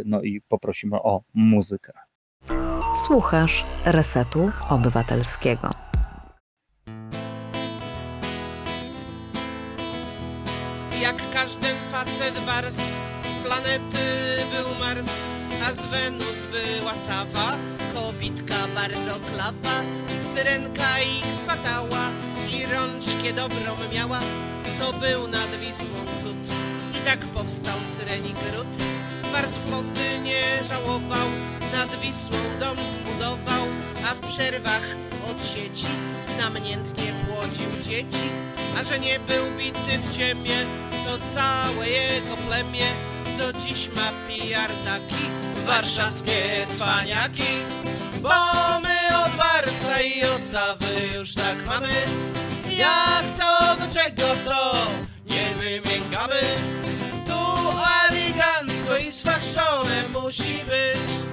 no 0.04 0.22
i 0.22 0.40
poprosimy 0.48 0.96
o 0.96 1.22
muzykę. 1.34 1.92
Słuchasz 3.06 3.64
Resetu 3.86 4.50
Obywatelskiego. 4.68 5.87
Jak 11.18 11.32
każdy 11.32 11.66
facet 11.92 12.38
wars. 12.46 12.76
Z 13.24 13.34
planety 13.34 13.98
był 14.52 14.74
Mars 14.80 15.10
A 15.68 15.74
z 15.74 15.86
Wenus 15.86 16.44
była 16.44 16.94
Sawa. 16.94 17.56
Kobitka 17.94 18.54
bardzo 18.74 19.20
klawa 19.32 19.82
Syrenka 20.16 21.00
ich 21.00 21.34
swatała 21.34 22.10
I 22.50 22.66
rączkę 22.66 23.32
dobrą 23.32 23.76
miała. 23.94 24.20
To 24.80 24.92
był 24.92 25.28
nad 25.28 25.56
Wisłą 25.56 25.96
cud 26.22 26.54
I 26.94 26.98
tak 27.04 27.18
powstał 27.18 27.78
Syreni 27.82 28.34
Gród. 28.34 28.76
Wars 29.32 29.58
floty 29.58 30.18
nie 30.22 30.64
żałował 30.64 31.28
Nad 31.72 32.00
Wisłą 32.00 32.38
dom 32.60 32.76
zbudował 32.86 33.66
A 34.10 34.14
w 34.14 34.20
przerwach 34.20 34.96
od 35.30 35.44
sieci 35.44 35.88
Namiętnie 36.38 37.12
płodził 37.26 37.82
dzieci 37.82 38.28
A 38.80 38.84
że 38.84 38.98
nie 38.98 39.18
był 39.18 39.44
bity 39.58 39.98
w 39.98 40.16
ciemię 40.16 40.66
To 41.04 41.18
całe 41.34 41.88
jego 41.88 42.36
plemię. 42.36 42.86
Do 43.38 43.52
dziś 43.52 43.88
ma 43.88 44.10
PR 44.26 44.70
taki 44.84 45.24
Warszawskie 45.66 46.66
cwaniaki. 46.70 47.52
Bo 48.22 48.28
my 48.82 49.24
od 49.26 49.32
Warsa 49.32 50.00
i 50.00 50.24
od 50.24 50.44
Sawy 50.44 51.08
już 51.14 51.34
tak 51.34 51.66
mamy. 51.66 51.88
Jak 52.78 53.24
co 53.38 53.76
do 53.86 53.92
czego 53.92 54.26
to 54.44 54.86
nie 55.26 55.44
wymiękamy. 55.60 56.40
Tu 57.26 57.68
elegancko 58.10 58.96
i 59.08 59.12
sfaszone 59.12 60.02
musi 60.12 60.64
być. 60.64 61.26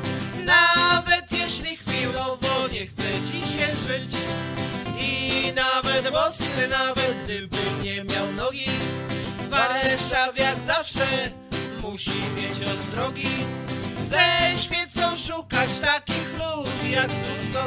Nawet 0.46 1.32
jeśli 1.32 1.78
chwilowo 1.78 2.68
nie 2.72 2.86
chce 2.86 3.04
ci 3.04 3.38
się 3.38 3.68
żyć 3.76 4.16
Nawet 5.54 6.12
bosy, 6.12 6.68
nawet 6.68 7.24
gdyby 7.24 7.58
nie 7.84 8.04
miał 8.04 8.32
nogi. 8.32 8.70
Warszaw 9.50 10.40
jak 10.40 10.60
zawsze 10.60 11.06
musi 11.82 12.20
mieć 12.36 12.68
ostrogi. 12.76 13.30
Ze 14.04 14.60
świecą 14.64 15.18
szukać 15.18 15.70
takich 15.82 16.34
ludzi 16.34 16.92
jak 16.92 17.08
tu 17.08 17.54
są. 17.54 17.60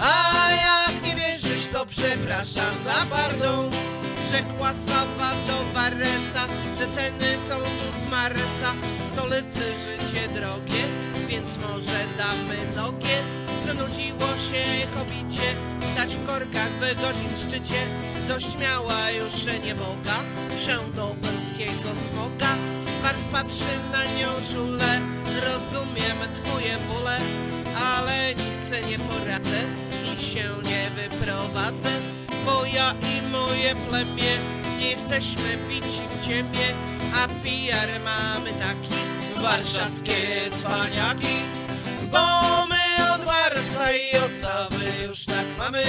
A 0.00 0.50
jak 0.50 1.04
nie 1.04 1.14
wierzysz 1.14 1.66
to 1.66 1.86
przepraszam 1.86 2.78
za 2.78 3.06
pardon 3.10 3.70
Rzekła 4.30 4.72
Sawa 4.72 5.30
do 5.46 5.72
Waresa, 5.74 6.46
że 6.78 6.86
ceny 6.86 7.38
są 7.38 7.54
tu 7.54 7.92
z 7.92 8.04
Maresa. 8.04 8.72
W 9.00 9.06
stolicy 9.06 9.60
życie 9.60 10.28
drogie, 10.28 10.84
więc 11.28 11.58
może 11.58 11.98
damy 12.18 12.76
nogie 12.76 13.22
Zanudziło 13.60 14.28
się 14.50 14.86
kobicie, 14.94 15.48
stać 15.80 16.14
w 16.14 16.26
korkach 16.26 16.70
w 16.70 17.00
godzin 17.00 17.36
szczycie. 17.36 17.82
Dość 18.28 18.58
miała 18.58 19.10
już 19.10 19.46
nie 19.64 19.74
Boga, 19.74 20.18
wszę 20.56 20.78
do 20.94 21.06
polskiego 21.22 21.94
smoga 21.94 22.56
Wars 23.02 23.24
patrzy 23.24 23.74
na 23.92 24.04
nią 24.04 24.28
czule, 24.52 25.00
rozumiem 25.46 26.18
twoje 26.34 26.76
bóle 26.88 27.18
Ale 27.94 28.34
nic 28.34 28.70
nie 28.90 28.98
poradzę 28.98 29.60
i 30.14 30.22
się 30.22 30.44
nie 30.64 30.90
wyprowadzę 30.90 31.90
Bo 32.44 32.64
ja 32.64 32.92
i 32.92 33.30
moje 33.30 33.74
plemię 33.74 34.38
nie 34.78 34.90
jesteśmy 34.90 35.56
bici 35.68 36.02
w 36.10 36.26
ciebie 36.26 36.74
A 37.14 37.28
PR 37.28 38.00
mamy 38.04 38.52
taki, 38.52 39.00
warszawskie 39.42 40.50
cwaniaki 40.52 41.36
Bo 42.12 42.66
my 42.66 42.77
od 43.18 43.26
Marsa 43.26 43.92
i 43.92 44.16
od 44.16 44.36
Sawy 44.36 45.06
już 45.06 45.24
tak 45.24 45.46
mamy. 45.58 45.82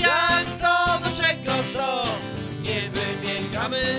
Jak 0.00 0.46
co 0.60 0.98
do 1.04 1.16
czego 1.16 1.52
to 1.74 2.06
nie 2.62 2.90
wymiękamy. 2.90 3.98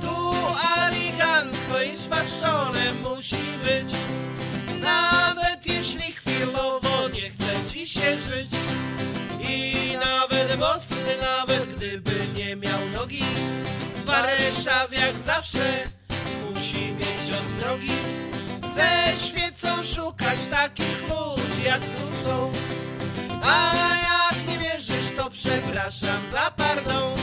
Tu 0.00 0.34
elegancko 0.78 1.82
i 1.92 1.96
sfaszone 1.96 2.92
musi 2.94 3.36
być. 3.64 3.94
Nawet 4.80 5.66
jeśli 5.66 6.12
chwilowo 6.12 7.08
nie 7.14 7.30
chce 7.30 7.70
ci 7.72 7.88
się 7.88 8.18
żyć. 8.18 8.50
I 9.40 9.96
nawet 9.96 10.56
bosy, 10.56 11.16
nawet 11.20 11.74
gdyby 11.74 12.26
nie 12.36 12.56
miał 12.56 12.80
nogi. 12.94 13.24
Warszaw 14.04 14.92
jak 14.92 15.20
zawsze 15.20 15.88
musi 16.50 16.92
mieć 16.92 17.40
ostrogi 17.42 17.92
Ze 18.70 19.18
świecą 19.28 19.68
szukać 19.82 20.46
takich 20.50 21.02
ludzi 21.02 21.62
jak 21.66 21.80
tu 21.80 22.12
są 22.12 22.50
A 23.42 23.72
jak 23.96 24.48
nie 24.48 24.58
wierzysz 24.58 25.10
to 25.16 25.30
przepraszam 25.30 26.26
za 26.26 26.50
pardon 26.56 27.18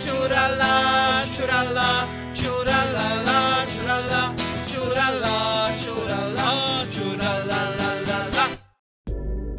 Ciurala, 0.00 1.22
ciurala, 1.32 2.06
ciurala, 2.34 3.06
la, 3.26 3.66
ciurala, 3.72 4.34
ciurala, 4.66 5.70
ciurala, 5.76 6.86
ciurala, 6.90 7.60
la, 7.78 7.90
la, 8.08 8.18
la. 8.36 8.46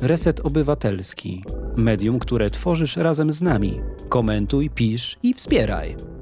Reset 0.01 0.39
Obywatelski. 0.39 1.43
Medium, 1.75 2.19
które 2.19 2.49
tworzysz 2.49 2.97
razem 2.97 3.31
z 3.31 3.41
nami. 3.41 3.81
Komentuj, 4.09 4.69
pisz 4.69 5.17
i 5.23 5.33
wspieraj. 5.33 6.14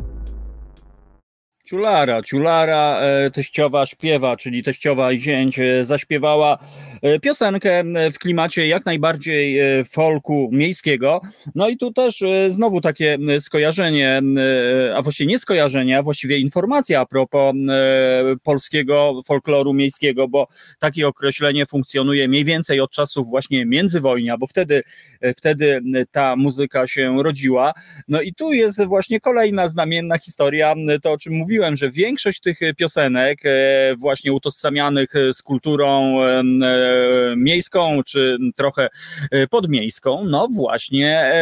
Ciulara, 1.63 2.21
ciulara, 2.23 3.01
e, 3.01 3.31
teściowa 3.31 3.85
śpiewa, 3.85 4.37
czyli 4.37 4.63
teściowa 4.63 5.11
i 5.11 5.19
zięć 5.19 5.59
e, 5.59 5.85
zaśpiewała 5.85 6.57
piosenkę 7.21 7.83
w 8.13 8.19
klimacie 8.19 8.67
jak 8.67 8.85
najbardziej 8.85 9.59
folku 9.85 10.49
miejskiego. 10.51 11.21
No 11.55 11.69
i 11.69 11.77
tu 11.77 11.93
też 11.93 12.23
znowu 12.47 12.81
takie 12.81 13.17
skojarzenie, 13.39 14.21
a 14.95 15.01
właściwie 15.01 15.27
nie 15.27 15.39
skojarzenie, 15.39 15.97
a 15.97 16.03
właściwie 16.03 16.37
informacja 16.37 17.01
a 17.01 17.05
propos 17.05 17.55
polskiego 18.43 19.21
folkloru 19.25 19.73
miejskiego, 19.73 20.27
bo 20.27 20.47
takie 20.79 21.07
określenie 21.07 21.65
funkcjonuje 21.65 22.27
mniej 22.27 22.45
więcej 22.45 22.79
od 22.79 22.91
czasów 22.91 23.27
właśnie 23.27 23.65
międzywojnia, 23.65 24.37
bo 24.37 24.47
wtedy, 24.47 24.83
wtedy 25.37 25.81
ta 26.11 26.35
muzyka 26.35 26.87
się 26.87 27.23
rodziła. 27.23 27.73
No 28.07 28.21
i 28.21 28.33
tu 28.33 28.53
jest 28.53 28.83
właśnie 28.85 29.19
kolejna 29.19 29.69
znamienna 29.69 30.17
historia, 30.17 30.75
to 31.01 31.11
o 31.11 31.17
czym 31.17 31.33
mówiłem, 31.33 31.77
że 31.77 31.91
większość 31.91 32.39
tych 32.39 32.59
piosenek, 32.77 33.45
e, 33.45 33.95
właśnie 33.95 34.33
utożsamianych 34.33 35.09
z 35.33 35.41
kulturą 35.41 36.21
e, 36.23 36.43
miejską, 37.37 38.01
czy 38.05 38.37
trochę 38.55 38.89
e, 39.31 39.47
podmiejską, 39.47 40.25
no 40.25 40.47
właśnie 40.47 41.33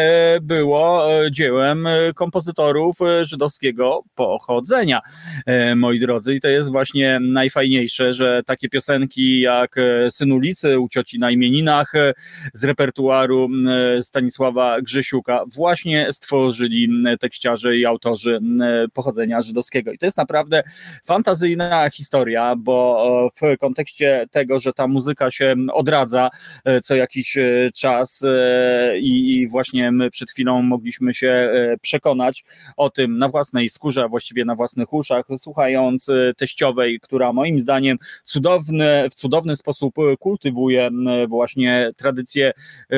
było 0.42 1.10
dziełem 1.32 1.88
kompozytorów 2.16 2.98
żydowskiego 3.22 4.04
pochodzenia, 4.16 5.02
moi 5.76 6.00
drodzy. 6.00 6.36
I 6.36 6.42
to 6.42 6.48
jest 6.48 6.72
właśnie 6.72 7.20
najfajniejsze, 7.22 8.14
że 8.14 8.42
takie 8.46 8.70
piosenki 8.70 9.40
jak 9.40 9.76
Syn 10.10 10.32
ulicy 10.32 10.80
u 10.80 10.90
cioci 10.90 11.20
na 11.20 11.32
imieninach 11.32 11.94
z 12.54 12.64
repertuaru 12.64 13.50
Stanisława 14.02 14.82
Grzesiuka 14.82 15.44
właśnie 15.48 16.08
stworzyli 16.12 16.90
tekściarze 17.20 17.78
i 17.78 17.86
autorzy 17.86 18.40
pochodzenia 18.94 19.42
żydowskiego. 19.42 19.92
I 19.92 19.98
to 19.98 20.06
jest 20.06 20.18
naprawdę 20.18 20.64
fantazyjna 21.06 21.90
historia, 21.90 22.56
bo 22.58 23.30
w 23.42 23.58
kontekście 23.58 24.26
tego, 24.32 24.60
że 24.60 24.74
ta 24.74 24.88
muzyka 24.88 25.32
się 25.32 25.41
odradza 25.74 26.30
e, 26.66 26.82
co 26.82 26.96
jakiś 26.96 27.38
e, 27.38 27.70
czas 27.76 28.24
e, 28.24 29.00
i 29.00 29.48
właśnie 29.48 29.92
my 29.92 30.10
przed 30.10 30.32
chwilą 30.32 30.62
mogliśmy 30.62 31.14
się 31.14 31.52
przekonać 31.82 32.44
o 32.78 32.90
tym 32.90 33.18
na 33.18 33.28
własnej 33.28 33.70
skórze, 33.70 34.04
a 34.04 34.08
właściwie 34.08 34.46
na 34.46 34.56
własnych 34.56 34.94
uszach, 34.94 35.26
słuchając 35.38 36.08
teściowej, 36.38 37.00
która 37.00 37.34
moim 37.34 37.60
zdaniem 37.60 37.98
cudowny, 38.26 39.10
w 39.10 39.14
cudowny 39.14 39.56
sposób 39.56 39.96
kultywuje 40.20 40.90
właśnie 41.28 41.92
tradycję 41.98 42.52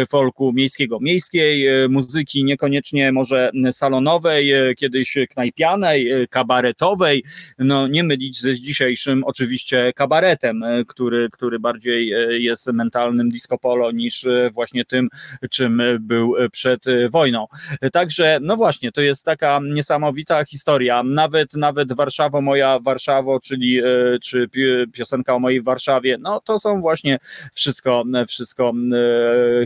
folku 0.10 0.54
miejskiego, 0.54 1.00
miejskiej 1.00 1.68
muzyki, 1.90 2.44
niekoniecznie 2.44 3.12
może 3.12 3.52
salonowej, 3.72 4.54
kiedyś 4.78 5.18
knajpianej, 5.30 6.28
kabaretowej, 6.30 7.24
no 7.60 7.88
nie 7.88 8.04
mylić 8.04 8.40
z 8.40 8.60
dzisiejszym 8.60 9.24
oczywiście 9.24 9.94
kabaretem, 9.96 10.64
który, 10.88 11.30
który 11.32 11.60
bardziej 11.60 12.14
jest 12.40 12.74
mentalnym 12.74 13.30
disco 13.30 13.58
polo 13.58 13.92
niż 13.92 14.26
e, 14.26 14.50
właśnie 14.54 14.86
tym, 14.86 15.10
czym 15.50 15.82
był 16.00 16.36
przed 16.52 16.84
wojną. 17.10 17.48
Także, 17.92 18.40
no 18.42 18.56
właśnie, 18.56 18.92
to 18.92 19.02
jest 19.02 19.26
taka 19.26 19.60
niesamowita 19.74 20.46
historia. 20.46 21.04
Nawet, 21.04 21.54
nawet 21.54 21.94
Warszawo, 21.94 22.42
moja 22.42 22.80
Warszawo, 22.80 23.40
czyli 23.40 23.82
czy 24.22 24.50
piosenka 24.94 25.36
o 25.36 25.40
mojej 25.40 25.62
Warszawie, 25.62 26.18
no 26.20 26.40
to 26.40 26.60
są 26.60 26.82
właśnie 26.82 27.20
wszystko, 27.54 28.04
wszystko 28.28 28.74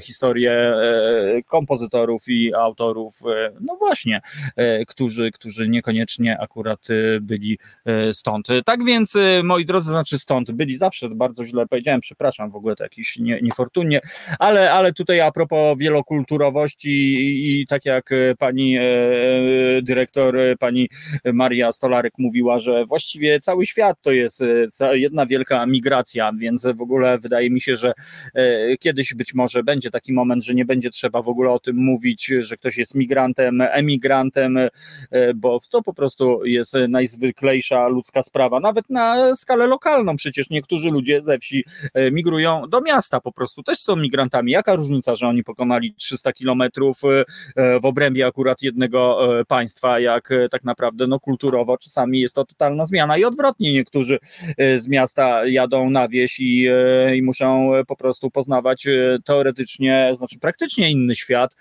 historie 0.01 0.73
kompozytorów 1.45 2.23
i 2.27 2.53
autorów, 2.53 3.19
no 3.59 3.75
właśnie, 3.75 4.21
którzy, 4.87 5.31
którzy 5.31 5.69
niekoniecznie 5.69 6.37
akurat 6.39 6.87
byli 7.21 7.59
e, 7.85 8.13
stąd. 8.13 8.47
Tak 8.65 8.83
więc, 8.83 9.15
e, 9.15 9.43
moi 9.43 9.65
drodzy, 9.65 9.89
znaczy 9.89 10.19
stąd, 10.19 10.51
byli 10.51 10.75
zawsze, 10.75 11.09
bardzo 11.09 11.45
źle 11.45 11.67
powiedziałem, 11.67 12.01
przepraszam, 12.01 12.46
tam 12.47 12.51
w 12.51 12.55
ogóle 12.55 12.75
to 12.75 12.83
jakiś 12.83 13.19
nie, 13.19 13.39
niefortunnie, 13.41 14.01
ale, 14.39 14.71
ale 14.71 14.93
tutaj 14.93 15.21
a 15.21 15.31
propos 15.31 15.77
wielokulturowości 15.77 16.89
i, 16.89 17.61
i 17.61 17.67
tak 17.67 17.85
jak 17.85 18.09
pani 18.39 18.77
dyrektor, 19.81 20.35
pani 20.59 20.89
Maria 21.33 21.71
Stolarek 21.71 22.13
mówiła, 22.17 22.59
że 22.59 22.85
właściwie 22.85 23.39
cały 23.39 23.65
świat 23.65 23.97
to 24.01 24.11
jest 24.11 24.43
jedna 24.91 25.25
wielka 25.25 25.65
migracja, 25.65 26.31
więc 26.37 26.67
w 26.75 26.81
ogóle 26.81 27.17
wydaje 27.17 27.49
mi 27.49 27.61
się, 27.61 27.75
że 27.75 27.93
kiedyś 28.79 29.13
być 29.13 29.33
może 29.33 29.63
będzie 29.63 29.91
taki 29.91 30.13
moment, 30.13 30.43
że 30.43 30.53
nie 30.53 30.65
będzie 30.65 30.89
trzeba 30.89 31.21
w 31.21 31.29
ogóle 31.29 31.51
o 31.51 31.59
tym 31.59 31.75
mówić, 31.75 32.25
że 32.39 32.57
ktoś 32.57 32.77
jest 32.77 32.95
migrantem, 32.95 33.61
emigrantem, 33.61 34.57
bo 35.35 35.59
to 35.71 35.81
po 35.81 35.93
prostu 35.93 36.45
jest 36.45 36.73
najzwyklejsza 36.89 37.87
ludzka 37.87 38.23
sprawa, 38.23 38.59
nawet 38.59 38.89
na 38.89 39.35
skalę 39.35 39.67
lokalną. 39.67 40.15
Przecież 40.15 40.49
niektórzy 40.49 40.89
ludzie 40.89 41.21
ze 41.21 41.39
wsi 41.39 41.63
e, 41.93 42.11
migrują 42.37 42.69
do 42.69 42.81
miasta 42.81 43.21
po 43.21 43.31
prostu, 43.31 43.63
też 43.63 43.79
są 43.79 43.95
migrantami. 43.95 44.51
Jaka 44.51 44.75
różnica, 44.75 45.15
że 45.15 45.27
oni 45.27 45.43
pokonali 45.43 45.93
300 45.93 46.33
kilometrów 46.33 47.01
e, 47.55 47.79
w 47.79 47.85
obrębie 47.85 48.27
akurat 48.27 48.61
jednego 48.61 49.39
e, 49.39 49.45
państwa, 49.45 49.99
jak 49.99 50.33
tak 50.51 50.63
naprawdę 50.63 51.07
no 51.07 51.19
kulturowo 51.19 51.77
czasami 51.77 52.19
jest 52.19 52.35
to 52.35 52.45
totalna 52.45 52.85
zmiana 52.85 53.17
i 53.17 53.23
odwrotnie 53.23 53.73
niektórzy 53.73 54.19
z 54.77 54.87
miasta 54.87 55.45
jadą 55.45 55.89
na 55.89 56.07
wieś 56.07 56.39
i, 56.39 56.67
i 57.15 57.21
muszą 57.21 57.71
po 57.87 57.95
prostu 57.95 58.31
poznawać 58.31 58.87
teoretycznie, 59.25 60.11
znaczy 60.13 60.39
praktycznie 60.39 60.91
inny 60.91 61.15
świat 61.15 61.55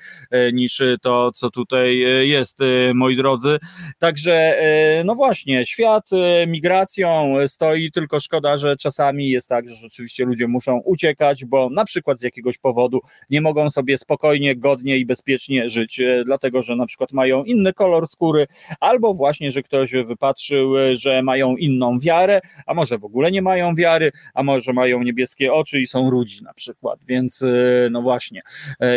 niż 0.52 0.82
to, 1.02 1.32
co 1.32 1.50
tutaj 1.50 1.98
jest, 2.28 2.58
moi 2.94 3.16
drodzy. 3.16 3.58
Także 3.98 4.56
no 5.04 5.14
właśnie, 5.14 5.66
świat 5.66 6.10
migracją 6.46 7.34
stoi, 7.46 7.90
tylko 7.92 8.20
szkoda, 8.20 8.56
że 8.56 8.76
czasami 8.76 9.30
jest 9.30 9.48
tak, 9.48 9.68
że 9.68 9.74
rzeczywiście 9.74 10.24
ludzie 10.24 10.48
muszą 10.48 10.65
uciekać, 10.74 11.44
bo 11.44 11.70
na 11.70 11.84
przykład 11.84 12.20
z 12.20 12.22
jakiegoś 12.22 12.58
powodu 12.58 13.00
nie 13.30 13.40
mogą 13.40 13.70
sobie 13.70 13.98
spokojnie, 13.98 14.56
godnie 14.56 14.98
i 14.98 15.06
bezpiecznie 15.06 15.68
żyć, 15.68 16.00
e, 16.00 16.22
dlatego 16.24 16.62
że 16.62 16.76
na 16.76 16.86
przykład 16.86 17.12
mają 17.12 17.44
inny 17.44 17.72
kolor 17.72 18.08
skóry, 18.08 18.46
albo 18.80 19.14
właśnie, 19.14 19.50
że 19.50 19.62
ktoś 19.62 19.92
wypatrzył, 19.92 20.78
e, 20.78 20.96
że 20.96 21.22
mają 21.22 21.56
inną 21.56 21.98
wiarę, 21.98 22.40
a 22.66 22.74
może 22.74 22.98
w 22.98 23.04
ogóle 23.04 23.30
nie 23.30 23.42
mają 23.42 23.74
wiary, 23.74 24.12
a 24.34 24.42
może 24.42 24.72
mają 24.72 25.02
niebieskie 25.02 25.52
oczy 25.52 25.80
i 25.80 25.86
są 25.86 26.10
rudzi 26.10 26.42
na 26.42 26.54
przykład, 26.54 27.04
więc 27.04 27.42
e, 27.42 27.46
no 27.90 28.02
właśnie, 28.02 28.42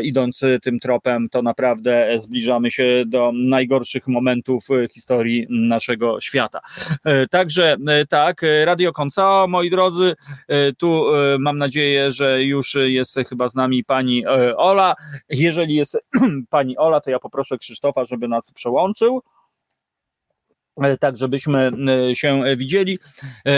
idąc 0.04 0.42
tym 0.62 0.80
tropem, 0.80 1.30
to 1.30 1.42
naprawdę 1.42 2.20
zbliżamy 2.20 2.72
się 2.72 3.04
do 3.06 3.32
najgorszych 3.34 4.08
momentów 4.08 4.68
historii 4.94 5.48
naszego 5.50 6.22
świata. 6.22 6.60
Także 7.32 7.78
tak, 8.10 8.42
Radio 8.66 8.94
Konca, 8.94 9.48
moi 9.48 9.70
drodzy, 9.70 10.16
tu 10.78 11.06
mam 11.40 11.58
nadzieję, 11.60 12.12
że 12.12 12.44
już 12.44 12.76
jest 12.76 13.20
chyba 13.30 13.50
z 13.50 13.56
nami 13.56 13.84
pani 13.84 14.26
Ola. 14.58 14.94
Jeżeli 15.30 15.76
jest 15.76 15.98
pani 16.50 16.78
Ola, 16.78 17.02
to 17.02 17.12
ja 17.12 17.20
poproszę 17.20 17.58
Krzysztofa, 17.58 18.06
żeby 18.06 18.28
nas 18.28 18.52
przełączył 18.52 19.22
tak 21.00 21.18
żebyśmy 21.18 21.72
się 22.14 22.44
widzieli. 22.58 23.00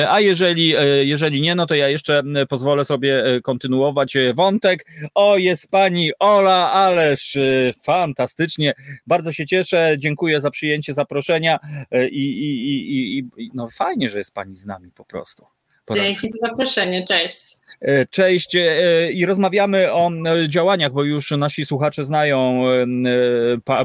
A 0.08 0.20
jeżeli, 0.20 0.74
jeżeli 1.04 1.42
nie, 1.42 1.56
no 1.56 1.66
to 1.66 1.76
ja 1.76 1.90
jeszcze 1.90 2.24
pozwolę 2.50 2.86
sobie 2.86 3.24
kontynuować 3.44 4.18
wątek. 4.34 4.86
O, 5.16 5.38
jest 5.38 5.72
pani 5.72 6.12
Ola, 6.20 6.72
ależ 6.72 7.38
fantastycznie. 7.84 8.74
Bardzo 9.08 9.32
się 9.32 9.46
cieszę. 9.46 9.96
Dziękuję 9.98 10.42
za 10.42 10.52
przyjęcie 10.52 10.94
zaproszenia 10.94 11.60
i, 12.12 12.24
i, 12.24 13.18
i, 13.18 13.30
i 13.38 13.52
no 13.54 13.68
fajnie, 13.70 14.10
że 14.10 14.18
jest 14.18 14.34
pani 14.34 14.56
z 14.56 14.66
nami 14.66 14.92
po 14.92 15.06
prostu. 15.06 15.46
Dzięki 15.94 16.30
za 16.30 16.48
zaproszenie, 16.50 17.04
cześć. 17.08 17.62
E, 17.82 18.06
cześć 18.06 18.56
e, 18.56 19.12
i 19.12 19.26
rozmawiamy 19.26 19.94
o 19.94 20.12
e, 20.12 20.50
działaniach, 20.50 20.92
bo 20.92 21.04
już 21.04 21.32
nasi 21.32 21.66
słuchacze 21.66 22.06
znają 22.06 22.64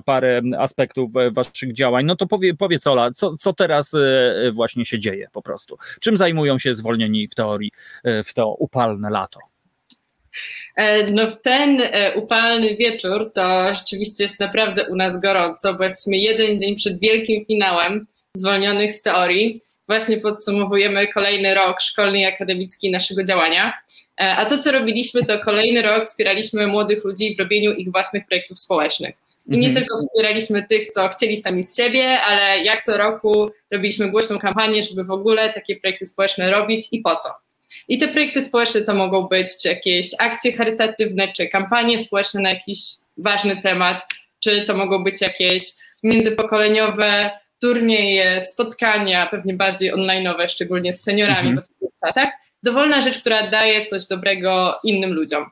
parę 0.05 0.43
aspektów 0.59 1.11
waszych 1.33 1.73
działań. 1.73 2.05
No 2.05 2.17
to 2.17 2.27
powie, 2.27 2.55
powiedz 2.55 2.87
Ola, 2.87 3.11
co, 3.11 3.37
co 3.37 3.53
teraz 3.53 3.93
właśnie 4.53 4.85
się 4.85 4.99
dzieje 4.99 5.29
po 5.33 5.43
prostu? 5.43 5.77
Czym 6.01 6.17
zajmują 6.17 6.59
się 6.59 6.75
zwolnieni 6.75 7.29
w 7.29 7.35
teorii 7.35 7.71
w 8.25 8.35
to 8.35 8.55
upalne 8.55 9.11
lato? 9.11 9.41
No 11.13 11.31
w 11.31 11.43
ten 11.43 11.83
upalny 12.15 12.77
wieczór 12.77 13.33
to 13.35 13.75
rzeczywiście 13.75 14.25
jest 14.25 14.41
naprawdę 14.41 14.87
u 14.89 14.97
nas 14.97 15.21
gorąco, 15.21 15.75
bo 15.75 15.85
jesteśmy 15.85 16.17
jeden 16.17 16.59
dzień 16.59 16.77
przed 16.77 17.01
wielkim 17.01 17.45
finałem 17.45 18.07
zwolnionych 18.35 18.93
z 18.93 19.03
teorii 19.03 19.61
właśnie 19.87 20.17
podsumowujemy 20.17 21.09
kolejny 21.09 21.55
rok 21.55 21.81
szkolny 21.81 22.21
i 22.21 22.25
akademicki 22.25 22.91
naszego 22.91 23.25
działania. 23.25 23.73
E, 24.21 24.37
a 24.37 24.45
to, 24.45 24.59
co 24.59 24.73
robiliśmy, 24.73 25.25
to 25.25 25.39
kolejny 25.39 25.83
rok 25.83 26.05
wspieraliśmy 26.05 26.67
młodych 26.67 27.05
ludzi 27.05 27.37
w 27.37 27.39
robieniu 27.39 27.73
ich 27.73 27.93
własnych 27.93 28.27
projektów 28.27 28.59
społecznych. 28.59 29.15
I 29.49 29.59
nie 29.59 29.69
mhm. 29.69 29.75
tylko 29.75 30.01
wspieraliśmy 30.01 30.67
tych, 30.69 30.87
co 30.87 31.09
chcieli 31.09 31.37
sami 31.37 31.65
z 31.65 31.77
siebie, 31.77 32.21
ale 32.21 32.65
jak 32.65 32.83
co 32.83 32.97
roku 32.97 33.51
robiliśmy 33.71 34.11
głośną 34.11 34.39
kampanię, 34.39 34.83
żeby 34.83 35.05
w 35.05 35.11
ogóle 35.11 35.53
takie 35.53 35.77
projekty 35.77 36.07
społeczne 36.07 36.51
robić 36.51 36.89
i 36.93 37.01
po 37.01 37.17
co. 37.17 37.29
I 37.89 37.99
te 37.99 38.09
projekty 38.09 38.43
społeczne 38.43 38.81
to 38.81 38.95
mogą 38.95 39.23
być 39.23 39.49
czy 39.63 39.69
jakieś 39.69 40.11
akcje 40.19 40.53
charytatywne, 40.53 41.33
czy 41.33 41.47
kampanie 41.47 41.99
społeczne 41.99 42.41
na 42.41 42.51
jakiś 42.51 42.81
ważny 43.17 43.63
temat, 43.63 44.03
czy 44.41 44.65
to 44.65 44.75
mogą 44.75 45.05
być 45.05 45.21
jakieś 45.21 45.73
międzypokoleniowe 46.03 47.31
turnieje, 47.61 48.41
spotkania, 48.41 49.27
pewnie 49.27 49.55
bardziej 49.55 49.95
online'owe, 49.95 50.49
szczególnie 50.49 50.93
z 50.93 51.03
seniorami 51.03 51.49
mhm. 51.49 51.57
w 51.57 51.59
ostatnich 51.59 51.91
czasach. 52.05 52.29
Dowolna 52.63 53.01
rzecz, 53.01 53.19
która 53.19 53.51
daje 53.51 53.85
coś 53.85 54.07
dobrego 54.07 54.75
innym 54.85 55.13
ludziom. 55.13 55.51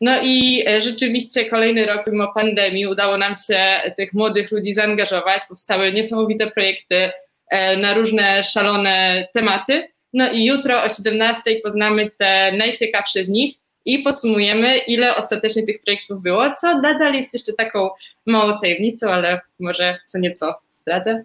No 0.00 0.22
i 0.22 0.64
e, 0.66 0.80
rzeczywiście 0.80 1.44
kolejny 1.44 1.86
rok 1.86 2.06
mimo 2.06 2.32
pandemii 2.32 2.86
udało 2.86 3.18
nam 3.18 3.34
się 3.46 3.80
tych 3.96 4.12
młodych 4.12 4.50
ludzi 4.50 4.74
zaangażować. 4.74 5.42
Powstały 5.48 5.92
niesamowite 5.92 6.50
projekty 6.50 7.10
e, 7.50 7.76
na 7.76 7.94
różne 7.94 8.42
szalone 8.42 9.26
tematy. 9.32 9.88
No 10.12 10.32
i 10.32 10.44
jutro 10.44 10.82
o 10.82 10.88
17 10.88 11.60
poznamy 11.62 12.10
te 12.18 12.52
najciekawsze 12.52 13.24
z 13.24 13.28
nich 13.28 13.54
i 13.84 13.98
podsumujemy, 13.98 14.78
ile 14.78 15.16
ostatecznie 15.16 15.62
tych 15.62 15.82
projektów 15.82 16.22
było, 16.22 16.52
co 16.52 16.78
nadal 16.78 17.14
jest 17.14 17.32
jeszcze 17.32 17.52
taką 17.52 17.90
małą 18.26 18.58
tajemnicą, 18.60 19.08
ale 19.08 19.40
może 19.58 19.98
co 20.06 20.18
nieco 20.18 20.54
zdradzę. 20.74 21.24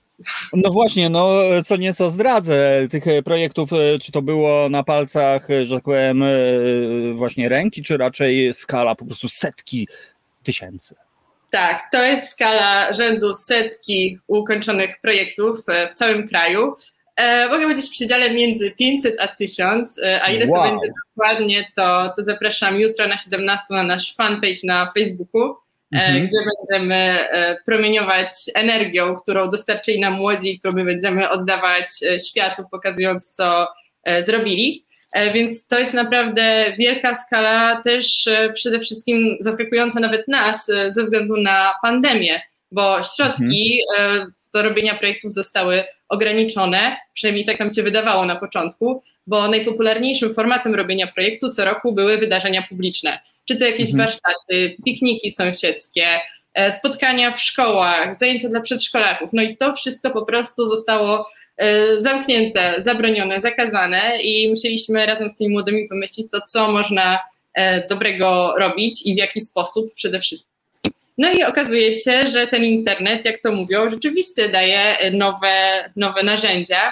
No 0.53 0.71
właśnie, 0.71 1.09
no 1.09 1.39
co 1.65 1.75
nieco 1.75 2.09
zdradzę 2.09 2.87
tych 2.91 3.03
projektów, 3.25 3.73
e, 3.73 3.99
czy 3.99 4.11
to 4.11 4.21
było 4.21 4.69
na 4.69 4.83
palcach, 4.83 5.51
e, 5.51 5.65
że 5.65 5.75
tak 5.75 5.83
powiem, 5.83 6.23
e, 6.23 6.27
właśnie 7.13 7.49
ręki, 7.49 7.83
czy 7.83 7.97
raczej 7.97 8.53
skala 8.53 8.95
po 8.95 9.05
prostu 9.05 9.29
setki 9.29 9.87
tysięcy? 10.43 10.95
Tak, 11.49 11.83
to 11.91 12.03
jest 12.03 12.29
skala 12.29 12.93
rzędu 12.93 13.33
setki 13.33 14.19
ukończonych 14.27 15.01
projektów 15.01 15.59
w 15.91 15.93
całym 15.93 16.27
kraju. 16.27 16.75
mogę 17.49 17.61
powiedzieć 17.63 17.87
w 17.87 17.91
przedziale 17.91 18.33
między 18.33 18.71
500 18.71 19.15
a 19.19 19.27
1000, 19.27 19.99
a 20.21 20.31
ile 20.31 20.47
wow. 20.47 20.55
to 20.55 20.69
będzie 20.69 20.93
dokładnie, 21.09 21.71
to, 21.75 22.13
to 22.17 22.23
zapraszam 22.23 22.75
jutro 22.75 23.07
na 23.07 23.17
17 23.17 23.63
na 23.69 23.83
nasz 23.83 24.15
fanpage 24.15 24.59
na 24.63 24.91
Facebooku. 24.91 25.55
E, 25.93 25.97
mhm. 25.97 26.27
gdzie 26.27 26.37
będziemy 26.37 26.95
e, 26.95 27.57
promieniować 27.65 28.29
energią, 28.55 29.15
którą 29.15 29.49
dostarczyli 29.49 29.99
nam 29.99 30.13
młodzi, 30.13 30.59
którą 30.59 30.73
my 30.73 30.85
będziemy 30.85 31.29
oddawać 31.29 31.85
e, 32.09 32.19
światu, 32.19 32.63
pokazując, 32.71 33.29
co 33.29 33.67
zrobili. 34.19 34.85
Więc 35.33 35.67
to 35.67 35.79
jest 35.79 35.93
naprawdę 35.93 36.73
wielka 36.77 37.15
skala, 37.15 37.81
też 37.81 38.29
przede 38.53 38.79
wszystkim 38.79 39.37
zaskakująca 39.39 39.99
nawet 39.99 40.27
nas 40.27 40.71
ze 40.87 41.03
względu 41.03 41.37
na 41.37 41.71
pandemię, 41.81 42.41
bo 42.71 43.03
środki 43.15 43.79
mhm. 43.97 44.31
do 44.53 44.63
robienia 44.63 44.95
projektów 44.95 45.33
zostały 45.33 45.83
ograniczone, 46.09 46.97
przynajmniej 47.13 47.45
tak 47.45 47.59
nam 47.59 47.69
się 47.69 47.83
wydawało 47.83 48.25
na 48.25 48.35
początku, 48.35 49.03
bo 49.27 49.47
najpopularniejszym 49.47 50.33
formatem 50.33 50.75
robienia 50.75 51.07
projektu 51.07 51.49
co 51.49 51.65
roku 51.65 51.95
były 51.95 52.17
wydarzenia 52.17 52.65
publiczne 52.69 53.19
czy 53.45 53.55
to 53.55 53.65
jakieś 53.65 53.89
mhm. 53.89 53.97
warsztaty, 53.97 54.75
pikniki 54.85 55.31
sąsiedzkie, 55.31 56.07
e, 56.53 56.71
spotkania 56.71 57.31
w 57.31 57.41
szkołach, 57.41 58.15
zajęcia 58.15 58.49
dla 58.49 58.61
przedszkolaków. 58.61 59.29
No 59.33 59.41
i 59.41 59.57
to 59.57 59.73
wszystko 59.73 60.11
po 60.11 60.25
prostu 60.25 60.67
zostało 60.67 61.27
e, 61.57 62.01
zamknięte, 62.01 62.75
zabronione, 62.77 63.41
zakazane 63.41 64.17
i 64.21 64.49
musieliśmy 64.49 65.05
razem 65.05 65.29
z 65.29 65.35
tymi 65.35 65.49
młodymi 65.49 65.87
wymyślić 65.87 66.31
to, 66.31 66.41
co 66.47 66.71
można 66.71 67.19
e, 67.53 67.87
dobrego 67.87 68.53
robić 68.57 69.05
i 69.05 69.13
w 69.13 69.17
jaki 69.17 69.41
sposób 69.41 69.93
przede 69.93 70.19
wszystkim. 70.19 70.55
No 71.17 71.31
i 71.33 71.43
okazuje 71.43 71.93
się, 71.93 72.27
że 72.27 72.47
ten 72.47 72.63
internet, 72.63 73.25
jak 73.25 73.41
to 73.41 73.51
mówią, 73.51 73.89
rzeczywiście 73.89 74.49
daje 74.49 75.11
nowe, 75.11 75.89
nowe 75.95 76.23
narzędzia. 76.23 76.91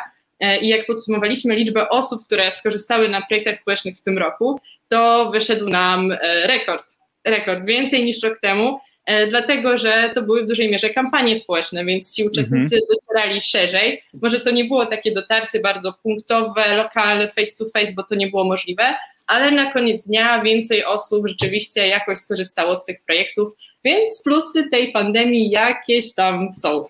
I 0.62 0.68
jak 0.68 0.86
podsumowaliśmy 0.86 1.56
liczbę 1.56 1.90
osób, 1.90 2.26
które 2.26 2.52
skorzystały 2.52 3.10
na 3.10 3.22
projektach 3.22 3.58
społecznych 3.58 3.98
w 3.98 4.02
tym 4.02 4.18
roku, 4.18 4.60
to 4.90 5.32
wyszedł 5.32 5.70
nam 5.70 6.12
e, 6.12 6.48
rekord. 6.48 6.86
Rekord 7.26 7.66
więcej 7.66 8.06
niż 8.06 8.24
rok 8.24 8.40
temu. 8.40 8.80
e, 9.06 9.28
dlatego 9.28 9.78
że 9.78 10.12
to 10.16 10.22
były 10.22 10.44
w 10.44 10.48
dużej 10.48 10.72
mierze 10.72 10.90
kampanie 10.90 11.40
społeczne, 11.40 11.86
więc 11.86 12.16
ci 12.16 12.24
uczestnicy 12.24 12.76
mhm. 12.76 12.82
docierali 12.90 13.42
szerzej. 13.42 14.04
Może 14.22 14.40
to 14.40 14.52
nie 14.52 14.66
było 14.66 14.86
takie 14.86 15.12
dotarcie 15.12 15.60
bardzo 15.60 15.94
punktowe, 16.04 16.76
lokalne, 16.76 17.28
face 17.28 17.58
to 17.58 17.66
face, 17.70 17.94
bo 17.96 18.04
to 18.04 18.16
nie 18.16 18.28
było 18.28 18.44
możliwe, 18.44 18.96
ale 19.28 19.52
na 19.52 19.72
koniec 19.72 20.08
dnia 20.08 20.42
więcej 20.42 20.86
osób 20.86 21.28
rzeczywiście 21.28 21.88
jakoś 21.88 22.18
skorzystało 22.18 22.76
z 22.76 22.86
tych 22.86 23.04
projektów, 23.06 23.54
więc 23.84 24.22
plusy 24.24 24.70
tej 24.70 24.92
pandemii 24.92 25.50
jakieś 25.50 26.14
tam 26.14 26.54
są. 26.54 26.86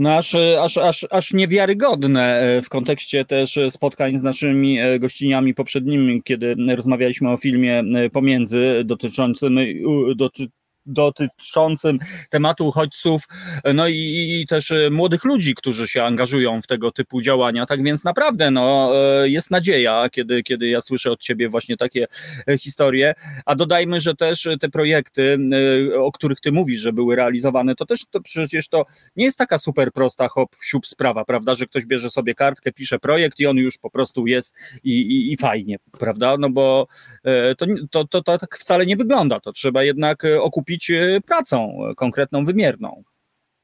No 0.00 0.16
aż, 0.16 0.34
aż, 0.60 0.76
aż, 0.78 1.06
aż 1.10 1.32
niewiarygodne 1.32 2.40
e, 2.40 2.62
w 2.62 2.68
kontekście 2.68 3.24
też 3.24 3.58
spotkań 3.70 4.16
z 4.18 4.22
naszymi 4.22 4.80
e, 4.80 4.98
gościniami 4.98 5.54
poprzednimi, 5.54 6.22
kiedy 6.22 6.56
rozmawialiśmy 6.76 7.30
o 7.30 7.36
filmie 7.36 7.78
e, 7.78 8.10
pomiędzy 8.10 8.82
dotyczącym, 8.84 9.56
doty, 10.16 10.46
dotyczącym 10.86 11.98
tematu 12.30 12.66
uchodźców, 12.66 13.22
no 13.74 13.88
i, 13.88 14.40
i, 14.40 14.46
też 14.46 14.70
e, 14.70 14.90
młodych 14.90 15.24
ludzi, 15.24 15.54
którzy 15.54 15.88
się 15.88 16.04
angażują 16.04 16.62
w 16.62 16.66
tego 16.66 16.92
typu 16.92 17.20
działania. 17.20 17.66
Tak 17.66 17.82
więc 17.82 18.04
naprawdę 18.04 18.50
no, 18.50 18.92
e, 18.94 19.28
jest 19.28 19.50
nadzieja, 19.50 20.08
kiedy, 20.12 20.42
kiedy 20.42 20.68
ja 20.68 20.80
słyszę 20.80 21.10
od 21.10 21.20
ciebie 21.20 21.48
właśnie 21.48 21.76
takie 21.76 22.06
e, 22.48 22.58
historie. 22.58 23.14
A 23.46 23.54
dodajmy, 23.54 24.00
że 24.00 24.14
też 24.14 24.48
te 24.60 24.68
projekty, 24.68 25.38
o 25.98 26.12
których 26.12 26.40
ty 26.40 26.52
mówisz, 26.52 26.80
że 26.80 26.92
były 26.92 27.16
realizowane, 27.16 27.74
to 27.74 27.86
też 27.86 28.04
to 28.10 28.20
przecież 28.20 28.68
to 28.68 28.86
nie 29.16 29.24
jest 29.24 29.38
taka 29.38 29.58
super 29.58 29.92
prosta 29.92 30.28
hop, 30.28 30.56
siup 30.62 30.86
sprawa, 30.86 31.24
prawda, 31.24 31.54
że 31.54 31.66
ktoś 31.66 31.86
bierze 31.86 32.10
sobie 32.10 32.34
kartkę, 32.34 32.72
pisze 32.72 32.98
projekt 32.98 33.40
i 33.40 33.46
on 33.46 33.56
już 33.56 33.78
po 33.78 33.90
prostu 33.90 34.26
jest 34.26 34.56
i, 34.84 35.00
i, 35.00 35.32
i 35.32 35.36
fajnie, 35.36 35.76
prawda, 35.98 36.36
no 36.38 36.50
bo 36.50 36.86
to, 37.58 37.66
to, 37.90 38.04
to, 38.04 38.22
to 38.22 38.38
tak 38.38 38.56
wcale 38.56 38.86
nie 38.86 38.96
wygląda, 38.96 39.40
to 39.40 39.52
trzeba 39.52 39.82
jednak 39.82 40.22
okupić 40.40 40.69
kupić 40.70 40.90
e, 40.90 41.20
pracą 41.26 41.78
e, 41.90 41.94
konkretną, 41.94 42.44
wymierną. 42.44 43.02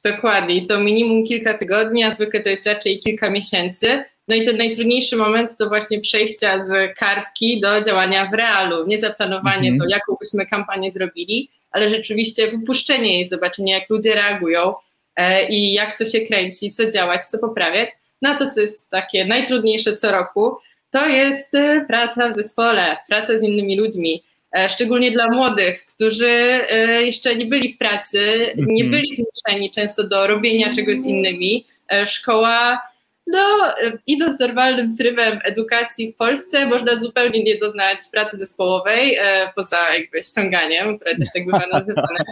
Dokładnie, 0.04 0.66
to 0.66 0.80
minimum 0.80 1.24
kilka 1.24 1.58
tygodni, 1.58 2.04
a 2.04 2.14
zwykle 2.14 2.40
to 2.40 2.48
jest 2.48 2.66
raczej 2.66 2.98
kilka 2.98 3.30
miesięcy. 3.30 4.02
No 4.28 4.34
i 4.34 4.44
ten 4.44 4.56
najtrudniejszy 4.56 5.16
moment 5.16 5.56
to 5.56 5.68
właśnie 5.68 6.00
przejścia 6.00 6.64
z 6.64 6.98
kartki 6.98 7.60
do 7.60 7.80
działania 7.80 8.30
w 8.30 8.34
realu. 8.34 8.86
Nie 8.86 8.98
zaplanowanie 8.98 9.68
mhm. 9.70 9.78
to, 9.78 9.86
jaką 9.88 10.16
byśmy 10.20 10.46
kampanię 10.46 10.90
zrobili, 10.90 11.50
ale 11.70 11.90
rzeczywiście 11.90 12.50
wypuszczenie 12.50 13.14
jej, 13.14 13.26
zobaczenie, 13.26 13.72
jak 13.72 13.90
ludzie 13.90 14.14
reagują 14.14 14.74
e, 15.16 15.48
i 15.48 15.72
jak 15.72 15.98
to 15.98 16.04
się 16.04 16.20
kręci, 16.20 16.70
co 16.70 16.90
działać, 16.90 17.26
co 17.26 17.38
poprawiać. 17.38 17.88
No 18.22 18.38
to, 18.38 18.50
co 18.50 18.60
jest 18.60 18.90
takie 18.90 19.24
najtrudniejsze 19.24 19.94
co 19.94 20.12
roku, 20.12 20.56
to 20.90 21.08
jest 21.08 21.52
praca 21.88 22.28
w 22.28 22.34
zespole, 22.34 22.96
praca 23.08 23.38
z 23.38 23.42
innymi 23.42 23.78
ludźmi. 23.78 24.22
E, 24.52 24.68
szczególnie 24.68 25.10
dla 25.10 25.28
młodych, 25.28 25.86
którzy 25.86 26.30
e, 26.30 27.02
jeszcze 27.02 27.36
nie 27.36 27.46
byli 27.46 27.72
w 27.72 27.78
pracy, 27.78 28.52
nie 28.56 28.84
mhm. 28.84 28.90
byli 28.90 29.16
zmuszeni 29.16 29.70
często 29.70 30.08
do 30.08 30.26
robienia 30.26 30.74
czegoś 30.74 30.98
z 30.98 31.04
innymi. 31.04 31.66
E, 31.92 32.06
szkoła, 32.06 32.82
no, 33.26 33.74
idąc 34.06 34.40
normalnym 34.40 34.96
trybem 34.96 35.38
edukacji 35.44 36.12
w 36.12 36.16
Polsce, 36.16 36.66
można 36.66 36.96
zupełnie 36.96 37.42
nie 37.42 37.58
doznać 37.58 37.98
pracy 38.12 38.36
zespołowej, 38.36 39.18
poza 39.54 39.94
jakby 39.94 40.22
ściąganiem, 40.22 40.96
które 40.96 41.16
też 41.16 41.26
tak 41.34 41.46
bywa 41.46 41.62
nazywane. 41.72 42.24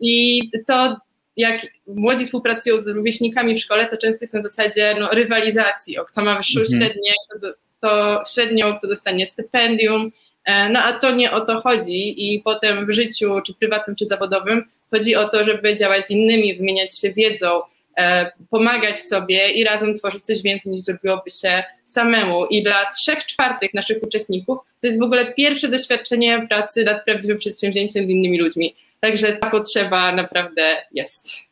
I 0.00 0.40
to 0.66 0.96
jak 1.36 1.60
młodzi 1.86 2.24
współpracują 2.24 2.80
z 2.80 2.86
rówieśnikami 2.86 3.54
w 3.54 3.62
szkole, 3.62 3.86
to 3.86 3.96
często 3.96 4.24
jest 4.24 4.34
na 4.34 4.42
zasadzie 4.42 4.96
no, 5.00 5.10
rywalizacji, 5.10 5.98
o 5.98 6.04
kto 6.04 6.22
ma 6.22 6.36
wyższą 6.36 6.60
mhm. 6.60 6.80
średnią, 6.80 7.12
to, 7.40 7.48
to 7.80 8.22
średnią, 8.34 8.78
kto 8.78 8.88
dostanie 8.88 9.26
stypendium, 9.26 10.12
no 10.46 10.82
a 10.82 10.98
to 10.98 11.10
nie 11.10 11.32
o 11.32 11.40
to 11.40 11.60
chodzi 11.60 12.34
i 12.34 12.40
potem 12.40 12.86
w 12.86 12.90
życiu, 12.90 13.40
czy 13.46 13.54
prywatnym, 13.54 13.96
czy 13.96 14.06
zawodowym, 14.06 14.64
chodzi 14.90 15.16
o 15.16 15.28
to, 15.28 15.44
żeby 15.44 15.76
działać 15.76 16.06
z 16.06 16.10
innymi, 16.10 16.54
wymieniać 16.56 16.98
się 16.98 17.12
wiedzą, 17.12 17.60
e, 17.96 18.32
pomagać 18.50 19.00
sobie 19.00 19.50
i 19.50 19.64
razem 19.64 19.94
tworzyć 19.94 20.22
coś 20.22 20.42
więcej 20.42 20.72
niż 20.72 20.80
zrobiłoby 20.80 21.30
się 21.30 21.64
samemu. 21.84 22.46
I 22.46 22.62
dla 22.62 22.90
trzech 22.90 23.26
czwartych 23.26 23.74
naszych 23.74 24.02
uczestników 24.02 24.58
to 24.80 24.86
jest 24.86 25.00
w 25.00 25.02
ogóle 25.02 25.32
pierwsze 25.32 25.68
doświadczenie 25.68 26.46
pracy 26.48 26.84
nad 26.84 27.04
prawdziwym 27.04 27.38
przedsięwzięciem 27.38 28.06
z 28.06 28.10
innymi 28.10 28.38
ludźmi. 28.38 28.74
Także 29.00 29.32
ta 29.32 29.50
potrzeba 29.50 30.12
naprawdę 30.12 30.76
jest. 30.92 31.45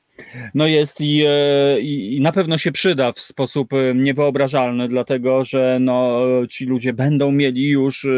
No 0.55 0.67
jest 0.67 1.01
i, 1.01 1.23
e, 1.27 1.81
i, 1.81 2.21
na 2.21 2.33
pewno 2.33 2.59
się 2.59 2.73
przyda 2.73 3.13
w 3.13 3.21
sposób 3.21 3.73
e, 3.73 3.95
niewyobrażalny, 3.95 4.89
dlatego 4.89 5.45
że 5.45 5.79
no, 5.81 6.21
ci 6.51 6.67
ludzie 6.67 6.93
będą 6.93 7.33
mieli 7.33 7.69
już 7.69 8.05
e, 8.05 8.09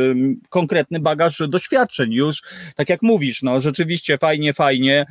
konkretny 0.49 1.01
bagaż 1.01 1.43
doświadczeń, 1.49 2.13
już 2.13 2.43
tak 2.75 2.91
jak 2.91 3.03
mówisz, 3.03 3.43
no 3.43 3.61
rzeczywiście 3.61 4.19
fajnie, 4.19 4.53
fajnie, 4.53 5.07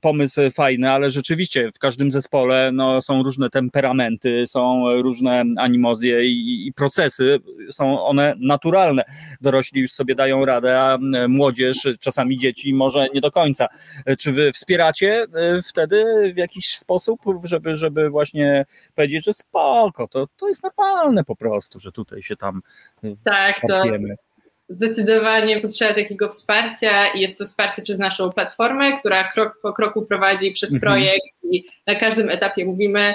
pomysł 0.00 0.40
fajny, 0.54 0.90
ale 0.90 1.10
rzeczywiście 1.10 1.70
w 1.74 1.78
każdym 1.78 2.10
zespole 2.10 2.70
no, 2.72 3.02
są 3.02 3.22
różne 3.22 3.50
temperamenty, 3.50 4.46
są 4.46 4.84
różne 5.02 5.44
animozje 5.58 6.26
i, 6.26 6.66
i 6.66 6.72
procesy, 6.72 7.38
są 7.70 8.04
one 8.04 8.34
naturalne. 8.38 9.04
Dorośli 9.40 9.80
już 9.80 9.92
sobie 9.92 10.14
dają 10.14 10.44
radę, 10.44 10.80
a 10.80 10.98
młodzież, 11.28 11.88
czasami 12.00 12.36
dzieci 12.36 12.74
może 12.74 13.06
nie 13.14 13.20
do 13.20 13.30
końca. 13.30 13.66
Czy 14.18 14.32
wy 14.32 14.52
wspieracie 14.52 15.26
wtedy 15.64 16.15
w 16.34 16.36
jakiś 16.36 16.76
sposób, 16.76 17.20
żeby, 17.44 17.76
żeby 17.76 18.10
właśnie 18.10 18.64
powiedzieć, 18.94 19.24
że 19.24 19.32
spoko, 19.32 20.08
to, 20.08 20.26
to 20.36 20.48
jest 20.48 20.62
normalne 20.62 21.24
po 21.24 21.36
prostu, 21.36 21.80
że 21.80 21.92
tutaj 21.92 22.22
się 22.22 22.36
tam 22.36 22.62
y, 23.04 23.16
tak, 23.24 23.60
to 23.68 23.82
zdecydowanie 24.68 25.60
potrzeba 25.60 25.94
takiego 25.94 26.28
wsparcia 26.28 27.12
i 27.14 27.20
jest 27.20 27.38
to 27.38 27.44
wsparcie 27.44 27.82
przez 27.82 27.98
naszą 27.98 28.32
platformę, 28.32 28.98
która 28.98 29.28
krok 29.28 29.58
po 29.62 29.72
kroku 29.72 30.06
prowadzi 30.06 30.52
przez 30.52 30.74
mhm. 30.74 30.80
projekt 30.80 31.26
i 31.50 31.64
na 31.86 31.94
każdym 31.94 32.30
etapie 32.30 32.64
mówimy, 32.64 33.14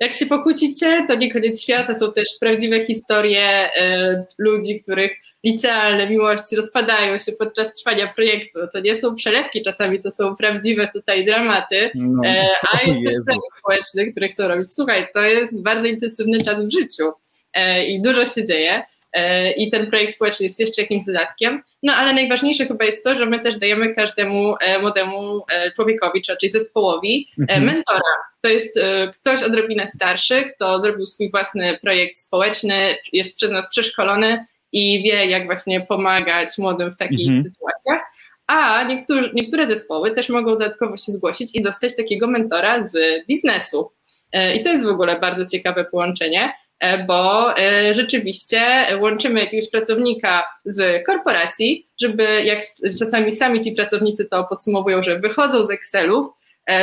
jak 0.00 0.12
się 0.12 0.26
pokłócicie, 0.26 1.04
to 1.08 1.14
nie 1.14 1.32
koniec 1.32 1.62
świata, 1.62 1.94
są 1.94 2.12
też 2.12 2.28
prawdziwe 2.40 2.84
historie 2.84 3.70
y, 3.82 4.24
ludzi, 4.38 4.80
których 4.82 5.12
licealne 5.44 6.10
miłości 6.10 6.56
rozpadają 6.56 7.18
się 7.18 7.32
podczas 7.32 7.74
trwania 7.74 8.12
projektu. 8.14 8.58
To 8.72 8.80
nie 8.80 8.96
są 8.96 9.16
przelewki, 9.16 9.62
czasami 9.62 10.02
to 10.02 10.10
są 10.10 10.36
prawdziwe 10.36 10.88
tutaj 10.92 11.24
dramaty, 11.24 11.90
no, 11.94 12.28
e, 12.28 12.46
a 12.72 12.82
jest 12.86 13.26
też 13.26 13.36
projekt 13.36 13.58
społeczny, 13.58 14.10
który 14.10 14.28
chcą 14.28 14.48
robić. 14.48 14.66
Słuchaj, 14.72 15.08
to 15.14 15.20
jest 15.20 15.62
bardzo 15.62 15.88
intensywny 15.88 16.38
czas 16.42 16.64
w 16.64 16.72
życiu 16.72 17.12
e, 17.54 17.84
i 17.86 18.02
dużo 18.02 18.24
się 18.24 18.46
dzieje 18.46 18.82
e, 19.12 19.52
i 19.52 19.70
ten 19.70 19.86
projekt 19.86 20.14
społeczny 20.14 20.46
jest 20.46 20.60
jeszcze 20.60 20.82
jakimś 20.82 21.04
dodatkiem. 21.06 21.62
No 21.82 21.92
ale 21.92 22.12
najważniejsze 22.12 22.66
chyba 22.66 22.84
jest 22.84 23.04
to, 23.04 23.14
że 23.14 23.26
my 23.26 23.40
też 23.40 23.58
dajemy 23.58 23.94
każdemu 23.94 24.54
młodemu 24.80 25.42
człowiekowi, 25.76 26.22
czy 26.22 26.32
raczej 26.32 26.50
zespołowi, 26.50 27.28
mhm. 27.38 27.64
mentora. 27.64 28.00
To 28.40 28.48
jest 28.48 28.80
ktoś 29.20 29.42
odrobinę 29.42 29.86
starszy, 29.86 30.44
kto 30.44 30.80
zrobił 30.80 31.06
swój 31.06 31.30
własny 31.30 31.78
projekt 31.82 32.18
społeczny, 32.18 32.96
jest 33.12 33.36
przez 33.36 33.50
nas 33.50 33.70
przeszkolony, 33.70 34.46
i 34.74 35.02
wie, 35.02 35.26
jak 35.26 35.46
właśnie 35.46 35.80
pomagać 35.80 36.58
młodym 36.58 36.92
w 36.92 36.96
takich 36.96 37.28
mhm. 37.28 37.44
sytuacjach. 37.44 38.00
A 38.46 38.82
niektórzy, 38.82 39.30
niektóre 39.34 39.66
zespoły 39.66 40.10
też 40.10 40.28
mogą 40.28 40.50
dodatkowo 40.50 40.96
się 40.96 41.12
zgłosić 41.12 41.54
i 41.54 41.62
dostać 41.62 41.96
takiego 41.96 42.26
mentora 42.26 42.82
z 42.82 42.96
biznesu. 43.26 43.90
E, 44.32 44.56
I 44.56 44.62
to 44.62 44.70
jest 44.70 44.84
w 44.84 44.88
ogóle 44.88 45.20
bardzo 45.20 45.46
ciekawe 45.46 45.84
połączenie, 45.84 46.52
e, 46.80 47.04
bo 47.04 47.56
e, 47.58 47.94
rzeczywiście 47.94 48.86
łączymy 49.00 49.40
jakiegoś 49.40 49.70
pracownika 49.70 50.44
z 50.64 51.06
korporacji, 51.06 51.86
żeby 52.00 52.44
jak 52.44 52.60
czasami 52.98 53.32
sami 53.32 53.60
ci 53.60 53.72
pracownicy 53.72 54.24
to 54.24 54.44
podsumowują, 54.44 55.02
że 55.02 55.18
wychodzą 55.18 55.64
z 55.64 55.70
Excelów, 55.70 56.26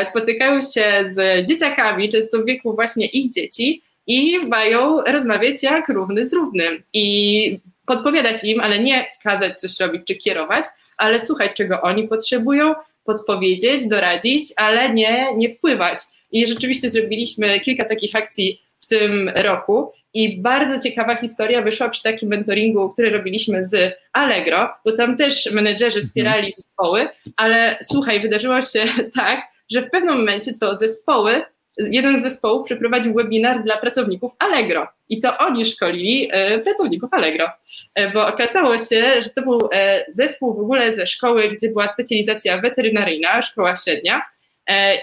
spotykają 0.03 0.61
się 0.61 1.03
z 1.05 1.47
dzieciakami, 1.47 2.09
często 2.09 2.39
w 2.39 2.45
wieku 2.45 2.76
właśnie 2.76 3.05
ich 3.05 3.34
dzieci 3.34 3.81
i 4.07 4.39
mają 4.47 5.01
rozmawiać 5.01 5.63
jak 5.63 5.89
równy 5.89 6.26
z 6.26 6.34
równym. 6.34 6.84
I 6.93 7.59
podpowiadać 7.85 8.43
im, 8.43 8.59
ale 8.59 8.79
nie 8.79 9.07
kazać 9.23 9.59
coś 9.59 9.79
robić 9.79 10.01
czy 10.07 10.15
kierować, 10.15 10.65
ale 10.97 11.19
słuchać, 11.19 11.51
czego 11.55 11.81
oni 11.81 12.07
potrzebują, 12.07 12.75
podpowiedzieć, 13.03 13.87
doradzić, 13.87 14.43
ale 14.57 14.93
nie, 14.93 15.27
nie 15.37 15.49
wpływać. 15.49 15.99
I 16.31 16.47
rzeczywiście 16.47 16.89
zrobiliśmy 16.89 17.59
kilka 17.59 17.85
takich 17.85 18.15
akcji 18.15 18.61
w 18.79 18.87
tym 18.87 19.31
roku. 19.35 19.91
I 20.13 20.41
bardzo 20.41 20.83
ciekawa 20.83 21.15
historia 21.15 21.61
wyszła 21.61 21.89
przy 21.89 22.03
takim 22.03 22.29
mentoringu, 22.29 22.89
który 22.89 23.09
robiliśmy 23.09 23.65
z 23.65 23.95
Allegro, 24.13 24.69
bo 24.85 24.91
tam 24.91 25.17
też 25.17 25.51
menedżerzy 25.51 25.97
mhm. 25.97 26.07
wspierali 26.07 26.51
zespoły, 26.51 27.07
ale 27.37 27.77
słuchaj, 27.83 28.21
wydarzyło 28.21 28.61
się 28.61 28.83
tak, 29.15 29.41
że 29.71 29.81
w 29.81 29.89
pewnym 29.89 30.17
momencie 30.17 30.53
to 30.53 30.75
zespoły 30.75 31.43
jeden 31.77 32.19
z 32.19 32.22
zespołów 32.22 32.65
przeprowadził 32.65 33.14
webinar 33.14 33.64
dla 33.64 33.77
pracowników 33.77 34.31
Allegro. 34.39 34.88
I 35.10 35.22
to 35.22 35.38
oni 35.38 35.65
szkolili 35.65 36.30
e, 36.31 36.60
pracowników 36.60 37.14
Allegro, 37.14 37.49
e, 37.95 38.10
bo 38.10 38.27
okazało 38.27 38.77
się, 38.77 39.22
że 39.22 39.30
to 39.30 39.41
był 39.41 39.69
e, 39.73 40.06
zespół 40.10 40.53
w 40.53 40.60
ogóle 40.60 40.93
ze 40.93 41.06
szkoły, 41.06 41.49
gdzie 41.49 41.68
była 41.69 41.88
specjalizacja 41.88 42.61
weterynaryjna, 42.61 43.41
szkoła 43.41 43.76
średnia. 43.76 44.22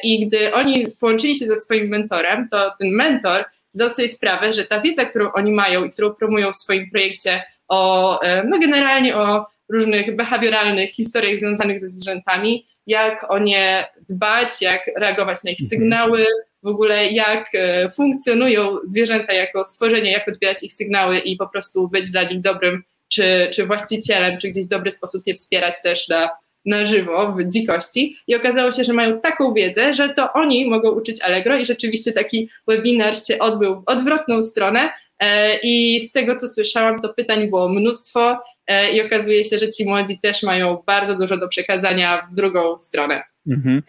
I 0.03 0.27
gdy 0.27 0.55
oni 0.55 0.86
połączyli 1.01 1.36
się 1.36 1.47
ze 1.47 1.57
swoim 1.57 1.89
mentorem, 1.89 2.49
to 2.51 2.73
ten 2.78 2.89
mentor 2.90 3.45
zdał 3.73 3.90
sobie 3.90 4.09
sprawę, 4.09 4.53
że 4.53 4.65
ta 4.65 4.81
wiedza, 4.81 5.05
którą 5.05 5.32
oni 5.32 5.53
mają 5.53 5.85
i 5.85 5.90
którą 5.90 6.15
promują 6.15 6.53
w 6.53 6.57
swoim 6.57 6.90
projekcie 6.90 7.43
o, 7.69 8.20
no 8.45 8.59
generalnie 8.59 9.16
o 9.16 9.47
różnych 9.69 10.16
behawioralnych 10.16 10.90
historiach 10.90 11.36
związanych 11.36 11.81
ze 11.81 11.89
zwierzętami, 11.89 12.66
jak 12.86 13.31
o 13.31 13.39
nie 13.39 13.89
dbać, 14.09 14.49
jak 14.61 14.90
reagować 14.97 15.45
na 15.45 15.51
ich 15.51 15.61
Mhm. 15.61 15.69
sygnały, 15.69 16.27
w 16.62 16.66
ogóle 16.66 17.06
jak 17.06 17.48
e, 17.55 17.90
funkcjonują 17.90 18.76
zwierzęta 18.85 19.32
jako 19.32 19.64
stworzenie, 19.64 20.12
jak 20.12 20.28
odbierać 20.28 20.62
ich 20.62 20.74
sygnały 20.74 21.18
i 21.18 21.36
po 21.36 21.48
prostu 21.48 21.89
być 21.89 22.10
dla 22.10 22.22
nich 22.22 22.40
dobrym 22.40 22.82
czy, 23.09 23.48
czy 23.52 23.66
właścicielem, 23.66 24.39
czy 24.39 24.48
gdzieś 24.48 24.66
w 24.66 24.68
dobry 24.68 24.90
sposób 24.90 25.22
je 25.26 25.35
wspierać 25.35 25.74
też 25.82 26.09
na, 26.09 26.30
na 26.64 26.85
żywo, 26.85 27.32
w 27.32 27.48
dzikości. 27.48 28.16
I 28.26 28.36
okazało 28.36 28.72
się, 28.72 28.85
że 28.85 28.93
mają 28.93 29.20
taką 29.20 29.55
wiedzę, 29.55 29.94
że 29.94 30.09
to 30.09 30.32
oni 30.32 30.70
mogą 30.70 30.90
uczyć 30.90 31.22
Allegro 31.22 31.59
i 31.59 31.66
rzeczywiście 31.66 32.12
taki 32.12 32.48
webinar 32.66 33.18
się 33.18 33.39
odbył 33.39 33.80
w 33.80 33.82
odwrotną 33.86 34.43
stronę. 34.43 34.90
E, 35.18 35.59
I 35.62 36.01
z 36.01 36.12
tego, 36.12 36.36
co 36.36 36.48
słyszałam, 36.48 37.02
to 37.02 37.14
pytań 37.14 37.48
było 37.48 37.68
mnóstwo 37.68 38.39
e, 38.66 38.93
i 38.93 39.06
okazuje 39.06 39.44
się, 39.44 39.59
że 39.59 39.68
ci 39.68 39.85
młodzi 39.85 40.18
też 40.20 40.43
mają 40.43 40.82
bardzo 40.86 41.14
dużo 41.14 41.36
do 41.36 41.48
przekazania 41.48 42.28
w 42.32 42.35
drugą 42.35 42.78
stronę. 42.78 43.22
Mhm. 43.47 43.82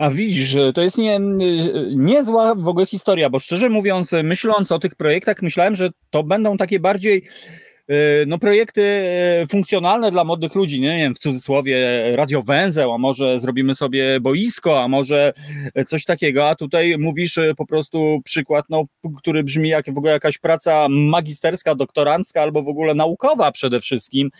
A 0.00 0.10
widzisz, 0.10 0.56
to 0.74 0.82
jest 0.82 0.98
nie, 0.98 1.18
niezła 1.96 2.54
w 2.54 2.68
ogóle 2.68 2.86
historia, 2.86 3.30
bo 3.30 3.38
szczerze 3.38 3.68
mówiąc, 3.68 4.12
myśląc 4.24 4.72
o 4.72 4.78
tych 4.78 4.94
projektach, 4.94 5.42
myślałem, 5.42 5.76
że 5.76 5.90
to 6.10 6.22
będą 6.22 6.56
takie 6.56 6.80
bardziej 6.80 7.22
no, 8.26 8.38
projekty 8.38 8.82
e, 8.82 9.46
funkcjonalne 9.46 10.10
dla 10.10 10.24
młodych 10.24 10.54
ludzi, 10.54 10.80
nie, 10.80 10.96
wiem, 10.96 11.14
w 11.14 11.18
cudzysłowie 11.18 11.86
radiowęzeł, 12.16 12.92
a 12.92 12.98
może 12.98 13.40
zrobimy 13.40 13.74
sobie 13.74 14.20
boisko, 14.20 14.82
a 14.82 14.88
może 14.88 15.32
coś 15.86 16.04
takiego, 16.04 16.48
a 16.48 16.54
tutaj 16.54 16.98
mówisz 16.98 17.38
e, 17.38 17.54
po 17.54 17.66
prostu 17.66 18.20
przykład, 18.24 18.66
no, 18.70 18.84
który 19.18 19.44
brzmi 19.44 19.68
jak 19.68 19.94
w 19.94 19.98
ogóle 19.98 20.12
jakaś 20.12 20.38
praca 20.38 20.86
magisterska, 20.90 21.74
doktorancka 21.74 22.42
albo 22.42 22.62
w 22.62 22.68
ogóle 22.68 22.94
naukowa 22.94 23.52
przede 23.52 23.80
wszystkim, 23.80 24.30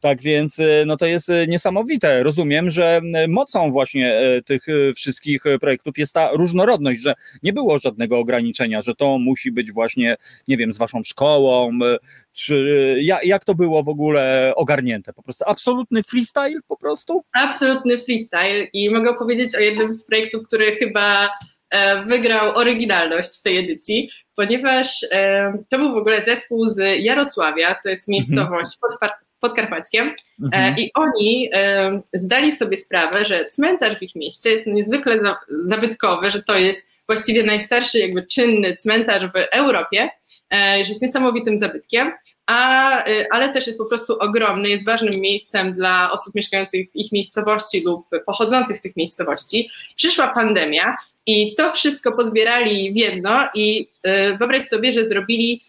tak 0.00 0.22
więc 0.22 0.58
e, 0.58 0.84
no 0.86 0.96
to 0.96 1.06
jest 1.06 1.30
e, 1.30 1.46
niesamowite. 1.46 2.22
Rozumiem, 2.22 2.70
że 2.70 3.00
e, 3.14 3.28
mocą 3.28 3.70
właśnie 3.72 4.14
e, 4.14 4.42
tych 4.42 4.68
e, 4.68 4.94
wszystkich 4.94 5.46
e, 5.46 5.58
projektów 5.58 5.98
jest 5.98 6.14
ta 6.14 6.30
różnorodność, 6.32 7.00
że 7.00 7.14
nie 7.42 7.52
było 7.52 7.78
żadnego 7.78 8.18
ograniczenia, 8.18 8.82
że 8.82 8.94
to 8.94 9.18
musi 9.18 9.52
być 9.52 9.72
właśnie, 9.72 10.16
nie 10.48 10.56
wiem, 10.56 10.72
z 10.72 10.78
waszą 10.78 11.04
szkołą, 11.04 11.78
e, 11.84 11.96
czy 12.36 12.96
ja- 13.00 13.20
jak 13.22 13.44
to 13.44 13.54
było 13.54 13.82
w 13.82 13.88
ogóle 13.88 14.52
ogarnięte? 14.56 15.12
Po 15.12 15.22
prostu 15.22 15.44
absolutny 15.46 16.02
freestyle 16.02 16.60
po 16.68 16.76
prostu? 16.76 17.24
Absolutny 17.32 17.98
freestyle 17.98 18.64
i 18.72 18.90
mogę 18.90 19.14
powiedzieć 19.14 19.56
o 19.56 19.60
jednym 19.60 19.92
z 19.94 20.06
projektów, 20.06 20.46
który 20.46 20.76
chyba 20.76 21.28
e, 21.70 22.04
wygrał 22.04 22.56
oryginalność 22.56 23.38
w 23.38 23.42
tej 23.42 23.58
edycji, 23.58 24.10
ponieważ 24.36 25.06
e, 25.12 25.52
to 25.68 25.78
był 25.78 25.92
w 25.92 25.96
ogóle 25.96 26.22
zespół 26.22 26.66
z 26.68 26.78
Jarosławia, 27.02 27.76
to 27.82 27.88
jest 27.88 28.08
miejscowość 28.08 28.70
pod, 28.80 29.10
podkarpackiem 29.40 30.14
Mhm. 30.42 30.74
e, 30.74 30.80
i 30.80 30.90
oni 30.94 31.50
zdali 32.14 32.52
sobie 32.52 32.76
sprawę, 32.76 33.24
że 33.24 33.44
cmentarz 33.44 33.98
w 33.98 34.02
ich 34.02 34.14
mieście 34.14 34.50
jest 34.50 34.66
niezwykle 34.66 35.20
za, 35.20 35.36
zabytkowy, 35.62 36.30
że 36.30 36.42
to 36.42 36.58
jest 36.58 36.88
właściwie 37.08 37.42
najstarszy 37.42 37.98
jakby 37.98 38.26
czynny 38.26 38.72
cmentarz 38.74 39.32
w 39.32 39.36
Europie, 39.52 40.08
że 40.82 40.88
jest 40.88 41.02
niesamowitym 41.02 41.58
zabytkiem, 41.58 42.12
a, 42.46 43.08
y, 43.08 43.26
ale 43.30 43.48
też 43.48 43.66
jest 43.66 43.78
po 43.78 43.84
prostu 43.84 44.18
ogromny, 44.18 44.68
jest 44.68 44.86
ważnym 44.86 45.20
miejscem 45.20 45.72
dla 45.72 46.10
osób 46.12 46.34
mieszkających 46.34 46.90
w 46.90 46.96
ich 46.96 47.12
miejscowości 47.12 47.82
lub 47.84 48.06
pochodzących 48.26 48.76
z 48.76 48.82
tych 48.82 48.96
miejscowości. 48.96 49.70
Przyszła 49.96 50.28
pandemia 50.28 50.96
i 51.26 51.54
to 51.54 51.72
wszystko 51.72 52.12
pozbierali 52.12 52.92
w 52.92 52.96
jedno 52.96 53.48
i 53.54 53.88
y, 54.06 54.36
wyobraź 54.38 54.62
sobie, 54.62 54.92
że 54.92 55.06
zrobili 55.06 55.62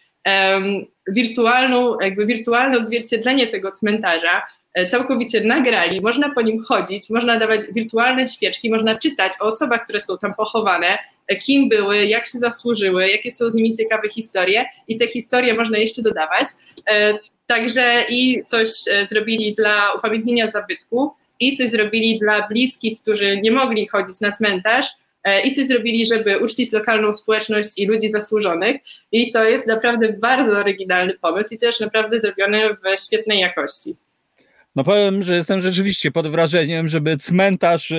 wirtualną, 1.08 1.96
jakby 2.00 2.26
wirtualne 2.26 2.78
odzwierciedlenie 2.78 3.46
tego 3.46 3.72
cmentarza, 3.72 4.46
e, 4.74 4.86
całkowicie 4.86 5.40
nagrali, 5.44 6.00
można 6.00 6.34
po 6.34 6.42
nim 6.42 6.62
chodzić, 6.64 7.10
można 7.10 7.38
dawać 7.38 7.60
wirtualne 7.72 8.26
świeczki, 8.26 8.70
można 8.70 8.98
czytać 8.98 9.32
o 9.40 9.44
osobach, 9.44 9.84
które 9.84 10.00
są 10.00 10.18
tam 10.18 10.34
pochowane, 10.34 10.86
e, 10.86 10.98
kim 11.36 11.68
były, 11.68 12.06
jak 12.06 12.26
się 12.26 12.38
zasłużyły, 12.38 13.08
jakie 13.08 13.30
są 13.30 13.50
z 13.50 13.54
nimi 13.54 13.72
ciekawe 13.72 14.08
historie 14.08 14.64
i 14.88 14.98
te 14.98 15.08
historie 15.08 15.54
można 15.54 15.78
jeszcze 15.78 16.02
dodawać. 16.02 16.48
E, 16.90 17.18
Także 17.46 18.04
i 18.08 18.44
coś 18.46 18.68
e, 18.90 19.06
zrobili 19.06 19.54
dla 19.54 19.92
upamiętnienia 19.92 20.50
zabytku, 20.50 21.12
i 21.40 21.56
coś 21.56 21.70
zrobili 21.70 22.18
dla 22.18 22.48
bliskich, 22.48 23.02
którzy 23.02 23.40
nie 23.40 23.52
mogli 23.52 23.86
chodzić 23.86 24.20
na 24.20 24.32
cmentarz, 24.32 24.86
e, 25.24 25.40
i 25.40 25.56
coś 25.56 25.66
zrobili, 25.66 26.06
żeby 26.06 26.38
uczcić 26.38 26.72
lokalną 26.72 27.12
społeczność 27.12 27.68
i 27.76 27.86
ludzi 27.86 28.08
zasłużonych. 28.08 28.76
I 29.12 29.32
to 29.32 29.44
jest 29.44 29.66
naprawdę 29.66 30.12
bardzo 30.12 30.58
oryginalny 30.58 31.14
pomysł 31.14 31.54
i 31.54 31.58
też 31.58 31.80
naprawdę 31.80 32.20
zrobiony 32.20 32.68
w 32.74 33.00
świetnej 33.06 33.40
jakości. 33.40 33.96
No 34.78 34.84
powiem, 34.84 35.22
że 35.22 35.36
jestem 35.36 35.60
rzeczywiście 35.60 36.10
pod 36.10 36.28
wrażeniem, 36.28 36.88
żeby 36.88 37.16
cmentarz 37.16 37.92
e, 37.92 37.96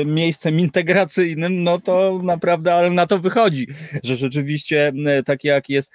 e, 0.00 0.04
miejscem 0.04 0.60
integracyjnym, 0.60 1.62
no 1.62 1.80
to 1.80 2.20
naprawdę, 2.22 2.74
ale 2.74 2.90
na 2.90 3.06
to 3.06 3.18
wychodzi, 3.18 3.66
że 4.04 4.16
rzeczywiście 4.16 4.92
e, 5.06 5.22
tak 5.22 5.44
jak 5.44 5.68
jest. 5.68 5.92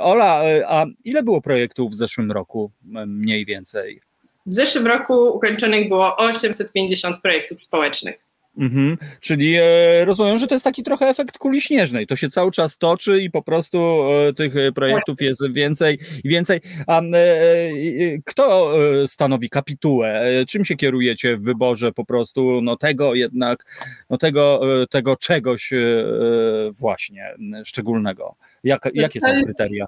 Ola, 0.00 0.42
a 0.66 0.86
ile 1.04 1.22
było 1.22 1.40
projektów 1.40 1.90
w 1.92 1.94
zeszłym 1.94 2.32
roku 2.32 2.70
mniej 3.06 3.46
więcej? 3.46 4.00
W 4.46 4.52
zeszłym 4.52 4.86
roku 4.86 5.14
ukończonych 5.36 5.88
było 5.88 6.16
850 6.16 7.20
projektów 7.20 7.60
społecznych. 7.60 8.27
Mhm. 8.58 8.96
Czyli 9.20 9.54
e, 9.56 10.04
rozumiem, 10.04 10.38
że 10.38 10.46
to 10.46 10.54
jest 10.54 10.64
taki 10.64 10.82
trochę 10.82 11.06
efekt 11.06 11.38
kuli 11.38 11.60
śnieżnej. 11.60 12.06
To 12.06 12.16
się 12.16 12.28
cały 12.28 12.50
czas 12.50 12.78
toczy 12.78 13.22
i 13.22 13.30
po 13.30 13.42
prostu 13.42 13.78
e, 14.28 14.32
tych 14.32 14.56
e, 14.56 14.72
projektów 14.72 15.20
jest 15.20 15.52
więcej 15.52 15.98
i 16.24 16.28
więcej. 16.28 16.60
A 16.86 17.02
e, 17.02 17.04
e, 17.04 17.72
kto 18.24 18.74
e, 19.02 19.08
stanowi 19.08 19.50
kapitułę? 19.50 20.24
Czym 20.48 20.64
się 20.64 20.76
kierujecie 20.76 21.36
w 21.36 21.42
wyborze 21.42 21.92
po 21.92 22.04
prostu 22.04 22.60
no, 22.62 22.76
tego 22.76 23.14
jednak, 23.14 23.64
no, 24.10 24.18
tego, 24.18 24.60
tego 24.90 25.16
czegoś 25.16 25.70
właśnie 26.72 27.34
szczególnego? 27.64 28.34
Jak, 28.64 28.88
jakie 28.94 29.20
są 29.20 29.26
kryteria? 29.44 29.86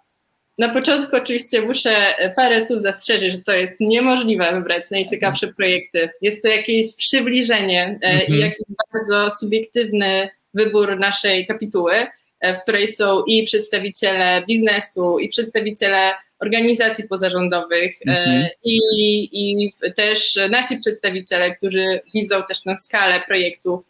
Na 0.58 0.68
początku 0.68 1.16
oczywiście 1.16 1.62
muszę 1.62 2.14
parę 2.36 2.66
słów 2.66 2.82
zastrzeżyć, 2.82 3.32
że 3.32 3.38
to 3.38 3.52
jest 3.52 3.80
niemożliwe 3.80 4.52
wybrać 4.52 4.90
najciekawsze 4.90 5.48
projekty. 5.48 6.08
Jest 6.22 6.42
to 6.42 6.48
jakieś 6.48 6.96
przybliżenie 6.96 7.98
e, 8.02 8.06
Mhm. 8.06 8.34
i 8.34 8.40
jakiś 8.40 8.64
bardzo 8.92 9.36
subiektywny 9.36 10.28
wybór 10.54 10.98
naszej 10.98 11.46
kapituły, 11.46 11.92
e, 12.40 12.54
w 12.54 12.62
której 12.62 12.88
są 12.88 13.24
i 13.24 13.44
przedstawiciele 13.44 14.42
biznesu, 14.48 15.18
i 15.18 15.28
przedstawiciele 15.28 16.12
organizacji 16.38 17.08
pozarządowych 17.08 17.92
e, 18.06 18.10
Mhm. 18.10 18.48
i, 18.64 18.78
i 19.32 19.72
też 19.96 20.38
nasi 20.50 20.78
przedstawiciele, 20.78 21.56
którzy 21.56 22.00
widzą 22.14 22.42
też 22.42 22.62
tę 22.62 22.76
skalę 22.76 23.22
projektów 23.26 23.84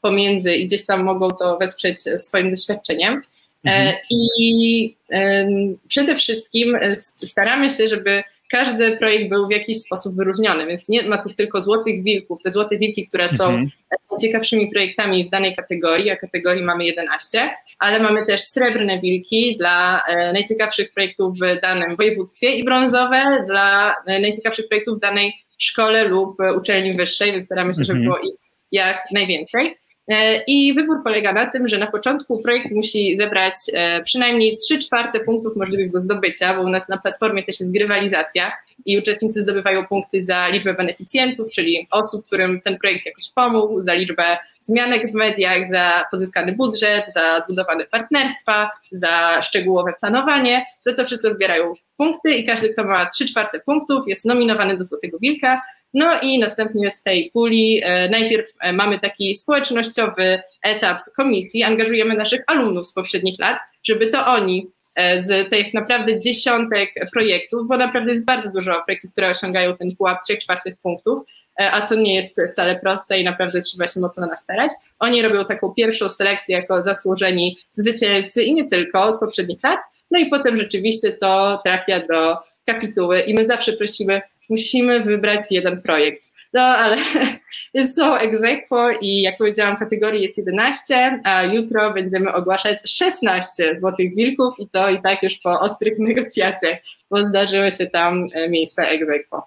pomiędzy 0.00 0.54
i 0.54 0.66
gdzieś 0.66 0.86
tam 0.86 1.02
mogą 1.04 1.30
to 1.30 1.58
wesprzeć 1.58 2.00
swoim 2.00 2.50
doświadczeniem. 2.50 3.22
Mhm. 3.64 3.86
E, 3.88 4.00
I 4.10 4.96
em, 5.10 5.48
przede 5.88 6.16
wszystkim 6.16 6.76
e, 6.76 6.96
staramy 6.96 7.68
się, 7.70 7.88
żeby 7.88 8.22
każdy 8.50 8.96
projekt 8.96 9.28
był 9.28 9.46
w 9.46 9.50
jakiś 9.50 9.80
sposób 9.80 10.16
wyróżniony, 10.16 10.66
więc 10.66 10.88
nie 10.88 11.02
ma 11.02 11.18
tych 11.18 11.34
tylko 11.36 11.60
złotych 11.60 12.02
wilków, 12.02 12.42
te 12.42 12.50
złote 12.50 12.78
wilki, 12.78 13.06
które 13.08 13.28
są 13.28 13.44
Mhm. 13.44 13.70
najciekawszymi 14.10 14.70
projektami 14.70 15.24
w 15.24 15.30
danej 15.30 15.56
kategorii, 15.56 16.10
a 16.10 16.16
kategorii 16.16 16.62
mamy 16.64 16.84
11, 16.84 17.50
ale 17.78 18.00
mamy 18.00 18.26
też 18.26 18.40
srebrne 18.42 19.00
wilki 19.00 19.56
dla 19.58 20.02
e, 20.08 20.32
najciekawszych 20.32 20.92
projektów 20.92 21.36
w 21.38 21.60
danym 21.60 21.96
województwie 21.96 22.50
i 22.50 22.64
brązowe 22.64 23.44
dla 23.46 23.94
najciekawszych 24.06 24.68
projektów 24.68 24.96
w 24.96 25.00
danej 25.00 25.32
szkole 25.58 26.04
lub 26.08 26.36
uczelni 26.56 26.92
wyższej, 26.92 27.32
więc 27.32 27.44
staramy 27.44 27.72
się, 27.74 27.84
żeby 27.84 27.98
Mhm. 27.98 28.04
było 28.04 28.30
ich 28.32 28.38
jak 28.72 28.98
najwięcej. 29.12 29.74
E, 30.08 30.42
I 30.46 30.74
wybór 30.74 31.02
polega 31.04 31.32
na 31.32 31.46
tym, 31.46 31.68
że 31.68 31.78
na 31.78 31.86
początku 31.86 32.42
projekt 32.42 32.70
musi 32.70 33.16
zebrać 33.16 33.54
e, 33.74 34.02
przynajmniej 34.02 34.56
3 34.56 34.78
czwarte 34.78 35.20
punktów 35.20 35.56
możliwych 35.56 35.92
do 35.92 36.00
zdobycia, 36.00 36.54
bo 36.54 36.62
u 36.62 36.68
nas 36.68 36.88
na 36.88 36.98
platformie 36.98 37.42
też 37.42 37.60
jest 37.60 37.72
grywalizacja 37.72 38.52
i 38.86 38.98
uczestnicy 38.98 39.42
zdobywają 39.42 39.86
punkty 39.86 40.22
za 40.22 40.48
liczbę 40.48 40.74
beneficjentów, 40.74 41.50
czyli 41.50 41.88
osób, 41.90 42.26
którym 42.26 42.60
ten 42.60 42.78
projekt 42.78 43.06
jakoś 43.06 43.32
pomógł, 43.32 43.80
za 43.80 43.94
liczbę 43.94 44.38
zmianek 44.60 45.10
w 45.10 45.14
mediach, 45.14 45.68
za 45.68 46.04
pozyskany 46.10 46.52
budżet, 46.52 47.12
za 47.12 47.40
zbudowane 47.40 47.84
partnerstwa, 47.84 48.70
za 48.90 49.42
szczegółowe 49.42 49.92
planowanie. 50.00 50.66
Za 50.80 50.94
to 50.94 51.04
wszystko 51.04 51.30
zbierają 51.30 51.74
punkty 51.96 52.34
i 52.34 52.46
każdy, 52.46 52.68
kto 52.68 52.84
ma 52.84 53.06
3 53.06 53.26
czwarte 53.26 53.60
punktów, 53.60 54.08
jest 54.08 54.24
nominowany 54.24 54.76
do 54.76 54.84
Złotego 54.84 55.18
Wilka. 55.18 55.62
No 55.94 56.20
i 56.20 56.38
następnie 56.38 56.90
z 56.90 57.02
tej 57.02 57.30
puli 57.32 57.80
e, 57.84 58.08
najpierw 58.08 58.46
e, 58.60 58.72
mamy 58.72 59.00
taki 59.00 59.34
społecznościowy 59.34 60.42
etap 60.62 60.98
komisji, 61.16 61.62
angażujemy 61.62 62.14
naszych 62.14 62.42
alumnów 62.46 62.86
z 62.86 62.92
poprzednich 62.92 63.40
lat, 63.40 63.58
żeby 63.84 64.06
to 64.06 64.26
oni 64.26 64.70
e, 64.96 65.20
z 65.20 65.50
tych 65.50 65.74
naprawdę 65.74 66.20
dziesiątek 66.20 66.90
projektów, 67.12 67.68
bo 67.68 67.76
naprawdę 67.76 68.12
jest 68.12 68.26
bardzo 68.26 68.52
dużo 68.52 68.82
projektów, 68.84 69.12
które 69.12 69.30
osiągają 69.30 69.76
ten 69.76 69.96
pułap 69.96 70.18
3 70.24 70.36
czwartych 70.36 70.74
punktów, 70.82 71.22
a 71.56 71.80
to 71.80 71.94
nie 71.94 72.14
jest 72.14 72.40
wcale 72.52 72.78
proste 72.78 73.18
i 73.18 73.24
naprawdę 73.24 73.60
trzeba 73.60 73.88
się 73.88 74.00
mocno 74.00 74.26
nastarać. 74.26 74.70
Oni 74.98 75.22
robią 75.22 75.44
taką 75.44 75.70
pierwszą 75.74 76.08
selekcję 76.08 76.56
jako 76.56 76.82
zasłużeni 76.82 77.58
zwycięzcy 77.70 78.42
i 78.42 78.54
nie 78.54 78.68
tylko 78.68 79.12
z 79.12 79.20
poprzednich 79.20 79.62
lat, 79.62 79.80
no 80.10 80.18
i 80.18 80.26
potem 80.26 80.56
rzeczywiście 80.56 81.12
to 81.12 81.60
trafia 81.64 82.00
do 82.06 82.36
kapituły 82.64 83.20
i 83.20 83.34
my 83.34 83.46
zawsze 83.46 83.72
prosimy 83.72 84.22
musimy 84.52 85.00
wybrać 85.00 85.40
jeden 85.50 85.82
projekt. 85.82 86.32
No 86.52 86.62
ale 86.62 86.96
są 87.96 88.16
egzekwo 88.16 88.90
i 89.00 89.22
jak 89.22 89.38
powiedziałam, 89.38 89.76
kategorii 89.76 90.22
jest 90.22 90.38
11, 90.38 91.20
a 91.24 91.42
jutro 91.42 91.92
będziemy 91.92 92.32
ogłaszać 92.32 92.78
16 92.86 93.76
złotych 93.76 94.14
wilków 94.14 94.54
i 94.58 94.68
to 94.68 94.90
i 94.90 95.02
tak 95.02 95.22
już 95.22 95.38
po 95.38 95.60
ostrych 95.60 95.98
negocjacjach, 96.08 96.78
bo 97.10 97.26
zdarzyły 97.26 97.70
się 97.70 97.86
tam 97.86 98.28
e, 98.34 98.48
miejsca 98.48 98.84
egzekwo. 98.84 99.46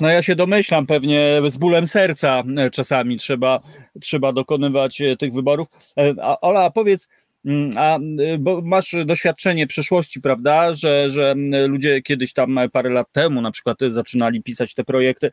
No 0.00 0.08
ja 0.08 0.22
się 0.22 0.36
domyślam, 0.36 0.86
pewnie 0.86 1.40
z 1.48 1.58
bólem 1.58 1.86
serca 1.86 2.42
e, 2.56 2.70
czasami 2.70 3.18
trzeba, 3.18 3.60
trzeba 4.00 4.32
dokonywać 4.32 5.00
e, 5.00 5.16
tych 5.16 5.32
wyborów. 5.32 5.68
Ola, 6.40 6.70
powiedz, 6.70 7.08
a 7.76 7.98
y, 7.98 8.38
bo 8.38 8.62
masz 8.62 8.96
doświadczenie 9.04 9.66
przeszłości, 9.66 10.20
prawda, 10.20 10.74
że, 10.74 11.10
że 11.10 11.30
mm, 11.30 11.70
ludzie 11.70 12.02
kiedyś 12.02 12.32
tam 12.32 12.58
parę 12.72 12.90
lat 12.90 13.12
temu 13.12 13.40
na 13.40 13.50
przykład 13.50 13.78
zaczynali 13.88 14.42
pisać 14.42 14.74
te 14.74 14.84
projekty. 14.84 15.30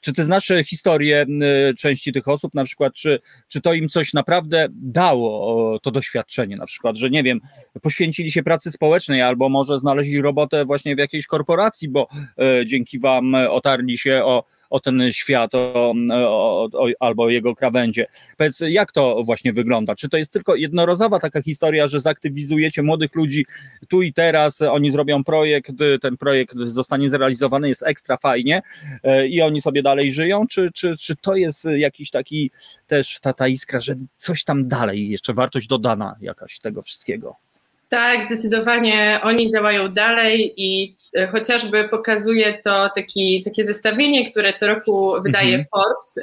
Czy 0.00 0.12
ty 0.12 0.24
znasz 0.24 0.52
historię 0.64 1.26
y, 1.70 1.74
części 1.74 2.12
tych 2.12 2.28
osób, 2.28 2.54
na 2.54 2.64
przykład, 2.64 2.94
czy, 2.94 3.20
czy 3.48 3.60
to 3.60 3.74
im 3.74 3.88
coś 3.88 4.12
naprawdę 4.12 4.68
dało, 4.70 5.78
to 5.82 5.90
doświadczenie, 5.90 6.56
na 6.56 6.66
przykład, 6.66 6.96
że 6.96 7.10
nie 7.10 7.22
wiem, 7.22 7.40
poświęcili 7.82 8.32
się 8.32 8.42
pracy 8.42 8.70
społecznej 8.70 9.22
albo 9.22 9.48
może 9.48 9.78
znaleźli 9.78 10.22
robotę 10.22 10.64
właśnie 10.64 10.96
w 10.96 10.98
jakiejś 10.98 11.26
korporacji, 11.26 11.88
bo 11.88 12.08
y, 12.62 12.66
dzięki 12.66 12.98
wam 12.98 13.34
otarli 13.34 13.98
się 13.98 14.22
o, 14.24 14.44
o 14.70 14.80
ten 14.80 15.12
świat 15.12 15.54
o, 15.54 15.94
o, 16.12 16.68
o, 16.72 16.88
albo 17.00 17.30
jego 17.30 17.54
krawędzie. 17.54 18.06
Powiedz, 18.36 18.60
jak 18.68 18.92
to 18.92 19.22
właśnie 19.24 19.52
wygląda? 19.52 19.94
Czy 19.94 20.08
to 20.08 20.16
jest 20.16 20.32
tylko 20.32 20.54
jednorazowa 20.54 21.20
taka 21.20 21.42
historia, 21.42 21.88
że 21.88 22.00
zaktywizujecie 22.00 22.82
młodych 22.82 23.14
ludzi 23.14 23.46
tu 23.88 24.02
i 24.02 24.12
teraz, 24.12 24.62
oni 24.62 24.90
zrobią 24.90 25.24
projekt, 25.24 25.72
ten 26.02 26.16
projekt 26.16 26.56
zostanie 26.56 27.08
zrealizowany, 27.08 27.68
jest 27.68 27.82
ekstra 27.82 28.16
fajnie 28.16 28.62
e, 29.02 29.26
i 29.26 29.42
oni 29.42 29.60
sobie 29.60 29.82
dalej 29.82 30.12
żyją, 30.12 30.46
czy, 30.46 30.70
czy, 30.74 30.96
czy 30.96 31.16
to 31.16 31.34
jest 31.34 31.64
jakiś 31.76 32.10
taki 32.10 32.50
też 32.86 33.20
ta, 33.20 33.32
ta 33.32 33.48
iskra, 33.48 33.80
że 33.80 33.94
coś 34.16 34.44
tam 34.44 34.68
dalej, 34.68 35.08
jeszcze 35.08 35.34
wartość 35.34 35.66
dodana 35.66 36.16
jakaś 36.20 36.58
tego 36.58 36.82
wszystkiego? 36.82 37.45
Tak, 37.88 38.24
zdecydowanie 38.24 39.20
oni 39.22 39.52
działają 39.52 39.88
dalej 39.88 40.54
i 40.56 40.96
e, 41.16 41.26
chociażby 41.26 41.88
pokazuje 41.88 42.58
to 42.64 42.90
taki, 42.94 43.42
takie 43.42 43.64
zestawienie, 43.64 44.30
które 44.30 44.52
co 44.52 44.66
roku 44.66 45.12
wydaje 45.22 45.54
mhm. 45.54 45.64
Forbes, 45.70 46.14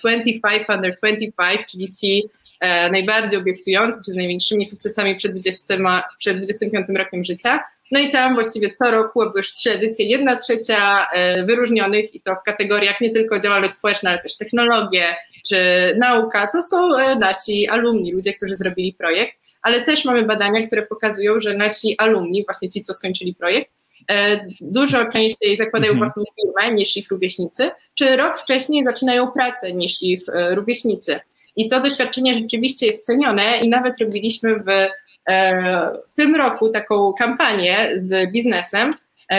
25 0.00 0.62
e, 0.68 0.74
under 0.74 0.94
25, 0.94 1.60
czyli 1.70 1.92
ci 1.92 2.22
e, 2.60 2.90
najbardziej 2.90 3.40
obiecujący, 3.40 4.00
czy 4.06 4.12
z 4.12 4.16
największymi 4.16 4.66
sukcesami 4.66 5.16
przed, 5.16 5.32
20, 5.32 6.02
przed 6.18 6.36
25 6.36 6.86
rokiem 6.88 7.24
życia. 7.24 7.60
No 7.90 8.00
i 8.00 8.10
tam 8.10 8.34
właściwie 8.34 8.70
co 8.70 8.90
roku 8.90 9.20
były 9.20 9.32
już 9.36 9.52
trzy 9.52 9.72
edycje, 9.72 10.06
jedna 10.06 10.36
trzecia 10.36 11.06
wyróżnionych 11.44 12.14
i 12.14 12.20
to 12.20 12.36
w 12.36 12.42
kategoriach 12.42 13.00
nie 13.00 13.10
tylko 13.10 13.38
działalność 13.38 13.74
społeczna, 13.74 14.10
ale 14.10 14.18
też 14.18 14.36
technologie 14.36 15.16
czy 15.46 15.56
nauka. 15.98 16.48
To 16.52 16.62
są 16.62 16.88
nasi 17.18 17.68
alumni, 17.68 18.12
ludzie, 18.12 18.34
którzy 18.34 18.56
zrobili 18.56 18.92
projekt 18.92 19.47
ale 19.68 19.82
też 19.82 20.04
mamy 20.04 20.22
badania, 20.22 20.66
które 20.66 20.86
pokazują, 20.86 21.40
że 21.40 21.56
nasi 21.56 21.94
alumni, 21.98 22.44
właśnie 22.44 22.70
ci, 22.70 22.82
co 22.82 22.94
skończyli 22.94 23.34
projekt, 23.34 23.70
e, 24.10 24.46
dużo 24.60 25.04
częściej 25.04 25.56
zakładają 25.56 25.92
mhm. 25.92 25.98
własną 25.98 26.24
firmę 26.40 26.74
niż 26.74 26.96
ich 26.96 27.10
rówieśnicy, 27.10 27.70
czy 27.94 28.16
rok 28.16 28.38
wcześniej 28.38 28.84
zaczynają 28.84 29.30
pracę 29.32 29.72
niż 29.72 30.02
ich 30.02 30.28
e, 30.28 30.54
rówieśnicy. 30.54 31.20
I 31.56 31.68
to 31.68 31.80
doświadczenie 31.80 32.34
rzeczywiście 32.34 32.86
jest 32.86 33.06
cenione 33.06 33.60
i 33.60 33.68
nawet 33.68 33.98
robiliśmy 34.00 34.56
w 34.56 34.68
e, 35.28 35.90
tym 36.16 36.36
roku 36.36 36.68
taką 36.68 37.12
kampanię 37.18 37.90
z 37.94 38.32
biznesem, 38.32 38.90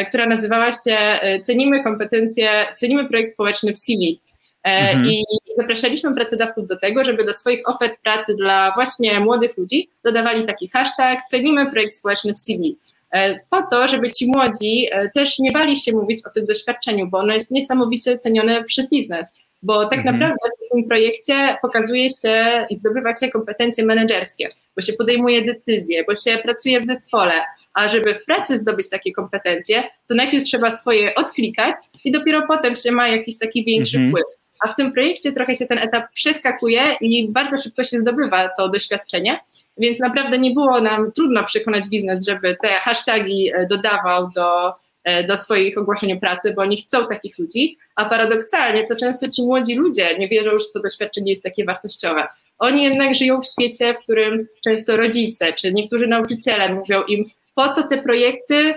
która 0.08 0.26
nazywała 0.26 0.72
się 0.72 0.98
Cenimy 1.44 1.84
kompetencje, 1.84 2.66
cenimy 2.78 3.10
projekt 3.10 3.32
społeczny 3.32 3.74
w 3.74 3.78
CV. 3.78 4.20
E, 4.64 4.70
mhm. 4.70 5.06
I 5.06 5.24
zapraszaliśmy 5.58 6.16
pracodawców 6.16 6.68
do 6.68 6.80
tego, 6.80 7.04
żeby 7.04 7.26
do 7.26 7.34
swoich 7.34 7.70
ofert 7.70 8.02
pracy 8.04 8.36
dla 8.36 8.72
właśnie 8.76 9.20
młodych 9.20 9.58
ludzi 9.58 9.88
dodawali 10.04 10.46
taki 10.46 10.70
hashtag 10.70 11.20
cenimy 11.30 11.72
projekt 11.72 11.96
społeczny 11.96 12.34
w 12.34 12.40
CV. 12.40 12.78
E, 13.12 13.40
po 13.50 13.62
to, 13.62 13.88
żeby 13.88 14.12
ci 14.12 14.32
młodzi 14.32 14.88
e, 14.92 15.10
też 15.10 15.40
nie 15.40 15.52
bali 15.52 15.76
się 15.76 15.92
mówić 15.92 16.20
o 16.26 16.30
tym 16.30 16.46
doświadczeniu, 16.46 17.08
bo 17.08 17.18
ono 17.18 17.34
jest 17.34 17.52
niesamowicie 17.52 18.18
cenione 18.18 18.64
przez 18.64 18.90
biznes. 18.90 19.34
Bo 19.62 19.86
tak 19.86 20.00
mhm. 20.00 20.20
naprawdę 20.20 20.50
w 20.68 20.74
tym 20.74 20.88
projekcie 20.88 21.58
pokazuje 21.62 22.10
się 22.10 22.66
i 22.70 22.76
zdobywa 22.76 23.14
się 23.14 23.30
kompetencje 23.32 23.86
menedżerskie, 23.86 24.50
bo 24.76 24.82
się 24.82 24.94
podejmuje 24.94 25.46
decyzje, 25.46 26.04
bo 26.04 26.16
się 26.16 26.38
pracuje 26.38 26.82
w 26.82 26.86
zespole, 26.86 27.34
a 27.74 27.88
żeby 27.88 28.16
w 28.16 28.26
pracy 28.26 28.58
zdobyć 28.58 28.90
takie 28.90 29.12
kompetencje, 29.12 29.84
to 30.08 30.16
najpierw 30.16 30.44
trzeba 30.44 30.72
swoje 30.72 31.16
odklikać 31.16 31.76
i 32.04 32.12
dopiero 32.12 32.48
potem 32.48 32.76
się 32.76 32.92
ma 32.92 33.08
jakiś 33.08 33.38
taki 33.38 33.66
większy 33.66 33.98
mhm. 33.98 34.12
wpływ 34.12 34.39
a 34.60 34.68
w 34.68 34.76
tym 34.76 34.92
projekcie 34.92 35.32
trochę 35.32 35.56
się 35.56 35.66
ten 35.66 35.78
etap 35.78 36.12
przeskakuje 36.14 36.82
i 37.02 37.32
bardzo 37.32 37.58
szybko 37.58 37.84
się 37.84 38.00
zdobywa 38.00 38.50
to 38.58 38.70
doświadczenie, 38.70 39.40
więc 39.78 40.00
naprawdę 40.00 40.38
nie 40.38 40.52
było 40.52 40.82
nam 40.82 41.12
trudno 41.12 41.44
przekonać 41.44 41.90
biznes, 41.90 42.26
żeby 42.26 42.58
te 42.62 42.68
hasztagi 42.68 43.52
e, 43.54 43.68
dodawał 43.68 44.30
do, 44.36 44.70
e, 45.04 45.24
do 45.24 45.38
swoich 45.38 45.78
ogłoszeń 45.78 46.14
o 46.14 46.20
pracy, 46.20 46.54
bo 46.56 46.62
oni 46.62 46.78
chcą 46.78 47.08
takich 47.08 47.40
ludzi, 47.40 47.78
a 47.96 48.06
paradoksalnie 48.10 48.88
to 48.88 48.96
często 48.96 49.30
ci 49.30 49.42
młodzi 49.42 49.76
ludzie 49.76 50.18
nie 50.18 50.28
wierzą, 50.28 50.52
że 50.60 50.66
to 50.74 50.80
doświadczenie 50.80 51.32
jest 51.32 51.44
takie 51.44 51.66
wartościowe. 51.66 52.28
Oni 52.60 52.84
jednak 52.84 53.16
żyją 53.16 53.42
w 53.42 53.48
świecie, 53.48 53.94
w 53.94 54.00
którym 54.00 54.40
często 54.64 54.98
rodzice 54.98 55.54
czy 55.54 55.74
niektórzy 55.74 56.08
nauczyciele 56.08 56.74
mówią 56.74 57.04
im, 57.04 57.24
po 57.56 57.74
co 57.74 57.84
te 57.84 57.98
projekty, 57.98 58.74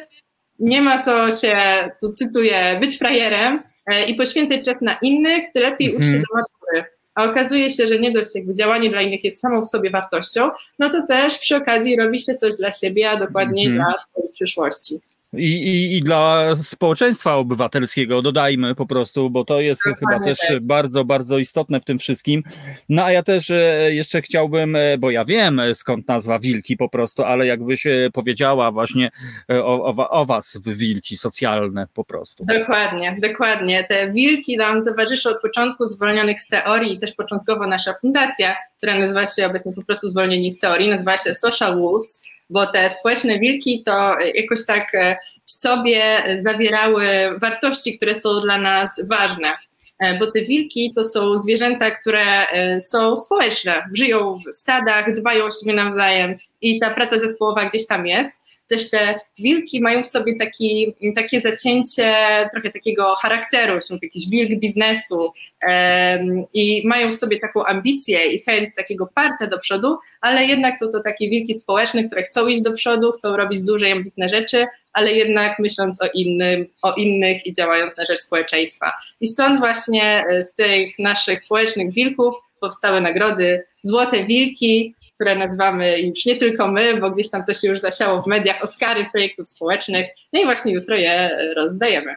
nie 0.59 0.83
ma 0.83 1.03
co 1.03 1.31
się, 1.31 1.57
tu 2.01 2.13
cytuję, 2.13 2.77
być 2.81 2.99
frajerem, 2.99 3.63
i 4.09 4.15
poświęcać 4.15 4.65
czas 4.65 4.83
na 4.83 4.99
innych, 5.03 5.45
ty 5.55 5.61
lepiej 5.61 5.89
mhm. 5.89 6.05
ucz 6.05 6.13
się 6.13 6.19
do 6.19 6.35
matury. 6.35 6.93
A 7.15 7.25
okazuje 7.25 7.71
się, 7.71 7.89
że 7.89 7.99
nie 7.99 8.13
dość 8.13 8.35
jakby 8.35 8.55
działanie 8.55 8.91
dla 8.91 9.03
innych 9.03 9.25
jest 9.25 9.41
samą 9.41 9.63
w 9.63 9.69
sobie 9.69 9.91
wartością, 9.91 10.51
no 10.79 10.91
to 10.91 11.07
też 11.07 11.39
przy 11.39 11.57
okazji 11.57 11.97
robi 11.97 12.21
się 12.21 12.35
coś 12.35 12.57
dla 12.57 12.71
siebie, 12.71 13.11
a 13.11 13.17
dokładniej 13.17 13.67
mhm. 13.67 13.85
dla 13.85 13.99
swojej 13.99 14.33
przyszłości. 14.33 14.95
I, 15.33 15.53
i, 15.53 15.97
I 15.97 16.03
dla 16.03 16.55
społeczeństwa 16.55 17.35
obywatelskiego 17.35 18.23
dodajmy 18.23 18.75
po 18.75 18.87
prostu, 18.87 19.31
bo 19.31 19.45
to 19.45 19.61
jest 19.61 19.83
Dokładnie 19.87 20.17
chyba 20.17 20.25
też 20.25 20.39
tak. 20.49 20.61
bardzo, 20.61 21.05
bardzo 21.05 21.39
istotne 21.39 21.81
w 21.81 21.85
tym 21.85 21.99
wszystkim. 21.99 22.43
No 22.89 23.05
a 23.05 23.13
ja 23.13 23.23
też 23.23 23.51
e, 23.51 23.95
jeszcze 23.95 24.23
chciałbym, 24.23 24.77
e, 24.77 24.99
bo 24.99 25.11
ja 25.11 25.25
wiem 25.25 25.61
skąd 25.75 26.09
nazwa 26.09 26.39
Wilki 26.39 26.77
po 26.77 26.89
prostu, 26.89 27.23
ale 27.23 27.47
jakbyś 27.47 27.87
powiedziała 28.13 28.71
właśnie 28.71 29.11
e, 29.51 29.65
o, 29.65 29.85
o, 29.85 30.11
o 30.11 30.25
was 30.25 30.61
w 30.65 30.77
Wilki 30.77 31.17
socjalne 31.17 31.87
po 31.95 32.05
prostu. 32.05 32.45
Dokładnie, 32.45 33.17
dokładnie. 33.23 33.85
Te 33.85 34.13
Wilki 34.13 34.57
nam 34.57 34.85
towarzyszą 34.85 35.31
od 35.31 35.41
początku 35.41 35.87
zwolnionych 35.87 36.41
z 36.41 36.49
teorii 36.49 36.95
i 36.95 36.99
też 36.99 37.13
początkowo 37.13 37.67
nasza 37.67 37.95
fundacja, 38.01 38.57
która 38.79 38.99
nazywa 38.99 39.27
się 39.27 39.47
obecnie 39.47 39.73
po 39.73 39.83
prostu 39.83 40.09
Zwolnieni 40.09 40.53
z 40.53 40.61
teorii, 40.61 40.89
nazywa 40.89 41.17
się 41.17 41.35
Social 41.35 41.79
Wolves 41.81 42.23
bo 42.51 42.66
te 42.66 42.90
społeczne 42.90 43.39
wilki 43.39 43.82
to 43.82 44.19
jakoś 44.35 44.66
tak 44.66 44.94
e, 44.94 45.16
w 45.44 45.52
sobie 45.52 46.23
zawierały 46.36 47.06
wartości, 47.39 47.97
które 47.97 48.14
są 48.14 48.40
dla 48.40 48.59
nas 48.59 49.06
ważne. 49.09 49.52
E, 49.98 50.19
bo 50.19 50.31
te 50.31 50.43
wilki 50.43 50.93
to 50.94 51.05
są 51.05 51.39
zwierzęta, 51.39 51.90
które 51.90 52.48
e, 52.48 52.81
są 52.81 53.16
społeczne, 53.16 53.85
żyją 53.93 54.39
w 54.39 54.55
stadach, 54.55 55.14
dbają 55.14 55.44
o 55.44 55.51
siebie 55.51 55.73
nawzajem 55.73 56.36
i 56.60 56.81
ta 56.81 56.90
praca 56.90 57.19
zespołowa 57.19 57.64
gdzieś 57.64 57.86
tam 57.86 58.06
jest 58.06 58.41
też 58.69 58.91
te 58.91 59.21
wilki 59.39 59.81
mają 59.81 60.03
w 60.03 60.07
sobie 60.07 60.37
taki, 60.37 60.95
takie 61.15 61.41
zacięcie 61.41 62.15
trochę 62.53 62.71
takiego 62.71 63.15
charakteru, 63.15 63.81
są 63.81 63.99
jakiś 64.03 64.29
wilk 64.29 64.61
biznesu 64.61 65.33
um, 65.69 66.43
i 66.55 66.83
mają 66.89 67.13
w 67.13 67.15
sobie 67.15 67.39
taką 67.39 67.65
ambicję 67.65 68.33
i 68.33 68.39
chęć 68.39 68.69
takiego 68.77 69.09
parcia 69.15 69.47
do 69.47 69.59
przodu, 69.59 69.97
ale 70.21 70.45
jednak 70.45 70.77
są 70.77 70.89
to 70.93 71.01
takie 71.01 71.31
wilki 71.31 71.55
społeczne, 71.55 72.05
które 72.05 72.23
chcą 72.23 72.47
iść 72.47 72.63
do 72.63 72.73
przodu, 72.73 73.13
chcą 73.13 73.37
robić 73.37 73.63
duże 73.63 73.89
i 73.89 73.93
ambitne 73.93 74.29
rzeczy, 74.29 74.67
ale 74.93 75.13
jednak 75.13 75.59
myśląc 75.59 76.03
o, 76.03 76.07
innym, 76.15 76.67
o 76.83 76.95
innych 76.95 77.47
i 77.47 77.53
działając 77.53 77.97
na 77.97 78.05
rzecz 78.05 78.19
społeczeństwa. 78.19 78.93
I 79.21 79.27
stąd 79.27 79.59
właśnie 79.59 80.25
e, 80.31 80.43
z 80.43 80.55
tych 80.55 80.99
naszych 80.99 81.41
społecznych 81.41 81.93
wilków 81.93 82.35
powstały 82.61 83.01
nagrody 83.01 83.65
Złote 83.83 84.25
Wilki, 84.25 84.95
które 85.23 85.36
nazywamy 85.36 86.01
już 86.01 86.27
nie 86.27 86.36
tylko 86.36 86.69
my, 86.69 87.01
bo 87.01 87.11
gdzieś 87.11 87.31
tam 87.31 87.44
to 87.44 87.55
się 87.55 87.69
już 87.69 87.81
zasiało 87.81 88.23
w 88.23 88.27
mediach, 88.27 88.62
Oscary 88.62 89.07
projektów 89.12 89.49
społecznych. 89.49 90.07
No 90.32 90.40
i 90.40 90.44
właśnie 90.44 90.73
jutro 90.73 90.97
je 90.97 91.31
rozdajemy. 91.57 92.16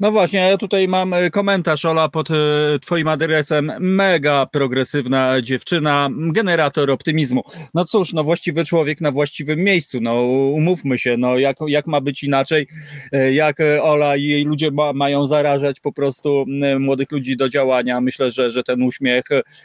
No 0.00 0.10
właśnie, 0.10 0.40
ja 0.40 0.58
tutaj 0.58 0.88
mam 0.88 1.14
e, 1.14 1.30
komentarz, 1.30 1.84
Ola, 1.84 2.08
pod 2.08 2.30
e, 2.30 2.34
Twoim 2.80 3.08
adresem. 3.08 3.72
Mega 3.80 4.46
progresywna 4.46 5.42
dziewczyna, 5.42 6.08
generator 6.12 6.90
optymizmu. 6.90 7.42
No 7.74 7.84
cóż, 7.84 8.12
no 8.12 8.24
właściwy 8.24 8.64
człowiek 8.64 9.00
na 9.00 9.10
właściwym 9.10 9.58
miejscu. 9.58 10.00
No 10.00 10.22
umówmy 10.22 10.98
się, 10.98 11.16
no 11.16 11.38
jak, 11.38 11.56
jak 11.66 11.86
ma 11.86 12.00
być 12.00 12.24
inaczej, 12.24 12.66
e, 13.12 13.32
jak 13.32 13.56
Ola 13.82 14.16
i 14.16 14.24
jej 14.24 14.44
ludzie 14.44 14.70
ma, 14.70 14.92
mają 14.92 15.26
zarażać 15.26 15.80
po 15.80 15.92
prostu 15.92 16.44
młodych 16.78 17.10
ludzi 17.10 17.36
do 17.36 17.48
działania. 17.48 18.00
Myślę, 18.00 18.30
że, 18.30 18.50
że 18.50 18.62
ten 18.62 18.82
uśmiech 18.82 19.24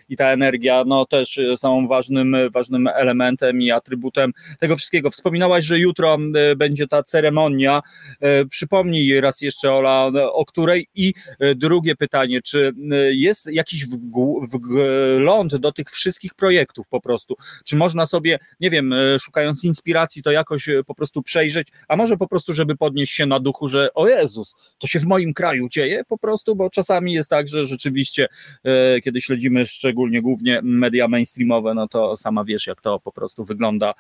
i 0.10 0.18
ta 0.18 0.30
energia, 0.30 0.84
no 0.88 1.06
też 1.06 1.40
są 1.56 1.88
ważnym, 1.88 2.36
ważnym 2.54 2.88
elementem 2.88 3.62
i 3.62 3.72
atrybutem 3.72 4.32
tego 4.60 4.76
wszystkiego. 4.76 5.12
Wspominałaś, 5.12 5.66
że 5.66 5.80
jutro 5.80 6.18
będzie 6.58 6.88
ta 6.88 7.04
ceremonia. 7.04 7.82
Przypomnij 8.50 9.22
raz 9.22 9.42
jeszcze, 9.42 9.74
Ola, 9.74 9.97
o 10.34 10.46
której 10.46 10.88
i 10.96 11.14
drugie 11.56 11.96
pytanie, 11.96 12.42
czy 12.42 12.72
jest 13.10 13.48
jakiś 13.54 13.86
wgląd 13.86 15.56
do 15.56 15.72
tych 15.72 15.88
wszystkich 15.90 16.34
projektów 16.34 16.90
po 16.90 17.02
prostu, 17.02 17.36
czy 17.66 17.76
można 17.76 18.06
sobie, 18.06 18.40
nie 18.60 18.70
wiem, 18.70 18.94
szukając 19.20 19.64
inspiracji, 19.64 20.24
to 20.24 20.32
jakoś 20.32 20.70
po 20.88 20.96
prostu 20.96 21.24
przejrzeć, 21.24 21.68
a 21.88 21.96
może 21.96 22.18
po 22.18 22.28
prostu, 22.28 22.54
żeby 22.54 22.76
podnieść 22.76 23.14
się 23.14 23.26
na 23.26 23.40
duchu, 23.40 23.68
że 23.68 23.94
o 23.94 24.08
Jezus, 24.08 24.56
to 24.78 24.88
się 24.88 25.00
w 25.00 25.06
moim 25.06 25.34
kraju 25.34 25.70
dzieje 25.70 26.04
po 26.08 26.18
prostu, 26.18 26.56
bo 26.56 26.70
czasami 26.70 27.14
jest 27.14 27.30
tak, 27.30 27.48
że 27.48 27.66
rzeczywiście, 27.66 28.28
kiedy 29.04 29.22
śledzimy 29.22 29.66
szczególnie 29.66 30.22
głównie 30.22 30.60
media 30.64 31.08
mainstreamowe, 31.08 31.74
no 31.74 31.88
to 31.88 32.18
sama 32.18 32.44
wiesz, 32.44 32.68
jak 32.68 32.82
to 32.82 33.00
po 33.00 33.12
prostu 33.12 33.46
wygląda 33.46 33.94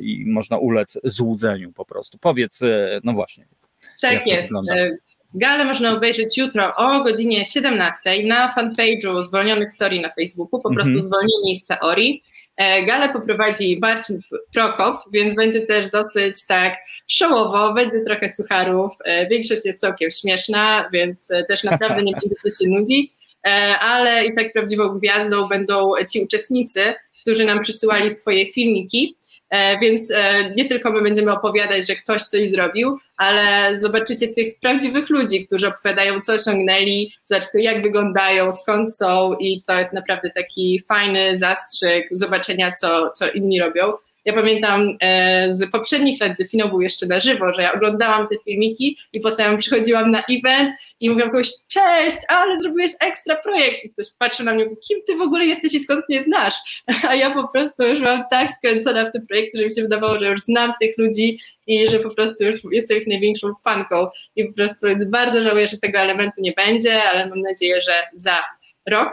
i 0.00 0.24
można 0.26 0.58
ulec 0.58 0.98
złudzeniu 1.04 1.72
po 1.72 1.84
prostu. 1.84 2.18
Powiedz, 2.18 2.62
e, 2.62 3.00
no 3.04 3.12
właśnie. 3.12 3.46
Tak 4.00 4.26
jest. 4.26 4.48
Wygląda? 4.48 4.74
E, 5.34 5.38
galę 5.38 5.64
można 5.64 5.92
obejrzeć 5.92 6.38
jutro 6.38 6.76
o 6.76 7.04
godzinie 7.04 7.44
17 7.44 8.22
na 8.24 8.52
fanpage'u 8.56 9.22
Zwolnionych 9.22 9.70
Story 9.70 10.00
na 10.00 10.08
Facebooku, 10.08 10.60
po 10.60 10.74
prostu 10.74 10.92
mhm. 10.92 11.02
zwolnieni 11.02 11.56
z 11.56 11.66
teorii. 11.66 12.22
E, 12.56 12.86
galę 12.86 13.12
poprowadzi 13.12 13.78
Marcin 13.82 14.20
Prokop, 14.54 15.00
więc 15.12 15.34
będzie 15.34 15.60
też 15.60 15.90
dosyć 15.90 16.46
tak 16.46 16.74
showowo, 17.08 17.72
będzie 17.74 18.00
trochę 18.06 18.28
sucharów, 18.28 18.92
większość 19.30 19.64
jest 19.64 19.80
całkiem 19.80 20.10
śmieszna, 20.10 20.88
więc 20.92 21.28
też 21.48 21.64
naprawdę 21.70 22.02
nie 22.02 22.12
będziecie 22.12 22.64
się 22.64 22.70
nudzić, 22.70 23.06
ale 23.80 24.26
i 24.26 24.34
tak 24.34 24.52
prawdziwą 24.52 24.88
gwiazdą 24.88 25.48
będą 25.48 25.92
ci 26.12 26.20
uczestnicy, 26.20 26.94
którzy 27.22 27.44
nam 27.44 27.60
przysyłali 27.60 28.10
swoje 28.10 28.52
filmiki. 28.52 29.16
E, 29.52 29.78
więc 29.78 30.10
e, 30.10 30.50
nie 30.56 30.64
tylko 30.64 30.92
my 30.92 31.02
będziemy 31.02 31.32
opowiadać, 31.32 31.88
że 31.88 31.96
ktoś 31.96 32.22
coś 32.22 32.50
zrobił, 32.50 32.98
ale 33.16 33.74
zobaczycie 33.80 34.28
tych 34.28 34.58
prawdziwych 34.60 35.10
ludzi, 35.10 35.46
którzy 35.46 35.68
opowiadają, 35.68 36.20
co 36.20 36.32
osiągnęli, 36.32 37.12
zobaczcie, 37.24 37.62
jak 37.62 37.82
wyglądają, 37.82 38.52
skąd 38.52 38.96
są, 38.96 39.34
i 39.40 39.62
to 39.66 39.78
jest 39.78 39.92
naprawdę 39.92 40.30
taki 40.30 40.82
fajny 40.88 41.38
zastrzyk 41.38 42.08
zobaczenia, 42.10 42.72
co, 42.72 43.10
co 43.10 43.30
inni 43.30 43.60
robią. 43.60 43.92
Ja 44.24 44.32
pamiętam 44.32 44.96
e, 45.00 45.46
z 45.54 45.70
poprzednich 45.70 46.20
lat, 46.20 46.32
gdy 46.32 46.44
finał 46.44 46.68
był 46.68 46.80
jeszcze 46.80 47.06
na 47.06 47.20
żywo, 47.20 47.52
że 47.52 47.62
ja 47.62 47.72
oglądałam 47.72 48.28
te 48.28 48.36
filmiki 48.44 48.98
i 49.12 49.20
potem 49.20 49.58
przychodziłam 49.58 50.10
na 50.10 50.24
event 50.30 50.72
i 51.00 51.10
mówiłam 51.10 51.30
kogoś, 51.30 51.50
cześć, 51.68 52.16
ale 52.28 52.60
zrobiłeś 52.60 52.90
ekstra 53.00 53.36
projekt. 53.36 53.84
I 53.84 53.90
ktoś 53.90 54.06
patrzy 54.18 54.44
na 54.44 54.54
mnie 54.54 54.64
mówi, 54.64 54.76
kim 54.88 54.98
ty 55.06 55.16
w 55.16 55.20
ogóle 55.20 55.44
jesteś 55.44 55.74
i 55.74 55.80
skąd 55.80 56.08
mnie 56.08 56.22
znasz? 56.22 56.54
A 57.08 57.14
ja 57.14 57.30
po 57.30 57.48
prostu 57.48 57.82
już 57.82 58.00
byłam 58.00 58.24
tak 58.30 58.56
wkręcona 58.56 59.06
w 59.06 59.12
te 59.12 59.20
projekty, 59.20 59.58
że 59.58 59.64
mi 59.64 59.74
się 59.74 59.82
wydawało, 59.82 60.18
że 60.18 60.26
już 60.26 60.40
znam 60.40 60.72
tych 60.80 60.98
ludzi 60.98 61.38
i 61.66 61.88
że 61.88 61.98
po 61.98 62.10
prostu 62.10 62.44
już 62.44 62.56
jestem 62.72 62.98
ich 62.98 63.06
największą 63.06 63.54
fanką. 63.64 64.06
I 64.36 64.44
po 64.44 64.54
prostu 64.54 64.86
więc 64.86 65.04
bardzo 65.04 65.42
żałuję, 65.42 65.68
że 65.68 65.78
tego 65.78 65.98
elementu 65.98 66.40
nie 66.40 66.52
będzie, 66.52 67.02
ale 67.02 67.26
mam 67.26 67.40
nadzieję, 67.40 67.82
że 67.82 67.92
za 68.14 68.38
rok 68.88 69.12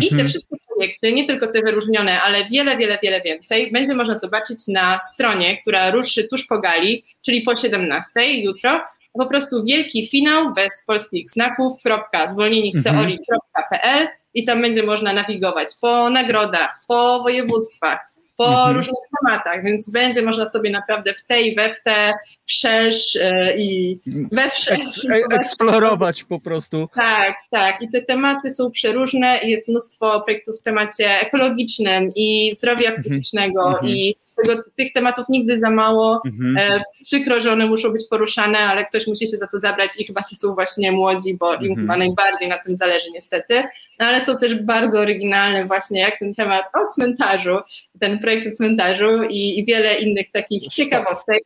I 0.00 0.08
te 0.08 0.14
mhm. 0.14 0.28
wszystkie 0.28 0.56
projekty, 0.76 1.12
nie 1.12 1.26
tylko 1.26 1.46
te 1.46 1.62
wyróżnione, 1.62 2.20
ale 2.20 2.44
wiele, 2.44 2.76
wiele, 2.76 2.98
wiele 3.02 3.20
więcej, 3.20 3.72
będzie 3.72 3.94
można 3.94 4.18
zobaczyć 4.18 4.58
na 4.68 4.98
stronie, 5.00 5.62
która 5.62 5.90
ruszy 5.90 6.24
tuż 6.24 6.46
po 6.46 6.60
gali, 6.60 7.04
czyli 7.22 7.42
po 7.42 7.56
17 7.56 8.32
jutro. 8.32 8.80
Po 9.12 9.26
prostu 9.26 9.64
wielki 9.64 10.08
finał 10.08 10.54
bez 10.54 10.84
polskich 10.86 11.30
znaków, 11.30 11.82
kropka, 11.84 12.28
zwolnieni 12.28 12.72
z 12.72 12.76
mhm. 12.76 12.96
teorii.pl 12.96 14.08
i 14.34 14.44
tam 14.44 14.62
będzie 14.62 14.82
można 14.82 15.12
nawigować 15.12 15.68
po 15.80 16.10
nagrodach, 16.10 16.80
po 16.88 17.20
województwach, 17.22 18.15
po 18.36 18.48
mhm. 18.48 18.76
różnych 18.76 18.96
tematach, 19.20 19.64
więc 19.64 19.90
będzie 19.90 20.22
można 20.22 20.46
sobie 20.46 20.70
naprawdę 20.70 21.14
w 21.14 21.24
tej, 21.24 21.54
we 21.54 21.72
w 21.74 21.82
te 21.82 22.14
wszerz 22.46 23.16
e, 23.16 23.58
i 23.58 24.00
we 24.32 24.50
wszerz. 24.50 25.04
E, 25.04 25.34
eksplorować 25.34 26.24
po 26.24 26.40
prostu. 26.40 26.88
Tak, 26.94 27.36
tak. 27.50 27.82
I 27.82 27.90
te 27.90 28.02
tematy 28.02 28.50
są 28.50 28.70
przeróżne 28.70 29.40
i 29.42 29.50
jest 29.50 29.68
mnóstwo 29.68 30.20
projektów 30.20 30.60
w 30.60 30.62
temacie 30.62 31.20
ekologicznym 31.20 32.10
i 32.16 32.52
zdrowia 32.54 32.88
mhm. 32.88 32.94
psychicznego 32.94 33.68
mhm. 33.68 33.88
i 33.88 34.16
tego, 34.42 34.62
tych 34.76 34.92
tematów 34.92 35.28
nigdy 35.28 35.58
za 35.58 35.70
mało. 35.70 36.20
Mhm. 36.26 36.56
E, 36.58 36.82
przykro, 37.04 37.40
że 37.40 37.52
one 37.52 37.66
muszą 37.66 37.92
być 37.92 38.02
poruszane, 38.10 38.58
ale 38.58 38.84
ktoś 38.84 39.06
musi 39.06 39.28
się 39.28 39.36
za 39.36 39.46
to 39.46 39.58
zabrać 39.58 39.90
i 39.98 40.06
chyba 40.06 40.22
to 40.22 40.34
są 40.34 40.54
właśnie 40.54 40.92
młodzi, 40.92 41.36
bo 41.36 41.54
im 41.54 41.60
mhm. 41.60 41.76
chyba 41.76 41.96
najbardziej 41.96 42.48
na 42.48 42.58
tym 42.58 42.76
zależy 42.76 43.10
niestety. 43.10 43.62
No, 44.00 44.06
ale 44.06 44.20
są 44.20 44.38
też 44.38 44.54
bardzo 44.54 45.00
oryginalne 45.00 45.66
właśnie 45.66 46.00
jak 46.00 46.18
ten 46.18 46.34
temat 46.34 46.64
o 46.74 46.88
cmentarzu, 46.94 47.58
ten 48.00 48.18
projekt 48.18 48.52
o 48.52 48.56
cmentarzu 48.56 49.22
i, 49.22 49.58
i 49.58 49.64
wiele 49.64 49.94
innych 49.94 50.30
takich 50.30 50.62
ciekawostek 50.68 51.42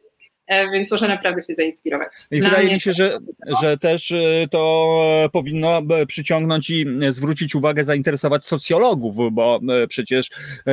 więc 0.72 0.90
można 0.90 1.08
naprawdę 1.08 1.42
się 1.42 1.54
zainspirować. 1.54 2.12
I 2.30 2.40
Dla 2.40 2.48
wydaje 2.48 2.74
mi 2.74 2.80
się, 2.80 2.92
że, 2.92 3.18
że 3.62 3.76
też 3.78 4.12
e, 4.12 4.46
to 4.50 5.28
powinno 5.32 5.82
przyciągnąć 6.06 6.70
i 6.70 6.86
zwrócić 7.10 7.54
uwagę, 7.54 7.84
zainteresować 7.84 8.44
socjologów, 8.44 9.34
bo 9.34 9.60
e, 9.82 9.86
przecież 9.86 10.30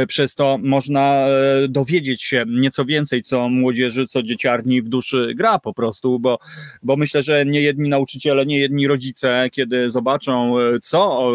przez 0.08 0.36
to 0.36 0.58
można 0.62 1.28
dowiedzieć 1.70 2.24
się 2.24 2.44
nieco 2.48 2.86
więcej, 2.86 3.24
co 3.24 3.50
młodzieży, 3.50 4.08
co 4.08 4.24
dzieciarni 4.24 4.82
w 4.82 4.90
duszy 4.90 5.34
gra 5.36 5.60
po 5.60 5.74
prostu, 5.74 6.20
bo, 6.20 6.40
bo 6.84 6.96
myślę, 6.96 7.24
że 7.24 7.46
nie 7.46 7.62
jedni 7.62 7.90
nauczyciele, 7.90 8.46
nie 8.46 8.60
jedni 8.60 8.88
rodzice, 8.88 9.50
kiedy 9.52 9.90
zobaczą, 9.90 10.56
co 10.82 11.32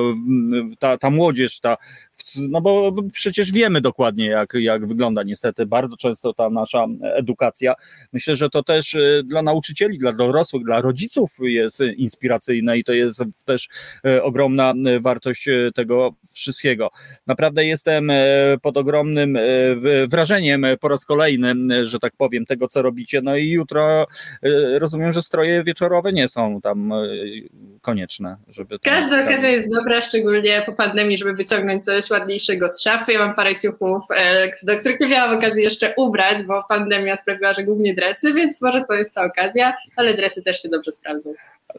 ta, 0.78 0.98
ta 0.98 1.10
młodzież, 1.10 1.60
ta 1.60 1.77
no 2.49 2.61
bo 2.61 2.93
przecież 3.12 3.53
wiemy 3.53 3.81
dokładnie, 3.81 4.27
jak, 4.27 4.55
jak 4.55 4.86
wygląda 4.86 5.23
niestety 5.23 5.66
bardzo 5.66 5.97
często 5.97 6.35
ta 6.35 6.51
nasza 6.51 6.86
edukacja. 7.03 7.74
Myślę, 8.12 8.36
że 8.36 8.51
to 8.51 8.62
też 8.62 8.94
y, 8.94 9.23
dla 9.24 9.43
nauczycieli, 9.43 9.99
dla 9.99 10.12
dorosłych, 10.12 10.65
dla 10.65 10.81
rodziców 10.81 11.31
jest 11.43 11.81
inspiracyjne 11.97 12.78
i 12.78 12.85
to 12.85 12.93
jest 12.93 13.24
też 13.44 13.69
y, 14.07 14.23
ogromna 14.23 14.74
y, 14.97 15.01
wartość 15.01 15.49
tego 15.74 16.15
wszystkiego. 16.31 16.90
Naprawdę 17.27 17.65
jestem 17.65 18.11
pod 18.62 18.77
ogromnym 18.77 19.39
wrażeniem 20.09 20.66
po 20.81 20.89
raz 20.89 21.05
kolejny, 21.05 21.55
że 21.86 21.99
tak 21.99 22.12
powiem, 22.16 22.47
tego, 22.47 22.69
co 22.69 22.82
robicie. 22.82 23.20
No 23.23 23.36
i 23.36 23.49
jutro 23.49 24.07
rozumiem, 24.78 25.12
że 25.12 25.23
stroje 25.23 25.65
wieczorowe 25.65 26.12
nie 26.12 26.28
są 26.28 26.61
tam 26.61 26.93
konieczne, 27.81 28.36
żeby. 28.49 28.78
Każda 28.78 29.24
okazja 29.24 29.49
jest 29.49 29.69
dobra, 29.74 30.01
szczególnie 30.01 30.62
po 30.66 30.73
pandemii, 30.73 31.19
żeby 31.19 31.35
wyciągnąć 31.35 31.85
coś 31.85 32.11
ładniejszego 32.13 32.69
z 32.69 32.83
szafy. 32.83 33.13
Ja 33.13 33.19
mam 33.19 33.35
parę 33.35 33.57
ciuchów, 33.57 34.03
e, 34.17 34.51
do 34.63 34.77
których 34.77 35.01
nie 35.01 35.09
miałam 35.09 35.39
okazji 35.39 35.63
jeszcze 35.63 35.95
ubrać, 35.97 36.43
bo 36.43 36.65
pandemia 36.69 37.17
sprawiła, 37.17 37.55
że 37.55 37.65
głównie 37.65 37.95
dresy, 37.95 38.33
więc 38.33 38.63
może 38.63 38.85
to 38.89 38.95
jest 38.95 39.15
ta 39.15 39.25
okazja, 39.25 39.75
ale 39.97 40.15
dresy 40.15 40.43
też 40.43 40.63
się 40.63 40.69
dobrze 40.69 40.93
sprawdzą. 40.93 41.33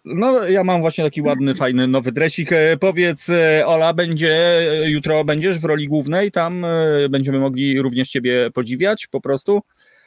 No, 0.06 0.48
ja 0.48 0.64
mam 0.64 0.82
właśnie 0.82 1.04
taki 1.04 1.22
ładny, 1.22 1.56
fajny 1.56 1.88
nowy 1.88 2.12
dresik. 2.12 2.52
E, 2.52 2.78
powiedz, 2.78 3.30
e, 3.30 3.68
Ola, 3.68 3.94
będzie 3.94 4.60
jutro 4.86 5.24
będziesz 5.24 5.60
w 5.60 5.66
roli 5.66 5.88
głównej, 5.88 6.32
tam 6.32 6.66
będziemy 7.10 7.40
mogli 7.40 7.82
również 7.82 8.10
ciebie 8.10 8.52
podziwiać 8.52 9.08
po 9.08 9.22
prostu? 9.22 9.62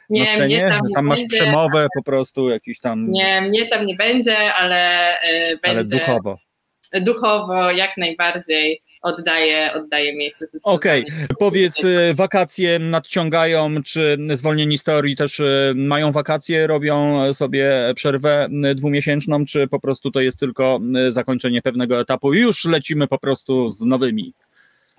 Nie, 0.09 0.19
na 0.19 0.25
scenie? 0.25 0.57
Mnie 0.57 0.69
tam, 0.69 0.81
tam 0.95 1.05
masz 1.05 1.19
będzie, 1.19 1.37
przemowę 1.37 1.87
po 1.95 2.03
prostu, 2.03 2.49
jakiś 2.49 2.79
tam. 2.79 3.11
Nie, 3.11 3.41
mnie 3.41 3.67
tam 3.67 3.85
nie 3.85 3.95
będzie, 3.95 4.53
ale 4.53 5.13
będzie. 5.63 5.69
Ale 5.69 5.83
duchowo. 5.83 6.37
Duchowo, 7.01 7.71
jak 7.71 7.97
najbardziej 7.97 8.81
oddaje, 9.01 9.73
oddaje 9.73 10.15
miejsce 10.15 10.45
Okej, 10.63 11.03
okay. 11.03 11.27
powiedz, 11.39 11.83
y, 11.83 12.13
wakacje 12.15 12.79
nadciągają, 12.79 13.83
czy 13.83 14.17
zwolnieni 14.33 14.77
z 14.77 14.83
teorii 14.83 15.15
też 15.15 15.39
y, 15.39 15.73
mają 15.75 16.11
wakacje, 16.11 16.67
robią 16.67 17.19
sobie 17.33 17.93
przerwę 17.95 18.47
dwumiesięczną, 18.75 19.45
czy 19.45 19.67
po 19.67 19.79
prostu 19.79 20.11
to 20.11 20.19
jest 20.21 20.39
tylko 20.39 20.79
zakończenie 21.09 21.61
pewnego 21.61 21.99
etapu 21.99 22.33
i 22.33 22.39
już 22.39 22.65
lecimy 22.65 23.07
po 23.07 23.19
prostu 23.19 23.69
z 23.69 23.81
nowymi? 23.81 24.33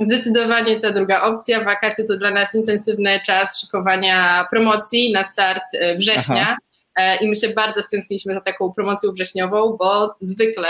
Zdecydowanie 0.01 0.81
ta 0.81 0.93
druga 0.93 1.23
opcja. 1.23 1.65
Wakacje 1.65 2.05
to 2.05 2.17
dla 2.17 2.31
nas 2.31 2.55
intensywny 2.55 3.21
czas 3.27 3.61
szykowania 3.61 4.47
promocji 4.51 5.13
na 5.13 5.25
start 5.25 5.63
września. 5.97 6.43
Aha. 6.43 6.57
E, 6.97 7.17
I 7.17 7.29
my 7.29 7.37
się 7.37 7.49
bardzo 7.49 7.83
stęskniliśmy 7.83 8.35
za 8.35 8.41
taką 8.41 8.73
promocją 8.73 9.13
wrześniową, 9.13 9.77
bo 9.77 10.15
zwykle 10.21 10.69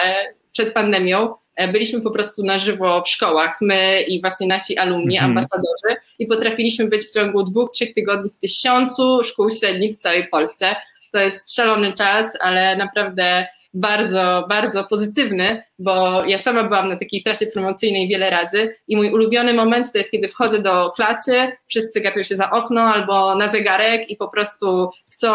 przed 0.52 0.74
pandemią 0.74 1.34
E, 1.47 1.47
byliśmy 1.72 2.00
po 2.00 2.10
prostu 2.10 2.44
na 2.44 2.58
żywo 2.58 3.02
w 3.02 3.08
szkołach, 3.08 3.58
my 3.60 4.02
i 4.02 4.20
właśnie 4.20 4.46
nasi 4.46 4.78
alumni, 4.78 5.16
mhm. 5.16 5.30
ambasadorzy 5.30 6.00
i 6.18 6.26
potrafiliśmy 6.26 6.88
być 6.88 7.04
w 7.04 7.14
ciągu 7.14 7.42
dwóch, 7.42 7.70
trzech 7.70 7.94
tygodni 7.94 8.30
w 8.30 8.38
tysiącu 8.38 9.24
szkół 9.24 9.50
średnich 9.50 9.94
w 9.94 9.98
całej 9.98 10.28
Polsce. 10.28 10.76
To 11.12 11.18
jest 11.18 11.54
szalony 11.54 11.92
czas, 11.92 12.38
ale 12.40 12.76
naprawdę 12.76 13.46
bardzo, 13.74 14.46
bardzo 14.48 14.84
pozytywny, 14.84 15.62
bo 15.78 16.24
ja 16.24 16.38
sama 16.38 16.64
byłam 16.64 16.88
na 16.88 16.96
takiej 16.96 17.22
trasie 17.22 17.46
promocyjnej 17.46 18.08
wiele 18.08 18.30
razy 18.30 18.74
i 18.88 18.96
mój 18.96 19.12
ulubiony 19.12 19.54
moment 19.54 19.92
to 19.92 19.98
jest, 19.98 20.10
kiedy 20.10 20.28
wchodzę 20.28 20.62
do 20.62 20.90
klasy, 20.90 21.52
wszyscy 21.66 22.00
gapią 22.00 22.22
się 22.22 22.36
za 22.36 22.50
okno 22.50 22.80
albo 22.80 23.34
na 23.34 23.48
zegarek 23.48 24.10
i 24.10 24.16
po 24.16 24.28
prostu 24.28 24.90
chcą 25.12 25.28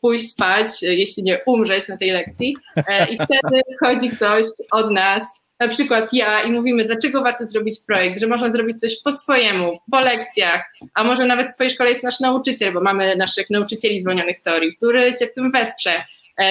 pójść 0.00 0.30
spać, 0.30 0.82
jeśli 0.82 1.22
nie 1.22 1.40
umrzeć 1.46 1.88
na 1.88 1.96
tej 1.96 2.10
lekcji 2.10 2.56
e, 2.76 3.06
i 3.10 3.14
wtedy 3.14 3.62
wchodzi 3.76 4.10
ktoś 4.10 4.44
od 4.70 4.90
nas 4.90 5.41
na 5.60 5.68
przykład 5.68 6.12
ja 6.12 6.40
i 6.42 6.52
mówimy, 6.52 6.84
dlaczego 6.84 7.22
warto 7.22 7.46
zrobić 7.46 7.76
projekt, 7.86 8.20
że 8.20 8.26
można 8.26 8.50
zrobić 8.50 8.80
coś 8.80 9.02
po 9.02 9.12
swojemu, 9.12 9.78
po 9.90 10.00
lekcjach, 10.00 10.64
a 10.94 11.04
może 11.04 11.26
nawet 11.26 11.50
w 11.50 11.54
Twojej 11.54 11.70
szkole 11.70 11.90
jest 11.90 12.04
nasz 12.04 12.20
nauczyciel, 12.20 12.72
bo 12.72 12.80
mamy 12.80 13.16
naszych 13.16 13.50
nauczycieli 13.50 14.00
zwolnionych 14.00 14.36
z 14.36 14.42
teorii, 14.42 14.76
który 14.76 15.14
Cię 15.14 15.26
w 15.26 15.34
tym 15.34 15.52
wesprze. 15.52 16.04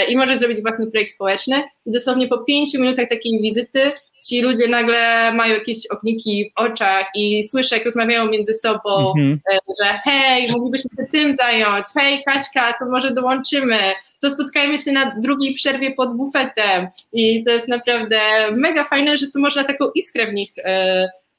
i 0.10 0.18
może 0.18 0.38
zrobić 0.38 0.62
własny 0.62 0.92
projekt 0.92 1.12
społeczny 1.12 1.64
i 1.86 1.92
dosłownie 1.92 2.28
po 2.28 2.44
pięciu 2.44 2.82
minutach 2.82 3.10
takiej 3.10 3.42
wizyty 3.42 3.92
ci 4.24 4.42
ludzie 4.42 4.68
nagle 4.68 5.34
mają 5.34 5.54
jakieś 5.54 5.88
ogniki 5.88 6.50
w 6.50 6.60
oczach 6.60 7.06
i 7.16 7.44
słyszę, 7.44 7.76
jak 7.76 7.86
rozmawiają 7.86 8.30
między 8.30 8.54
sobą, 8.54 9.14
mhm. 9.18 9.40
że 9.82 10.00
hej, 10.04 10.52
moglibyśmy 10.52 10.90
się 10.90 11.12
tym 11.12 11.34
zająć, 11.34 11.86
hej 11.94 12.24
Kaśka, 12.24 12.74
to 12.80 12.86
może 12.86 13.14
dołączymy, 13.14 13.80
to 14.22 14.32
spotkajmy 14.32 14.78
się 14.78 14.92
na 14.92 15.16
drugiej 15.20 15.54
przerwie 15.54 15.92
pod 15.92 16.18
bufetem 16.18 16.88
i 17.14 17.44
to 17.44 17.52
jest 17.52 17.68
naprawdę 17.68 18.20
mega 18.52 18.84
fajne, 18.84 19.18
że 19.18 19.28
tu 19.28 19.40
można 19.40 19.64
taką 19.64 19.92
iskrę 19.96 20.28
w 20.28 20.34
nich 20.34 20.52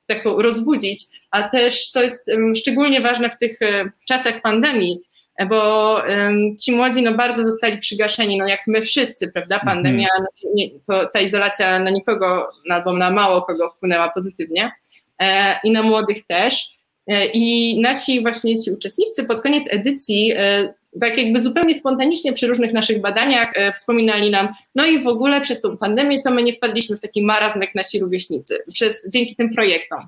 taką 0.07 0.43
rozbudzić, 0.43 1.05
a 1.31 1.43
też 1.49 1.91
to 1.91 2.03
jest 2.03 2.31
szczególnie 2.57 3.01
ważne 3.01 3.31
w 3.31 3.39
tych 3.39 3.59
czasach 4.09 4.43
pandemii, 4.43 5.01
bo 5.49 5.95
um, 6.09 6.57
ci 6.57 6.73
młodzi 6.73 7.03
no, 7.03 7.15
bardzo 7.15 7.45
zostali 7.45 7.79
przygaszeni, 7.79 8.39
no 8.39 8.49
jak 8.49 8.61
my 8.67 8.83
wszyscy, 8.83 9.33
prawda? 9.33 9.55
Mhm. 9.55 9.77
Pandemia, 9.77 10.09
mm 10.19 10.27
-hmm. 10.27 10.55
nie, 10.55 10.71
to 10.87 11.07
ta 11.07 11.21
izolacja 11.21 11.79
na 11.79 11.91
nikogo 11.91 12.51
no, 12.67 12.75
albo 12.75 12.93
na 12.93 13.11
mało 13.11 13.43
kogo 13.43 13.71
wpłynęła 13.71 14.09
pozytywnie 14.09 14.73
e, 15.19 15.59
i 15.65 15.71
na 15.71 15.83
młodych 15.83 16.27
też. 16.27 16.73
E, 17.07 17.27
I 17.27 17.81
nasi 17.81 18.23
właśnie 18.23 18.57
ci 18.57 18.71
uczestnicy 18.71 19.25
pod 19.25 19.43
koniec 19.43 19.69
edycji 19.71 20.33
e, 20.37 20.75
tak 21.01 21.19
jakby 21.19 21.41
zupełnie 21.41 21.75
spontanicznie 21.75 22.33
przy 22.33 22.47
różnych 22.47 22.73
naszych 22.73 23.01
badaniach 23.01 23.53
e, 23.55 23.73
wspominali 23.73 24.31
nam, 24.31 24.49
no 24.75 24.87
i 24.87 24.99
w 24.99 25.07
ogóle 25.07 25.41
przez 25.41 25.61
tą 25.61 25.77
pandemię 25.77 26.23
to 26.23 26.31
my 26.31 26.43
nie 26.43 26.53
wpadliśmy 26.53 26.97
w 26.97 27.01
taki 27.01 27.23
marazm 27.23 27.61
jak 27.61 27.75
nasi 27.75 28.01
rówieśnicy, 28.01 28.59
przez, 28.73 29.11
dzięki 29.11 29.37
tym 29.37 29.55
projektom. 29.55 30.01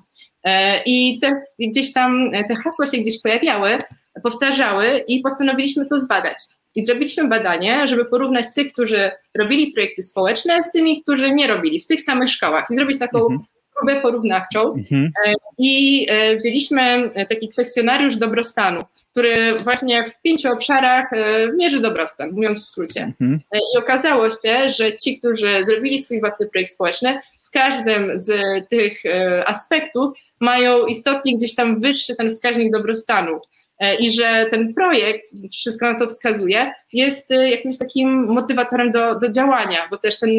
E, 0.43 0.83
I 0.85 1.19
te, 1.19 1.31
gdzieś 1.59 1.93
tam 1.93 2.31
te 2.47 2.55
hasła 2.55 2.87
się 2.87 2.97
gdzieś 2.97 3.21
pojawiały, 3.21 3.77
powtarzały 4.23 5.03
i 5.07 5.21
postanowiliśmy 5.21 5.85
to 5.85 5.99
zbadać. 5.99 6.37
I 6.75 6.83
zrobiliśmy 6.83 7.27
badanie, 7.27 7.87
żeby 7.87 8.05
porównać 8.05 8.45
tych, 8.55 8.73
którzy 8.73 9.11
robili 9.37 9.71
projekty 9.71 10.03
społeczne 10.03 10.61
z 10.63 10.71
tymi, 10.71 11.01
którzy 11.01 11.31
nie 11.31 11.47
robili 11.47 11.81
w 11.81 11.87
tych 11.87 12.01
samych 12.01 12.29
szkołach 12.29 12.67
i 12.71 12.75
zrobić 12.75 12.99
taką 12.99 13.19
mhm. 13.19 13.39
próbę 13.77 14.01
porównawczą. 14.01 14.73
Mhm. 14.73 15.11
E, 15.25 15.33
I 15.57 16.05
e, 16.09 16.35
wzięliśmy 16.35 17.11
taki 17.29 17.49
kwestionariusz 17.49 18.15
dobrostanu, 18.15 18.81
który 19.11 19.59
właśnie 19.59 20.03
w 20.03 20.21
pięciu 20.21 20.53
obszarach 20.53 21.13
e, 21.13 21.47
mierzy 21.53 21.79
dobrostan, 21.79 22.31
mówiąc 22.31 22.59
w 22.59 22.67
skrócie. 22.69 23.03
Mhm. 23.03 23.39
I 23.75 23.77
okazało 23.77 24.29
się, 24.29 24.69
że 24.69 24.93
ci, 24.93 25.19
którzy 25.19 25.65
zrobili 25.65 25.99
swój 25.99 26.19
własny 26.19 26.47
projekt 26.49 26.71
społeczny, 26.71 27.19
w 27.43 27.49
każdym 27.49 28.11
z 28.19 28.33
tych 28.69 29.03
aspektów 29.45 30.13
mają 30.39 30.85
istotnie 30.85 31.37
gdzieś 31.37 31.55
tam 31.55 31.81
wyższy 31.81 32.15
ten 32.15 32.29
wskaźnik 32.29 32.71
dobrostanu. 32.71 33.39
E, 33.79 33.95
i 33.95 34.11
że 34.11 34.45
ten 34.51 34.73
projekt, 34.73 35.25
wszystko 35.51 35.93
na 35.93 35.99
to 35.99 36.07
wskazuje, 36.07 36.71
jest 36.93 37.31
e, 37.31 37.49
jakimś 37.49 37.77
takim 37.77 38.25
motywatorem 38.25 38.91
do, 38.91 39.19
do 39.19 39.29
działania, 39.29 39.87
bo 39.91 39.97
też 39.97 40.19
ten 40.19 40.29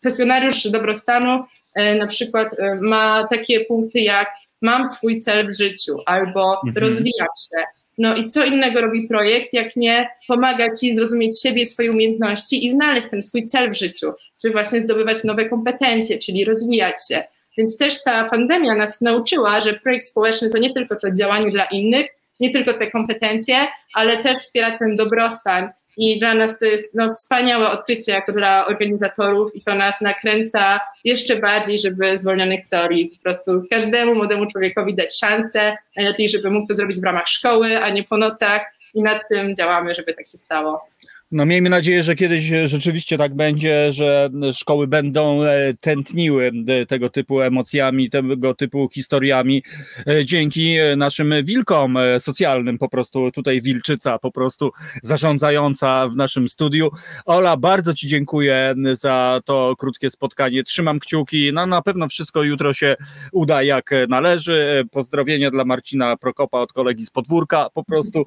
kwestionariusz 0.00 0.68
dobrostanu 0.68 1.44
e, 1.74 1.94
na 1.94 2.06
przykład 2.06 2.48
ma 2.80 3.26
takie 3.30 3.64
punkty 3.64 4.00
jak 4.00 4.28
mam 4.60 4.86
swój 4.86 5.20
cel 5.20 5.48
w 5.48 5.56
życiu 5.56 5.98
albo 6.06 6.60
mhm. 6.66 6.86
rozwijam 6.86 7.28
się. 7.38 7.64
No 7.98 8.16
i 8.16 8.26
co 8.26 8.44
innego 8.44 8.80
robi 8.80 9.08
projekt, 9.08 9.52
jak 9.52 9.76
nie 9.76 10.08
pomaga 10.28 10.74
ci 10.74 10.96
zrozumieć 10.96 11.42
siebie, 11.42 11.66
swoje 11.66 11.90
umiejętności 11.90 12.66
i 12.66 12.70
znaleźć 12.70 13.10
ten 13.10 13.22
swój 13.22 13.44
cel 13.44 13.70
w 13.70 13.76
życiu, 13.76 14.12
czy 14.42 14.50
właśnie 14.50 14.80
zdobywać 14.80 15.24
nowe 15.24 15.48
kompetencje, 15.48 16.18
czyli 16.18 16.44
rozwijać 16.44 16.94
się. 17.08 17.22
Więc 17.58 17.78
też 17.78 18.02
ta 18.02 18.28
pandemia 18.28 18.74
nas 18.74 19.00
nauczyła, 19.00 19.60
że 19.60 19.74
projekt 19.74 20.06
społeczny 20.06 20.50
to 20.50 20.58
nie 20.58 20.74
tylko 20.74 20.96
to 20.96 21.12
działanie 21.12 21.50
dla 21.50 21.64
innych, 21.64 22.06
nie 22.42 22.50
tylko 22.50 22.72
te 22.74 22.90
kompetencje, 22.90 23.56
ale 23.94 24.22
też 24.22 24.38
wspiera 24.38 24.78
ten 24.78 24.96
dobrostan. 24.96 25.70
I 25.96 26.18
dla 26.18 26.34
nas 26.34 26.58
to 26.58 26.64
jest 26.64 26.94
no, 26.94 27.10
wspaniałe 27.10 27.70
odkrycie 27.70 28.12
jako 28.12 28.32
dla 28.32 28.66
organizatorów 28.66 29.56
i 29.56 29.62
to 29.62 29.74
nas 29.74 30.00
nakręca 30.00 30.80
jeszcze 31.04 31.36
bardziej, 31.36 31.78
żeby 31.78 32.18
zwolnionych 32.18 32.60
historii 32.60 33.10
po 33.16 33.22
prostu 33.22 33.62
każdemu 33.70 34.14
młodemu 34.14 34.46
człowiekowi 34.46 34.94
dać 34.94 35.18
szansę. 35.18 35.76
Najlepiej, 35.96 36.28
żeby 36.28 36.50
mógł 36.50 36.68
to 36.68 36.74
zrobić 36.74 37.00
w 37.00 37.04
ramach 37.04 37.28
szkoły, 37.28 37.82
a 37.82 37.90
nie 37.90 38.04
po 38.04 38.16
nocach 38.16 38.62
i 38.94 39.02
nad 39.02 39.22
tym 39.28 39.54
działamy, 39.54 39.94
żeby 39.94 40.14
tak 40.14 40.26
się 40.26 40.38
stało. 40.38 40.91
No 41.32 41.46
miejmy 41.46 41.70
nadzieję, 41.70 42.02
że 42.02 42.14
kiedyś 42.16 42.52
rzeczywiście 42.64 43.18
tak 43.18 43.34
będzie, 43.34 43.92
że 43.92 44.30
szkoły 44.52 44.86
będą 44.86 45.42
e, 45.42 45.74
tętniły 45.80 46.52
e, 46.68 46.86
tego 46.86 47.10
typu 47.10 47.40
emocjami, 47.40 48.10
tego 48.10 48.54
typu 48.54 48.88
historiami 48.94 49.62
e, 50.06 50.24
dzięki 50.24 50.76
naszym 50.96 51.34
wilkom 51.44 51.98
socjalnym, 52.18 52.78
po 52.78 52.88
prostu 52.88 53.30
tutaj 53.30 53.62
Wilczyca 53.62 54.18
po 54.18 54.32
prostu 54.32 54.72
zarządzająca 55.02 56.08
w 56.08 56.16
naszym 56.16 56.48
studiu. 56.48 56.90
Ola, 57.24 57.56
bardzo 57.56 57.94
Ci 57.94 58.08
dziękuję 58.08 58.74
za 58.92 59.40
to 59.44 59.74
krótkie 59.78 60.10
spotkanie. 60.10 60.62
Trzymam 60.62 61.00
kciuki. 61.00 61.50
No 61.52 61.66
na 61.66 61.82
pewno 61.82 62.08
wszystko 62.08 62.42
jutro 62.42 62.74
się 62.74 62.96
uda 63.32 63.62
jak 63.62 63.90
należy. 64.08 64.84
Pozdrowienia 64.90 65.50
dla 65.50 65.64
Marcina 65.64 66.16
Prokopa 66.16 66.58
od 66.58 66.72
kolegi 66.72 67.06
z 67.06 67.10
podwórka 67.10 67.70
po 67.74 67.84
prostu 67.84 68.24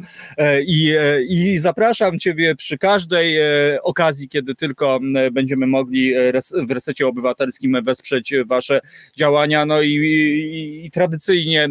i, 0.67 0.93
i 1.29 1.57
zapraszam 1.57 2.19
Ciebie 2.19 2.55
przy 2.55 2.77
każdym 2.77 2.94
każdej 2.95 3.37
e, 3.37 3.81
okazji, 3.83 4.29
kiedy 4.29 4.55
tylko 4.55 4.99
będziemy 5.31 5.67
mogli 5.67 6.13
e, 6.13 6.31
w 6.67 6.71
resecie 6.71 7.07
obywatelskim 7.07 7.83
wesprzeć 7.83 8.33
Wasze 8.45 8.81
działania. 9.17 9.65
No 9.65 9.81
i, 9.81 9.91
i, 9.91 10.85
i 10.85 10.91
tradycyjnie 10.91 11.69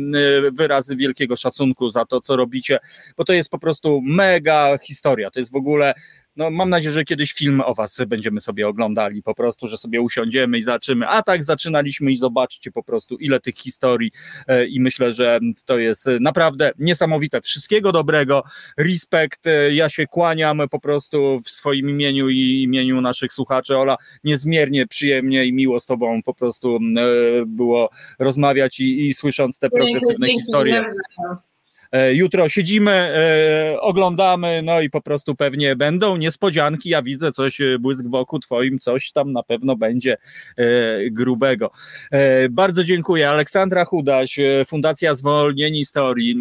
wyrazy 0.53 0.97
wielkiego 0.97 1.37
szacunku 1.37 1.91
za 1.91 2.05
to, 2.05 2.21
co 2.21 2.37
robicie, 2.37 2.79
bo 3.17 3.25
to 3.25 3.33
jest 3.33 3.51
po 3.51 3.59
prostu 3.59 4.01
mega 4.05 4.79
historia. 4.79 5.31
To 5.31 5.41
jest 5.41 5.53
w 5.53 5.57
ogóle 5.57 5.95
no 6.37 6.51
mam 6.51 6.71
nadzieję, 6.71 6.93
że 6.93 7.05
kiedyś 7.05 7.33
film 7.33 7.61
o 7.61 7.75
was 7.75 8.01
będziemy 8.07 8.41
sobie 8.41 8.69
oglądali, 8.69 9.23
po 9.23 9.35
prostu, 9.35 9.69
że 9.69 9.79
sobie 9.79 10.01
usiądziemy 10.01 10.59
i 10.59 10.63
zaczymy. 10.63 11.09
A 11.09 11.23
tak 11.23 11.45
zaczynaliśmy 11.45 12.13
i 12.13 12.17
zobaczcie 12.17 12.71
po 12.73 12.83
prostu 12.83 13.17
ile 13.17 13.41
tych 13.41 13.57
historii 13.57 14.11
e, 14.49 14.67
i 14.67 14.81
myślę, 14.81 15.13
że 15.13 15.41
to 15.65 15.79
jest 15.79 16.07
naprawdę 16.21 16.73
niesamowite. 16.79 17.41
Wszystkiego 17.41 17.93
dobrego, 17.93 18.45
respekt, 18.77 19.47
e, 19.47 19.75
ja 19.75 19.89
się 19.89 20.07
kłaniam 20.07 20.63
po 20.71 20.81
prostu 20.81 21.39
w 21.45 21.49
swoim 21.49 21.91
imieniu 21.91 22.29
i 22.29 22.63
imieniu 22.63 23.01
naszych 23.01 23.33
słuchaczy. 23.33 23.77
Ola, 23.77 23.97
niezmiernie 24.25 24.87
przyjemnie 24.87 25.45
i 25.45 25.53
miło 25.53 25.81
z 25.81 25.87
tobą 25.87 26.23
po 26.23 26.35
prostu 26.35 26.77
e, 26.77 26.81
było 27.47 27.91
rozmawiać 28.19 28.81
i, 28.81 29.07
i 29.07 29.15
słysząc 29.15 29.59
te 29.59 29.71
progresywne 29.71 30.29
historie. 30.29 30.85
E, 31.95 32.15
jutro 32.15 32.49
siedzimy, 32.49 32.91
e, 32.91 33.81
oglądamy, 33.81 34.63
no 34.63 34.81
i 34.81 34.91
po 34.91 35.01
prostu 35.01 35.35
pewnie 35.35 35.77
będą 35.77 36.17
niespodzianki. 36.17 36.89
Ja 36.89 37.03
widzę 37.03 37.33
coś, 37.33 37.61
e, 37.61 37.79
błysk 37.79 38.07
w 38.07 38.15
oku 38.15 38.39
twoim, 38.39 38.79
coś 38.79 39.13
tam 39.13 39.33
na 39.33 39.43
pewno 39.43 39.77
będzie 39.77 40.17
grubego. 41.11 41.71
Bardzo 42.51 42.85
dziękuję. 42.85 43.31
Aleksandra 43.31 43.85
Chudaś, 43.85 44.39
Fundacja 44.67 45.15
Zwolnieni 45.15 45.79
Historii, 45.79 46.37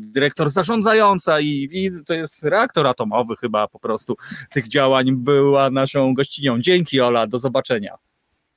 dyrektor 0.00 0.50
zarządzająca 0.50 1.40
i, 1.40 1.68
i 1.72 1.90
to 2.06 2.14
jest 2.14 2.42
reaktor 2.42 2.86
atomowy 2.86 3.36
chyba 3.36 3.68
po 3.68 3.78
prostu 3.78 4.16
tych 4.52 4.68
działań 4.68 5.16
była 5.16 5.70
naszą 5.70 6.14
gościnią. 6.14 6.60
Dzięki 6.60 7.00
Ola, 7.00 7.26
do 7.26 7.38
zobaczenia. 7.38 7.94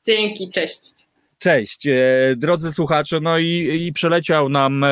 Dzięki, 0.06 0.49
cześć. 0.49 1.03
Cześć, 1.44 1.88
e, 1.88 1.94
drodzy 2.38 2.72
słuchacze, 2.72 3.20
no 3.22 3.38
i, 3.38 3.82
i 3.88 3.94
przeleciał 3.94 4.49
nam, 4.49 4.84
e, 4.84 4.88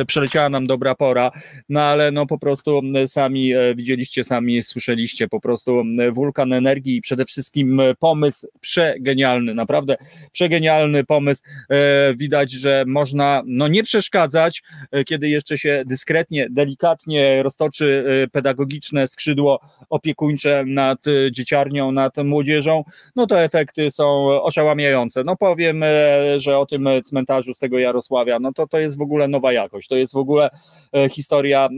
e, 0.00 0.04
przeleciała 0.06 0.48
nam 0.48 0.66
dobra 0.66 0.94
pora, 0.94 1.30
no 1.68 1.82
ale 1.82 2.10
no 2.10 2.26
po 2.26 2.38
prostu 2.38 2.82
sami 3.06 3.52
widzieliście, 3.74 4.24
sami 4.24 4.62
słyszeliście, 4.62 5.28
po 5.28 5.40
prostu 5.40 5.82
wulkan 6.12 6.52
energii 6.52 6.96
i 6.96 7.00
przede 7.00 7.24
wszystkim 7.24 7.80
pomysł 7.98 8.46
przegenialny, 8.60 9.54
naprawdę 9.54 9.96
przegenialny 10.32 11.04
pomysł. 11.04 11.42
Widać, 12.16 12.52
że 12.52 12.84
można 12.86 13.42
no 13.46 13.68
nie 13.68 13.82
przeszkadzać, 13.82 14.62
kiedy 15.06 15.28
jeszcze 15.28 15.58
się 15.58 15.82
dyskretnie, 15.86 16.46
delikatnie 16.50 17.42
roztoczy 17.42 18.04
pedagogiczne 18.32 19.08
skrzydło 19.08 19.60
opiekuńcze 19.90 20.64
nad 20.66 20.98
dzieciarnią, 21.30 21.92
nad 21.92 22.16
młodzieżą, 22.16 22.84
no 23.16 23.26
to 23.26 23.42
efekty 23.42 23.90
są 23.90 24.26
oszałamiające. 24.42 25.24
No 25.24 25.36
powiem, 25.48 25.82
e, 25.82 26.40
że 26.40 26.58
o 26.58 26.66
tym 26.66 26.88
cmentarzu 27.04 27.54
z 27.54 27.58
tego 27.58 27.78
Jarosławia, 27.78 28.38
no 28.38 28.52
to 28.52 28.66
to 28.66 28.78
jest 28.78 28.98
w 28.98 29.02
ogóle 29.02 29.28
nowa 29.28 29.52
jakość, 29.52 29.88
to 29.88 29.96
jest 29.96 30.12
w 30.12 30.16
ogóle 30.16 30.50
e, 30.92 31.08
historia, 31.08 31.68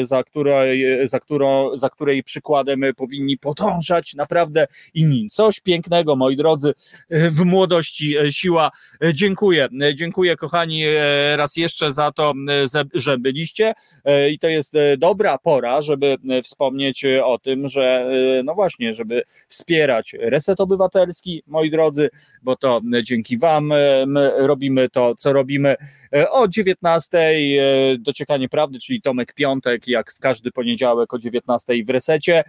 e, 0.00 0.06
za 0.06 0.24
której, 0.24 1.08
za 1.08 1.20
którą, 1.20 1.76
za 1.76 1.90
której 1.90 2.22
przykładem 2.22 2.82
powinni 2.96 3.38
podążać 3.38 4.14
naprawdę 4.14 4.66
inni. 4.94 5.28
Coś 5.30 5.60
pięknego, 5.60 6.16
moi 6.16 6.36
drodzy, 6.36 6.74
w 7.10 7.44
młodości 7.44 8.14
siła. 8.30 8.70
Dziękuję, 9.14 9.68
dziękuję 9.94 10.36
kochani 10.36 10.84
raz 11.36 11.56
jeszcze 11.56 11.92
za 11.92 12.12
to, 12.12 12.32
że 12.94 13.18
byliście 13.18 13.74
i 14.30 14.38
to 14.38 14.48
jest 14.48 14.74
dobra 14.98 15.38
pora, 15.38 15.82
żeby 15.82 16.16
wspomnieć 16.42 17.04
o 17.24 17.38
tym, 17.38 17.68
że 17.68 18.10
no 18.44 18.54
właśnie, 18.54 18.94
żeby 18.94 19.22
wspierać 19.48 20.16
Reset 20.20 20.60
Obywatelski, 20.60 21.42
moi 21.46 21.70
drodzy, 21.70 22.10
bo 22.42 22.56
to 22.56 22.80
dzięki 23.08 23.38
Wam 23.38 23.66
my 24.06 24.32
robimy 24.36 24.88
to, 24.88 25.14
co 25.14 25.32
robimy. 25.32 25.76
O 26.30 26.48
19 26.48 27.32
dociekanie 27.98 28.48
prawdy, 28.48 28.78
czyli 28.78 29.02
Tomek 29.02 29.34
Piątek, 29.34 29.88
jak 29.88 30.12
w 30.12 30.18
każdy 30.18 30.50
poniedziałek 30.50 31.14
o 31.14 31.18
19 31.18 31.84
w 31.84 31.90
resecie. 31.90 32.44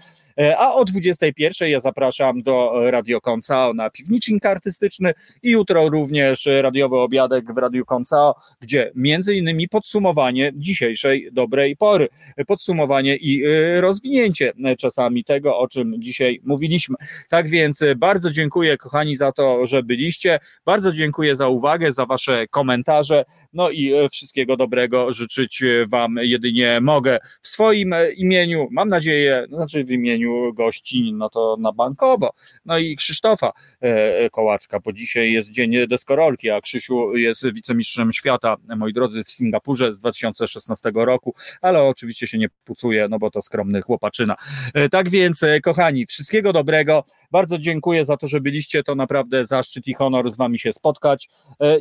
A 0.57 0.73
o 0.73 0.85
21 0.85 1.69
ja 1.69 1.79
zapraszam 1.79 2.41
do 2.41 2.73
Radio 2.91 3.21
Koncao 3.21 3.73
na 3.73 3.89
piwnicznik 3.89 4.45
artystyczny 4.45 5.13
i 5.43 5.51
jutro 5.51 5.89
również 5.89 6.47
radiowy 6.61 6.97
obiadek 6.97 7.53
w 7.53 7.57
Radiu 7.57 7.85
Koncao, 7.85 8.35
gdzie 8.61 8.91
między 8.95 9.35
innymi 9.35 9.69
podsumowanie 9.69 10.51
dzisiejszej 10.55 11.29
dobrej 11.31 11.75
pory, 11.77 12.07
podsumowanie 12.47 13.15
i 13.15 13.43
rozwinięcie 13.79 14.53
czasami 14.77 15.23
tego, 15.23 15.57
o 15.57 15.67
czym 15.67 15.93
dzisiaj 16.01 16.41
mówiliśmy. 16.43 16.95
Tak 17.29 17.49
więc 17.49 17.83
bardzo 17.97 18.31
dziękuję 18.31 18.77
kochani 18.77 19.15
za 19.15 19.31
to, 19.31 19.65
że 19.65 19.83
byliście. 19.83 20.38
Bardzo 20.65 20.91
dziękuję 20.91 21.35
za 21.35 21.47
uwagę, 21.47 21.93
za 21.93 22.05
wasze 22.05 22.47
komentarze. 22.47 23.25
No 23.53 23.69
i 23.69 23.93
wszystkiego 24.11 24.57
dobrego 24.57 25.13
życzyć 25.13 25.63
wam 25.87 26.15
jedynie 26.21 26.79
mogę 26.81 27.19
w 27.41 27.47
swoim 27.47 27.95
imieniu, 28.17 28.67
mam 28.71 28.89
nadzieję, 28.89 29.45
znaczy 29.51 29.83
w 29.83 29.91
imieniu 29.91 30.53
gości, 30.53 31.13
no 31.13 31.29
to 31.29 31.57
na 31.59 31.71
bankowo. 31.71 32.33
No 32.65 32.77
i 32.77 32.95
Krzysztofa 32.95 33.51
e, 33.81 34.29
Kołaczka, 34.29 34.79
bo 34.79 34.93
dzisiaj 34.93 35.31
jest 35.31 35.51
dzień 35.51 35.87
deskorolki, 35.87 36.49
a 36.49 36.61
Krzysiu 36.61 37.17
jest 37.17 37.53
wicemistrzem 37.53 38.13
świata, 38.13 38.55
moi 38.77 38.93
drodzy, 38.93 39.23
w 39.23 39.31
Singapurze 39.31 39.93
z 39.93 39.99
2016 39.99 40.91
roku, 40.93 41.35
ale 41.61 41.83
oczywiście 41.83 42.27
się 42.27 42.37
nie 42.37 42.49
pucuje, 42.63 43.07
no 43.09 43.19
bo 43.19 43.31
to 43.31 43.41
skromny 43.41 43.81
chłopaczyna. 43.81 44.35
E, 44.73 44.89
tak 44.89 45.09
więc, 45.09 45.43
e, 45.43 45.61
kochani, 45.61 46.05
wszystkiego 46.05 46.53
dobrego. 46.53 47.03
Bardzo 47.31 47.57
dziękuję 47.57 48.05
za 48.05 48.17
to, 48.17 48.27
że 48.27 48.41
byliście. 48.41 48.83
To 48.83 48.95
naprawdę 48.95 49.45
zaszczyt 49.45 49.87
i 49.87 49.93
honor 49.93 50.31
z 50.31 50.37
wami 50.37 50.59
się 50.59 50.73
spotkać. 50.73 51.29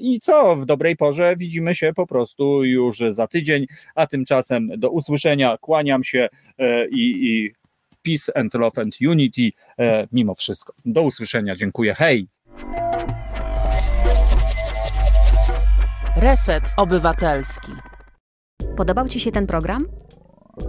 I 0.01 0.21
co, 0.21 0.57
w 0.57 0.67
dobrej 0.67 0.97
porze 0.97 1.37
widzimy 1.37 1.75
się 1.75 1.93
po 1.97 2.07
prostu 2.07 2.65
już 2.65 3.03
za 3.11 3.27
tydzień, 3.27 3.67
a 3.95 4.07
tymczasem 4.07 4.69
do 4.77 4.91
usłyszenia. 4.91 5.57
Kłaniam 5.61 6.05
się 6.05 6.29
i, 6.91 7.27
i 7.27 7.53
peace 8.03 8.37
and 8.37 8.55
love 8.55 8.83
and 8.83 8.97
unity 9.09 9.51
mimo 10.13 10.35
wszystko. 10.35 10.73
Do 10.85 11.03
usłyszenia. 11.03 11.57
Dziękuję. 11.57 11.95
Hej! 11.95 12.29
Reset 16.17 16.65
Obywatelski. 16.77 17.73
Podobał 18.77 19.09
Ci 19.09 19.21
się 19.21 19.33
ten 19.33 19.47
program? 19.47 19.87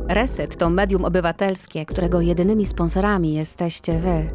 Reset 0.08 0.58
to 0.58 0.70
medium 0.70 1.06
obywatelskie, 1.06 1.86
którego 1.86 2.22
jedynymi 2.22 2.66
sponsorami 2.66 3.34
jesteście 3.34 4.00
Wy, 4.00 4.30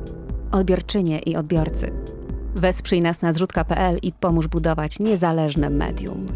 odbiorczynie 0.55 1.19
i 1.19 1.37
odbiorcy. 1.37 1.91
Wesprzyj 2.55 3.01
nas 3.01 3.23
na 3.23 3.33
zrzutka.pl 3.33 3.99
i 4.03 4.13
pomóż 4.13 4.47
budować 4.47 4.99
niezależne 4.99 5.71
medium. 5.71 6.27